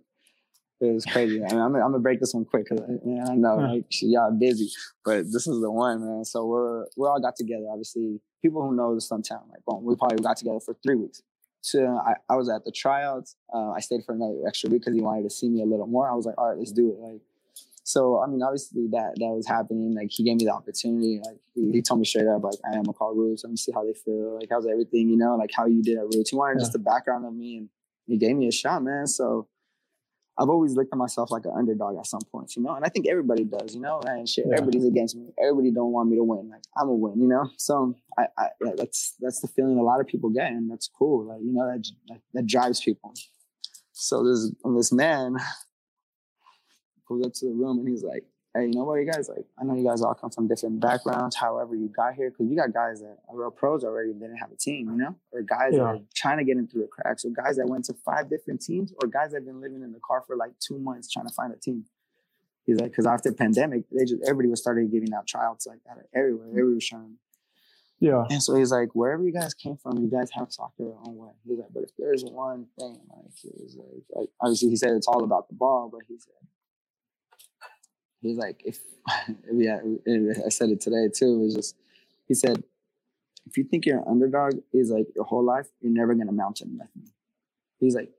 it 0.81 0.91
was 0.93 1.05
crazy. 1.05 1.37
I 1.43 1.47
mean, 1.47 1.59
I'm, 1.61 1.71
gonna- 1.71 1.85
I'm 1.85 1.91
gonna 1.91 1.99
break 1.99 2.19
this 2.19 2.33
one 2.33 2.45
quick 2.45 2.67
because 2.69 2.85
man, 3.05 3.27
I 3.29 3.35
know 3.35 3.55
like 3.55 3.85
y'all 4.01 4.31
busy, 4.31 4.69
but 5.05 5.23
this 5.31 5.47
is 5.47 5.61
the 5.61 5.71
one, 5.71 6.05
man. 6.05 6.25
So 6.25 6.45
we're 6.45 6.85
we 6.97 7.07
all 7.07 7.21
got 7.21 7.35
together. 7.37 7.65
Obviously, 7.71 8.19
people 8.41 8.61
who 8.67 8.75
know 8.75 8.93
the 8.93 8.99
Stumptown, 9.01 9.47
like, 9.49 9.63
boom, 9.65 9.83
we 9.85 9.95
probably 9.95 10.17
got 10.21 10.37
together 10.37 10.59
for 10.59 10.75
three 10.83 10.95
weeks. 10.95 11.21
So 11.61 11.85
I, 12.05 12.15
I 12.29 12.35
was 12.35 12.49
at 12.49 12.65
the 12.65 12.71
tryouts. 12.71 13.37
Uh, 13.53 13.69
I 13.71 13.79
stayed 13.79 14.03
for 14.05 14.13
another 14.13 14.45
extra 14.45 14.69
week 14.69 14.81
because 14.81 14.95
he 14.95 14.99
wanted 15.01 15.23
to 15.23 15.29
see 15.29 15.47
me 15.47 15.61
a 15.61 15.65
little 15.65 15.87
more. 15.87 16.09
I 16.09 16.13
was 16.13 16.25
like, 16.25 16.37
all 16.37 16.49
right, 16.49 16.57
let's 16.57 16.73
do 16.73 16.89
it. 16.91 16.99
Like, 16.99 17.21
so 17.83 18.21
I 18.21 18.27
mean, 18.27 18.41
obviously 18.41 18.87
that 18.91 19.15
that 19.17 19.27
was 19.27 19.47
happening. 19.47 19.93
Like 19.93 20.09
he 20.09 20.23
gave 20.23 20.37
me 20.37 20.45
the 20.45 20.53
opportunity. 20.53 21.21
Like 21.23 21.37
he, 21.53 21.71
he 21.71 21.81
told 21.81 21.99
me 21.99 22.05
straight 22.05 22.27
up, 22.27 22.43
like 22.43 22.59
I 22.65 22.77
am 22.77 22.85
a 22.87 22.93
call 22.93 23.13
Roots. 23.13 23.43
Let 23.43 23.51
me 23.51 23.57
see 23.57 23.73
how 23.73 23.83
they 23.85 23.93
feel. 23.93 24.39
Like 24.39 24.47
how's 24.49 24.65
everything, 24.65 25.09
you 25.09 25.17
know, 25.17 25.35
like 25.35 25.51
how 25.53 25.65
you 25.65 25.83
did 25.83 25.97
at 25.97 26.05
Roots. 26.05 26.29
He 26.29 26.35
wanted 26.35 26.59
just 26.59 26.71
the 26.71 26.79
background 26.79 27.25
of 27.25 27.33
me, 27.33 27.57
and 27.57 27.69
he 28.07 28.17
gave 28.17 28.35
me 28.35 28.47
a 28.47 28.51
shot, 28.51 28.83
man. 28.83 29.05
So 29.05 29.47
I've 30.37 30.49
always 30.49 30.73
looked 30.75 30.93
at 30.93 30.97
myself 30.97 31.29
like 31.29 31.45
an 31.45 31.51
underdog 31.55 31.97
at 31.97 32.07
some 32.07 32.21
points, 32.31 32.55
you 32.55 32.63
know, 32.63 32.73
and 32.73 32.83
I 32.83 32.89
think 32.89 33.05
everybody 33.07 33.43
does, 33.43 33.75
you 33.75 33.81
know, 33.81 33.99
and 33.99 34.27
shit. 34.27 34.45
Yeah. 34.47 34.55
Everybody's 34.55 34.85
against 34.85 35.15
me. 35.15 35.27
Everybody 35.39 35.71
don't 35.71 35.91
want 35.91 36.09
me 36.09 36.15
to 36.15 36.23
win. 36.23 36.49
Like 36.49 36.63
I'm 36.77 36.87
a 36.87 36.93
win, 36.93 37.21
you 37.21 37.27
know. 37.27 37.49
So 37.57 37.95
I, 38.17 38.27
I 38.37 38.47
that's 38.77 39.15
that's 39.19 39.41
the 39.41 39.47
feeling 39.49 39.77
a 39.77 39.83
lot 39.83 39.99
of 39.99 40.07
people 40.07 40.29
get, 40.29 40.51
and 40.51 40.71
that's 40.71 40.87
cool. 40.87 41.25
Like 41.25 41.41
you 41.41 41.51
know, 41.51 41.67
that 41.67 41.85
that, 42.07 42.21
that 42.33 42.47
drives 42.47 42.79
people. 42.79 43.13
So 43.91 44.23
this 44.23 44.51
this 44.73 44.91
man 44.91 45.35
pulls 47.13 47.25
up 47.25 47.33
to 47.33 47.45
the 47.45 47.51
room 47.51 47.79
and 47.79 47.87
he's 47.87 48.03
like, 48.03 48.23
"Hey, 48.53 48.65
you 48.65 48.73
know 48.73 48.83
what, 48.83 48.95
you 48.95 49.11
guys? 49.11 49.29
Like, 49.29 49.45
I 49.59 49.63
know 49.63 49.75
you 49.75 49.83
guys 49.83 50.01
all 50.01 50.13
come 50.13 50.29
from 50.29 50.47
different 50.47 50.79
backgrounds. 50.79 51.35
However, 51.35 51.75
you 51.75 51.87
got 51.89 52.13
here 52.15 52.29
because 52.29 52.47
you 52.49 52.55
got 52.55 52.73
guys 52.73 53.01
that 53.01 53.17
are 53.27 53.35
real 53.35 53.51
pros 53.51 53.83
already 53.83 54.11
and 54.11 54.19
didn't 54.19 54.37
have 54.37 54.51
a 54.51 54.55
team, 54.55 54.89
you 54.91 54.97
know, 54.97 55.15
or 55.31 55.41
guys 55.41 55.73
that 55.73 55.81
are 55.81 55.99
trying 56.15 56.37
to 56.37 56.43
get 56.43 56.57
in 56.57 56.67
through 56.67 56.81
the 56.81 56.87
cracks, 56.87 57.25
or 57.25 57.29
guys 57.29 57.57
that 57.57 57.67
went 57.67 57.85
to 57.85 57.93
five 58.05 58.29
different 58.29 58.61
teams, 58.61 58.93
or 59.01 59.07
guys 59.07 59.31
that 59.31 59.37
have 59.37 59.45
been 59.45 59.61
living 59.61 59.81
in 59.81 59.91
the 59.91 59.99
car 59.99 60.23
for 60.25 60.35
like 60.35 60.51
two 60.59 60.79
months 60.79 61.11
trying 61.11 61.27
to 61.27 61.33
find 61.33 61.53
a 61.53 61.57
team." 61.57 61.85
He's 62.65 62.79
like, 62.79 62.91
because 62.91 63.05
after 63.05 63.31
pandemic, 63.33 63.83
they 63.91 64.05
just 64.05 64.23
everybody 64.23 64.49
was 64.49 64.61
started 64.61 64.89
giving 64.89 65.13
out 65.13 65.27
tryouts 65.27 65.67
like 65.67 65.79
that 65.85 65.97
everywhere. 66.15 66.47
Everybody 66.47 66.75
was 66.75 66.87
trying. 66.87 67.17
Yeah. 67.99 68.25
And 68.29 68.43
so 68.43 68.55
he's 68.55 68.71
like, 68.71 68.89
wherever 68.93 69.23
you 69.23 69.31
guys 69.31 69.53
came 69.53 69.77
from, 69.77 69.97
you 69.97 70.09
guys 70.09 70.29
have 70.31 70.51
soccer 70.51 70.83
your 70.83 70.99
own 71.05 71.15
way. 71.15 71.31
He's 71.47 71.57
like, 71.57 71.69
but 71.73 71.83
if 71.83 71.91
there's 71.97 72.23
one 72.25 72.67
thing, 72.77 72.99
like, 73.09 73.31
he's 73.41 73.77
like, 73.77 74.03
like, 74.13 74.29
obviously 74.41 74.69
he 74.69 74.75
said 74.75 74.91
it's 74.91 75.07
all 75.07 75.23
about 75.23 75.47
the 75.47 75.55
ball, 75.55 75.89
but 75.91 76.01
he 76.07 76.17
said, 76.17 76.33
he's 78.23 78.37
like, 78.37 78.61
if, 78.65 78.79
yeah, 79.53 79.79
I 80.45 80.49
said 80.49 80.69
it 80.69 80.81
today 80.81 81.09
too. 81.13 81.35
It 81.35 81.43
was 81.43 81.55
just, 81.55 81.75
he 82.27 82.33
said, 82.33 82.63
if 83.45 83.57
you 83.57 83.63
think 83.65 83.85
you're 83.85 83.99
an 83.99 84.05
underdog, 84.07 84.53
he's 84.71 84.89
like, 84.89 85.07
your 85.15 85.25
whole 85.25 85.43
life, 85.43 85.67
you're 85.81 85.91
never 85.91 86.15
gonna 86.15 86.31
mount 86.31 86.55
to 86.57 86.65
nothing. 86.67 87.09
He's 87.79 87.95
like, 87.95 88.09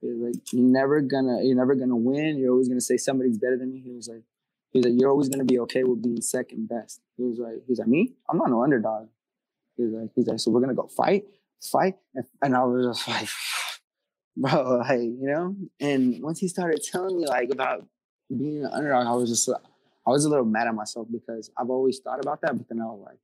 he's 0.00 0.16
like, 0.16 0.34
you're 0.52 0.62
never 0.62 1.00
gonna, 1.00 1.42
you're 1.42 1.56
never 1.56 1.74
gonna 1.74 1.96
win. 1.96 2.38
You're 2.38 2.52
always 2.52 2.68
gonna 2.68 2.80
say 2.80 2.96
somebody's 2.96 3.38
better 3.38 3.56
than 3.56 3.72
you. 3.72 3.82
He 3.82 3.92
was 3.92 4.08
like, 4.08 4.22
He's 4.76 4.84
like, 4.84 4.94
you're 5.00 5.08
always 5.08 5.30
gonna 5.30 5.44
be 5.44 5.58
okay 5.60 5.84
with 5.84 6.02
being 6.02 6.20
second 6.20 6.68
best. 6.68 7.00
He 7.16 7.22
was 7.22 7.38
like, 7.38 7.62
he's 7.66 7.78
like, 7.78 7.88
me? 7.88 8.12
I'm 8.28 8.36
not 8.36 8.50
no 8.50 8.62
underdog. 8.62 9.08
He's 9.74 9.90
like, 9.90 10.10
he's 10.14 10.26
like, 10.26 10.38
so 10.38 10.50
we're 10.50 10.60
gonna 10.60 10.74
go 10.74 10.86
fight, 10.86 11.24
fight, 11.62 11.94
and, 12.14 12.26
and 12.42 12.54
I 12.54 12.62
was 12.64 12.98
just 12.98 13.08
like, 13.08 13.28
bro, 14.36 14.76
like, 14.78 15.00
you 15.00 15.28
know. 15.28 15.56
And 15.80 16.22
once 16.22 16.40
he 16.40 16.48
started 16.48 16.82
telling 16.82 17.16
me 17.16 17.26
like 17.26 17.48
about 17.50 17.86
being 18.34 18.64
an 18.64 18.70
underdog, 18.72 19.06
I 19.06 19.12
was 19.12 19.30
just, 19.30 19.48
I 19.48 20.10
was 20.10 20.24
a 20.24 20.28
little 20.28 20.44
mad 20.44 20.68
at 20.68 20.74
myself 20.74 21.08
because 21.10 21.50
I've 21.58 21.70
always 21.70 21.98
thought 21.98 22.20
about 22.20 22.40
that, 22.42 22.56
but 22.56 22.68
then 22.68 22.80
I 22.80 22.86
was 22.86 23.02
like, 23.04 23.18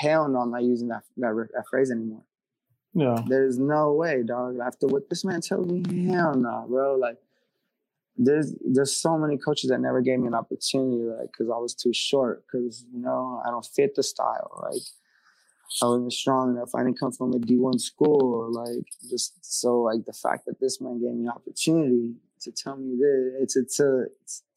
hell 0.00 0.28
no, 0.28 0.40
I'm 0.40 0.50
not 0.50 0.62
using 0.62 0.88
that 0.88 1.02
that, 1.18 1.48
that 1.54 1.64
phrase 1.68 1.90
anymore. 1.90 2.22
Yeah. 2.94 3.18
There's 3.26 3.58
no 3.58 3.92
way, 3.92 4.22
dog. 4.22 4.58
After 4.64 4.86
what 4.86 5.10
this 5.10 5.24
man 5.24 5.40
told 5.40 5.70
me, 5.70 6.06
hell 6.06 6.34
no, 6.34 6.64
bro. 6.68 6.94
Like 6.94 7.18
there's 8.16 8.54
there's 8.64 8.96
so 8.96 9.18
many 9.18 9.36
coaches 9.36 9.70
that 9.70 9.80
never 9.80 10.00
gave 10.00 10.20
me 10.20 10.28
an 10.28 10.34
opportunity, 10.34 11.02
like 11.02 11.32
because 11.32 11.50
I 11.50 11.58
was 11.58 11.74
too 11.74 11.92
short, 11.92 12.44
because 12.46 12.86
you 12.92 13.00
know 13.00 13.42
I 13.44 13.50
don't 13.50 13.66
fit 13.66 13.96
the 13.96 14.02
style, 14.02 14.62
like 14.62 14.82
I 15.82 15.86
wasn't 15.86 16.12
strong 16.12 16.56
enough. 16.56 16.74
I 16.74 16.84
didn't 16.84 17.00
come 17.00 17.10
from 17.10 17.32
a 17.32 17.38
D1 17.38 17.80
school, 17.80 18.52
like 18.52 18.86
just 19.10 19.44
so 19.60 19.80
like 19.80 20.04
the 20.06 20.12
fact 20.12 20.46
that 20.46 20.60
this 20.60 20.80
man 20.80 21.00
gave 21.00 21.14
me 21.14 21.24
an 21.24 21.30
opportunity 21.30 22.14
to 22.44 22.52
tell 22.52 22.76
me 22.76 22.96
this, 22.96 23.56
it's 23.56 23.76
to 23.76 24.06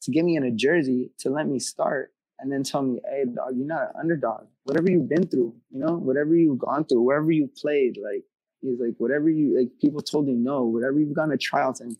to 0.02 0.10
get 0.10 0.24
me 0.24 0.36
in 0.36 0.44
a 0.44 0.50
jersey 0.50 1.10
to 1.18 1.30
let 1.30 1.48
me 1.48 1.58
start, 1.58 2.12
and 2.38 2.52
then 2.52 2.62
tell 2.62 2.82
me, 2.82 3.00
hey, 3.08 3.24
dog, 3.24 3.54
you're 3.56 3.66
not 3.66 3.90
an 3.94 4.00
underdog. 4.00 4.46
Whatever 4.64 4.90
you've 4.90 5.08
been 5.08 5.26
through, 5.26 5.54
you 5.70 5.80
know, 5.80 5.94
whatever 5.94 6.34
you've 6.34 6.58
gone 6.58 6.84
through, 6.84 7.02
wherever 7.02 7.30
you 7.30 7.50
played, 7.60 7.96
like 7.96 8.24
he's 8.60 8.78
like 8.80 8.94
whatever 8.98 9.28
you 9.28 9.58
like 9.58 9.70
people 9.80 10.00
told 10.00 10.28
you 10.28 10.34
no, 10.34 10.64
whatever 10.64 10.98
you've 10.98 11.14
gone 11.14 11.30
to 11.30 11.36
tryouts 11.36 11.80
and 11.80 11.96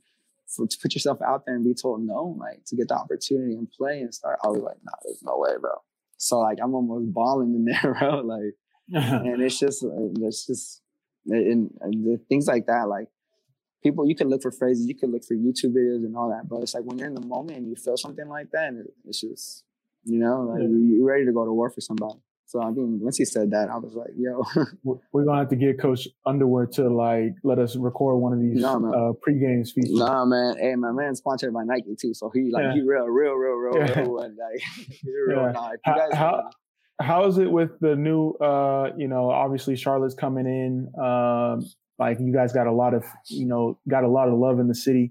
for 0.47 0.67
to 0.67 0.79
put 0.81 0.95
yourself 0.95 1.21
out 1.23 1.45
there 1.45 1.55
and 1.55 1.65
be 1.65 1.75
told 1.75 2.03
no, 2.03 2.37
like 2.39 2.65
to 2.67 2.77
get 2.77 2.89
the 2.89 2.95
opportunity 2.95 3.55
and 3.55 3.71
play 3.71 4.01
and 4.01 4.15
start. 4.15 4.39
I 4.43 4.49
was 4.49 4.63
like, 4.63 4.79
nah, 4.83 4.93
there's 5.05 5.23
no 5.23 5.37
way, 5.37 5.53
bro. 5.61 5.73
So 6.17 6.41
like 6.41 6.59
I'm 6.63 6.75
almost 6.75 7.13
balling 7.13 7.55
in 7.55 7.65
there, 7.65 7.95
bro. 7.99 8.21
Like, 8.21 8.55
and 8.93 9.43
it's 9.43 9.59
just, 9.59 9.85
it's 9.85 10.47
just, 10.47 10.81
and, 11.27 11.71
and 11.81 12.19
things 12.29 12.47
like 12.47 12.67
that. 12.67 12.89
Like 12.89 13.09
people, 13.83 14.09
you 14.09 14.15
can 14.15 14.29
look 14.29 14.43
for 14.43 14.51
phrases, 14.51 14.87
you 14.87 14.95
can 14.95 15.13
look 15.13 15.25
for 15.25 15.35
YouTube 15.35 15.75
videos 15.75 16.05
and 16.05 16.17
all 16.17 16.31
that, 16.31 16.49
but 16.49 16.63
it's 16.63 16.75
like 16.75 16.85
when 16.85 16.99
you're 16.99 17.09
in 17.09 17.15
the 17.15 17.27
moment 17.27 17.59
and 17.59 17.69
you 17.69 17.77
feel 17.77 17.97
something 17.97 18.29
like 18.29 18.51
that, 18.53 18.69
and 18.69 18.87
it's 19.05 19.21
just, 19.21 19.65
you 20.05 20.19
know, 20.19 20.43
like 20.43 20.63
yeah. 20.63 20.69
you're 20.69 21.07
ready 21.07 21.25
to 21.25 21.33
go 21.33 21.45
to 21.45 21.53
war 21.53 21.71
for 21.71 21.81
somebody. 21.81 22.21
So 22.49 22.63
I 22.63 22.71
mean, 22.71 22.99
once 23.03 23.19
he 23.19 23.27
said 23.27 23.51
that, 23.51 23.69
I 23.69 23.77
was 23.77 23.95
like, 23.95 24.09
"Yo, 24.17 24.43
we're 25.13 25.25
gonna 25.27 25.41
have 25.41 25.51
to 25.51 25.57
get 25.57 25.79
Coach 25.79 26.09
Underwood 26.25 26.73
to 26.73 26.89
like 26.89 27.35
let 27.45 27.59
us 27.59 27.77
record 27.77 28.17
one 28.17 28.33
of 28.33 28.41
these 28.41 28.63
nah, 28.63 28.77
uh, 28.77 29.13
pregame 29.13 29.67
speeches." 29.67 29.93
Nah, 29.93 30.25
man. 30.25 30.57
Hey, 30.59 30.75
my 30.75 30.91
man, 30.91 31.15
sponsored 31.15 31.53
by 31.53 31.65
Nike 31.65 31.95
too, 32.01 32.15
so 32.15 32.31
he 32.33 32.51
like 32.51 32.63
yeah. 32.63 32.73
he 32.73 32.81
real, 32.81 33.05
real, 33.05 33.35
real, 33.35 33.53
real, 33.53 33.77
yeah. 33.77 34.01
real, 34.01 34.19
and 34.21 34.39
like 34.39 34.63
real 35.05 35.43
yeah. 35.43 35.53
nice. 35.53 35.77
How, 35.85 36.15
how, 36.15 36.51
how 36.99 37.27
is 37.27 37.37
it 37.37 37.51
with 37.51 37.79
the 37.81 37.95
new? 37.95 38.31
uh 38.41 38.93
You 38.97 39.09
know, 39.09 39.31
obviously 39.31 39.77
Charlotte's 39.77 40.15
coming 40.15 40.47
in. 40.47 40.91
Um, 40.99 41.67
like 41.99 42.19
you 42.21 42.33
guys 42.33 42.53
got 42.53 42.67
a 42.67 42.73
lot 42.73 42.95
of, 42.95 43.05
you 43.27 43.47
know, 43.47 43.79
got 43.89 44.05
a 44.05 44.09
lot 44.09 44.29
of 44.29 44.39
love 44.39 44.61
in 44.61 44.69
the 44.69 44.75
city. 44.75 45.11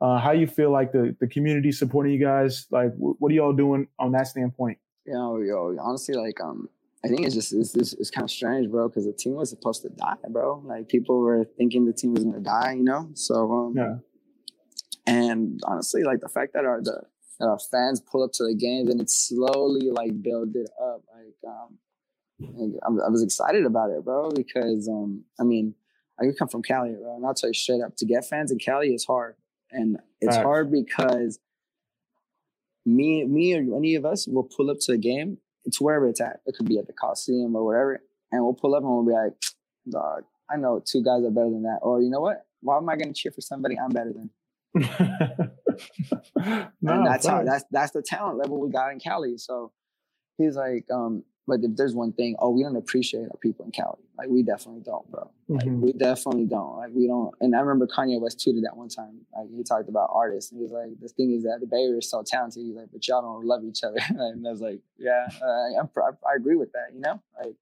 Uh, 0.00 0.18
how 0.18 0.32
you 0.32 0.46
feel 0.46 0.72
like 0.72 0.92
the 0.92 1.14
the 1.20 1.28
community 1.28 1.70
supporting 1.70 2.12
you 2.12 2.18
guys? 2.18 2.66
Like, 2.70 2.92
what 2.96 3.30
are 3.30 3.34
y'all 3.34 3.52
doing 3.52 3.86
on 3.98 4.12
that 4.12 4.26
standpoint? 4.26 4.78
you 5.06 5.12
know, 5.12 5.40
yo, 5.40 5.76
honestly, 5.80 6.14
like, 6.14 6.40
um, 6.40 6.68
I 7.04 7.08
think 7.08 7.22
it's 7.22 7.34
just 7.34 7.52
it's, 7.52 7.74
it's, 7.74 7.92
it's 7.94 8.10
kind 8.10 8.24
of 8.24 8.30
strange, 8.30 8.70
bro, 8.70 8.88
because 8.88 9.06
the 9.06 9.12
team 9.12 9.34
was 9.34 9.50
supposed 9.50 9.82
to 9.82 9.88
die, 9.88 10.14
bro. 10.30 10.62
Like 10.64 10.88
people 10.88 11.20
were 11.20 11.44
thinking 11.56 11.84
the 11.84 11.92
team 11.92 12.14
was 12.14 12.22
gonna 12.22 12.40
die, 12.40 12.74
you 12.74 12.84
know. 12.84 13.10
So 13.14 13.50
um, 13.52 13.74
yeah. 13.76 13.94
And 15.04 15.60
honestly, 15.66 16.04
like 16.04 16.20
the 16.20 16.28
fact 16.28 16.52
that 16.54 16.64
our 16.64 16.80
the 16.80 17.02
that 17.40 17.48
our 17.48 17.58
fans 17.58 18.00
pull 18.00 18.22
up 18.22 18.30
to 18.34 18.44
the 18.44 18.54
games 18.54 18.88
and 18.88 19.00
it 19.00 19.10
slowly 19.10 19.90
like 19.90 20.22
built 20.22 20.50
it 20.54 20.70
up, 20.80 21.02
like 21.12 21.34
um, 21.44 22.78
I, 22.84 23.06
I 23.06 23.08
was 23.08 23.24
excited 23.24 23.66
about 23.66 23.90
it, 23.90 24.04
bro, 24.04 24.30
because 24.30 24.88
um, 24.88 25.24
I 25.40 25.42
mean, 25.42 25.74
I 26.22 26.32
come 26.32 26.48
from 26.48 26.62
Cali, 26.62 26.92
bro, 26.92 27.16
and 27.16 27.26
I'll 27.26 27.34
tell 27.34 27.50
you 27.50 27.54
straight 27.54 27.80
up, 27.80 27.96
to 27.96 28.06
get 28.06 28.26
fans 28.26 28.50
in 28.50 28.58
Cali 28.58 28.94
is 28.94 29.04
hard, 29.04 29.36
and 29.70 29.98
it's 30.20 30.36
right. 30.36 30.44
hard 30.44 30.70
because 30.70 31.38
me, 32.84 33.24
me 33.24 33.54
or 33.54 33.76
any 33.76 33.94
of 33.94 34.04
us 34.04 34.26
will 34.26 34.44
pull 34.44 34.70
up 34.70 34.78
to 34.82 34.92
a 34.92 34.98
game. 34.98 35.38
It's 35.64 35.80
wherever 35.80 36.08
it's 36.08 36.20
at. 36.20 36.40
It 36.46 36.56
could 36.56 36.66
be 36.66 36.78
at 36.78 36.86
the 36.86 36.92
Coliseum 36.92 37.54
or 37.54 37.64
whatever, 37.64 38.00
and 38.30 38.42
we'll 38.42 38.54
pull 38.54 38.74
up 38.74 38.82
and 38.82 38.90
we'll 38.90 39.06
be 39.06 39.12
like, 39.12 39.34
"Dog, 39.88 40.24
I 40.50 40.56
know 40.56 40.82
two 40.84 41.02
guys 41.02 41.24
are 41.24 41.30
better 41.30 41.50
than 41.50 41.62
that." 41.62 41.78
Or 41.82 42.00
you 42.00 42.10
know 42.10 42.20
what? 42.20 42.46
Why 42.60 42.76
am 42.76 42.88
I 42.88 42.96
going 42.96 43.12
to 43.12 43.20
cheer 43.20 43.32
for 43.32 43.40
somebody 43.40 43.78
I'm 43.78 43.90
better 43.90 44.12
than? 44.12 44.30
no, 44.74 44.82
and 46.82 47.06
that's 47.06 47.26
how 47.26 47.44
that's 47.44 47.64
that's 47.70 47.92
the 47.92 48.02
talent 48.02 48.38
level 48.38 48.60
we 48.60 48.70
got 48.70 48.92
in 48.92 48.98
Cali. 48.98 49.38
So 49.38 49.72
he's 50.38 50.56
like, 50.56 50.86
um, 50.92 51.24
but 51.46 51.60
if 51.62 51.76
there's 51.76 51.94
one 51.94 52.12
thing, 52.12 52.36
oh, 52.38 52.50
we 52.50 52.62
don't 52.62 52.76
appreciate 52.76 53.24
our 53.24 53.36
people 53.38 53.64
in 53.64 53.72
Cali. 53.72 53.98
Like 54.16 54.28
we 54.28 54.42
definitely 54.42 54.82
don't, 54.84 55.10
bro. 55.10 55.30
Like 55.48 55.66
mm-hmm. 55.66 55.80
we 55.80 55.92
definitely 55.92 56.46
don't. 56.46 56.76
Like 56.76 56.90
we 56.94 57.08
don't. 57.08 57.34
And 57.40 57.56
I 57.56 57.60
remember 57.60 57.86
Kanye 57.86 58.20
West 58.20 58.38
tweeted 58.38 58.62
that 58.62 58.76
one 58.76 58.88
time. 58.88 59.20
Like 59.36 59.48
he 59.50 59.64
talked 59.64 59.88
about 59.88 60.10
artists, 60.12 60.52
and 60.52 60.58
he 60.58 60.62
was 60.62 60.72
like, 60.72 61.00
"The 61.00 61.08
thing 61.08 61.32
is 61.32 61.42
that 61.42 61.58
the 61.60 61.66
Bay 61.66 61.82
Area 61.82 61.98
is 61.98 62.08
so 62.08 62.22
talented. 62.24 62.62
He's 62.62 62.76
like, 62.76 62.88
but 62.92 63.06
y'all 63.08 63.22
don't 63.22 63.44
love 63.44 63.64
each 63.64 63.82
other." 63.82 63.98
and 64.08 64.46
I 64.46 64.50
was 64.50 64.60
like, 64.60 64.80
"Yeah, 64.98 65.28
uh, 65.42 65.46
I, 65.46 66.30
I 66.30 66.34
agree 66.36 66.56
with 66.56 66.72
that. 66.72 66.94
You 66.94 67.00
know, 67.00 67.20
like." 67.42 67.54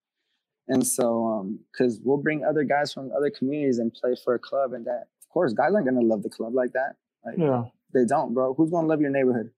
And 0.68 0.86
so, 0.86 1.26
um, 1.26 1.58
because 1.72 1.98
we'll 2.04 2.18
bring 2.18 2.44
other 2.44 2.62
guys 2.62 2.92
from 2.92 3.10
other 3.16 3.28
communities 3.30 3.78
and 3.78 3.92
play 3.92 4.14
for 4.22 4.34
a 4.34 4.38
club, 4.38 4.72
and 4.72 4.86
that, 4.86 5.08
of 5.20 5.28
course, 5.30 5.52
guys 5.52 5.74
aren't 5.74 5.86
gonna 5.86 6.02
love 6.02 6.22
the 6.22 6.30
club 6.30 6.54
like 6.54 6.72
that. 6.74 6.96
Like, 7.24 7.38
yeah, 7.38 7.64
they 7.92 8.04
don't, 8.04 8.34
bro. 8.34 8.54
Who's 8.54 8.70
gonna 8.70 8.86
love 8.86 9.00
your 9.00 9.10
neighborhood? 9.10 9.50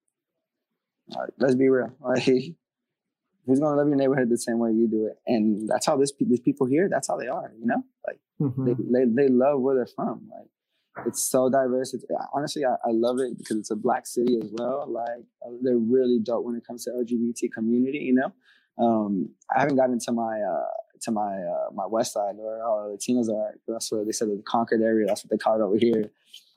All 1.15 1.23
right, 1.23 1.33
let's 1.39 1.55
be 1.55 1.69
real. 1.69 1.93
Like, 2.01 2.55
who's 3.47 3.61
gonna 3.61 3.77
love 3.77 3.89
your 3.89 3.97
neighborhood 3.97 4.29
the 4.29 4.39
same 4.39 4.59
way 4.59 4.71
you 4.73 4.89
do 4.89 5.07
it? 5.07 5.19
And 5.27 5.69
that's 5.69 5.87
how 5.87 5.97
this 5.97 6.13
these 6.19 6.41
people 6.41 6.67
here. 6.67 6.89
That's 6.91 7.09
how 7.09 7.17
they 7.17 7.29
are. 7.29 7.53
You 7.59 7.67
know, 7.67 7.83
like 8.07 8.21
mm-hmm. 8.41 8.65
they, 8.65 8.75
they 8.75 9.05
they 9.11 9.29
love 9.29 9.61
where 9.61 9.77
they're 9.77 9.87
from. 9.87 10.29
Like 10.31 11.07
it's 11.07 11.23
so 11.23 11.49
diverse. 11.49 11.95
It's, 11.95 12.05
honestly, 12.35 12.65
I, 12.65 12.75
I, 12.85 12.91
love 12.91 13.19
it 13.19 13.39
because 13.39 13.57
it's 13.57 13.71
a 13.71 13.77
black 13.77 14.07
city 14.07 14.39
as 14.43 14.51
well. 14.53 14.87
Like 14.89 15.25
they're 15.63 15.79
really 15.79 16.19
dope 16.23 16.45
when 16.45 16.55
it 16.55 16.67
comes 16.67 16.85
to 16.85 16.91
LGBT 16.91 17.51
community. 17.53 17.99
You 17.99 18.15
know, 18.15 18.33
um, 18.79 19.31
I 19.55 19.61
haven't 19.61 19.77
gotten 19.77 19.95
into 19.95 20.13
my 20.13 20.41
uh, 20.41 20.67
to 21.03 21.11
my 21.11 21.37
uh, 21.37 21.71
my 21.75 21.87
west 21.87 22.13
side 22.13 22.35
where 22.37 22.65
all 22.65 22.89
the 22.89 22.97
Latinos 22.97 23.33
are. 23.33 23.55
That's 23.67 23.91
where 23.91 24.05
they 24.05 24.13
said 24.13 24.29
the 24.29 24.43
Concord 24.47 24.83
area. 24.83 25.07
That's 25.07 25.25
what 25.25 25.31
they 25.31 25.39
call 25.39 25.61
it 25.61 25.65
over 25.65 25.77
here. 25.79 26.11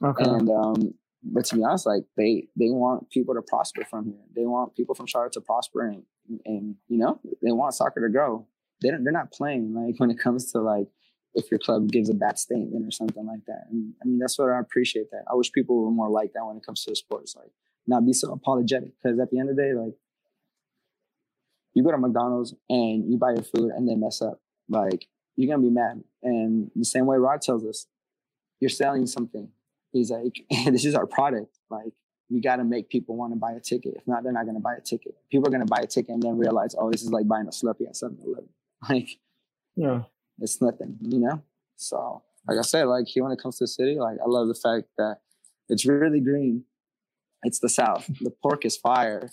Okay. 0.04 0.24
And 0.24 0.50
um, 0.50 0.94
but 1.26 1.46
to 1.46 1.56
be 1.56 1.64
honest, 1.64 1.86
like 1.86 2.04
they 2.16 2.48
they 2.56 2.70
want 2.70 3.10
people 3.10 3.34
to 3.34 3.42
prosper 3.42 3.84
from 3.90 4.06
here. 4.06 4.24
They 4.36 4.46
want 4.46 4.76
people 4.76 4.94
from 4.94 5.08
Charlotte 5.08 5.34
to 5.34 5.42
prosper 5.42 5.88
and 5.88 6.04
and 6.46 6.76
you 6.88 6.98
know 6.98 7.20
they 7.42 7.52
want 7.52 7.74
soccer 7.74 8.06
to 8.06 8.12
grow. 8.12 8.46
They 8.82 8.92
don't, 8.92 9.04
they're 9.04 9.14
not 9.14 9.32
playing 9.32 9.74
like 9.74 9.96
when 10.00 10.12
it 10.12 10.20
comes 10.20 10.52
to 10.52 10.60
like 10.60 10.88
if 11.34 11.52
your 11.52 11.60
club 11.60 11.92
gives 11.92 12.10
a 12.10 12.14
bad 12.14 12.40
statement 12.40 12.88
or 12.88 12.92
something 12.92 13.26
like 13.26 13.46
that. 13.48 13.66
And 13.72 13.94
I 14.02 14.06
mean 14.06 14.20
that's 14.20 14.38
what 14.38 14.52
I 14.52 14.60
appreciate. 14.60 15.10
That 15.12 15.24
I 15.30 15.36
wish 15.36 15.52
people 15.52 15.84
were 15.84 15.92
more 15.92 16.10
like 16.10 16.34
that 16.34 16.46
when 16.46 16.58
it 16.58 16.66
comes 16.66 16.84
to 16.86 16.96
sports. 16.96 17.36
Like 17.36 17.52
not 17.88 18.06
be 18.06 18.14
so 18.14 18.32
apologetic 18.32 18.92
because 19.02 19.20
at 19.20 19.32
the 19.32 19.40
end 19.40 19.50
of 19.50 19.56
the 19.56 19.62
day, 19.62 19.74
like 19.74 19.94
you 21.74 21.84
go 21.84 21.92
to 21.92 21.98
McDonald's 21.98 22.54
and 22.70 23.10
you 23.10 23.18
buy 23.18 23.34
your 23.34 23.44
food 23.44 23.72
and 23.72 23.88
they 23.88 23.96
mess 23.96 24.22
up, 24.22 24.40
like 24.70 25.08
you're 25.36 25.54
gonna 25.54 25.68
be 25.68 25.74
mad. 25.74 26.04
And 26.22 26.72
the 26.76 26.86
same 26.86 27.06
way 27.06 27.18
Rod 27.18 27.42
tells 27.42 27.66
us, 27.66 27.88
you're 28.60 28.70
selling 28.70 29.08
something. 29.08 29.50
He's 29.96 30.12
like, 30.12 30.44
this 30.66 30.84
is 30.84 30.94
our 30.94 31.08
product. 31.08 31.58
Like 31.70 31.94
we 32.30 32.42
got 32.42 32.58
to 32.58 32.64
make 32.64 32.90
people 32.90 33.16
want 33.16 33.32
to 33.34 33.40
buy 33.40 33.54
a 33.54 33.62
ticket. 33.62 33.94
If 33.96 34.06
not, 34.08 34.24
they're 34.24 34.34
not 34.34 34.44
going 34.44 34.56
to 34.56 34.62
buy 34.62 34.76
a 34.76 34.82
ticket. 34.82 35.16
People 35.32 35.48
are 35.48 35.52
going 35.52 35.66
to 35.66 35.72
buy 35.72 35.82
a 35.82 35.88
ticket 35.88 36.10
and 36.10 36.22
then 36.22 36.38
realize, 36.38 36.76
oh, 36.78 36.92
this 36.92 37.02
is 37.02 37.12
like 37.12 37.28
buying 37.28 37.48
a 37.48 37.52
Slurpee 37.52 37.88
at 37.88 37.96
7 37.96 38.18
Eleven. 38.26 38.50
Like, 38.90 39.08
yeah, 39.76 40.02
it's 40.40 40.62
nothing, 40.62 40.98
you 41.02 41.20
know? 41.20 41.42
So, 41.78 42.22
like 42.48 42.60
I 42.60 42.62
said, 42.62 42.84
like 42.84 43.08
here 43.08 43.24
when 43.24 43.32
it 43.32 43.40
comes 43.42 43.58
to 43.58 43.64
the 43.64 43.68
city, 43.68 43.96
like 43.98 44.18
I 44.22 44.28
love 44.28 44.48
the 44.48 44.54
fact 44.54 44.88
that 44.98 45.20
it's 45.70 45.86
really 45.86 46.20
green. 46.20 46.66
It's 47.44 47.60
the 47.60 47.70
South. 47.70 48.06
The 48.22 48.32
pork 48.44 48.66
is 48.66 48.78
fire, 48.78 49.30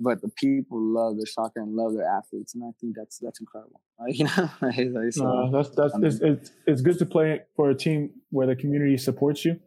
but 0.00 0.20
the 0.20 0.28
people 0.28 0.78
love 0.78 1.16
their 1.16 1.26
soccer 1.26 1.60
and 1.60 1.74
love 1.74 1.94
their 1.94 2.06
athletes, 2.06 2.54
and 2.54 2.64
I 2.64 2.70
think 2.80 2.96
that's 2.96 3.18
that's 3.18 3.40
incredible. 3.40 3.80
Like, 3.98 4.18
you 4.18 4.24
know, 4.24 5.00
like, 5.00 5.12
so, 5.12 5.24
no, 5.24 5.50
that's 5.50 5.74
that's 5.74 5.94
I 5.94 5.98
mean, 5.98 6.06
it's, 6.06 6.20
it's 6.20 6.50
it's 6.66 6.80
good 6.82 6.98
to 6.98 7.06
play 7.06 7.40
for 7.54 7.70
a 7.70 7.74
team 7.74 8.10
where 8.28 8.46
the 8.46 8.56
community 8.56 8.98
supports 8.98 9.44
you 9.46 9.58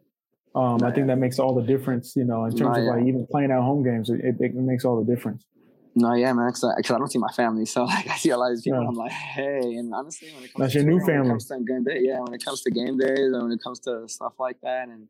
um, 0.54 0.82
I 0.82 0.90
think 0.90 1.06
that 1.06 1.18
makes 1.18 1.38
all 1.38 1.54
the 1.54 1.62
difference, 1.62 2.16
you 2.16 2.24
know, 2.24 2.44
in 2.44 2.56
terms 2.56 2.78
of 2.78 2.84
like 2.84 3.04
even 3.04 3.26
playing 3.30 3.52
at 3.52 3.60
home 3.60 3.84
games, 3.84 4.10
it, 4.10 4.20
it, 4.22 4.36
it 4.40 4.54
makes 4.54 4.84
all 4.84 5.02
the 5.02 5.14
difference. 5.14 5.46
No, 5.94 6.14
yeah, 6.14 6.32
man. 6.32 6.48
Because 6.48 6.64
I, 6.64 6.98
don't 6.98 7.10
see 7.10 7.18
my 7.18 7.32
family, 7.32 7.66
so 7.66 7.84
like 7.84 8.08
I 8.08 8.16
see 8.16 8.30
a 8.30 8.36
lot 8.36 8.52
of 8.52 8.62
people. 8.62 8.82
Yeah. 8.82 8.88
I'm 8.88 8.94
like, 8.94 9.12
hey, 9.12 9.74
and 9.74 9.94
honestly, 9.94 10.28
when 10.34 10.44
it 10.44 10.52
comes 10.52 10.58
that's 10.58 10.72
to 10.72 10.80
your 10.80 10.88
new 10.88 11.04
family. 11.04 11.64
game 11.66 11.84
day, 11.84 12.00
yeah, 12.02 12.20
when 12.20 12.34
it 12.34 12.44
comes 12.44 12.62
to 12.62 12.70
game 12.70 12.98
days 12.98 13.18
and 13.18 13.42
when 13.42 13.52
it 13.52 13.62
comes 13.62 13.80
to 13.80 14.08
stuff 14.08 14.34
like 14.38 14.60
that, 14.62 14.88
and 14.88 15.08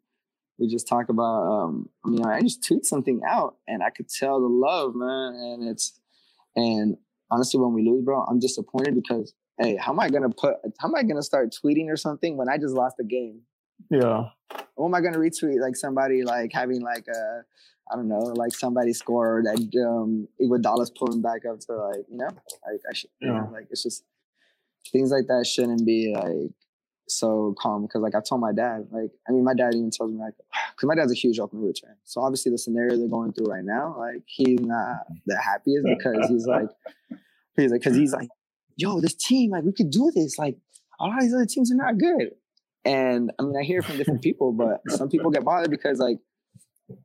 we 0.59 0.69
just 0.69 0.87
talk 0.87 1.09
about. 1.09 1.47
um 1.47 1.89
I 2.05 2.09
mean, 2.09 2.25
I 2.25 2.41
just 2.41 2.67
tweet 2.67 2.85
something 2.85 3.21
out, 3.27 3.57
and 3.67 3.83
I 3.83 3.91
could 3.91 4.09
tell 4.09 4.41
the 4.41 4.49
love, 4.49 4.95
man, 4.95 5.35
and 5.35 5.69
it's 5.69 5.99
and 6.57 6.97
honestly, 7.31 7.61
when 7.61 7.73
we 7.73 7.89
lose, 7.89 8.05
bro, 8.05 8.25
I'm 8.25 8.41
disappointed 8.41 8.95
because 8.95 9.33
hey, 9.59 9.77
how 9.77 9.93
am 9.93 10.01
I 10.01 10.09
gonna 10.09 10.31
put? 10.31 10.57
How 10.79 10.89
am 10.89 10.95
I 10.95 11.03
gonna 11.03 11.23
start 11.23 11.55
tweeting 11.65 11.89
or 11.89 11.97
something 11.97 12.37
when 12.37 12.49
I 12.49 12.57
just 12.57 12.75
lost 12.75 12.97
a 13.01 13.05
game? 13.05 13.43
Yeah. 13.91 14.25
What 14.75 14.87
am 14.87 14.95
I 14.95 15.01
gonna 15.01 15.19
retweet? 15.19 15.61
Like 15.61 15.77
somebody 15.77 16.23
like 16.23 16.53
having 16.53 16.81
like 16.81 17.07
a 17.09 17.43
I 17.91 17.97
don't 17.97 18.09
know, 18.09 18.19
like 18.19 18.53
somebody 18.53 18.93
scored 18.93 19.47
that 19.47 19.57
um 19.87 20.29
Iguodala's 20.41 20.91
pulling 20.91 21.23
back 21.23 21.43
up 21.45 21.61
to 21.61 21.73
like, 21.75 22.07
you 22.11 22.19
know, 22.19 22.29
like 22.29 22.81
I 22.89 22.95
should, 22.95 23.11
yeah. 23.21 23.29
you 23.29 23.35
know, 23.35 23.51
like 23.53 23.67
it's 23.71 23.83
just 23.83 24.05
things 24.93 25.11
like 25.11 25.27
that 25.27 25.47
shouldn't 25.47 25.85
be 25.85 26.15
like 26.15 26.53
so 27.09 27.55
calm 27.59 27.83
because 27.83 28.01
like 28.03 28.15
I 28.15 28.21
told 28.21 28.41
my 28.41 28.53
dad, 28.53 28.87
like 28.91 29.11
I 29.29 29.33
mean 29.33 29.45
my 29.45 29.55
dad 29.55 29.75
even 29.75 29.91
tells 29.91 30.13
me 30.13 30.19
like 30.19 30.35
because 30.75 30.87
my 30.87 30.95
dad's 30.95 31.13
a 31.13 31.17
huge 31.17 31.39
Oakland 31.39 31.65
Roots 31.65 31.81
fan. 31.81 31.97
So 32.05 32.21
obviously 32.21 32.53
the 32.53 32.59
scenario 32.59 32.97
they're 32.97 33.09
going 33.09 33.33
through 33.33 33.47
right 33.47 33.65
now, 33.65 33.97
like 33.99 34.23
he's 34.27 34.61
not 34.61 35.07
the 35.27 35.37
happiest 35.37 35.87
because 35.87 36.29
he's 36.29 36.47
like 36.47 36.69
he's 37.57 37.73
like 37.73 37.81
because 37.81 37.97
he's 37.97 38.13
like, 38.13 38.29
yo, 38.77 39.01
this 39.01 39.15
team, 39.15 39.51
like 39.51 39.65
we 39.65 39.73
could 39.73 39.91
do 39.91 40.11
this. 40.15 40.39
Like 40.39 40.57
a 41.01 41.05
lot 41.05 41.19
of 41.19 41.23
these 41.23 41.35
other 41.35 41.47
teams 41.47 41.73
are 41.73 41.77
not 41.77 41.99
good. 41.99 42.31
And 42.85 43.31
I 43.39 43.43
mean 43.43 43.57
I 43.57 43.63
hear 43.63 43.83
from 43.83 43.97
different 43.97 44.23
people, 44.23 44.53
but 44.53 44.81
some 44.89 45.09
people 45.09 45.31
get 45.31 45.45
bothered 45.45 45.71
because 45.71 45.99
like 45.99 46.19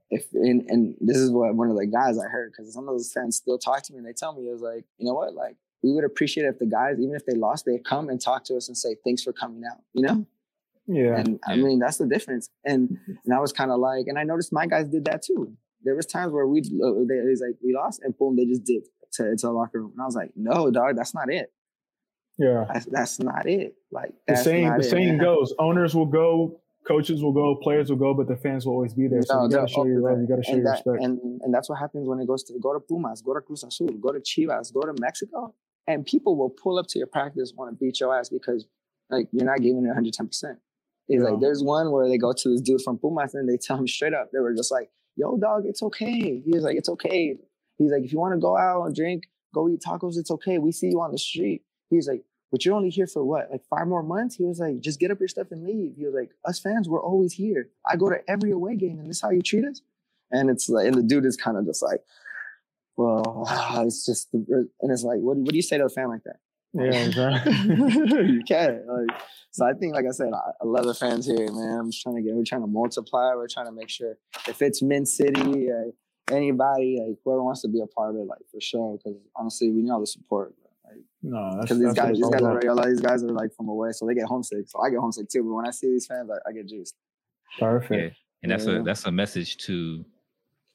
if 0.09 0.25
and, 0.33 0.63
and 0.69 0.95
this 0.99 1.17
is 1.17 1.31
what 1.31 1.53
one 1.55 1.69
of 1.69 1.77
the 1.77 1.85
guys 1.85 2.17
I 2.17 2.27
heard 2.27 2.51
because 2.51 2.73
some 2.73 2.87
of 2.87 2.93
those 2.93 3.11
fans 3.11 3.37
still 3.37 3.57
talk 3.57 3.83
to 3.83 3.93
me 3.93 3.99
and 3.99 4.07
they 4.07 4.13
tell 4.13 4.33
me 4.33 4.47
it 4.47 4.51
was 4.51 4.61
like, 4.61 4.85
you 4.97 5.05
know 5.05 5.13
what, 5.13 5.33
like 5.33 5.55
we 5.83 5.93
would 5.93 6.03
appreciate 6.03 6.45
if 6.45 6.59
the 6.59 6.65
guys, 6.65 6.95
even 6.99 7.15
if 7.15 7.25
they 7.25 7.35
lost, 7.35 7.65
they 7.65 7.77
come 7.77 8.09
and 8.09 8.19
talk 8.19 8.43
to 8.45 8.55
us 8.55 8.67
and 8.67 8.77
say 8.77 8.95
thanks 9.03 9.21
for 9.23 9.33
coming 9.33 9.63
out, 9.69 9.79
you 9.93 10.01
know? 10.01 10.25
Yeah. 10.87 11.17
And 11.17 11.39
I 11.45 11.55
mean 11.55 11.79
that's 11.79 11.97
the 11.97 12.07
difference. 12.07 12.49
And 12.63 12.97
and 13.25 13.33
I 13.33 13.39
was 13.39 13.51
kind 13.51 13.71
of 13.71 13.79
like, 13.79 14.05
and 14.07 14.17
I 14.17 14.23
noticed 14.23 14.53
my 14.53 14.67
guys 14.67 14.87
did 14.87 15.05
that 15.05 15.23
too. 15.23 15.53
There 15.83 15.95
was 15.95 16.05
times 16.05 16.31
where 16.31 16.47
we 16.47 16.59
uh, 16.59 17.05
they 17.07 17.21
was 17.21 17.43
like 17.45 17.57
we 17.63 17.73
lost 17.73 18.01
and 18.03 18.17
boom 18.17 18.35
they 18.35 18.45
just 18.45 18.63
did 18.63 18.83
to 19.13 19.35
to 19.35 19.47
the 19.47 19.51
locker 19.51 19.81
room 19.81 19.91
and 19.91 20.01
I 20.01 20.05
was 20.05 20.15
like, 20.15 20.31
no, 20.35 20.71
dog, 20.71 20.95
that's 20.95 21.13
not 21.13 21.31
it. 21.31 21.51
Yeah, 22.37 22.65
that's, 22.71 22.85
that's 22.85 23.19
not 23.19 23.47
it. 23.47 23.75
Like 23.91 24.13
the 24.27 24.35
same, 24.35 24.69
the 24.69 24.79
it, 24.79 24.89
saying 24.89 25.17
goes, 25.19 25.53
owners 25.57 25.95
will 25.95 26.05
go 26.05 26.59
coaches 26.85 27.21
will 27.21 27.31
go, 27.31 27.55
players 27.55 27.89
will 27.89 27.97
go, 27.97 28.13
but 28.13 28.27
the 28.27 28.35
fans 28.35 28.65
will 28.65 28.73
always 28.73 28.93
be 28.93 29.07
there. 29.07 29.21
So 29.23 29.35
no, 29.35 29.43
you 29.45 29.49
got 29.49 29.67
to 29.67 29.73
show 29.73 29.85
your 29.85 30.01
love. 30.01 30.19
You 30.19 30.27
got 30.27 30.37
to 30.37 30.43
show 30.43 30.53
and 30.53 30.61
your 30.61 30.71
that, 30.71 30.85
respect. 30.85 31.03
And 31.03 31.41
and 31.41 31.53
that's 31.53 31.69
what 31.69 31.79
happens 31.79 32.07
when 32.07 32.19
it 32.19 32.27
goes 32.27 32.43
to 32.43 32.53
go 32.61 32.73
to 32.73 32.79
Pumas, 32.79 33.21
go 33.21 33.33
to 33.33 33.41
Cruz 33.41 33.63
Azul, 33.63 33.87
go 33.99 34.11
to 34.11 34.19
Chivas, 34.19 34.73
go 34.73 34.81
to 34.81 34.93
Mexico, 34.99 35.53
and 35.87 36.05
people 36.05 36.37
will 36.37 36.49
pull 36.49 36.79
up 36.79 36.87
to 36.87 36.97
your 36.99 37.07
practice 37.07 37.53
want 37.55 37.71
to 37.71 37.75
beat 37.75 37.99
your 37.99 38.17
ass 38.17 38.29
because 38.29 38.65
like 39.09 39.27
you're 39.31 39.45
not 39.45 39.59
giving 39.59 39.83
it 39.83 39.87
110. 39.87 40.27
percent 40.27 40.59
He's 41.07 41.21
yeah. 41.21 41.29
like, 41.29 41.39
there's 41.39 41.63
one 41.63 41.91
where 41.91 42.07
they 42.09 42.17
go 42.17 42.33
to 42.33 42.49
this 42.49 42.61
dude 42.61 42.81
from 42.81 42.97
Pumas 42.97 43.35
and 43.35 43.47
they 43.47 43.57
tell 43.57 43.77
him 43.77 43.87
straight 43.87 44.13
up, 44.13 44.29
they 44.31 44.39
were 44.39 44.55
just 44.55 44.71
like, 44.71 44.89
"Yo, 45.15 45.37
dog, 45.37 45.63
it's 45.65 45.83
okay." 45.83 46.41
He 46.43 46.51
was 46.51 46.63
like, 46.63 46.77
"It's 46.77 46.89
okay." 46.89 47.35
He's 47.77 47.91
like, 47.91 48.03
"If 48.03 48.11
you 48.11 48.19
want 48.19 48.33
to 48.33 48.39
go 48.39 48.57
out 48.57 48.85
and 48.85 48.95
drink, 48.95 49.23
go 49.53 49.69
eat 49.69 49.81
tacos, 49.85 50.17
it's 50.17 50.31
okay. 50.31 50.57
We 50.57 50.71
see 50.71 50.87
you 50.87 51.01
on 51.01 51.11
the 51.11 51.17
street." 51.17 51.63
He's 51.95 52.07
like, 52.07 52.23
but 52.51 52.63
you're 52.63 52.75
only 52.75 52.89
here 52.89 53.07
for 53.07 53.23
what, 53.23 53.49
like 53.51 53.65
five 53.69 53.87
more 53.87 54.03
months? 54.03 54.35
He 54.35 54.43
was 54.43 54.59
like, 54.59 54.79
just 54.79 54.99
get 54.99 55.11
up 55.11 55.19
your 55.19 55.27
stuff 55.27 55.47
and 55.51 55.65
leave. 55.65 55.95
He 55.97 56.05
was 56.05 56.13
like, 56.13 56.31
us 56.45 56.59
fans, 56.59 56.87
we're 56.87 57.01
always 57.03 57.33
here. 57.33 57.69
I 57.85 57.95
go 57.95 58.09
to 58.09 58.17
every 58.29 58.51
away 58.51 58.75
game, 58.75 58.99
and 58.99 59.09
this 59.09 59.17
is 59.17 59.21
how 59.21 59.31
you 59.31 59.41
treat 59.41 59.65
us? 59.65 59.81
And 60.31 60.49
it's 60.49 60.69
like, 60.69 60.87
and 60.87 60.95
the 60.95 61.03
dude 61.03 61.25
is 61.25 61.37
kind 61.37 61.57
of 61.57 61.65
just 61.65 61.81
like, 61.81 62.01
well, 62.97 63.45
it's 63.85 64.05
just, 64.05 64.33
and 64.33 64.69
it's 64.83 65.03
like, 65.03 65.19
what, 65.19 65.37
what 65.37 65.49
do 65.49 65.55
you 65.55 65.61
say 65.61 65.77
to 65.77 65.85
a 65.85 65.89
fan 65.89 66.09
like 66.09 66.23
that? 66.23 66.37
Yeah, 66.73 67.05
exactly. 67.05 67.53
you 68.33 68.41
can't. 68.45 68.85
Like, 68.85 69.19
so 69.51 69.65
I 69.65 69.73
think, 69.73 69.95
like 69.95 70.05
I 70.05 70.11
said, 70.11 70.33
I, 70.33 70.51
I, 70.61 70.65
love 70.65 70.85
the 70.85 70.93
fans 70.93 71.25
here, 71.25 71.49
man. 71.51 71.79
I'm 71.79 71.91
just 71.91 72.03
trying 72.03 72.17
to 72.17 72.21
get, 72.21 72.35
we're 72.35 72.43
trying 72.43 72.61
to 72.61 72.67
multiply. 72.67 73.33
We're 73.35 73.47
trying 73.47 73.67
to 73.67 73.71
make 73.71 73.89
sure 73.89 74.17
if 74.47 74.61
it's 74.61 74.81
Mint 74.81 75.07
City, 75.07 75.71
uh, 75.71 76.33
anybody, 76.33 77.01
like 77.05 77.17
whoever 77.23 77.43
wants 77.43 77.61
to 77.61 77.69
be 77.69 77.79
a 77.79 77.87
part 77.87 78.09
of 78.09 78.17
it, 78.17 78.27
like 78.27 78.41
for 78.51 78.59
sure. 78.59 78.97
Because 78.97 79.17
honestly, 79.37 79.71
we 79.71 79.83
need 79.83 79.91
all 79.91 80.01
the 80.01 80.07
support. 80.07 80.53
No, 81.27 81.57
because 81.59 81.79
these 81.79 81.93
guys, 81.93 82.15
these 82.15 82.29
guys 82.29 82.41
are 82.43 82.59
a 82.59 82.73
lot 82.73 82.85
of 82.85 82.91
these 82.91 83.01
guys 83.01 83.23
are 83.23 83.31
like 83.31 83.51
from 83.55 83.67
away, 83.67 83.91
so 83.91 84.05
they 84.05 84.13
get 84.13 84.25
homesick. 84.25 84.67
So 84.67 84.79
I 84.79 84.91
get 84.91 84.99
homesick 84.99 85.27
too. 85.27 85.43
But 85.43 85.53
when 85.53 85.67
I 85.67 85.71
see 85.71 85.87
these 85.87 86.05
fans, 86.05 86.29
I, 86.29 86.49
I 86.49 86.53
get 86.53 86.67
juiced. 86.67 86.95
Perfect. 87.59 87.91
Yeah. 87.91 88.09
And 88.43 88.51
that's 88.51 88.67
yeah. 88.67 88.79
a 88.79 88.83
that's 88.83 89.05
a 89.05 89.11
message 89.11 89.57
to 89.65 90.05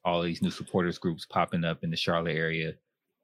all 0.04 0.22
these 0.22 0.42
new 0.42 0.50
supporters 0.50 0.98
groups 0.98 1.24
popping 1.24 1.64
up 1.64 1.84
in 1.84 1.90
the 1.90 1.96
Charlotte 1.96 2.34
area. 2.34 2.72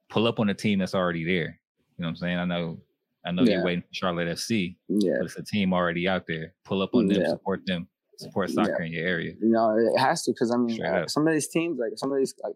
Pull 0.09 0.29
up 0.29 0.39
on 0.39 0.51
a 0.51 0.55
team 0.55 0.79
that's 0.79 0.95
already 0.95 1.24
there. 1.24 1.59
You 1.99 2.03
know 2.03 2.07
what 2.07 2.11
I'm 2.11 2.16
saying? 2.16 2.39
I 2.39 2.45
know 2.45 2.79
I 3.27 3.33
know 3.33 3.43
yeah. 3.43 3.55
you're 3.55 3.64
waiting 3.64 3.83
for 3.83 3.93
Charlotte 3.93 4.29
FC, 4.29 4.77
yeah. 4.89 5.14
but 5.18 5.27
it's 5.27 5.37
a 5.37 5.43
team 5.43 5.72
already 5.72 6.07
out 6.07 6.29
there. 6.29 6.55
Pull 6.64 6.81
up 6.81 6.95
on 6.95 7.09
them, 7.09 7.22
yeah. 7.22 7.29
support 7.31 7.62
them, 7.66 7.89
support 8.18 8.51
soccer 8.51 8.83
in 8.83 8.93
your 8.93 9.05
area. 9.05 9.33
You 9.41 9.51
know, 9.51 9.77
it 9.77 9.99
has 9.99 10.22
to 10.24 10.31
because 10.31 10.53
I 10.53 10.59
mean, 10.59 10.81
uh, 10.81 11.09
some 11.09 11.27
of 11.27 11.35
these 11.35 11.49
teams, 11.49 11.77
like 11.81 11.93
some 11.97 12.12
of 12.12 12.18
these, 12.18 12.35
like 12.45 12.55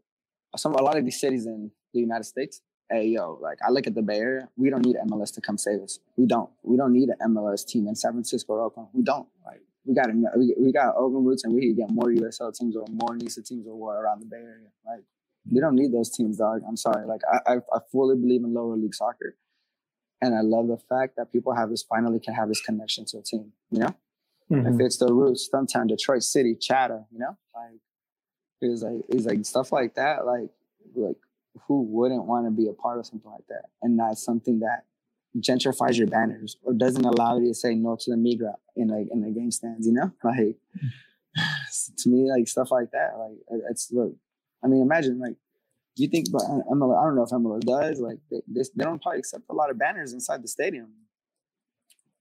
some 0.57 0.75
a 0.75 0.83
lot 0.83 0.97
of 0.97 1.05
these 1.05 1.21
cities 1.21 1.47
in 1.47 1.73
the 1.93 1.99
United 1.99 2.25
States, 2.25 2.63
hey 2.91 3.07
yo, 3.07 3.39
like 3.41 3.59
I 3.67 3.71
look 3.71 3.87
at 3.87 3.95
the 3.95 4.03
Bay 4.03 4.19
Area, 4.19 4.49
we 4.57 4.69
don't 4.71 4.85
need 4.85 4.97
MLS 5.09 5.33
to 5.35 5.41
come 5.41 5.57
save 5.57 5.81
us. 5.81 6.01
We 6.17 6.27
don't. 6.27 6.51
We 6.63 6.77
don't 6.77 6.93
need 6.93 7.09
an 7.09 7.35
MLS 7.35 7.67
team 7.67 7.87
in 7.87 7.95
San 7.95 8.13
Francisco 8.13 8.55
or 8.55 8.63
Oakland. 8.63 8.89
We 8.93 9.03
don't. 9.03 9.29
Like 9.47 9.61
we 9.85 9.95
got 9.95 10.09
we, 10.37 10.55
we 10.59 10.73
got 10.73 10.97
Oakland 10.97 11.27
roots, 11.27 11.45
and 11.45 11.55
we 11.55 11.61
can 11.63 11.77
get 11.77 11.91
more 11.91 12.07
USL 12.07 12.55
teams 12.55 12.77
or 12.77 12.85
more 12.91 13.17
NISA 13.17 13.43
teams 13.43 13.67
or 13.67 13.77
what 13.77 13.93
around 13.93 14.21
the 14.21 14.27
Bay 14.27 14.39
Area. 14.39 14.69
Like 14.87 15.05
we 15.51 15.61
don't 15.61 15.77
need 15.77 15.93
those 15.93 16.11
teams, 16.11 16.39
dog. 16.39 16.63
I'm 16.67 16.77
sorry. 16.77 17.07
Like 17.07 17.21
I, 17.31 17.55
I, 17.55 17.57
I 17.73 17.79
fully 17.91 18.17
believe 18.17 18.43
in 18.45 18.53
lower 18.53 18.77
league 18.77 18.95
soccer, 18.95 19.37
and 20.21 20.35
I 20.35 20.41
love 20.41 20.69
the 20.69 20.79
fact 20.89 21.15
that 21.17 21.33
people 21.33 21.55
have 21.55 21.71
this 21.71 21.83
finally 21.83 22.21
can 22.21 22.35
have 22.35 22.49
this 22.49 22.61
connection 22.61 23.05
to 23.07 23.19
a 23.19 23.23
team. 23.23 23.53
You 23.71 23.81
know, 23.81 23.95
mm-hmm. 24.51 24.75
if 24.75 24.81
it's 24.81 24.99
the 24.99 25.13
roots, 25.13 25.49
Stumptown, 25.49 25.89
Detroit 25.89 26.23
City, 26.23 26.57
Chatter. 26.61 27.05
You 27.13 27.21
know, 27.21 27.37
like 27.55 27.81
it's 28.61 28.83
like 28.83 29.01
it's 29.09 29.27
like 29.27 29.45
stuff 29.45 29.73
like 29.73 29.95
that. 29.95 30.27
Like 30.27 30.51
like 30.95 31.17
who 31.67 31.83
wouldn't 31.83 32.25
want 32.25 32.47
to 32.47 32.51
be 32.51 32.69
a 32.69 32.73
part 32.73 32.99
of 32.99 33.07
something 33.07 33.31
like 33.31 33.47
that 33.49 33.65
and 33.83 33.97
not 33.97 34.19
something 34.19 34.61
that 34.61 34.85
gentrifies 35.39 35.97
your 35.97 36.07
banners 36.07 36.57
or 36.63 36.73
doesn't 36.73 37.05
allow 37.05 37.39
you 37.39 37.49
to 37.49 37.55
say 37.55 37.75
no 37.75 37.97
to 37.97 38.11
the 38.11 38.17
migra 38.17 38.55
in 38.77 38.89
like 38.89 39.07
in 39.11 39.21
the 39.21 39.31
game 39.31 39.51
stands, 39.51 39.87
you 39.87 39.93
know? 39.93 40.11
Like 40.25 40.57
to 41.99 42.09
me, 42.09 42.31
like 42.31 42.49
stuff 42.49 42.71
like 42.71 42.91
that, 42.93 43.13
like 43.19 43.39
uh, 43.51 43.67
it's 43.71 43.91
look. 43.93 44.15
I 44.65 44.67
mean, 44.67 44.83
imagine 44.83 45.21
like 45.21 45.37
you 45.97 46.09
think 46.09 46.27
but 46.33 46.43
uh, 46.43 46.63
MLS, 46.73 47.01
I 47.01 47.05
don't 47.05 47.17
know 47.17 47.23
if 47.23 47.31
MLS 47.31 47.61
does, 47.61 48.01
like 48.01 48.19
they, 48.31 48.41
they, 48.49 48.63
they 48.75 48.85
don't 48.85 49.01
probably 49.01 49.21
accept 49.21 49.45
a 49.49 49.55
lot 49.55 49.71
of 49.71 49.79
banners 49.79 50.13
inside 50.13 50.43
the 50.43 50.49
stadium. 50.49 50.89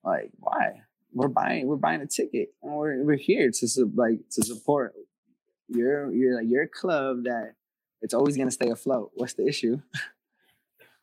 Like, 0.03 0.31
why? 0.37 0.81
We're 1.11 1.27
buying 1.27 1.65
we're 1.67 1.75
buying 1.75 2.01
a 2.01 2.07
ticket 2.07 2.49
and 2.61 2.73
we're 2.73 3.03
we're 3.03 3.17
here 3.17 3.49
to 3.49 3.91
like 3.95 4.19
to 4.31 4.45
support 4.45 4.93
your 5.67 6.11
your 6.13 6.35
like 6.35 6.49
your 6.49 6.67
club 6.67 7.23
that 7.23 7.53
it's 8.01 8.13
always 8.13 8.35
going 8.35 8.47
to 8.47 8.53
stay 8.53 8.69
afloat. 8.69 9.11
What's 9.15 9.33
the 9.33 9.47
issue? 9.47 9.81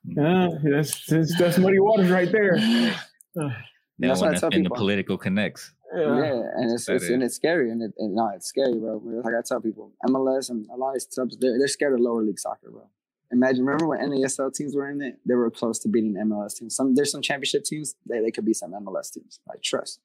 Yeah, 0.04 0.48
that's 0.64 1.06
that's, 1.06 1.38
that's 1.38 1.58
muddy 1.58 1.78
waters 1.78 2.10
right 2.10 2.30
there. 2.30 2.58
Ah. 3.38 3.54
that's 3.98 4.22
what 4.22 4.34
I 4.34 4.38
tell 4.38 4.48
people. 4.48 4.74
the 4.74 4.74
political 4.74 5.18
connects. 5.18 5.74
Yeah, 5.94 6.00
yeah 6.00 6.42
and 6.56 6.72
it's, 6.72 6.88
it's 6.88 7.10
and 7.10 7.22
it's 7.22 7.34
scary, 7.34 7.70
and, 7.70 7.82
it, 7.82 7.92
and 7.98 8.14
no, 8.14 8.30
it's 8.34 8.46
scary, 8.46 8.78
bro. 8.78 8.96
Like 8.96 9.34
I 9.34 9.42
tell 9.46 9.60
people, 9.60 9.92
MLS 10.08 10.48
and 10.48 10.66
a 10.70 10.74
lot 10.74 10.96
of 10.96 11.02
clubs, 11.14 11.36
they're, 11.36 11.58
they're 11.58 11.68
scared 11.68 11.92
of 11.92 12.00
lower 12.00 12.22
league 12.22 12.38
soccer, 12.38 12.70
bro. 12.70 12.88
Imagine, 13.30 13.66
remember 13.66 13.88
when 13.88 14.00
NASL 14.00 14.54
teams 14.54 14.74
were 14.74 14.88
in 14.88 15.02
it? 15.02 15.18
They 15.26 15.34
were 15.34 15.50
close 15.50 15.78
to 15.80 15.88
beating 15.90 16.14
MLS 16.14 16.56
teams. 16.56 16.74
Some 16.74 16.94
there's 16.94 17.12
some 17.12 17.20
championship 17.20 17.64
teams, 17.64 17.94
they, 18.08 18.20
they 18.20 18.30
could 18.30 18.46
be 18.46 18.54
some 18.54 18.72
MLS 18.72 19.12
teams. 19.12 19.38
Like 19.46 19.62
trust, 19.62 20.00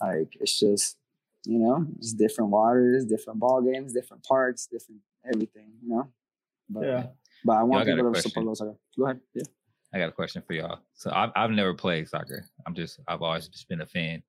like 0.00 0.34
it's 0.40 0.58
just 0.58 0.96
you 1.46 1.58
know, 1.58 1.86
just 2.00 2.18
different 2.18 2.50
waters, 2.50 3.04
different 3.04 3.38
ball 3.38 3.62
games, 3.62 3.92
different 3.92 4.24
parks, 4.24 4.66
different 4.66 5.00
everything, 5.32 5.72
you 5.82 5.88
know. 5.88 6.08
But, 6.68 6.84
yeah. 6.84 7.06
But 7.44 7.52
I 7.58 7.62
want 7.62 7.86
people 7.86 8.12
to 8.12 8.22
support 8.22 8.46
those. 8.46 8.60
Go 8.98 9.04
ahead. 9.04 9.20
Yeah. 9.34 9.44
I 9.94 9.98
got 9.98 10.08
a 10.08 10.12
question 10.12 10.42
for 10.46 10.52
y'all. 10.52 10.80
So 10.94 11.10
I've 11.14 11.30
I've 11.36 11.50
never 11.50 11.72
played 11.72 12.08
soccer. 12.08 12.44
I'm 12.66 12.74
just 12.74 13.00
I've 13.06 13.22
always 13.22 13.48
just 13.48 13.68
been 13.68 13.80
a 13.80 13.86
fan. 13.86 14.22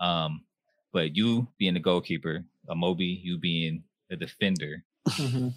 Um, 0.00 0.44
but 0.92 1.14
you 1.14 1.46
being 1.58 1.74
the 1.74 1.80
goalkeeper, 1.80 2.44
Amobi, 2.68 3.20
you 3.22 3.38
being 3.38 3.84
the 4.08 4.16
defender. 4.16 4.84
Mm-hmm. 5.08 5.48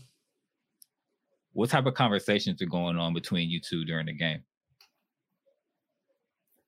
What 1.54 1.70
type 1.70 1.86
of 1.86 1.94
conversations 1.96 2.62
are 2.62 2.68
going 2.68 2.98
on 2.98 3.14
between 3.14 3.50
you 3.50 3.60
two 3.60 3.84
during 3.86 4.06
the 4.06 4.14
game? 4.14 4.44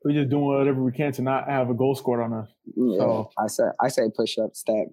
We're 0.03 0.13
just 0.13 0.29
doing 0.29 0.45
whatever 0.45 0.81
we 0.81 0.91
can 0.91 1.11
to 1.13 1.21
not 1.21 1.49
have 1.49 1.69
a 1.69 1.73
goal 1.73 1.93
scored 1.93 2.21
on 2.21 2.33
us. 2.33 2.49
Yeah, 2.75 2.97
so, 2.97 3.31
I 3.37 3.47
say 3.47 3.63
I 3.79 3.87
say 3.89 4.03
push 4.15 4.37
up, 4.37 4.55
stack, 4.55 4.87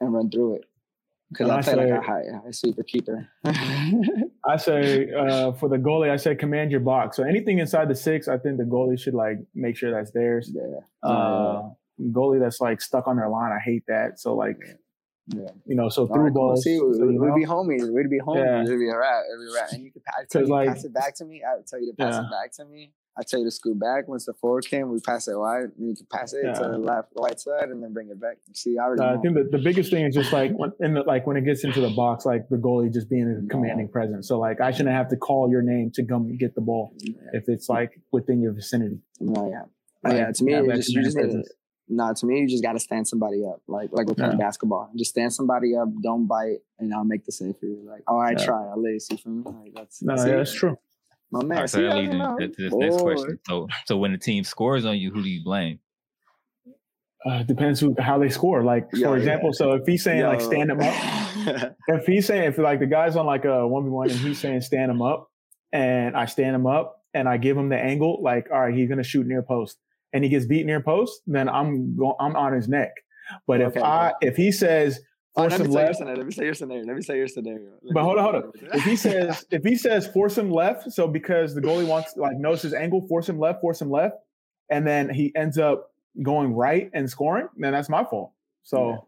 and 0.00 0.14
run 0.14 0.30
through 0.30 0.56
it. 0.56 0.64
Because 1.30 1.48
I, 1.48 1.58
I 1.58 1.60
say, 1.60 1.74
like 1.76 1.88
a 1.90 2.00
high, 2.00 2.22
high 2.44 2.50
sweeper 2.50 2.82
keeper. 2.82 3.28
I 3.44 4.56
say 4.56 5.12
uh, 5.12 5.52
for 5.52 5.68
the 5.68 5.76
goalie, 5.76 6.10
I 6.10 6.16
say 6.16 6.34
command 6.34 6.70
your 6.72 6.80
box. 6.80 7.16
So 7.16 7.22
anything 7.22 7.58
inside 7.60 7.88
the 7.88 7.94
six, 7.94 8.26
I 8.26 8.36
think 8.36 8.58
the 8.58 8.64
goalie 8.64 8.98
should 8.98 9.14
like 9.14 9.38
make 9.54 9.76
sure 9.76 9.92
that's 9.92 10.10
theirs. 10.10 10.50
Yeah. 10.52 11.08
Uh, 11.08 11.70
goalie 12.10 12.40
that's 12.40 12.60
like 12.60 12.80
stuck 12.80 13.06
on 13.06 13.16
their 13.16 13.28
line, 13.28 13.52
I 13.52 13.60
hate 13.60 13.84
that. 13.86 14.18
So 14.18 14.34
like 14.34 14.56
Yeah. 15.28 15.50
You 15.66 15.76
know, 15.76 15.88
so 15.88 16.06
through 16.08 16.24
right, 16.24 16.32
balls. 16.34 16.64
See, 16.64 16.76
so, 16.78 16.88
we'd, 16.88 16.98
know? 17.20 17.34
be 17.36 17.44
homies. 17.44 17.92
We'd 17.94 18.10
be 18.10 18.18
homies. 18.18 18.44
Yeah. 18.44 18.62
It'd 18.62 18.80
be 18.80 18.88
a 18.88 18.98
rap. 18.98 19.22
It'd 19.28 19.46
be 19.46 19.52
a 19.52 19.54
rap. 19.54 19.68
And 19.72 19.84
you 19.84 19.92
could 19.92 20.02
pass, 20.04 20.24
you 20.34 20.46
like- 20.46 20.68
pass 20.68 20.84
it 20.84 20.92
back 20.92 21.14
to 21.16 21.24
me. 21.24 21.42
I 21.48 21.54
would 21.56 21.66
tell 21.68 21.80
you 21.80 21.92
to 21.92 21.96
pass 21.96 22.14
Yeah. 22.14 22.22
it 22.26 22.30
back 22.30 22.52
to 22.54 22.64
me. 22.64 22.92
I 23.20 23.22
tell 23.22 23.38
you 23.38 23.44
to 23.44 23.50
scoot 23.50 23.78
back. 23.78 24.08
Once 24.08 24.24
the 24.24 24.32
forward 24.32 24.64
came, 24.66 24.88
we 24.90 24.98
pass 24.98 25.28
it 25.28 25.36
wide. 25.38 25.64
And 25.76 25.90
you 25.90 25.94
can 25.94 26.06
pass 26.10 26.32
it 26.32 26.42
to 26.54 26.62
the 26.62 26.78
left, 26.78 27.12
right 27.14 27.38
side, 27.38 27.68
and 27.68 27.82
then 27.82 27.92
bring 27.92 28.08
it 28.08 28.18
back. 28.18 28.38
See, 28.54 28.78
I 28.78 28.84
already 28.84 29.02
Uh, 29.02 29.18
I 29.18 29.20
think 29.20 29.34
that 29.34 29.52
the 29.52 29.58
biggest 29.58 29.90
thing 29.90 30.06
is 30.06 30.14
just 30.14 30.32
like 30.32 30.52
when 30.52 30.72
in 30.80 30.94
the, 30.94 31.02
like 31.02 31.26
when 31.26 31.36
it 31.36 31.44
gets 31.44 31.62
into 31.62 31.82
the 31.82 31.90
box, 31.90 32.24
like 32.24 32.48
the 32.48 32.56
goalie 32.56 32.90
just 32.90 33.10
being 33.10 33.28
a 33.44 33.46
commanding 33.50 33.88
presence. 33.88 34.26
So 34.26 34.38
like 34.40 34.62
I 34.62 34.70
shouldn't 34.70 34.94
have 34.94 35.08
to 35.10 35.16
call 35.16 35.50
your 35.50 35.60
name 35.60 35.90
to 35.96 36.04
come 36.04 36.34
get 36.38 36.54
the 36.54 36.62
ball 36.62 36.94
if 37.34 37.44
it's 37.48 37.68
like 37.68 38.00
within 38.10 38.40
your 38.40 38.52
vicinity. 38.54 39.00
No, 39.20 39.50
yeah. 39.50 39.64
Like, 40.02 40.14
yeah, 40.18 40.32
to 40.32 40.44
me, 40.44 40.54
you 40.54 40.74
just, 40.76 40.88
you 40.94 41.02
just 41.02 41.16
need 41.18 41.30
to, 41.32 41.44
nah, 41.88 42.14
to 42.14 42.24
me, 42.24 42.40
you 42.40 42.48
just 42.48 42.62
got 42.62 42.72
to 42.72 42.78
stand 42.80 43.06
somebody 43.06 43.44
up. 43.44 43.60
Like, 43.68 43.90
like 43.92 44.06
we're 44.06 44.14
playing 44.14 44.32
Yeah. 44.38 44.46
basketball. 44.46 44.90
Just 44.96 45.10
stand 45.10 45.30
somebody 45.34 45.76
up, 45.76 45.88
don't 46.02 46.26
bite, 46.26 46.60
and 46.78 46.94
I'll 46.94 47.04
make 47.04 47.26
the 47.26 47.32
save 47.32 47.58
for 47.58 47.66
you. 47.66 47.82
Like, 47.86 48.02
oh, 48.08 48.16
I 48.16 48.30
Yeah. 48.30 48.46
try, 48.46 48.66
I'll 48.66 48.80
let 48.80 48.94
you 48.94 49.00
see 49.00 49.16
from 49.16 49.40
me. 49.40 49.44
Like, 49.44 49.74
that's, 49.74 50.00
No, 50.02 50.16
see? 50.16 50.30
yeah, 50.30 50.36
that's 50.36 50.54
true. 50.54 50.78
My 51.32 51.42
man, 51.44 51.58
All 51.58 51.62
right, 51.62 51.70
so 51.70 51.78
see, 51.78 51.84
that 51.84 51.96
leads 51.96 52.12
know. 52.12 52.36
to 52.38 52.48
this 52.48 52.74
next 52.74 53.00
question. 53.02 53.38
So, 53.46 53.68
so 53.86 53.96
when 53.96 54.12
the 54.12 54.18
team 54.18 54.42
scores 54.42 54.84
on 54.84 54.98
you, 54.98 55.12
who 55.12 55.22
do 55.22 55.28
you 55.28 55.44
blame? 55.44 55.78
Uh, 57.24 57.42
depends 57.42 57.78
who 57.78 57.94
how 57.98 58.18
they 58.18 58.30
score. 58.30 58.64
Like 58.64 58.88
Yeah, 58.94 59.08
for 59.08 59.16
example, 59.16 59.50
yeah. 59.50 59.58
so 59.58 59.72
if 59.74 59.82
he's 59.86 60.02
saying 60.02 60.22
like 60.24 60.40
stand 60.40 60.70
him 60.70 60.80
up, 60.80 60.94
if 61.88 62.06
he's 62.06 62.26
saying 62.26 62.44
if 62.44 62.58
like 62.58 62.80
the 62.80 62.86
guy's 62.86 63.14
on 63.14 63.26
like 63.26 63.44
a 63.44 63.66
one 63.66 63.84
v 63.84 63.90
one 63.90 64.10
and 64.10 64.18
he's 64.18 64.40
saying 64.40 64.62
stand 64.62 64.90
him 64.90 65.02
up, 65.02 65.30
and 65.72 66.16
I 66.16 66.24
stand 66.24 66.56
him 66.56 66.66
up 66.66 67.04
and 67.12 67.28
I 67.28 67.36
give 67.36 67.56
him 67.58 67.68
the 67.68 67.76
angle, 67.78 68.22
like 68.22 68.48
all 68.50 68.60
right, 68.60 68.74
he's 68.74 68.88
gonna 68.88 69.02
shoot 69.04 69.26
near 69.26 69.42
post, 69.42 69.78
and 70.14 70.24
he 70.24 70.30
gets 70.30 70.46
beat 70.46 70.64
near 70.64 70.80
post, 70.80 71.20
then 71.26 71.48
I'm 71.48 71.94
go- 71.94 72.16
I'm 72.18 72.34
on 72.36 72.54
his 72.54 72.68
neck. 72.68 72.92
But 73.46 73.60
if 73.60 73.76
Okay, 73.76 73.82
I 73.82 74.14
if 74.22 74.36
he 74.36 74.50
says 74.50 74.98
force 75.42 75.52
let, 75.52 75.60
me 75.60 75.66
him 75.66 75.72
left, 75.72 76.00
let 76.00 76.26
me 76.26 76.32
say 76.32 76.44
your 76.44 76.54
scenario. 76.54 76.84
Let 76.84 76.96
me 76.96 77.02
say 77.02 77.16
your 77.16 77.28
scenario. 77.28 77.70
Let 77.82 77.94
But 77.94 78.02
hold 78.04 78.18
on, 78.18 78.24
hold 78.24 78.34
on. 78.36 78.52
if 78.74 78.84
he 78.84 78.96
says 78.96 79.44
if 79.50 79.62
he 79.64 79.76
says 79.76 80.06
force 80.06 80.36
him 80.38 80.50
left, 80.50 80.92
so 80.92 81.06
because 81.08 81.54
the 81.54 81.60
goalie 81.60 81.86
wants 81.86 82.14
like 82.16 82.36
knows 82.36 82.62
his 82.62 82.74
angle, 82.74 83.06
force 83.08 83.28
him 83.28 83.38
left, 83.38 83.60
force 83.60 83.80
him 83.80 83.90
left, 83.90 84.16
and 84.70 84.86
then 84.86 85.10
he 85.10 85.32
ends 85.34 85.58
up 85.58 85.92
going 86.22 86.54
right 86.54 86.90
and 86.92 87.08
scoring, 87.08 87.48
then 87.56 87.72
that's 87.72 87.88
my 87.88 88.04
fault. 88.04 88.32
So 88.62 89.06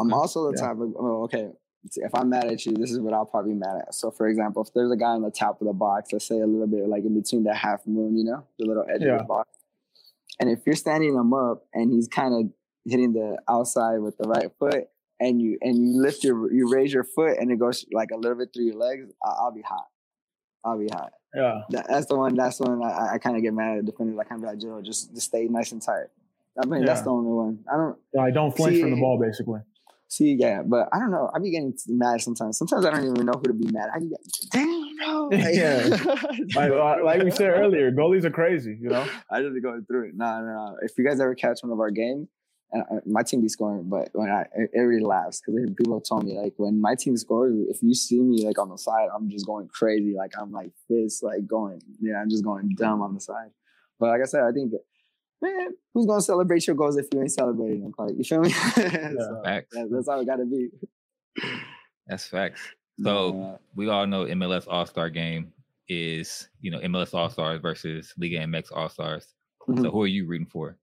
I'm 0.00 0.12
also 0.12 0.50
the 0.50 0.56
Yeah. 0.58 0.68
type 0.68 0.76
of 0.80 0.94
oh, 0.98 1.22
okay. 1.24 1.50
If 1.96 2.14
I'm 2.14 2.30
mad 2.30 2.46
at 2.46 2.64
you, 2.64 2.72
this 2.72 2.90
is 2.90 2.98
what 2.98 3.12
I'll 3.12 3.26
probably 3.26 3.52
be 3.52 3.58
mad 3.58 3.76
at. 3.86 3.94
So, 3.94 4.10
for 4.10 4.26
example, 4.26 4.62
if 4.62 4.72
there's 4.72 4.90
a 4.90 4.96
guy 4.96 5.10
on 5.10 5.20
the 5.20 5.30
top 5.30 5.60
of 5.60 5.66
the 5.66 5.74
box, 5.74 6.12
let's 6.14 6.24
say 6.26 6.40
a 6.40 6.46
little 6.46 6.66
bit 6.66 6.88
like 6.88 7.04
in 7.04 7.14
between 7.14 7.44
the 7.44 7.52
half 7.54 7.86
moon, 7.86 8.16
you 8.16 8.24
know, 8.24 8.42
the 8.58 8.64
little 8.64 8.84
edge 8.88 9.02
of 9.02 9.18
the 9.18 9.24
box, 9.24 9.50
and 10.40 10.48
if 10.48 10.60
you're 10.64 10.76
standing 10.76 11.14
him 11.14 11.34
up 11.34 11.66
and 11.74 11.92
he's 11.92 12.08
kind 12.08 12.34
of 12.34 12.50
hitting 12.90 13.12
the 13.12 13.36
outside 13.48 13.98
with 13.98 14.16
the 14.16 14.26
right 14.26 14.50
foot, 14.58 14.88
and 15.24 15.40
you 15.40 15.58
and 15.62 15.76
you 15.76 16.00
lift 16.00 16.22
your 16.22 16.52
you 16.52 16.70
raise 16.70 16.92
your 16.92 17.04
foot 17.04 17.38
and 17.38 17.50
it 17.50 17.58
goes 17.58 17.84
like 17.92 18.10
a 18.12 18.16
little 18.16 18.36
bit 18.36 18.50
through 18.52 18.66
your 18.66 18.76
legs, 18.76 19.10
I, 19.24 19.30
I'll 19.40 19.52
be 19.52 19.62
hot. 19.62 19.86
I'll 20.64 20.78
be 20.78 20.88
hot. 20.88 21.12
yeah, 21.34 21.62
That, 21.70 21.86
that's 21.88 22.06
the 22.06 22.16
one. 22.16 22.34
That's 22.34 22.58
the 22.58 22.64
one 22.64 22.82
I, 22.82 23.14
I 23.14 23.18
kind 23.18 23.36
of 23.36 23.42
get 23.42 23.52
mad 23.54 23.78
at 23.78 23.86
the 23.86 23.92
defenders. 23.92 24.18
I 24.18 24.24
kind 24.24 24.38
of 24.38 24.42
be 24.42 24.48
like, 24.52 24.60
Joe, 24.60 24.80
just 24.82 25.14
just 25.14 25.26
stay 25.28 25.46
nice 25.48 25.72
and 25.72 25.82
tight. 25.82 26.06
I 26.62 26.66
mean, 26.66 26.84
that's 26.84 27.02
the 27.02 27.10
only 27.10 27.32
one. 27.32 27.64
I 27.72 27.76
don't. 27.76 27.98
I 28.20 28.30
don't 28.30 28.54
flinch 28.56 28.80
from 28.80 28.90
the 28.90 29.00
ball, 29.00 29.18
basically. 29.18 29.60
See, 30.08 30.36
yeah, 30.38 30.62
but 30.62 30.88
I 30.92 30.98
don't 31.00 31.10
know. 31.10 31.30
I 31.34 31.40
be 31.40 31.50
getting 31.50 31.76
mad 31.88 32.20
sometimes. 32.20 32.56
Sometimes 32.58 32.84
I 32.86 32.90
don't 32.90 33.04
even 33.04 33.26
know 33.26 33.32
who 33.32 33.48
to 33.48 33.52
be 33.52 33.66
mad. 33.72 33.88
I 33.92 33.98
like, 33.98 34.20
damn, 34.52 34.96
no. 34.96 35.28
Yeah. 35.32 35.88
Like, 36.54 36.70
uh, 36.70 37.04
like 37.04 37.22
we 37.22 37.30
said 37.32 37.48
earlier, 37.50 37.90
goalies 37.90 38.24
are 38.24 38.30
crazy. 38.30 38.78
You 38.80 38.90
know, 38.90 39.04
I 39.30 39.42
just 39.42 39.60
going 39.60 39.84
through 39.86 40.10
it. 40.10 40.14
No, 40.14 40.40
no, 40.40 40.46
no. 40.46 40.76
If 40.82 40.92
you 40.96 41.04
guys 41.04 41.18
ever 41.18 41.34
catch 41.34 41.58
one 41.62 41.72
of 41.72 41.80
our 41.80 41.90
games, 41.90 42.28
my 43.06 43.22
team 43.22 43.40
be 43.40 43.48
scoring, 43.48 43.84
but 43.88 44.08
when 44.12 44.30
I, 44.30 44.42
it, 44.54 44.70
it 44.72 44.80
really 44.80 45.04
laughs 45.04 45.40
because 45.40 45.70
people 45.76 45.94
have 45.94 46.02
told 46.08 46.24
me 46.24 46.38
like 46.38 46.54
when 46.56 46.80
my 46.80 46.94
team 46.94 47.16
scores, 47.16 47.54
if 47.68 47.82
you 47.82 47.94
see 47.94 48.20
me 48.20 48.44
like 48.46 48.58
on 48.58 48.68
the 48.68 48.76
side, 48.78 49.08
I'm 49.14 49.28
just 49.30 49.46
going 49.46 49.68
crazy. 49.68 50.14
Like 50.16 50.32
I'm 50.40 50.50
like 50.52 50.72
this, 50.88 51.22
like 51.22 51.46
going, 51.46 51.80
yeah, 52.00 52.20
I'm 52.20 52.28
just 52.30 52.44
going 52.44 52.70
dumb 52.76 53.00
on 53.02 53.14
the 53.14 53.20
side. 53.20 53.50
But 54.00 54.08
like 54.08 54.20
I 54.22 54.24
said, 54.24 54.42
I 54.42 54.50
think, 54.52 54.72
man, 55.40 55.68
who's 55.92 56.06
gonna 56.06 56.20
celebrate 56.20 56.66
your 56.66 56.74
goals 56.76 56.96
if 56.96 57.06
you 57.12 57.20
ain't 57.20 57.32
celebrating 57.32 57.82
them? 57.82 57.92
Like 57.96 58.14
you 58.16 58.24
feel 58.24 58.40
me? 58.40 58.50
so, 58.50 59.40
Facts. 59.44 59.68
that- 59.74 59.88
that's 59.92 60.08
how 60.08 60.20
it 60.20 60.26
gotta 60.26 60.44
be. 60.44 60.70
That's 62.06 62.26
facts. 62.26 62.60
So 63.02 63.40
Uh, 63.42 63.56
we 63.74 63.88
all 63.88 64.06
know 64.06 64.24
MLS 64.26 64.66
All 64.68 64.86
Star 64.86 65.10
Game 65.10 65.52
is 65.88 66.48
you 66.60 66.70
know 66.70 66.78
MLS 66.80 67.14
All 67.14 67.28
Stars 67.30 67.60
versus 67.60 68.12
Liga 68.18 68.38
MX 68.38 68.72
All 68.72 68.88
Stars. 68.88 69.34
mhm. 69.68 69.82
So 69.82 69.90
who 69.90 70.02
are 70.02 70.06
you 70.06 70.26
rooting 70.26 70.46
for? 70.46 70.76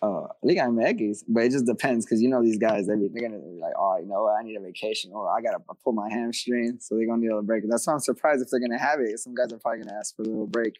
Uh, 0.00 0.26
Liga 0.42 0.60
MX, 0.62 1.24
but 1.28 1.44
it 1.44 1.50
just 1.50 1.66
depends 1.66 2.04
because 2.06 2.22
you 2.22 2.28
know 2.28 2.42
these 2.42 2.58
guys, 2.58 2.86
they 2.86 2.94
be, 2.94 3.08
they're 3.12 3.28
gonna 3.28 3.40
be 3.40 3.58
like, 3.60 3.72
oh, 3.78 3.96
you 3.98 4.06
know 4.06 4.22
what, 4.24 4.38
I 4.38 4.42
need 4.44 4.56
a 4.56 4.60
vacation 4.60 5.10
or 5.12 5.28
I 5.28 5.40
gotta 5.40 5.58
pull 5.82 5.92
my 5.92 6.08
hamstring, 6.08 6.78
so 6.80 6.94
they're 6.96 7.06
gonna 7.06 7.20
need 7.22 7.30
a 7.32 7.42
break. 7.42 7.64
That's 7.68 7.86
why 7.86 7.94
I'm 7.94 8.00
surprised 8.00 8.42
if 8.42 8.48
they're 8.50 8.60
gonna 8.60 8.78
have 8.78 9.00
it. 9.00 9.18
Some 9.18 9.34
guys 9.34 9.52
are 9.52 9.58
probably 9.58 9.80
gonna 9.84 9.98
ask 9.98 10.14
for 10.14 10.22
a 10.22 10.26
little 10.26 10.46
break, 10.46 10.78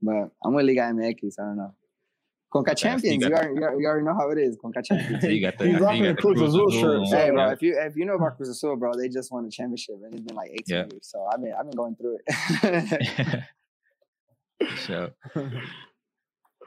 but 0.00 0.30
I'm 0.44 0.54
with 0.54 0.64
Liga 0.66 0.80
MX. 0.82 1.38
I 1.38 1.42
don't 1.42 1.56
know. 1.56 1.74
Conca 2.54 2.70
Okay, 2.70 2.80
so 2.80 2.86
you 2.86 2.92
Champions, 2.92 3.24
you, 3.24 3.30
got- 3.30 3.38
already, 3.40 3.54
you 3.56 3.62
already- 3.62 3.80
you 3.82 3.86
already 3.88 4.04
know 4.06 4.14
how 4.14 4.30
it 4.30 4.38
is. 4.38 4.56
Conca 4.56 4.80
Champions. 4.84 5.22
So 5.22 5.28
you 5.28 5.40
got 5.40 5.58
the 5.58 5.66
He's 5.66 5.80
rocking 5.80 6.04
you 6.04 6.12
the 6.14 6.22
Cruz 6.22 6.40
Azul 6.40 6.70
shirt, 6.70 6.98
on. 7.00 7.06
so- 7.06 7.16
Hey, 7.18 7.30
bro, 7.30 7.46
Yeah. 7.46 7.52
if 7.52 7.62
you 7.62 7.76
if 7.78 7.96
you 7.96 8.04
know 8.06 8.14
about 8.14 8.36
Cruz 8.36 8.48
Azul, 8.48 8.76
bro, 8.76 8.92
they 8.96 9.08
just 9.08 9.32
won 9.32 9.44
a 9.44 9.50
championship 9.50 9.96
and 10.04 10.14
it's 10.14 10.22
been 10.22 10.36
like 10.36 10.50
18 10.52 10.62
Yeah. 10.68 10.84
years. 10.90 11.00
So 11.02 11.26
I 11.30 11.36
mean, 11.36 11.52
I've 11.58 11.66
been 11.68 11.76
going 11.76 11.96
through 11.96 12.18
it. 12.24 13.42
sure. 14.86 15.10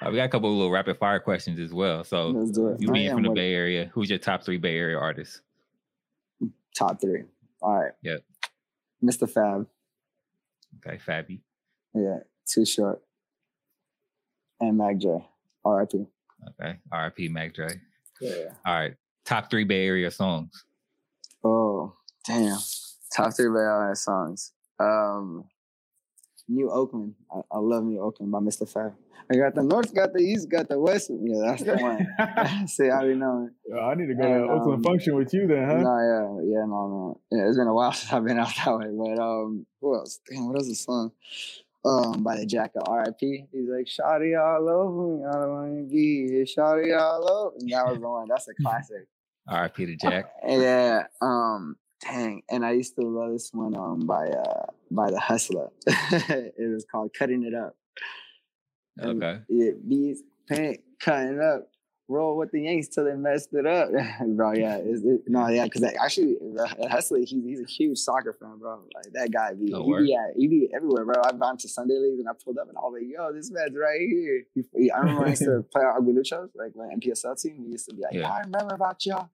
Uh, 0.05 0.09
we 0.11 0.17
got 0.17 0.25
a 0.25 0.29
couple 0.29 0.49
of 0.51 0.55
little 0.55 0.71
rapid 0.71 0.97
fire 0.97 1.19
questions 1.19 1.59
as 1.59 1.73
well. 1.73 2.03
So 2.03 2.29
Let's 2.29 2.51
do 2.51 2.67
it. 2.69 2.81
you 2.81 2.91
being 2.91 3.11
from 3.13 3.23
the. 3.23 3.31
Bay 3.31 3.53
Area, 3.53 3.89
who's 3.93 4.09
your 4.09 4.19
top 4.19 4.43
three 4.43 4.57
Bay 4.57 4.77
Area 4.77 4.97
artists? 4.97 5.41
top 6.75 7.01
three. 7.01 7.23
All 7.61 7.73
right. 7.81 7.91
Yep. 8.03 8.23
Mr. 9.03 9.27
Fab. 9.29 9.65
Okay, 10.85 10.99
Fabi. 11.03 11.39
Yeah, 11.95 12.19
too 12.47 12.65
short. 12.65 13.01
And 14.59 14.77
Mac 14.77 14.99
Dre. 14.99 15.25
R.I.P. 15.65 16.05
Okay, 16.61 16.77
R.I.P. 16.91 17.29
Mac 17.29 17.53
Dre. 17.55 17.69
Yeah. 18.21 18.53
All 18.65 18.75
right, 18.75 18.93
top 19.25 19.49
three 19.49 19.63
Bay 19.63 19.85
Area 19.87 20.11
songs. 20.11 20.63
Oh, 21.43 21.93
damn. 22.25 22.57
Top 23.15 23.35
three 23.35 23.49
Bay 23.49 23.59
Area 23.59 23.95
songs. 23.95 24.51
Um, 24.79 25.45
New 26.47 26.69
Oakland. 26.71 27.15
I, 27.33 27.41
I 27.51 27.59
love 27.59 27.83
New 27.83 27.99
Oakland 28.01 28.31
by 28.31 28.39
Mr. 28.39 28.67
Fab. 28.67 28.93
I 29.29 29.35
got 29.35 29.55
the 29.55 29.63
North, 29.63 29.93
got 29.93 30.13
the 30.13 30.19
East, 30.19 30.49
got 30.49 30.69
the 30.69 30.79
West. 30.79 31.11
Yeah, 31.11 31.41
that's 31.47 31.63
the 31.63 31.75
one. 31.75 32.67
See, 32.67 32.85
I 32.85 32.91
already 32.91 33.15
know 33.15 33.49
it. 33.49 33.75
I 33.75 33.93
need 33.95 34.07
to 34.07 34.15
go 34.15 34.23
And, 34.23 34.47
to 34.47 34.53
Oakland 34.53 34.77
um, 34.77 34.83
function 34.83 35.15
with 35.15 35.33
you 35.33 35.47
then, 35.47 35.65
huh? 35.65 35.77
No, 35.81 35.97
yeah, 35.99 36.59
yeah, 36.59 36.65
no, 36.65 37.15
man. 37.31 37.39
Yeah, 37.39 37.47
it's 37.49 37.57
been 37.57 37.67
a 37.67 37.73
while 37.73 37.91
since 37.93 38.11
I've 38.13 38.23
been 38.23 38.39
out 38.39 38.53
that 38.55 38.77
way. 38.77 38.87
But 38.91 39.21
um, 39.21 39.65
who 39.81 39.95
else? 39.95 40.19
Damn, 40.29 40.47
what 40.47 40.61
is 40.61 40.69
the 40.69 40.75
song? 40.75 41.11
Um, 41.83 42.23
by 42.23 42.37
the 42.37 42.45
Jacka 42.45 42.79
R.I.P. 42.85 43.45
He's 43.51 43.69
like, 43.69 43.85
"Shawty 43.85 44.37
all 44.37 44.67
over 44.67 45.17
me, 45.17 45.25
I 45.25 45.31
don't 45.33 45.51
want 45.53 45.87
to 45.87 45.93
be 45.93 46.27
here. 46.27 46.43
Shawty 46.43 46.97
all 46.97 47.29
over." 47.29 47.55
And 47.59 47.69
that 47.69 47.85
was 47.85 47.99
the 47.99 48.09
one. 48.09 48.27
That's 48.27 48.47
a 48.47 48.53
classic. 48.61 49.07
R.I.P. 49.47 49.85
to 49.85 49.95
Jack. 49.95 50.31
Yeah. 50.45 51.03
Um. 51.21 51.77
Dang. 52.01 52.43
And 52.49 52.65
I 52.65 52.71
used 52.71 52.95
to 52.95 53.01
love 53.01 53.31
this 53.31 53.49
one. 53.53 53.75
Um. 53.75 54.05
By 54.05 54.27
uh. 54.29 54.65
By 54.91 55.11
the 55.11 55.19
Hustler. 55.19 55.69
it 55.87 56.71
was 56.71 56.85
called 56.91 57.13
"Cutting 57.17 57.43
It 57.43 57.53
Up." 57.53 57.75
And 58.97 59.21
Okay. 59.23 59.41
It 59.49 59.87
beats 59.87 60.21
paint 60.47 60.79
cutting 60.99 61.39
up. 61.41 61.69
Roll 62.09 62.37
with 62.37 62.51
the 62.51 62.61
Yanks 62.61 62.87
till 62.87 63.03
they 63.03 63.15
messed 63.15 63.49
it 63.51 63.65
up, 63.65 63.89
bro. 64.27 64.53
Yeah, 64.53 64.77
it, 64.77 65.23
no, 65.27 65.49
yeah, 65.49 65.65
because 65.65 65.83
actually, 65.83 66.37
uh, 66.57 66.87
Hustler, 66.87 67.19
he's 67.19 67.31
he's 67.31 67.59
a 67.59 67.65
huge 67.65 67.97
soccer 67.97 68.31
fan, 68.31 68.59
bro. 68.59 68.79
Like 68.95 69.11
that 69.11 69.29
guy, 69.29 69.51
be 69.55 69.73
Oh, 69.73 69.83
he 70.01 70.15
at, 70.15 70.37
he 70.37 70.47
be 70.47 70.69
everywhere, 70.73 71.03
bro. 71.03 71.15
I've 71.25 71.37
gone 71.37 71.57
to 71.57 71.67
Sunday 71.67 71.95
leagues 71.99 72.19
and 72.19 72.29
I 72.29 72.31
pulled 72.41 72.59
up 72.59 72.69
and 72.69 72.77
I 72.77 72.79
was 72.79 72.93
like, 72.93 73.11
yo, 73.13 73.33
this 73.33 73.51
man's 73.51 73.75
right 73.75 73.99
here. 73.99 74.43
He, 74.73 74.89
I 74.89 74.99
remember 74.99 75.19
when 75.19 75.27
I 75.27 75.31
used 75.31 75.43
to 75.43 75.65
play 75.73 75.81
our 75.83 75.99
Aguiluchos, 75.99 76.51
like 76.55 76.77
my 76.77 76.85
NPSL 76.95 77.41
team. 77.41 77.65
We 77.65 77.71
used 77.73 77.89
to 77.89 77.95
be 77.95 78.03
like, 78.03 78.13
Yeah. 78.13 78.21
yeah, 78.21 78.31
I 78.31 78.39
remember 78.39 78.73
about 78.75 79.05
y'all, 79.05 79.29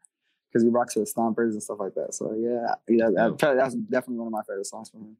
because 0.53 0.63
we 0.63 0.69
rocked 0.69 0.91
to 0.93 0.99
the 0.99 1.05
Stompers 1.05 1.51
and 1.53 1.63
stuff 1.63 1.79
like 1.79 1.95
that. 1.95 2.13
So 2.13 2.33
yeah, 2.33 2.75
yeah, 2.87 3.09
that, 3.15 3.37
that's 3.39 3.73
definitely 3.75 4.17
one 4.17 4.27
of 4.27 4.33
my 4.33 4.43
favorite 4.47 4.67
songs 4.67 4.89
from 4.89 5.01
him. 5.01 5.17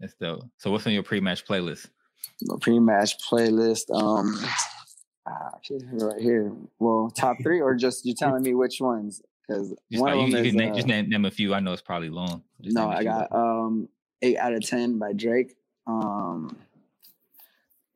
That's 0.00 0.14
dope. 0.14 0.44
So 0.58 0.70
what's 0.70 0.86
on 0.86 0.92
your 0.92 1.02
pre-match 1.02 1.46
playlist? 1.46 1.88
my 2.42 2.56
pre-match 2.60 3.16
playlist. 3.30 3.90
Um, 3.94 4.34
ah, 5.26 5.50
actually, 5.54 5.84
right 5.92 6.20
here. 6.20 6.52
Well, 6.78 7.10
top 7.10 7.36
three, 7.42 7.60
or 7.60 7.74
just 7.74 8.04
you 8.04 8.14
telling 8.14 8.42
me 8.42 8.54
which 8.54 8.80
ones? 8.80 9.22
Because 9.46 9.74
one 9.92 10.00
like, 10.00 10.14
of 10.14 10.18
them 10.18 10.30
you 10.30 10.36
is 10.38 10.46
can 10.48 10.56
name, 10.56 10.72
uh, 10.72 10.74
just 10.74 10.86
name, 10.86 11.08
name 11.08 11.24
a 11.24 11.30
few. 11.30 11.54
I 11.54 11.60
know 11.60 11.72
it's 11.72 11.82
probably 11.82 12.10
long. 12.10 12.42
Just 12.60 12.74
no. 12.74 12.88
I 12.88 13.04
got 13.04 13.32
um 13.32 13.88
eight 14.22 14.38
out 14.38 14.54
of 14.54 14.66
ten 14.66 14.98
by 14.98 15.12
Drake. 15.12 15.54
Um, 15.86 16.56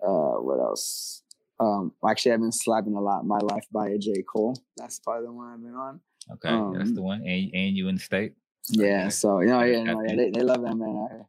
uh, 0.03 0.37
what 0.37 0.61
else? 0.61 1.23
Um, 1.59 1.93
actually, 2.09 2.33
I've 2.33 2.41
been 2.41 2.53
slapping 2.53 2.95
a 2.95 3.01
lot. 3.01 3.27
My 3.27 3.39
Life 3.39 3.67
by 3.71 3.97
J 3.99 4.23
Cole. 4.23 4.57
That's 4.77 4.99
probably 5.01 5.27
the 5.27 5.33
one 5.33 5.53
I've 5.53 5.63
been 5.63 5.75
on. 5.75 6.01
Okay, 6.33 6.79
that's 6.79 6.91
um, 6.91 6.95
the 6.95 7.03
one. 7.03 7.23
And 7.23 7.51
and 7.55 7.77
you 7.77 7.89
in 7.89 7.97
the 7.97 8.01
state. 8.01 8.35
Yeah, 8.69 9.03
Okay. 9.03 9.11
so 9.11 9.41
you 9.41 9.49
know, 9.49 9.63
yeah, 9.63 9.83
no, 9.83 10.03
yeah, 10.03 10.17
they, 10.17 10.31
they 10.31 10.43
love 10.43 10.63
that 10.63 10.77
man 10.77 10.97
out 10.97 11.11
here. 11.11 11.27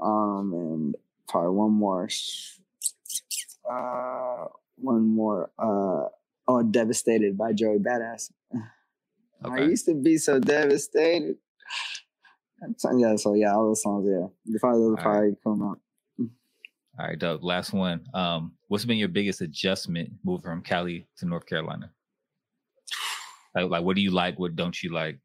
Um, 0.00 0.52
and 0.52 0.94
probably 1.28 1.50
one 1.50 1.72
more. 1.72 2.08
Uh, 3.68 4.46
one 4.76 5.06
more. 5.08 5.50
Uh, 5.58 6.08
oh, 6.48 6.62
devastated 6.62 7.36
by 7.36 7.52
Joey 7.52 7.78
Badass. 7.78 8.30
I 9.44 9.60
used 9.60 9.86
to 9.86 9.94
be 9.94 10.18
so 10.18 10.38
devastated. 10.38 11.36
Yeah, 12.96 13.16
so 13.16 13.34
yeah, 13.34 13.54
all 13.54 13.66
those 13.66 13.82
songs, 13.82 14.08
yeah. 14.08 14.28
The 14.46 14.52
those 14.52 14.60
probably 14.98 15.28
right. 15.28 15.34
come 15.44 15.62
out. 15.62 15.78
All 16.98 17.06
right, 17.06 17.18
Doug. 17.18 17.44
Last 17.44 17.74
one. 17.74 18.06
Um, 18.14 18.52
what's 18.68 18.86
been 18.86 18.96
your 18.96 19.08
biggest 19.08 19.42
adjustment 19.42 20.10
moving 20.24 20.42
from 20.42 20.62
Cali 20.62 21.06
to 21.18 21.26
North 21.26 21.44
Carolina? 21.44 21.92
Like, 23.56 23.70
like 23.70 23.84
what 23.84 23.96
do 23.96 24.02
you 24.02 24.10
like? 24.10 24.38
What 24.38 24.54
don't 24.54 24.80
you 24.82 24.92
like? 24.92 25.18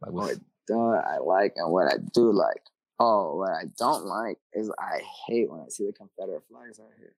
Like 0.00 0.12
what 0.12 0.36
I 0.70 1.18
like 1.18 1.52
and 1.56 1.70
what 1.70 1.92
I 1.92 1.98
do 2.14 2.32
like. 2.32 2.62
Oh, 2.98 3.36
what 3.36 3.50
I 3.50 3.64
don't 3.78 4.06
like 4.06 4.38
is 4.54 4.70
I 4.78 5.00
hate 5.26 5.50
when 5.50 5.60
I 5.60 5.68
see 5.68 5.84
the 5.84 5.92
Confederate 5.92 6.44
flags 6.50 6.80
out 6.80 6.86
here. 6.98 7.14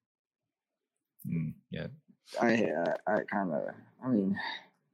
Mm, 1.29 1.55
yeah. 1.71 1.87
I 2.41 2.47
I, 3.09 3.15
I 3.15 3.21
kind 3.31 3.53
of 3.53 3.63
I 4.05 4.09
mean 4.09 4.37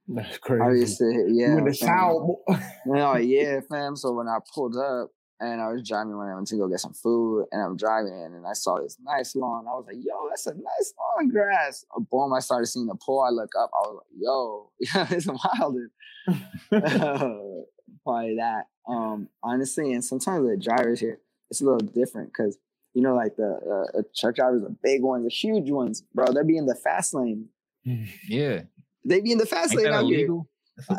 that's 0.09 0.39
crazy. 0.39 0.63
Obviously, 0.63 1.25
yeah. 1.29 1.55
With 1.55 1.67
the 1.67 1.75
sound. 1.75 2.37
no, 2.85 3.17
yeah, 3.17 3.61
fam. 3.71 3.97
So 3.97 4.13
when 4.13 4.29
I 4.29 4.39
pulled 4.55 4.77
up 4.77 5.11
and 5.41 5.61
I 5.61 5.73
was 5.73 5.87
driving 5.87 6.17
when 6.17 6.29
I 6.29 6.35
went 6.35 6.47
to 6.49 6.57
go 6.57 6.69
get 6.69 6.81
some 6.81 6.93
food, 6.93 7.47
and 7.51 7.63
I'm 7.63 7.77
driving 7.77 8.13
and 8.13 8.47
I 8.47 8.53
saw 8.53 8.81
this 8.81 8.97
nice 9.03 9.35
lawn. 9.35 9.67
I 9.67 9.73
was 9.73 9.87
like, 9.87 9.97
"Yo, 9.97 10.29
that's 10.29 10.47
a 10.47 10.55
nice 10.55 10.95
lawn 10.99 11.29
grass." 11.29 11.85
Boom! 12.11 12.33
I 12.33 12.41
started 12.41 12.67
seeing 12.67 12.87
the 12.87 12.95
pole. 12.95 13.25
I 13.27 13.31
look 13.31 13.51
up. 13.59 13.71
I 13.75 13.89
was 13.89 14.03
like, 14.03 14.07
"Yo, 14.19 14.71
yeah, 14.81 15.07
it's 15.11 15.27
wilder." 15.27 15.91
Probably 18.05 18.37
that. 18.37 18.67
Um, 18.89 19.29
honestly, 19.43 19.93
and 19.93 20.05
sometimes 20.05 20.49
the 20.49 20.57
drivers 20.57 21.01
here, 21.01 21.21
it's 21.51 21.61
a 21.61 21.65
little 21.65 21.79
different 21.79 22.29
because 22.29 22.59
you 22.95 23.03
know, 23.03 23.15
like 23.15 23.37
the 23.37 23.89
uh, 23.95 24.03
truck 24.17 24.37
drivers, 24.37 24.63
the 24.63 24.77
big 24.83 25.03
ones, 25.03 25.25
the 25.25 25.31
huge 25.31 25.71
ones, 25.71 26.03
bro. 26.15 26.27
They're 26.33 26.45
be 26.45 26.57
in 26.57 26.67
the 26.67 26.75
fast 26.75 27.15
lane. 27.15 27.49
Yeah, 27.85 28.63
they 29.05 29.21
be 29.21 29.33
in 29.33 29.39
the 29.39 29.47
fast 29.47 29.75
lane 29.75 29.87
out 29.87 30.05
illegal? 30.05 30.49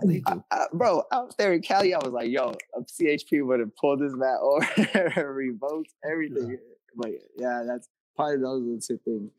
Here. 0.09 0.21
I, 0.25 0.37
I, 0.51 0.65
bro, 0.73 1.03
out 1.11 1.35
there 1.37 1.53
in 1.53 1.61
Cali, 1.61 1.93
I 1.93 1.97
was 1.99 2.13
like, 2.13 2.29
yo, 2.29 2.53
a 2.75 2.81
CHP 2.81 3.45
would 3.45 3.59
have 3.59 3.75
pulled 3.75 3.99
this 3.99 4.13
mat 4.15 4.37
over, 4.41 5.33
revoked 5.33 5.93
everything. 6.09 6.51
Yeah. 6.51 6.57
But 6.95 7.11
yeah, 7.37 7.63
that's 7.67 7.89
probably 8.15 8.37
those 8.37 8.61
are 8.63 8.75
the 8.75 8.83
two 8.85 8.99
things. 9.03 9.31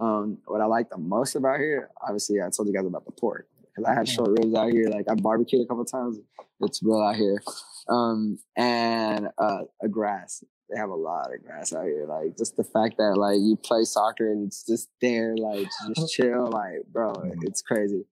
Um, 0.00 0.38
what 0.46 0.60
I 0.60 0.66
like 0.66 0.88
the 0.90 0.98
most 0.98 1.34
about 1.34 1.58
here, 1.58 1.90
obviously, 2.00 2.40
I 2.40 2.48
told 2.48 2.68
you 2.68 2.74
guys 2.74 2.86
about 2.86 3.04
the 3.04 3.12
pork 3.12 3.46
because 3.74 3.90
I 3.90 3.94
had 3.94 4.08
short 4.08 4.30
ribs 4.30 4.54
out 4.54 4.72
here. 4.72 4.88
Like 4.88 5.06
I 5.10 5.14
barbecued 5.14 5.64
a 5.64 5.68
couple 5.68 5.84
times. 5.84 6.18
It's 6.60 6.82
real 6.82 7.00
out 7.00 7.16
here. 7.16 7.42
Um, 7.88 8.38
and 8.56 9.28
uh, 9.38 9.62
a 9.82 9.88
grass. 9.88 10.44
They 10.70 10.78
have 10.78 10.90
a 10.90 10.94
lot 10.94 11.34
of 11.34 11.44
grass 11.44 11.72
out 11.74 11.84
here. 11.84 12.06
Like 12.08 12.36
just 12.38 12.56
the 12.56 12.64
fact 12.64 12.96
that 12.96 13.16
like 13.16 13.38
you 13.38 13.56
play 13.56 13.84
soccer 13.84 14.32
and 14.32 14.46
it's 14.46 14.64
just 14.64 14.88
there, 15.00 15.36
like 15.36 15.68
just 15.94 16.12
chill. 16.14 16.46
Like 16.46 16.84
bro, 16.90 17.12
mm-hmm. 17.12 17.40
it's 17.42 17.60
crazy. 17.60 18.04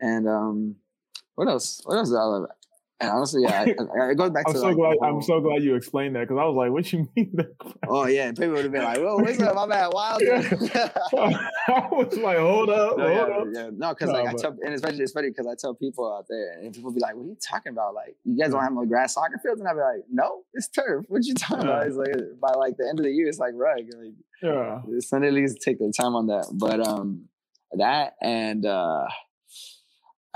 And 0.00 0.28
um, 0.28 0.76
what 1.36 1.48
else? 1.48 1.80
What 1.84 1.96
else 1.96 2.08
did 2.08 2.16
I 2.16 2.24
love? 2.24 2.46
And 2.98 3.10
honestly, 3.10 3.42
yeah, 3.42 3.64
it 3.66 4.16
goes 4.16 4.30
back 4.30 4.44
I'm 4.48 4.54
to. 4.54 4.58
So 4.58 4.68
like, 4.68 4.76
glad, 4.76 4.96
I'm 5.02 5.20
so 5.20 5.38
glad 5.38 5.62
you 5.62 5.74
explained 5.74 6.16
that 6.16 6.20
because 6.20 6.38
I 6.40 6.44
was 6.44 6.56
like, 6.56 6.70
"What 6.70 6.90
you 6.94 7.06
mean?" 7.14 7.36
oh 7.88 8.06
yeah, 8.06 8.30
people 8.30 8.52
would 8.52 8.64
have 8.64 8.72
been 8.72 8.84
like, 8.84 8.96
"Whoa, 8.96 9.16
what's 9.16 9.38
up? 9.40 9.54
My 9.54 9.66
bad, 9.66 9.92
wild." 9.92 10.22
I 10.26 11.88
was 11.92 12.16
like, 12.16 12.38
"Hold 12.38 12.70
up, 12.70 12.96
no, 12.96 13.04
hold 13.04 13.28
yeah, 13.28 13.36
up." 13.36 13.46
Yeah. 13.52 13.70
No, 13.76 13.90
because 13.90 14.08
no, 14.08 14.14
like 14.14 14.32
but... 14.32 14.38
I 14.38 14.42
tell, 14.42 14.56
and 14.64 14.72
especially 14.72 15.02
it's 15.02 15.12
funny 15.12 15.28
because 15.28 15.46
I 15.46 15.54
tell 15.60 15.74
people 15.74 16.10
out 16.10 16.24
there, 16.30 16.58
and 16.58 16.72
people 16.72 16.90
be 16.90 17.00
like, 17.00 17.14
"What 17.14 17.24
are 17.24 17.28
you 17.28 17.36
talking 17.46 17.72
about? 17.72 17.94
Like, 17.94 18.16
you 18.24 18.38
guys 18.38 18.52
don't 18.52 18.62
have 18.62 18.72
no 18.72 18.86
grass 18.86 19.12
soccer 19.12 19.38
fields?" 19.42 19.60
And 19.60 19.68
I'd 19.68 19.74
be 19.74 19.80
like, 19.80 20.04
"No, 20.10 20.44
it's 20.54 20.68
turf. 20.68 21.04
What 21.08 21.22
you 21.26 21.34
talking 21.34 21.66
yeah. 21.66 21.72
about?" 21.74 21.86
It's 21.88 21.96
like 21.96 22.14
by 22.40 22.52
like 22.52 22.78
the 22.78 22.88
end 22.88 22.98
of 22.98 23.04
the 23.04 23.12
year, 23.12 23.28
it's 23.28 23.38
like 23.38 23.52
rug. 23.54 23.76
Like, 23.76 24.14
yeah, 24.42 24.80
Sunday 25.00 25.30
leagues 25.30 25.54
take 25.58 25.78
their 25.78 25.90
time 25.90 26.14
on 26.14 26.28
that, 26.28 26.46
but 26.50 26.80
um, 26.86 27.28
that 27.76 28.14
and. 28.22 28.64
uh 28.64 29.04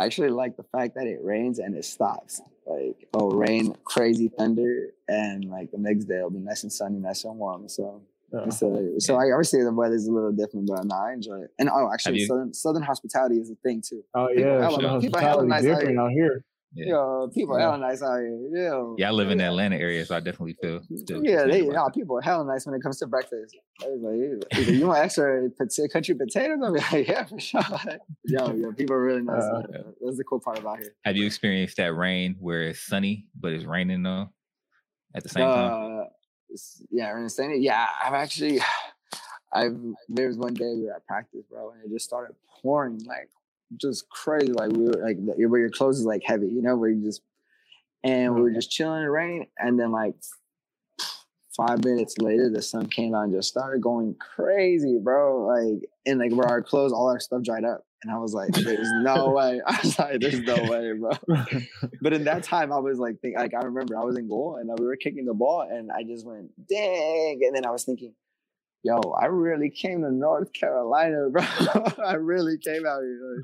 I 0.01 0.07
actually 0.07 0.31
like 0.31 0.57
the 0.57 0.63
fact 0.63 0.95
that 0.95 1.07
it 1.07 1.19
rains 1.23 1.59
and 1.59 1.77
it 1.77 1.85
stops. 1.85 2.41
Like, 2.67 3.07
oh, 3.15 3.31
rain, 3.31 3.77
crazy 3.85 4.29
thunder, 4.29 4.95
and 5.09 5.45
like 5.45 5.71
the 5.73 5.79
next 5.79 6.05
day 6.05 6.17
it'll 6.17 6.31
be 6.31 6.39
nice 6.39 6.63
and 6.63 6.73
sunny, 6.73 6.99
nice 6.99 7.25
and 7.25 7.37
warm. 7.37 7.69
So, 7.69 8.01
yeah. 8.33 8.49
so, 8.49 8.95
so 8.99 9.17
I 9.17 9.33
obviously 9.33 9.63
the 9.63 9.73
weather's 9.73 10.07
a 10.07 10.13
little 10.13 10.33
different, 10.33 10.69
but 10.69 10.85
no, 10.85 10.95
I 10.95 11.13
enjoy 11.13 11.41
it. 11.43 11.51
And 11.59 11.69
oh, 11.69 11.91
actually, 11.93 12.25
southern 12.25 12.55
southern 12.55 12.83
hospitality 12.83 13.37
is 13.37 13.51
a 13.51 13.57
thing 13.57 13.83
too. 13.87 14.03
Oh 14.15 14.29
yeah, 14.31 14.69
people, 14.69 14.81
sure. 14.81 15.01
people 15.01 15.21
have 15.21 15.43
nice 15.43 15.63
different 15.65 15.99
out 15.99 16.13
here. 16.13 16.45
Yeah. 16.73 16.87
Yo, 16.87 17.31
people 17.35 17.59
yeah. 17.59 17.65
hella 17.65 17.79
nice 17.79 18.01
out 18.01 18.21
here. 18.21 18.39
Yo. 18.53 18.95
Yeah, 18.97 19.09
I 19.09 19.11
live 19.11 19.31
in 19.31 19.39
the 19.39 19.45
Atlanta 19.45 19.77
area, 19.77 20.07
so 20.07 20.15
I 20.15 20.21
definitely 20.21 20.57
feel. 20.63 20.81
yeah, 21.23 21.45
they, 21.45 21.63
no, 21.63 21.89
people 21.93 22.17
are 22.17 22.21
hella 22.21 22.45
nice 22.45 22.65
when 22.65 22.77
it 22.77 22.83
comes 22.83 22.99
to 22.99 23.09
breakfast. 23.09 23.57
Like, 23.81 24.69
you 24.69 24.87
want 24.87 25.01
extra 25.01 25.51
country 25.93 26.15
potatoes? 26.15 26.61
I'm 26.65 26.75
like, 26.75 26.93
yeah, 27.09 27.25
for 27.25 27.41
sure. 27.41 27.63
yo, 28.25 28.55
yo, 28.55 28.73
people 28.73 28.95
are 28.95 29.03
really 29.03 29.23
nice. 29.23 29.43
Uh, 29.43 29.63
That's 30.01 30.19
the 30.19 30.25
cool 30.25 30.39
part 30.39 30.59
about 30.59 30.79
here. 30.79 30.95
Have 31.05 31.17
you 31.17 31.27
experienced 31.27 31.77
that 31.79 31.93
rain 31.93 32.37
where 32.39 32.63
it's 32.63 32.81
sunny 32.81 33.27
but 33.39 33.53
it's 33.53 33.65
raining 33.65 34.05
though 34.05 34.29
at 35.15 35.25
the 35.25 35.29
same 35.29 35.47
uh, 35.47 35.69
time? 35.69 36.07
Yeah, 36.91 37.27
sunny. 37.27 37.59
Yeah, 37.59 37.87
I've 38.05 38.15
actually. 38.15 38.61
I've 39.53 39.77
there 40.09 40.29
was 40.29 40.37
one 40.37 40.55
day 40.55 40.73
we 40.77 40.85
were 40.85 40.95
at 40.95 41.05
practice, 41.09 41.43
bro, 41.51 41.73
and 41.73 41.83
it 41.85 41.93
just 41.93 42.05
started 42.05 42.37
pouring 42.63 43.01
like 43.05 43.29
just 43.77 44.09
crazy. 44.09 44.53
Like 44.53 44.73
we 44.73 44.85
were 44.85 45.03
like 45.03 45.17
where 45.19 45.61
your 45.61 45.71
clothes 45.71 45.99
is 45.99 46.07
like 46.07 46.23
heavy, 46.25 46.49
you 46.49 46.63
know, 46.63 46.77
where 46.77 46.91
you 46.91 47.05
just 47.05 47.23
and 48.03 48.35
we 48.35 48.41
were 48.41 48.49
mm-hmm. 48.49 48.57
just 48.57 48.71
chilling 48.71 48.99
in 48.99 49.05
the 49.05 49.11
rain, 49.11 49.47
and 49.59 49.79
then 49.79 49.93
like 49.93 50.15
five 51.57 51.85
minutes 51.85 52.17
later, 52.19 52.51
the 52.51 52.63
sun 52.63 52.87
came 52.87 53.15
out 53.15 53.25
and 53.25 53.35
just 53.35 53.49
started 53.49 53.83
going 53.83 54.15
crazy, 54.15 54.99
bro. 55.03 55.47
Like 55.47 55.89
and 56.07 56.19
like 56.19 56.33
where 56.33 56.49
our 56.49 56.63
clothes, 56.63 56.93
all 56.93 57.09
our 57.09 57.21
stuff 57.21 57.43
dried 57.43 57.65
up. 57.65 57.85
And 58.03 58.11
I 58.11 58.17
was 58.17 58.33
like, 58.33 58.51
there's 58.53 58.91
no 59.03 59.29
way. 59.37 59.61
I 59.67 59.79
was 59.83 59.99
like, 59.99 60.21
there's 60.21 60.41
no 60.41 60.55
way, 60.71 60.93
bro. 60.93 61.11
but 62.01 62.15
in 62.15 62.25
that 62.25 62.43
time, 62.43 62.73
I 62.73 62.79
was 62.79 62.99
like, 62.99 63.21
think, 63.21 63.37
like 63.37 63.53
I 63.53 63.65
remember 63.65 63.99
I 63.99 64.05
was 64.05 64.17
in 64.17 64.27
goal 64.27 64.57
and 64.59 64.71
we 64.79 64.87
were 64.87 64.97
kicking 64.97 65.27
the 65.27 65.35
ball, 65.35 65.63
and 65.63 65.91
I 65.93 66.03
just 66.03 66.27
went, 66.27 66.51
dang. 66.67 67.41
And 67.43 67.55
then 67.55 67.67
I 67.67 67.71
was 67.71 67.85
thinking, 67.85 68.15
yo, 68.82 69.01
I 69.20 69.27
really 69.27 69.70
came 69.70 70.02
to 70.02 70.11
North 70.11 70.52
Carolina, 70.52 71.28
bro. 71.31 71.43
I 72.05 72.15
really 72.15 72.59
came 72.59 72.86
out 72.86 73.01
here. 73.02 73.43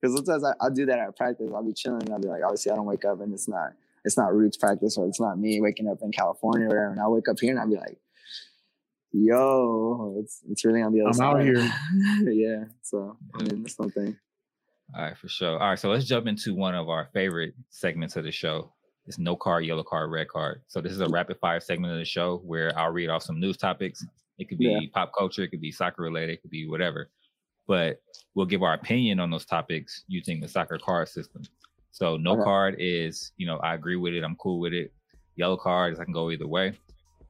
Because 0.00 0.14
like, 0.14 0.26
sometimes 0.26 0.44
I, 0.44 0.64
will 0.64 0.74
do 0.74 0.86
that 0.86 0.98
at 0.98 1.16
practice. 1.16 1.50
I'll 1.54 1.64
be 1.64 1.72
chilling 1.72 2.02
and 2.02 2.12
I'll 2.12 2.20
be 2.20 2.28
like, 2.28 2.42
obviously 2.44 2.72
I 2.72 2.76
don't 2.76 2.86
wake 2.86 3.04
up 3.04 3.20
and 3.20 3.32
it's 3.32 3.48
not 3.48 3.72
it's 4.04 4.18
not 4.18 4.34
roots 4.34 4.56
practice 4.56 4.96
or 4.96 5.06
it's 5.06 5.20
not 5.20 5.38
me 5.38 5.60
waking 5.60 5.88
up 5.88 5.98
in 6.02 6.10
California 6.10 6.66
or 6.66 6.70
whatever. 6.70 6.90
And 6.90 7.00
I'll 7.00 7.12
wake 7.12 7.28
up 7.28 7.38
here 7.40 7.50
and 7.50 7.60
I'll 7.60 7.68
be 7.68 7.76
like, 7.76 7.98
yo, 9.12 10.16
it's 10.18 10.40
it's 10.48 10.64
really 10.64 10.82
on 10.82 10.92
the 10.92 11.02
other 11.02 11.12
side. 11.12 11.24
I'm 11.24 11.36
out 11.36 11.42
here. 11.42 12.32
yeah. 12.32 12.64
So 12.82 13.16
I 13.34 13.42
mean 13.42 13.62
that's 13.62 13.76
something. 13.76 14.16
All 14.94 15.02
right, 15.02 15.16
for 15.16 15.28
sure. 15.28 15.58
All 15.58 15.70
right, 15.70 15.78
so 15.78 15.88
let's 15.88 16.04
jump 16.04 16.26
into 16.26 16.54
one 16.54 16.74
of 16.74 16.90
our 16.90 17.08
favorite 17.14 17.54
segments 17.70 18.16
of 18.16 18.24
the 18.24 18.32
show. 18.32 18.72
It's 19.06 19.18
no 19.18 19.34
card, 19.34 19.64
yellow 19.64 19.82
card, 19.82 20.10
red 20.10 20.28
card. 20.28 20.60
So 20.68 20.82
this 20.82 20.92
is 20.92 21.00
a 21.00 21.08
rapid 21.08 21.38
fire 21.38 21.60
segment 21.60 21.94
of 21.94 21.98
the 21.98 22.04
show 22.04 22.42
where 22.44 22.78
I'll 22.78 22.92
read 22.92 23.08
off 23.08 23.22
some 23.22 23.40
news 23.40 23.56
topics 23.56 24.04
it 24.38 24.48
could 24.48 24.58
be 24.58 24.66
yeah. 24.66 24.80
pop 24.92 25.12
culture, 25.16 25.42
it 25.42 25.48
could 25.48 25.60
be 25.60 25.72
soccer 25.72 26.02
related, 26.02 26.34
it 26.34 26.42
could 26.42 26.50
be 26.50 26.68
whatever. 26.68 27.10
But 27.66 28.00
we'll 28.34 28.46
give 28.46 28.62
our 28.62 28.74
opinion 28.74 29.20
on 29.20 29.30
those 29.30 29.46
topics 29.46 30.04
using 30.08 30.40
the 30.40 30.48
soccer 30.48 30.78
card 30.78 31.08
system. 31.08 31.42
So 31.92 32.16
no 32.16 32.36
card 32.42 32.76
is, 32.78 33.32
you 33.36 33.46
know, 33.46 33.58
I 33.58 33.74
agree 33.74 33.96
with 33.96 34.14
it, 34.14 34.24
I'm 34.24 34.36
cool 34.36 34.58
with 34.58 34.72
it. 34.72 34.92
Yellow 35.36 35.56
card 35.56 35.92
is 35.92 36.00
I 36.00 36.04
can 36.04 36.12
go 36.12 36.30
either 36.30 36.46
way. 36.46 36.72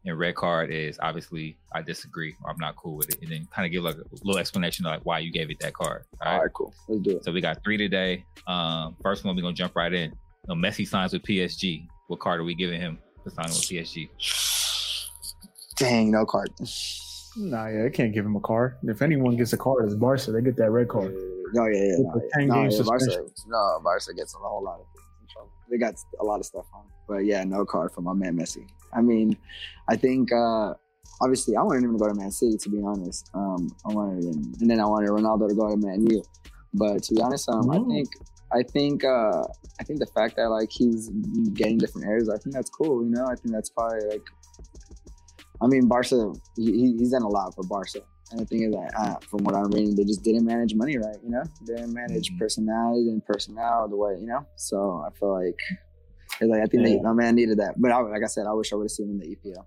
And 0.04 0.18
red 0.18 0.34
card 0.34 0.72
is 0.72 0.98
obviously 1.00 1.56
I 1.72 1.82
disagree 1.82 2.34
or 2.44 2.50
I'm 2.50 2.58
not 2.58 2.74
cool 2.76 2.96
with 2.96 3.10
it. 3.10 3.22
And 3.22 3.30
then 3.30 3.46
kind 3.54 3.66
of 3.66 3.72
give 3.72 3.84
like 3.84 3.96
a 3.96 4.04
little 4.24 4.38
explanation 4.38 4.84
of 4.86 4.92
like 4.92 5.06
why 5.06 5.20
you 5.20 5.30
gave 5.30 5.50
it 5.50 5.60
that 5.60 5.74
card. 5.74 6.04
All 6.20 6.26
right, 6.26 6.34
all 6.34 6.42
right 6.42 6.52
cool. 6.52 6.74
Let's 6.88 7.02
do 7.02 7.16
it. 7.16 7.24
So 7.24 7.30
we 7.32 7.40
got 7.40 7.62
three 7.62 7.76
today. 7.76 8.24
Um, 8.46 8.96
first 9.00 9.24
one 9.24 9.36
we're 9.36 9.42
gonna 9.42 9.54
jump 9.54 9.76
right 9.76 9.92
in. 9.92 10.10
You 10.10 10.48
know, 10.48 10.54
Messi 10.54 10.86
signs 10.86 11.12
with 11.12 11.22
PSG. 11.22 11.86
What 12.08 12.18
card 12.18 12.40
are 12.40 12.44
we 12.44 12.54
giving 12.54 12.80
him 12.80 12.98
for 13.22 13.30
signing 13.30 13.52
with 13.52 13.62
PSG? 13.62 14.08
Dang, 15.76 16.10
no 16.10 16.24
card. 16.24 16.50
Nah, 17.36 17.68
yeah, 17.68 17.86
I 17.86 17.90
can't 17.90 18.12
give 18.12 18.26
him 18.26 18.36
a 18.36 18.40
card. 18.40 18.76
If 18.82 19.00
anyone 19.00 19.36
gets 19.36 19.52
a 19.52 19.56
card, 19.56 19.84
it's 19.86 19.94
Barca. 19.94 20.32
They 20.32 20.42
get 20.42 20.56
that 20.56 20.70
red 20.70 20.88
card. 20.88 21.14
No, 21.54 21.66
yeah, 21.66 21.84
yeah, 21.84 21.96
no, 21.98 22.20
yeah. 22.38 22.46
No, 22.46 22.64
yeah, 22.64 22.82
Barca, 22.82 23.06
no, 23.46 23.80
Barca 23.82 24.14
gets 24.14 24.34
a 24.34 24.38
whole 24.38 24.62
lot 24.62 24.80
of 24.80 24.86
things 24.94 25.32
trouble. 25.32 25.50
They 25.70 25.78
got 25.78 25.94
a 26.20 26.24
lot 26.24 26.40
of 26.40 26.46
stuff 26.46 26.66
on, 26.74 26.84
but 27.08 27.24
yeah, 27.24 27.44
no 27.44 27.64
card 27.64 27.92
for 27.92 28.00
my 28.02 28.12
man 28.12 28.36
Messi. 28.36 28.66
I 28.92 29.00
mean, 29.00 29.36
I 29.88 29.96
think 29.96 30.32
uh 30.32 30.74
obviously 31.20 31.56
I 31.56 31.62
wanted 31.62 31.84
him 31.84 31.92
to 31.92 31.98
go 31.98 32.08
to 32.08 32.14
Man 32.14 32.30
City. 32.30 32.56
To 32.58 32.68
be 32.68 32.82
honest, 32.84 33.30
um, 33.34 33.68
I 33.88 33.92
wanted 33.92 34.24
him, 34.24 34.54
and 34.60 34.70
then 34.70 34.80
I 34.80 34.86
wanted 34.86 35.10
Ronaldo 35.10 35.48
to 35.48 35.54
go 35.54 35.68
to 35.70 35.76
Man 35.76 36.06
U. 36.10 36.22
But 36.74 37.02
to 37.04 37.14
be 37.14 37.20
honest, 37.20 37.48
um, 37.48 37.70
I 37.70 37.78
think 37.78 38.08
I 38.52 38.62
think 38.62 39.04
uh, 39.04 39.44
I 39.80 39.84
think 39.84 40.00
the 40.00 40.06
fact 40.06 40.36
that 40.36 40.48
like 40.48 40.70
he's 40.70 41.10
getting 41.54 41.78
different 41.78 42.06
areas, 42.06 42.28
I 42.28 42.38
think 42.38 42.54
that's 42.54 42.70
cool. 42.70 43.04
You 43.04 43.10
know, 43.10 43.26
I 43.26 43.34
think 43.34 43.54
that's 43.54 43.70
probably 43.70 44.06
like 44.08 44.26
I 45.62 45.66
mean, 45.66 45.88
Barca, 45.88 46.32
he, 46.56 46.96
he's 46.98 47.10
done 47.10 47.22
a 47.22 47.28
lot 47.28 47.54
for 47.54 47.64
Barca. 47.64 48.00
And 48.30 48.40
the 48.40 48.46
thing 48.46 48.62
is 48.62 48.72
that, 48.72 48.90
uh, 48.98 49.16
from 49.28 49.44
what 49.44 49.54
I'm 49.54 49.70
reading, 49.70 49.94
they 49.94 50.04
just 50.04 50.22
didn't 50.22 50.46
manage 50.46 50.74
money 50.74 50.96
right, 50.96 51.16
you 51.22 51.30
know? 51.30 51.42
They 51.66 51.74
didn't 51.74 51.92
manage 51.92 52.30
mm-hmm. 52.30 52.38
personality 52.38 53.08
and 53.10 53.24
personnel 53.24 53.88
the 53.88 53.96
way, 53.96 54.16
you 54.18 54.26
know? 54.26 54.46
So 54.56 55.04
I 55.06 55.16
feel 55.18 55.32
like, 55.32 55.58
like 56.40 56.62
I 56.62 56.66
think 56.66 56.82
yeah. 56.82 56.96
they, 56.96 57.00
my 57.00 57.12
man 57.12 57.34
needed 57.34 57.58
that. 57.58 57.74
But 57.76 57.92
I, 57.92 58.00
like 58.00 58.22
I 58.22 58.26
said, 58.26 58.46
I 58.46 58.52
wish 58.52 58.72
I 58.72 58.76
would 58.76 58.84
have 58.84 58.90
seen 58.90 59.10
him 59.10 59.20
in 59.20 59.30
the 59.30 59.36
EPL. 59.36 59.64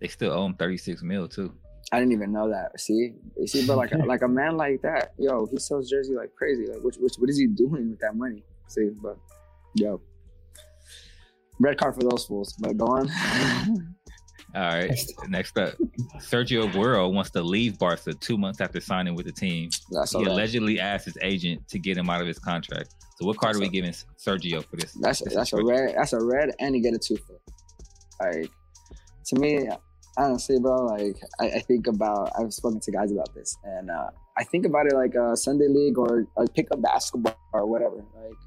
They 0.00 0.08
still 0.08 0.32
owe 0.32 0.44
him 0.44 0.54
36 0.54 1.02
mil, 1.02 1.26
too. 1.26 1.54
I 1.92 1.98
didn't 1.98 2.12
even 2.12 2.32
know 2.32 2.50
that. 2.50 2.78
See, 2.78 3.14
you 3.38 3.46
see, 3.46 3.66
but 3.66 3.76
like 3.76 3.92
like 4.06 4.22
a 4.22 4.28
man 4.28 4.56
like 4.56 4.82
that, 4.82 5.12
yo, 5.18 5.46
he 5.46 5.56
sells 5.58 5.88
jersey 5.88 6.14
like 6.14 6.34
crazy. 6.34 6.66
Like, 6.66 6.82
which, 6.82 6.96
which, 6.96 7.14
what 7.16 7.30
is 7.30 7.38
he 7.38 7.46
doing 7.46 7.90
with 7.90 8.00
that 8.00 8.16
money? 8.16 8.42
See, 8.66 8.90
but 9.00 9.16
Yo. 9.76 10.00
Red 11.60 11.76
card 11.78 11.94
for 11.94 12.02
those 12.02 12.24
fools, 12.24 12.54
but 12.58 12.76
go 12.76 12.86
on. 12.86 13.08
All 14.54 14.62
right. 14.62 14.98
Next 15.28 15.58
up, 15.58 15.74
Sergio 16.16 16.70
Aguero 16.70 17.12
wants 17.12 17.30
to 17.30 17.42
leave 17.42 17.78
Barca 17.78 18.14
two 18.14 18.38
months 18.38 18.60
after 18.60 18.80
signing 18.80 19.14
with 19.14 19.26
the 19.26 19.32
team. 19.32 19.70
That's 19.90 20.12
He 20.12 20.18
right. 20.18 20.28
allegedly 20.28 20.80
asked 20.80 21.04
his 21.04 21.18
agent 21.20 21.68
to 21.68 21.78
get 21.78 21.96
him 21.96 22.08
out 22.08 22.20
of 22.20 22.26
his 22.26 22.38
contract. 22.38 22.94
So, 23.18 23.26
what 23.26 23.36
card 23.38 23.56
are 23.56 23.60
we 23.60 23.68
giving 23.68 23.92
Sergio 23.92 24.64
for 24.64 24.76
this? 24.76 24.92
That's 24.92 25.22
this 25.22 25.34
that's 25.34 25.52
a 25.52 25.62
red. 25.62 25.94
That's 25.96 26.12
a 26.12 26.22
red, 26.22 26.50
and 26.58 26.74
you 26.74 26.82
get 26.82 26.94
a 26.94 26.98
two 26.98 27.16
foot. 27.16 27.40
Like 28.20 28.50
to 29.26 29.40
me, 29.40 29.68
i 29.68 29.78
honestly, 30.16 30.58
bro. 30.58 30.86
Like 30.86 31.16
I, 31.40 31.56
I 31.56 31.60
think 31.60 31.86
about. 31.86 32.32
I've 32.38 32.52
spoken 32.52 32.80
to 32.80 32.92
guys 32.92 33.10
about 33.12 33.34
this, 33.34 33.56
and 33.64 33.90
uh, 33.90 34.08
I 34.38 34.44
think 34.44 34.64
about 34.64 34.86
it 34.86 34.94
like 34.94 35.14
a 35.14 35.36
Sunday 35.36 35.68
league 35.68 35.98
or 35.98 36.26
like 36.36 36.54
pick 36.54 36.68
up 36.72 36.80
basketball 36.80 37.38
or 37.52 37.66
whatever. 37.66 37.96
Like 37.96 38.38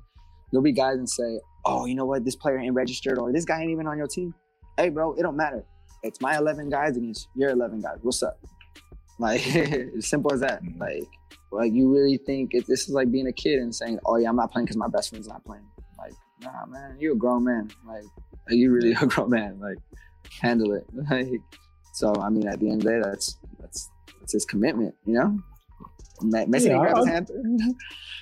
there'll 0.51 0.63
be 0.63 0.71
guys 0.71 0.97
and 0.97 1.09
say, 1.09 1.39
"Oh, 1.65 1.85
you 1.85 1.95
know 1.95 2.05
what? 2.05 2.25
This 2.25 2.35
player 2.35 2.57
ain't 2.57 2.73
registered, 2.73 3.17
or 3.19 3.31
this 3.31 3.45
guy 3.45 3.61
ain't 3.61 3.71
even 3.71 3.85
on 3.87 3.97
your 3.97 4.07
team." 4.07 4.33
Hey, 4.77 4.89
bro, 4.89 5.13
it 5.13 5.21
don't 5.23 5.35
matter. 5.35 5.65
It's 6.03 6.21
my 6.21 6.37
eleven 6.37 6.69
guys 6.69 6.97
against 6.97 7.27
your 7.35 7.49
eleven 7.49 7.81
guys. 7.81 7.97
What's 8.01 8.23
up? 8.23 8.39
Like 9.19 9.45
as 9.97 10.07
simple 10.07 10.33
as 10.33 10.39
that. 10.41 10.63
Mhm. 10.63 10.79
Like 10.79 11.03
like 11.51 11.73
you 11.73 11.91
really 11.91 12.17
think 12.17 12.53
it, 12.53 12.65
this 12.67 12.87
is 12.87 12.89
like 12.93 13.11
being 13.11 13.27
a 13.27 13.33
kid 13.33 13.59
and 13.59 13.73
saying, 13.73 13.99
"Oh 14.05 14.17
yeah, 14.17 14.29
I'm 14.29 14.35
not 14.35 14.51
playing 14.51 14.65
because 14.65 14.77
my 14.77 14.87
best 14.87 15.09
friend's 15.09 15.27
not 15.27 15.43
playing." 15.43 15.65
Like, 15.97 16.13
nah, 16.41 16.65
man, 16.67 16.95
you're 16.99 17.13
a 17.13 17.17
grown 17.17 17.43
man. 17.43 17.69
Like, 17.87 18.03
you 18.49 18.71
really 18.71 18.93
a 18.93 19.05
grown 19.07 19.31
man. 19.31 19.59
Like, 19.59 19.77
handle 20.41 20.73
it. 20.73 20.85
Like, 21.09 21.27
so 21.93 22.13
I 22.15 22.29
mean, 22.29 22.47
at 22.47 22.59
the 22.59 22.69
end 22.69 22.81
of 22.81 22.85
the 22.85 22.91
day, 22.91 23.01
that's 23.03 23.37
that's 23.59 23.89
that's 24.19 24.33
his 24.33 24.45
commitment. 24.45 24.95
You 25.05 25.13
know, 25.15 25.39
Me- 26.21 26.45
Messi 26.45 26.67
Yeah, 26.67 26.77
grab 26.79 26.97
his 26.97 27.07
hand. 27.07 27.29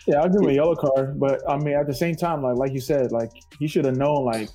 Yeah, 0.08 0.22
I'll 0.22 0.30
give 0.30 0.42
him 0.42 0.50
a 0.50 0.54
yellow 0.54 0.76
card, 0.76 1.20
but 1.20 1.42
I 1.48 1.58
mean, 1.58 1.74
at 1.76 1.86
the 1.86 1.94
same 1.94 2.16
time, 2.16 2.42
like 2.42 2.56
like 2.56 2.72
you 2.74 2.80
said, 2.80 3.12
like 3.12 3.30
he 3.60 3.68
should 3.68 3.86
have 3.86 3.98
known, 3.98 4.24
like, 4.24 4.50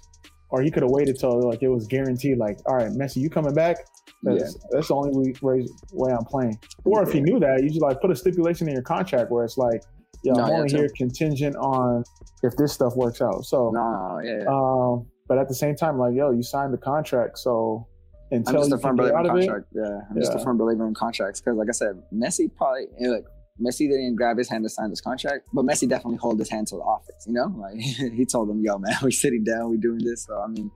or 0.52 0.62
he 0.62 0.70
could 0.70 0.82
have 0.82 0.92
waited 0.92 1.18
till 1.18 1.48
like 1.48 1.62
it 1.62 1.68
was 1.68 1.86
guaranteed, 1.86 2.38
like, 2.38 2.58
all 2.66 2.76
right, 2.76 2.90
Messi, 2.92 3.16
you 3.16 3.30
coming 3.30 3.54
back? 3.54 3.76
That's, 4.22 4.56
that's 4.70 4.88
the 4.88 4.94
only 4.94 5.34
way, 5.42 5.66
way 5.92 6.12
I'm 6.12 6.24
playing. 6.24 6.58
Or 6.84 7.02
if 7.02 7.10
he 7.10 7.20
knew 7.20 7.40
that, 7.40 7.62
you 7.62 7.70
just 7.70 7.80
like 7.80 8.00
put 8.00 8.10
a 8.10 8.14
stipulation 8.14 8.68
in 8.68 8.74
your 8.74 8.82
contract 8.82 9.30
where 9.32 9.44
it's 9.44 9.56
like, 9.58 9.82
yo, 10.22 10.34
No, 10.34 10.44
I'm 10.44 10.50
yeah, 10.50 10.56
only 10.58 10.70
here 10.70 10.88
contingent 10.96 11.56
on 11.56 12.04
if 12.42 12.54
this 12.56 12.72
stuff 12.72 12.94
works 12.94 13.20
out. 13.20 13.44
So, 13.44 13.70
No, 13.74 14.20
yeah. 14.22 14.44
um, 14.46 15.06
but 15.26 15.38
at 15.38 15.48
the 15.48 15.54
same 15.54 15.74
time, 15.74 15.98
like, 15.98 16.14
yo, 16.14 16.30
you 16.30 16.42
signed 16.42 16.72
the 16.72 16.78
contract, 16.78 17.38
so 17.38 17.88
I'm 18.30 18.44
just 18.44 18.72
a 18.72 18.78
firm 18.78 18.96
believer 18.96 19.18
in 19.18 19.36
it. 19.38 19.64
Yeah, 19.72 20.00
I'm 20.10 20.18
just 20.18 20.34
a 20.34 20.38
Yeah. 20.38 20.44
firm 20.44 20.58
believer 20.58 20.86
in 20.86 20.94
contracts 20.94 21.40
because, 21.40 21.56
like 21.56 21.68
I 21.68 21.72
said, 21.72 22.00
Messi 22.14 22.54
probably 22.54 22.86
like 23.00 23.24
Messi 23.60 23.88
didn't 23.88 24.16
grab 24.16 24.38
his 24.38 24.48
hand 24.48 24.64
to 24.64 24.68
sign 24.70 24.90
this 24.90 25.00
contract, 25.00 25.46
but 25.52 25.64
Messi 25.64 25.88
definitely 25.88 26.18
hold 26.18 26.38
his 26.38 26.48
hand 26.50 26.66
to 26.68 26.76
the 26.76 26.82
office. 26.82 27.24
You 27.26 27.34
know, 27.34 27.54
like 27.58 27.76
he 27.80 28.24
told 28.24 28.48
them, 28.48 28.62
"Yo, 28.64 28.78
man, 28.78 28.94
we're 29.02 29.10
sitting 29.10 29.44
down, 29.44 29.70
we're 29.70 29.76
doing 29.76 29.98
this." 30.02 30.24
So 30.24 30.40
I 30.40 30.46
mean, 30.48 30.70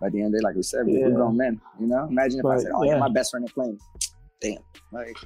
by 0.00 0.10
the 0.10 0.18
end 0.18 0.26
of 0.26 0.32
the 0.32 0.38
day, 0.38 0.44
like 0.44 0.56
we 0.56 0.62
said, 0.62 0.80
Yeah. 0.86 1.06
we're 1.06 1.14
grown 1.14 1.36
men. 1.36 1.60
You 1.80 1.86
know, 1.86 2.06
imagine 2.06 2.40
if 2.40 2.46
I 2.46 2.58
said, 2.58 2.72
"Oh 2.74 2.82
yeah. 2.84 2.92
yeah, 2.94 2.98
my 2.98 3.08
best 3.08 3.30
friend 3.30 3.44
is 3.46 3.52
playing." 3.52 3.78
Damn, 4.40 4.58
like 4.92 5.16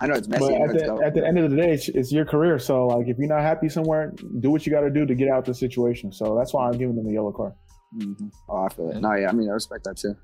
I 0.00 0.06
know 0.06 0.14
it's 0.14 0.28
Messi. 0.28 0.38
But 0.66 0.76
at 0.76 0.96
the, 0.96 1.04
at 1.06 1.14
the 1.14 1.26
end 1.26 1.38
of 1.38 1.50
the 1.50 1.56
day, 1.56 1.72
it's, 1.72 1.88
it's 1.88 2.12
your 2.12 2.24
career. 2.24 2.58
So, 2.58 2.86
like, 2.86 3.08
if 3.08 3.18
you're 3.18 3.26
not 3.28 3.40
happy 3.42 3.68
somewhere, 3.68 4.12
do 4.40 4.50
what 4.50 4.64
you 4.64 4.72
got 4.72 4.80
to 4.82 4.90
do 4.90 5.04
to 5.04 5.14
get 5.14 5.28
out 5.28 5.44
the 5.44 5.54
situation. 5.54 6.12
So 6.12 6.36
that's 6.38 6.54
why 6.54 6.66
I'm 6.68 6.78
giving 6.78 6.94
them 6.94 7.04
the 7.06 7.12
yellow 7.12 7.32
card. 7.32 7.52
Mhm. 7.98 8.30
Oh, 8.48 8.64
I 8.64 8.68
feel 8.68 8.90
it. 8.90 9.00
No, 9.00 9.12
yeah, 9.14 9.28
I 9.28 9.32
mean, 9.32 9.50
I 9.50 9.52
respect 9.52 9.84
that 9.84 9.96
too. 9.96 10.14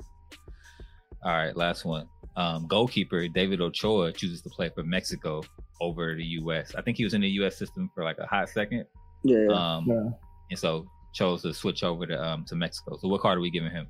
All 1.24 1.32
right, 1.32 1.56
last 1.56 1.84
one. 1.84 2.06
Um, 2.36 2.66
goalkeeper 2.68 3.26
David 3.28 3.60
Ochoa 3.60 4.12
chooses 4.12 4.42
to 4.42 4.50
play 4.50 4.70
for 4.74 4.84
Mexico 4.84 5.42
over 5.80 6.14
the 6.14 6.24
U.S. 6.40 6.74
I 6.76 6.82
think 6.82 6.96
he 6.96 7.04
was 7.04 7.14
in 7.14 7.20
the 7.20 7.28
U.S. 7.40 7.56
system 7.56 7.90
for 7.94 8.04
like 8.04 8.18
a 8.18 8.26
hot 8.26 8.48
second, 8.48 8.86
Yeah, 9.24 9.38
yeah. 9.48 9.54
um, 9.76 9.84
Yeah. 9.88 10.10
and 10.50 10.58
so 10.58 10.86
chose 11.12 11.42
to 11.42 11.52
switch 11.54 11.82
over 11.84 12.06
to 12.06 12.22
um, 12.22 12.44
to 12.48 12.54
Mexico. 12.56 12.96
So, 13.00 13.08
what 13.08 13.20
card 13.20 13.38
are 13.38 13.40
we 13.40 13.50
giving 13.50 13.70
him? 13.70 13.86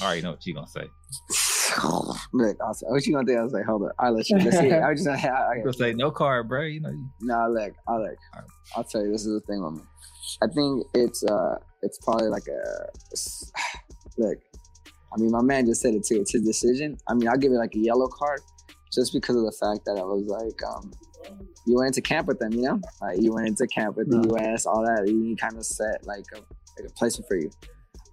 I 0.00 0.04
already 0.06 0.22
know 0.22 0.32
what 0.32 0.44
you're 0.46 0.54
gonna 0.56 0.66
say. 0.68 0.84
Look, 2.32 2.56
I 2.60 2.64
was, 2.66 2.82
what 2.86 3.06
you 3.06 3.14
gonna 3.14 3.26
do? 3.26 3.38
I 3.38 3.42
was 3.42 3.52
like, 3.52 3.64
hold 3.64 3.82
on, 3.82 3.90
I'll 3.98 4.12
let 4.16 4.28
you. 4.28 4.38
Let's 4.38 4.58
see. 4.58 4.72
I 4.72 4.90
was 4.90 5.04
just, 5.04 5.24
I, 5.24 5.28
I, 5.28 5.54
You're 5.54 5.64
gonna 5.64 5.72
say 5.74 5.92
no 5.94 6.10
card, 6.10 6.48
bro. 6.48 6.62
You 6.62 6.80
know, 6.80 6.90
you- 6.90 7.08
No, 7.20 7.48
look, 7.50 7.72
I 7.88 7.96
look. 7.96 8.16
I'll 8.76 8.84
tell 8.84 9.04
you, 9.04 9.12
this 9.12 9.24
is 9.26 9.32
the 9.34 9.40
thing 9.46 9.62
with 9.64 9.74
me. 9.74 9.82
I 10.42 10.46
think 10.54 10.84
it's 10.94 11.22
uh, 11.24 11.56
it's 11.82 11.98
probably 12.04 12.28
like 12.28 12.46
a 12.48 12.60
it's- 13.12 13.52
look. 14.18 14.38
I 15.12 15.20
mean, 15.20 15.30
my 15.30 15.42
man 15.42 15.66
just 15.66 15.80
said 15.80 15.94
it 15.94 16.04
too. 16.04 16.20
It's 16.22 16.32
his 16.32 16.42
decision. 16.42 16.96
I 17.08 17.14
mean, 17.14 17.28
I'll 17.28 17.36
give 17.36 17.52
it 17.52 17.56
like 17.56 17.74
a 17.76 17.78
yellow 17.78 18.08
card, 18.08 18.40
just 18.94 19.12
because 19.12 19.36
of 19.36 19.42
the 19.42 19.52
fact 19.52 19.84
that 19.86 19.98
I 19.98 20.04
was 20.04 20.26
like, 20.26 20.62
um, 20.62 20.92
you 21.66 21.76
went 21.76 21.88
into 21.88 22.02
camp 22.02 22.26
with 22.26 22.38
them, 22.38 22.52
you 22.52 22.62
know, 22.62 22.80
like 23.00 23.20
you 23.20 23.32
went 23.32 23.48
into 23.48 23.66
camp 23.66 23.96
with 23.96 24.10
the 24.10 24.28
U.S., 24.30 24.66
all 24.66 24.82
that. 24.82 25.08
You 25.08 25.36
kind 25.36 25.56
of 25.56 25.64
set 25.64 26.06
like 26.06 26.24
a, 26.34 26.36
like 26.36 26.88
a 26.88 26.92
placement 26.92 27.28
for 27.28 27.36
you. 27.36 27.50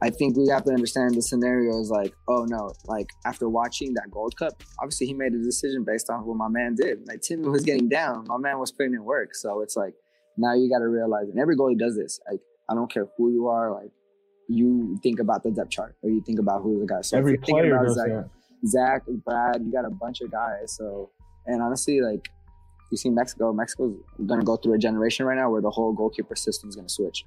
I 0.03 0.10
think 0.10 0.36
we 0.36 0.48
have 0.48 0.64
to 0.64 0.72
understand 0.72 1.14
the 1.14 1.22
scenario 1.22 1.80
is 1.80 1.91
like, 1.91 2.14
oh 2.28 2.45
no, 2.45 2.74
like 2.86 3.08
after 3.26 3.48
watching 3.48 3.94
that 3.94 4.10
Gold 4.10 4.36
Cup, 4.36 4.64
obviously 4.80 5.08
he 5.08 5.14
made 5.14 5.34
a 5.34 5.44
decision 5.44 5.84
based 5.84 6.10
on 6.10 6.26
what 6.26 6.38
my 6.38 6.48
man 6.48 6.74
did. 6.76 7.08
Like 7.08 7.22
Timmy 7.22 7.48
was 7.48 7.64
getting 7.64 7.88
down, 7.88 8.26
my 8.28 8.38
man 8.38 8.58
was 8.58 8.72
putting 8.72 8.94
in 8.94 9.03
work. 9.03 9.36
So 9.36 9.62
it's 9.62 9.76
like 9.76 9.94
now 10.38 10.56
you 10.56 10.70
got 10.70 10.80
to 10.80 10.88
realize, 10.88 11.30
and 11.30 11.40
every 11.40 11.56
goalie 11.56 11.78
does 11.78 11.95
this. 11.95 12.20
Like 12.30 12.40
I 12.68 12.74
don't 12.74 12.91
care 12.91 13.08
who 13.18 13.32
you 13.32 13.48
are, 13.48 13.72
like 13.72 13.91
you 14.48 14.99
think 15.03 15.20
about 15.20 15.44
the 15.44 15.52
depth 15.52 15.70
chart 15.70 15.95
or 16.02 16.10
you 16.10 16.24
think 16.26 16.40
about 16.40 16.62
who 16.64 16.80
the 16.80 16.88
guy. 16.88 17.02
So 17.02 17.18
Every 17.18 17.38
player 17.38 17.78
does 17.84 17.95
that. 17.95 18.30
Zach, 18.66 19.04
Brad, 19.26 19.62
you 19.64 19.72
got 19.72 19.86
a 19.86 19.90
bunch 19.90 20.22
of 20.22 20.32
guys. 20.32 20.76
So 20.78 21.10
and 21.46 21.62
honestly, 21.62 22.02
like 22.02 22.30
you 22.92 22.98
see 22.98 23.10
Mexico, 23.10 23.54
Mexico's 23.54 23.96
gonna 24.26 24.44
go 24.44 24.58
through 24.58 24.74
a 24.74 24.78
generation 24.78 25.26
right 25.26 25.38
now 25.38 25.50
where 25.50 25.62
the 25.62 25.70
whole 25.70 25.94
goalkeeper 25.94 26.36
system's 26.36 26.76
gonna 26.76 26.90
switch. 26.90 27.26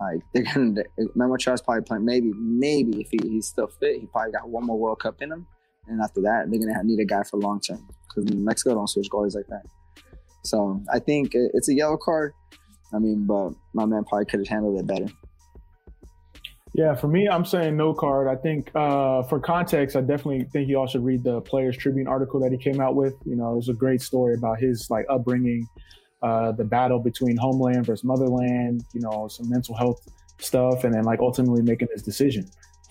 Like 0.00 0.20
they're 0.32 0.44
gonna 0.44 0.82
Memo 1.14 1.36
Charles 1.36 1.60
probably 1.60 1.82
playing 1.82 2.04
maybe 2.04 2.32
maybe 2.34 3.00
if 3.00 3.08
he, 3.10 3.18
he's 3.28 3.46
still 3.48 3.68
fit, 3.80 4.00
he 4.00 4.06
probably 4.06 4.32
got 4.32 4.48
one 4.48 4.64
more 4.64 4.78
World 4.78 5.00
Cup 5.00 5.20
in 5.20 5.32
him, 5.32 5.46
and 5.88 6.00
after 6.00 6.20
that 6.22 6.50
they're 6.50 6.60
gonna 6.60 6.84
need 6.84 7.00
a 7.00 7.04
guy 7.04 7.22
for 7.24 7.38
long 7.38 7.60
term 7.60 7.86
because 8.08 8.32
Mexico 8.34 8.74
don't 8.74 8.88
switch 8.88 9.08
goalies 9.10 9.34
like 9.34 9.46
that. 9.48 9.64
So 10.44 10.80
I 10.92 10.98
think 10.98 11.32
it's 11.34 11.68
a 11.68 11.74
yellow 11.74 11.96
card. 11.96 12.32
I 12.94 12.98
mean, 12.98 13.26
but 13.26 13.50
my 13.74 13.84
man 13.84 14.04
probably 14.04 14.24
could 14.24 14.40
have 14.40 14.48
handled 14.48 14.78
it 14.78 14.86
better. 14.86 15.08
Yeah, 16.78 16.94
for 16.94 17.08
me, 17.08 17.28
I'm 17.28 17.44
saying 17.44 17.76
no 17.76 17.92
card. 17.92 18.28
I 18.28 18.36
think 18.36 18.70
uh, 18.72 19.24
for 19.24 19.40
context, 19.40 19.96
I 19.96 20.00
definitely 20.00 20.44
think 20.44 20.68
you 20.68 20.78
all 20.78 20.86
should 20.86 21.04
read 21.04 21.24
the 21.24 21.40
Players 21.40 21.76
Tribune 21.76 22.06
article 22.06 22.38
that 22.38 22.52
he 22.52 22.56
came 22.56 22.80
out 22.80 22.94
with. 22.94 23.14
You 23.24 23.34
know, 23.34 23.50
it 23.54 23.56
was 23.56 23.68
a 23.68 23.72
great 23.72 24.00
story 24.00 24.34
about 24.34 24.60
his 24.60 24.88
like 24.88 25.04
upbringing, 25.10 25.68
uh, 26.22 26.52
the 26.52 26.62
battle 26.62 27.00
between 27.00 27.36
homeland 27.36 27.84
versus 27.84 28.04
motherland. 28.04 28.84
You 28.92 29.00
know, 29.00 29.26
some 29.26 29.50
mental 29.50 29.74
health 29.74 30.06
stuff, 30.38 30.84
and 30.84 30.94
then 30.94 31.02
like 31.02 31.18
ultimately 31.18 31.62
making 31.62 31.88
his 31.92 32.04
decision. 32.04 32.48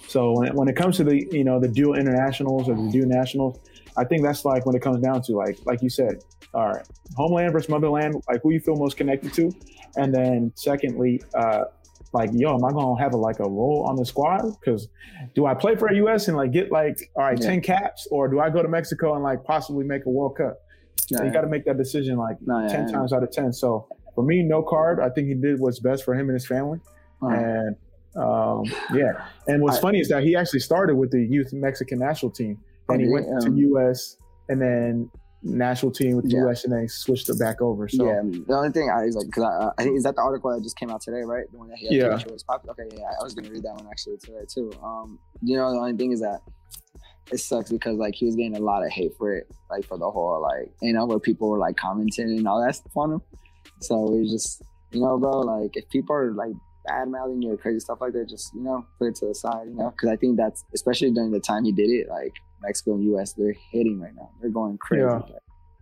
So 0.10 0.34
when 0.34 0.50
it, 0.50 0.54
when 0.54 0.68
it 0.68 0.76
comes 0.76 0.98
to 0.98 1.06
the 1.06 1.26
you 1.32 1.46
know 1.46 1.58
the 1.58 1.70
dual 1.70 1.96
internationals 1.96 2.68
or 2.68 2.76
the 2.76 2.92
dual 2.92 3.08
nationals, 3.08 3.58
I 3.96 4.04
think 4.04 4.22
that's 4.22 4.44
like 4.44 4.66
when 4.66 4.76
it 4.76 4.82
comes 4.82 5.02
down 5.02 5.22
to 5.22 5.32
like 5.38 5.60
like 5.66 5.82
you 5.82 5.90
said, 5.90 6.26
all 6.54 6.68
right, 6.68 6.86
homeland 7.16 7.54
versus 7.54 7.70
motherland, 7.70 8.22
like 8.28 8.42
who 8.44 8.52
you 8.52 8.60
feel 8.60 8.76
most 8.76 8.98
connected 8.98 9.34
to, 9.36 9.50
and 9.96 10.14
then 10.14 10.52
secondly, 10.56 11.22
uh, 11.36 11.64
like 12.14 12.30
yo, 12.34 12.56
am 12.56 12.64
I 12.66 12.72
gonna 12.72 13.00
have 13.02 13.14
a 13.14 13.18
like 13.18 13.40
a 13.40 13.50
role 13.50 13.86
on 13.90 13.96
the 13.96 14.06
squad? 14.06 14.44
Because 14.60 14.88
do 15.36 15.46
I 15.46 15.54
play 15.54 15.76
for 15.76 15.88
a 15.88 15.96
US 16.06 16.28
and 16.28 16.38
like 16.38 16.52
get 16.52 16.72
like 16.72 16.98
all 17.16 17.24
right 17.24 17.40
Yeah. 17.40 17.48
ten 17.48 17.62
caps, 17.62 18.08
or 18.12 18.28
do 18.28 18.40
I 18.40 18.50
go 18.50 18.62
to 18.62 18.68
Mexico 18.70 19.16
and 19.16 19.24
like 19.24 19.44
possibly 19.44 19.86
make 19.86 20.06
a 20.06 20.10
World 20.10 20.38
Cup? 20.38 20.58
So 21.08 21.20
you 21.24 21.28
Yeah. 21.28 21.34
got 21.34 21.42
to 21.42 21.48
make 21.48 21.66
that 21.66 21.78
decision 21.78 22.18
like 22.18 22.38
No, 22.46 22.68
ten 22.68 22.88
yeah. 22.88 22.94
times 22.94 23.14
out 23.14 23.24
of 23.24 23.32
ten. 23.32 23.52
So 23.54 23.88
for 24.16 24.24
me, 24.24 24.44
no 24.44 24.62
card. 24.64 25.00
I 25.00 25.10
think 25.10 25.28
he 25.28 25.34
did 25.36 25.60
what's 25.60 25.80
best 25.80 26.04
for 26.04 26.14
him 26.14 26.28
and 26.30 26.34
his 26.34 26.48
family. 26.48 26.80
Uh, 27.22 27.28
And 27.28 27.76
um, 28.16 28.64
yeah, 28.94 29.14
and 29.48 29.62
what's 29.62 29.78
I- 29.78 29.82
funny 29.82 30.00
is 30.00 30.10
that 30.10 30.24
he 30.24 30.36
actually 30.36 30.62
started 30.62 30.96
with 30.96 31.12
the 31.12 31.24
youth 31.24 31.54
Mexican 31.54 32.00
national 32.00 32.32
team, 32.32 32.58
and 32.90 33.00
he 33.02 33.08
Oh, 33.08 33.12
went 33.12 33.28
to 33.44 33.52
US, 33.70 34.18
and 34.50 34.60
then 34.62 35.10
national 35.44 35.92
team 35.92 36.16
with 36.16 36.26
the 36.26 36.32
Yeah. 36.32 36.48
US, 36.48 36.64
and 36.64 36.74
then 36.74 36.82
he 36.82 36.88
switched 36.88 37.30
it 37.30 37.40
back 37.40 37.62
over. 37.62 37.88
So 37.88 38.04
yeah, 38.06 38.22
the 38.24 38.56
only 38.56 38.72
thing 38.72 38.90
I 38.90 39.06
was 39.06 39.16
like, 39.16 39.32
cause 39.32 39.44
I, 39.44 39.82
I 39.82 39.84
think 39.84 39.98
is 39.98 40.04
that 40.04 40.16
the 40.16 40.22
article 40.22 40.52
that 40.52 40.64
just 40.64 40.78
came 40.78 40.90
out 40.90 41.02
today, 41.02 41.22
right? 41.24 41.46
The 41.52 41.58
one 41.58 41.70
that 41.70 41.78
he 41.78 41.88
Yeah. 41.90 42.18
sure 42.18 42.32
was 42.34 42.44
popular. 42.44 42.74
Okay, 42.80 42.98
yeah, 42.98 43.12
I 43.20 43.24
was 43.24 43.34
gonna 43.34 43.50
read 43.50 43.64
that 43.64 43.76
one 43.76 43.88
actually 43.90 44.18
today 44.18 44.46
too. 44.48 44.78
Um, 44.84 45.20
you 45.42 45.58
know, 45.58 45.72
the 45.72 45.78
only 45.78 45.94
thing 45.98 46.12
is 46.12 46.22
that 46.22 46.42
it 47.32 47.40
sucks 47.40 47.72
because 47.72 47.98
like 47.98 48.16
he 48.16 48.26
was 48.26 48.36
getting 48.36 48.56
a 48.56 48.60
lot 48.60 48.84
of 48.84 48.92
hate 48.92 49.12
for 49.18 49.34
it, 49.36 49.48
like 49.70 49.86
for 49.86 49.98
the 49.98 50.10
whole 50.10 50.42
like 50.42 50.72
you 50.82 50.94
know 50.94 51.06
where 51.06 51.20
people 51.20 51.50
were 51.50 51.60
like 51.60 51.76
commenting 51.78 52.26
and 52.26 52.48
all 52.48 52.64
that 52.64 52.76
stuff 52.76 52.96
on 52.96 53.14
him. 53.14 53.22
So 53.82 53.96
was 53.98 54.32
just 54.32 54.64
you 54.92 55.02
know, 55.02 55.18
bro, 55.18 55.42
like 55.42 55.72
if 55.76 55.90
people 55.90 56.16
are 56.16 56.32
like 56.32 56.54
bad 56.86 57.10
mouthing 57.10 57.42
you 57.42 57.52
or 57.52 57.58
crazy 57.58 57.80
stuff 57.82 58.00
like 58.02 58.14
that, 58.14 58.30
just 58.30 58.54
you 58.54 58.62
know 58.62 58.86
put 58.98 59.10
it 59.10 59.16
to 59.16 59.28
the 59.28 59.36
side, 59.36 59.68
you 59.68 59.76
know, 59.76 59.92
because 59.92 60.10
I 60.10 60.16
think 60.16 60.38
that's 60.38 60.64
especially 60.74 61.12
during 61.12 61.32
the 61.32 61.40
time 61.40 61.66
he 61.66 61.72
did 61.72 61.90
it, 61.90 62.08
like 62.10 62.34
Mexico 62.62 62.96
and 62.96 63.04
U.S. 63.06 63.34
they're 63.34 63.56
hitting 63.72 64.00
right 64.00 64.14
now, 64.16 64.30
they're 64.42 64.50
going 64.50 64.78
crazy. 64.78 65.02
Yeah. 65.04 65.18
Like, 65.18 65.32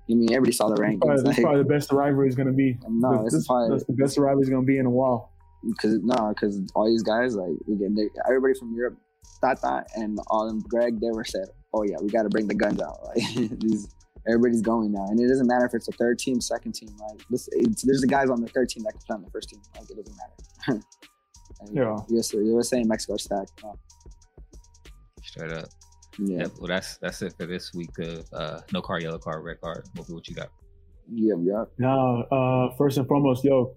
I 0.07 0.14
mean, 0.14 0.31
everybody 0.34 0.52
saw 0.52 0.69
the 0.69 0.76
rankings. 0.76 0.99
probably, 1.02 1.15
this 1.23 1.26
like- 1.26 1.41
probably 1.41 1.64
the 1.64 1.69
best 1.69 1.89
the 1.89 1.95
rivalry 1.95 2.27
is 2.27 2.35
going 2.35 2.47
to 2.47 2.53
be. 2.53 2.77
No, 2.89 3.23
this, 3.23 3.34
this 3.34 3.41
is 3.41 3.47
probably- 3.47 3.69
that's 3.72 3.85
the 3.85 3.93
best 3.93 4.15
the 4.15 4.22
rivalry 4.22 4.43
is 4.43 4.49
going 4.49 4.61
to 4.61 4.68
be 4.68 4.77
in 4.77 4.85
a 4.85 4.89
while. 4.89 5.31
because 5.68 5.97
no, 6.03 6.30
because 6.30 6.60
all 6.76 6.85
these 6.88 7.02
guys 7.03 7.35
like 7.35 7.56
again, 7.68 7.95
they, 7.95 8.10
everybody 8.27 8.53
from 8.60 8.73
Europe, 8.76 8.97
Tata 9.41 9.84
and 9.95 10.19
all 10.27 10.47
them 10.47 10.61
Greg, 10.69 10.99
they 10.99 11.10
were 11.11 11.23
said, 11.26 11.47
oh 11.73 11.84
yeah, 11.84 11.95
we 12.02 12.10
got 12.10 12.23
to 12.23 12.30
bring 12.30 12.47
the 12.47 12.53
guns 12.56 12.80
out. 12.81 12.99
Like 13.15 13.60
these, 13.60 13.88
everybody's 14.27 14.61
going 14.61 14.91
now, 14.91 15.06
and 15.10 15.19
it 15.19 15.27
doesn't 15.27 15.47
matter 15.47 15.65
if 15.65 15.73
it's 15.73 15.88
a 15.88 15.91
third 15.93 16.18
team, 16.19 16.39
second 16.41 16.73
team. 16.73 16.89
Like 17.10 17.22
this, 17.30 17.49
it's, 17.53 17.81
there's 17.84 18.02
the 18.02 18.07
guys 18.07 18.30
on 18.30 18.41
the 18.41 18.47
third 18.47 18.69
team 18.69 18.84
that 18.84 18.91
can 18.93 19.02
play 19.07 19.15
on 19.15 19.22
the 19.23 19.30
first 19.31 19.49
team. 19.49 19.60
Like 19.80 19.89
it 19.89 19.95
doesn't 19.97 20.18
matter. 20.68 20.81
And 21.61 21.76
Yeah. 21.76 21.97
USA, 22.10 22.38
USA 22.38 22.77
and 22.80 22.89
Mexico 22.89 23.15
stacked. 23.18 23.64
Straight 25.23 25.52
up. 25.52 25.65
Yeah. 26.19 26.39
Yep. 26.39 26.51
Well, 26.59 26.67
that's 26.67 26.97
that's 26.97 27.21
it 27.21 27.33
for 27.37 27.45
this 27.45 27.73
week 27.73 27.97
of 27.99 28.25
uh, 28.33 28.61
no 28.73 28.81
car, 28.81 28.99
yellow 28.99 29.19
card, 29.19 29.43
red 29.43 29.61
card. 29.61 29.85
What, 29.95 30.09
what 30.09 30.27
you 30.27 30.35
got? 30.35 30.49
Yeah, 31.11 31.35
yeah. 31.39 31.65
Now, 31.77 32.23
uh, 32.23 32.75
first 32.77 32.97
and 32.97 33.07
foremost, 33.07 33.43
yo, 33.43 33.75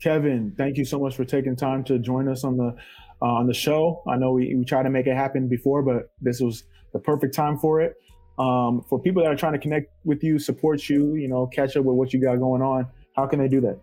Kevin, 0.00 0.54
thank 0.56 0.76
you 0.76 0.84
so 0.84 0.98
much 0.98 1.16
for 1.16 1.24
taking 1.24 1.56
time 1.56 1.84
to 1.84 1.98
join 1.98 2.28
us 2.28 2.44
on 2.44 2.56
the 2.56 2.74
uh, 3.20 3.26
on 3.26 3.46
the 3.46 3.54
show. 3.54 4.02
I 4.08 4.16
know 4.16 4.32
we, 4.32 4.54
we 4.54 4.64
tried 4.64 4.84
to 4.84 4.90
make 4.90 5.06
it 5.06 5.16
happen 5.16 5.48
before, 5.48 5.82
but 5.82 6.10
this 6.20 6.40
was 6.40 6.64
the 6.92 6.98
perfect 6.98 7.34
time 7.34 7.58
for 7.58 7.80
it. 7.80 7.94
Um, 8.38 8.82
for 8.88 8.98
people 8.98 9.22
that 9.22 9.30
are 9.30 9.36
trying 9.36 9.52
to 9.52 9.58
connect 9.58 9.92
with 10.04 10.24
you, 10.24 10.38
support 10.38 10.88
you, 10.88 11.14
you 11.14 11.28
know, 11.28 11.46
catch 11.46 11.76
up 11.76 11.84
with 11.84 11.96
what 11.96 12.12
you 12.12 12.20
got 12.20 12.36
going 12.36 12.62
on, 12.62 12.86
how 13.14 13.26
can 13.26 13.38
they 13.38 13.48
do 13.48 13.60
that? 13.60 13.78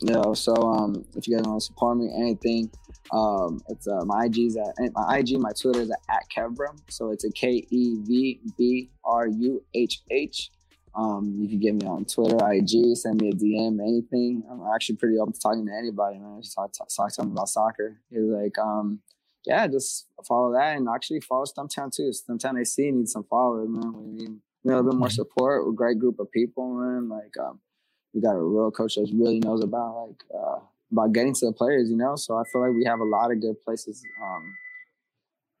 Yeah, 0.00 0.32
so 0.34 0.54
um, 0.54 1.04
if 1.16 1.26
you 1.28 1.36
guys 1.36 1.46
want 1.46 1.60
to 1.60 1.64
support 1.64 1.98
me, 1.98 2.10
anything, 2.14 2.70
um, 3.12 3.60
it's 3.68 3.86
uh, 3.86 4.04
my 4.04 4.26
IG's 4.26 4.56
at 4.56 4.74
my 4.92 5.18
IG, 5.18 5.38
my 5.38 5.52
Twitter 5.52 5.80
is 5.80 5.90
at, 5.90 6.00
at 6.10 6.24
Kevbruhh. 6.34 6.78
So 6.90 7.10
it's 7.10 7.24
a 7.24 7.30
K 7.30 7.64
E 7.70 7.96
V 8.00 8.40
B 8.58 8.90
R 9.04 9.28
U 9.28 9.62
H 9.74 10.02
H. 10.10 10.50
Um, 10.96 11.34
you 11.38 11.48
can 11.48 11.58
get 11.58 11.74
me 11.74 11.86
on 11.86 12.04
Twitter, 12.04 12.36
IG, 12.52 12.96
send 12.96 13.20
me 13.20 13.30
a 13.30 13.32
DM, 13.32 13.80
anything. 13.80 14.44
I'm 14.48 14.62
actually 14.74 14.96
pretty 14.96 15.18
open 15.18 15.32
to 15.32 15.40
talking 15.40 15.66
to 15.66 15.72
anybody, 15.72 16.18
man. 16.18 16.40
Just 16.40 16.54
talk, 16.54 16.72
talk, 16.72 16.88
talk 16.94 17.12
to 17.14 17.22
them 17.22 17.32
about 17.32 17.48
soccer. 17.48 18.00
He's 18.10 18.20
like, 18.20 18.56
um, 18.58 19.00
yeah, 19.44 19.66
just 19.66 20.06
follow 20.26 20.52
that 20.52 20.76
and 20.76 20.88
actually 20.88 21.20
follow 21.20 21.44
Stumptown 21.44 21.94
too. 21.94 22.12
Stumptown 22.12 22.60
AC 22.60 22.90
needs 22.92 23.12
some 23.12 23.24
followers, 23.24 23.68
man. 23.68 23.92
We 23.92 24.12
need, 24.12 24.30
a 24.64 24.68
little 24.68 24.84
bit 24.84 24.94
more 24.94 25.10
support. 25.10 25.68
A 25.68 25.72
great 25.72 25.98
group 25.98 26.18
of 26.18 26.30
people, 26.30 26.74
man. 26.74 27.08
Like, 27.08 27.34
um, 27.38 27.60
we 28.14 28.20
got 28.20 28.36
a 28.36 28.42
real 28.42 28.70
coach 28.70 28.94
that 28.94 29.10
really 29.14 29.40
knows 29.40 29.62
about 29.62 30.08
like 30.08 30.22
uh, 30.34 30.58
about 30.92 31.12
getting 31.12 31.34
to 31.34 31.46
the 31.46 31.52
players, 31.52 31.90
you 31.90 31.96
know. 31.96 32.16
So 32.16 32.36
I 32.36 32.44
feel 32.52 32.62
like 32.62 32.74
we 32.76 32.84
have 32.84 33.00
a 33.00 33.04
lot 33.04 33.32
of 33.32 33.40
good 33.40 33.60
places 33.64 34.02
um, 34.22 34.54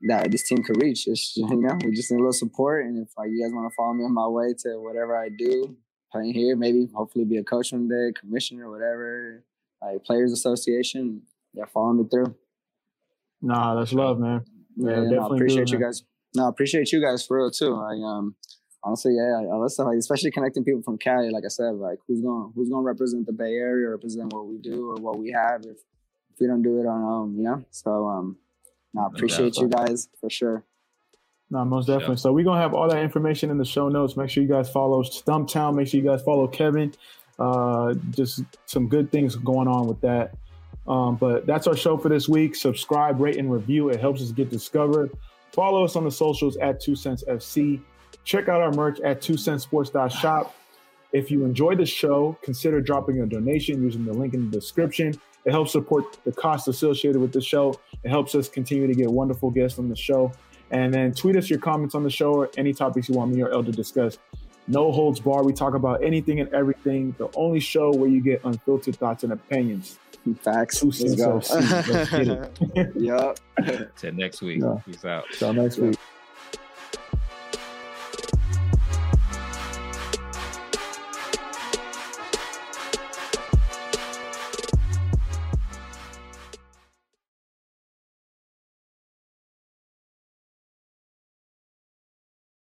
that 0.02 0.30
this 0.30 0.46
team 0.48 0.62
could 0.62 0.80
reach. 0.82 1.06
It's, 1.08 1.32
you 1.36 1.46
know, 1.56 1.76
we 1.84 1.92
just 1.92 2.10
need 2.10 2.18
a 2.18 2.20
little 2.20 2.32
support, 2.32 2.84
and 2.86 2.98
if 3.06 3.12
like 3.18 3.30
you 3.30 3.42
guys 3.44 3.52
want 3.52 3.70
to 3.70 3.74
follow 3.74 3.92
me 3.94 4.04
on 4.04 4.14
my 4.14 4.26
way 4.28 4.54
to 4.62 4.78
whatever 4.80 5.16
I 5.16 5.28
do, 5.28 5.76
playing 6.12 6.34
here, 6.34 6.56
maybe 6.56 6.88
hopefully 6.94 7.24
be 7.24 7.38
a 7.38 7.44
coach 7.44 7.72
one 7.72 7.88
day, 7.88 8.12
commissioner, 8.18 8.70
whatever, 8.70 9.44
like 9.82 10.04
players 10.04 10.32
association. 10.32 11.22
Yeah, 11.52 11.64
follow 11.72 11.92
me 11.92 12.04
through. 12.10 12.34
Nah, 13.40 13.74
that's 13.74 13.92
love, 13.92 14.18
man. 14.18 14.44
Yeah, 14.76 14.90
Yeah, 14.90 14.96
no, 14.96 15.10
definitely 15.10 15.36
appreciate 15.38 15.66
do, 15.68 15.72
you 15.74 15.78
man. 15.78 15.88
guys. 15.88 16.02
No, 16.36 16.48
appreciate 16.48 16.92
you 16.92 17.00
guys 17.00 17.24
for 17.24 17.36
real 17.38 17.50
too. 17.50 17.74
Like, 17.74 17.98
um, 18.00 18.34
honestly, 18.84 19.16
yeah, 19.16 19.38
I 19.50 19.56
love 19.56 19.70
stuff 19.72 19.86
like, 19.86 19.98
especially 19.98 20.30
connecting 20.30 20.62
people 20.64 20.82
from 20.82 20.98
Cali. 20.98 21.30
Like 21.30 21.44
I 21.44 21.48
said, 21.48 21.74
like 21.76 21.98
who's 22.06 22.20
going 22.20 22.52
who's 22.54 22.68
going 22.68 22.82
to 22.82 22.86
represent 22.86 23.26
the 23.26 23.32
Bay 23.32 23.54
Area, 23.54 23.88
represent 23.88 24.32
what 24.32 24.46
we 24.46 24.58
do 24.58 24.90
or 24.90 24.96
what 25.00 25.18
we 25.18 25.30
have 25.32 25.62
if 25.62 25.78
if 26.32 26.40
we 26.40 26.46
don't 26.46 26.62
do 26.62 26.78
it 26.80 26.86
on 26.86 27.02
our 27.02 27.10
own, 27.12 27.36
you 27.36 27.44
know. 27.44 27.64
So, 27.70 28.06
um, 28.08 28.36
I 28.98 29.06
appreciate 29.06 29.54
doubt. 29.54 29.62
you 29.62 29.68
guys 29.68 30.08
for 30.20 30.28
sure. 30.30 30.64
No, 31.50 31.64
most 31.64 31.86
Sure. 31.86 31.96
definitely. 31.96 32.16
So 32.16 32.32
we're 32.32 32.44
gonna 32.44 32.60
have 32.60 32.74
all 32.74 32.88
that 32.88 33.02
information 33.02 33.50
in 33.50 33.58
the 33.58 33.64
show 33.64 33.88
notes. 33.88 34.16
Make 34.16 34.30
sure 34.30 34.42
you 34.42 34.48
guys 34.48 34.70
follow 34.70 35.02
Stumptown. 35.02 35.74
Make 35.74 35.88
sure 35.88 36.00
you 36.00 36.06
guys 36.06 36.22
follow 36.22 36.46
Kevin. 36.48 36.92
Uh, 37.38 37.94
just 38.10 38.42
some 38.66 38.88
good 38.88 39.10
things 39.10 39.36
going 39.36 39.68
on 39.68 39.86
with 39.86 40.00
that. 40.00 40.34
Um, 40.86 41.16
but 41.16 41.46
that's 41.46 41.66
our 41.66 41.76
show 41.76 41.96
for 41.96 42.08
this 42.08 42.28
week. 42.28 42.54
Subscribe, 42.54 43.20
rate, 43.20 43.36
and 43.36 43.50
review. 43.52 43.88
It 43.88 44.00
helps 44.00 44.20
us 44.22 44.32
get 44.32 44.50
discovered. 44.50 45.10
Follow 45.52 45.84
us 45.84 45.96
on 45.96 46.04
the 46.04 46.10
socials 46.10 46.56
at 46.58 46.80
Two 46.80 46.94
Cents 46.94 47.24
FC. 47.28 47.80
Check 48.24 48.48
out 48.48 48.60
our 48.60 48.72
merch 48.72 49.00
at 49.00 49.20
Two 49.20 49.36
Cents 49.36 49.62
Sports.shop. 49.62 50.54
If 51.12 51.30
you 51.30 51.44
enjoyed 51.44 51.78
the 51.78 51.86
show, 51.86 52.36
consider 52.42 52.80
dropping 52.80 53.20
a 53.20 53.26
donation 53.26 53.82
using 53.82 54.04
the 54.04 54.12
link 54.12 54.34
in 54.34 54.50
the 54.50 54.56
description. 54.56 55.14
It 55.44 55.52
helps 55.52 55.72
support 55.72 56.18
the 56.24 56.32
costs 56.32 56.68
associated 56.68 57.20
with 57.20 57.32
the 57.32 57.40
show. 57.40 57.78
It 58.02 58.08
helps 58.08 58.34
us 58.34 58.48
continue 58.48 58.86
to 58.86 58.94
get 58.94 59.10
wonderful 59.10 59.50
guests 59.50 59.78
on 59.78 59.88
the 59.88 59.96
show. 59.96 60.32
And 60.70 60.92
then 60.92 61.12
tweet 61.12 61.36
us 61.36 61.50
your 61.50 61.58
comments 61.58 61.94
on 61.94 62.02
the 62.02 62.10
show 62.10 62.32
or 62.32 62.50
any 62.56 62.72
topics 62.72 63.08
you 63.08 63.14
want 63.14 63.32
me 63.32 63.42
or 63.42 63.50
El 63.52 63.62
to 63.62 63.70
discuss. 63.70 64.18
No 64.66 64.90
holds 64.90 65.20
bar. 65.20 65.44
We 65.44 65.52
talk 65.52 65.74
about 65.74 66.02
anything 66.02 66.40
and 66.40 66.52
everything. 66.54 67.14
The 67.18 67.28
only 67.36 67.60
show 67.60 67.92
where 67.92 68.08
you 68.08 68.22
get 68.22 68.40
unfiltered 68.44 68.96
thoughts 68.96 69.22
and 69.22 69.32
opinions. 69.32 69.98
Facts. 70.40 70.80
Two 70.80 70.86
Let's 70.86 71.14
go. 71.16 71.34
Let's 71.34 72.10
get 72.10 72.28
it. 72.28 72.96
yup. 72.96 73.38
Till 73.96 74.12
next 74.14 74.40
week. 74.40 74.62
Yeah. 74.62 74.78
Peace 74.86 75.04
out. 75.04 75.26
Till 75.38 75.52
next 75.52 75.76
week. 75.76 75.98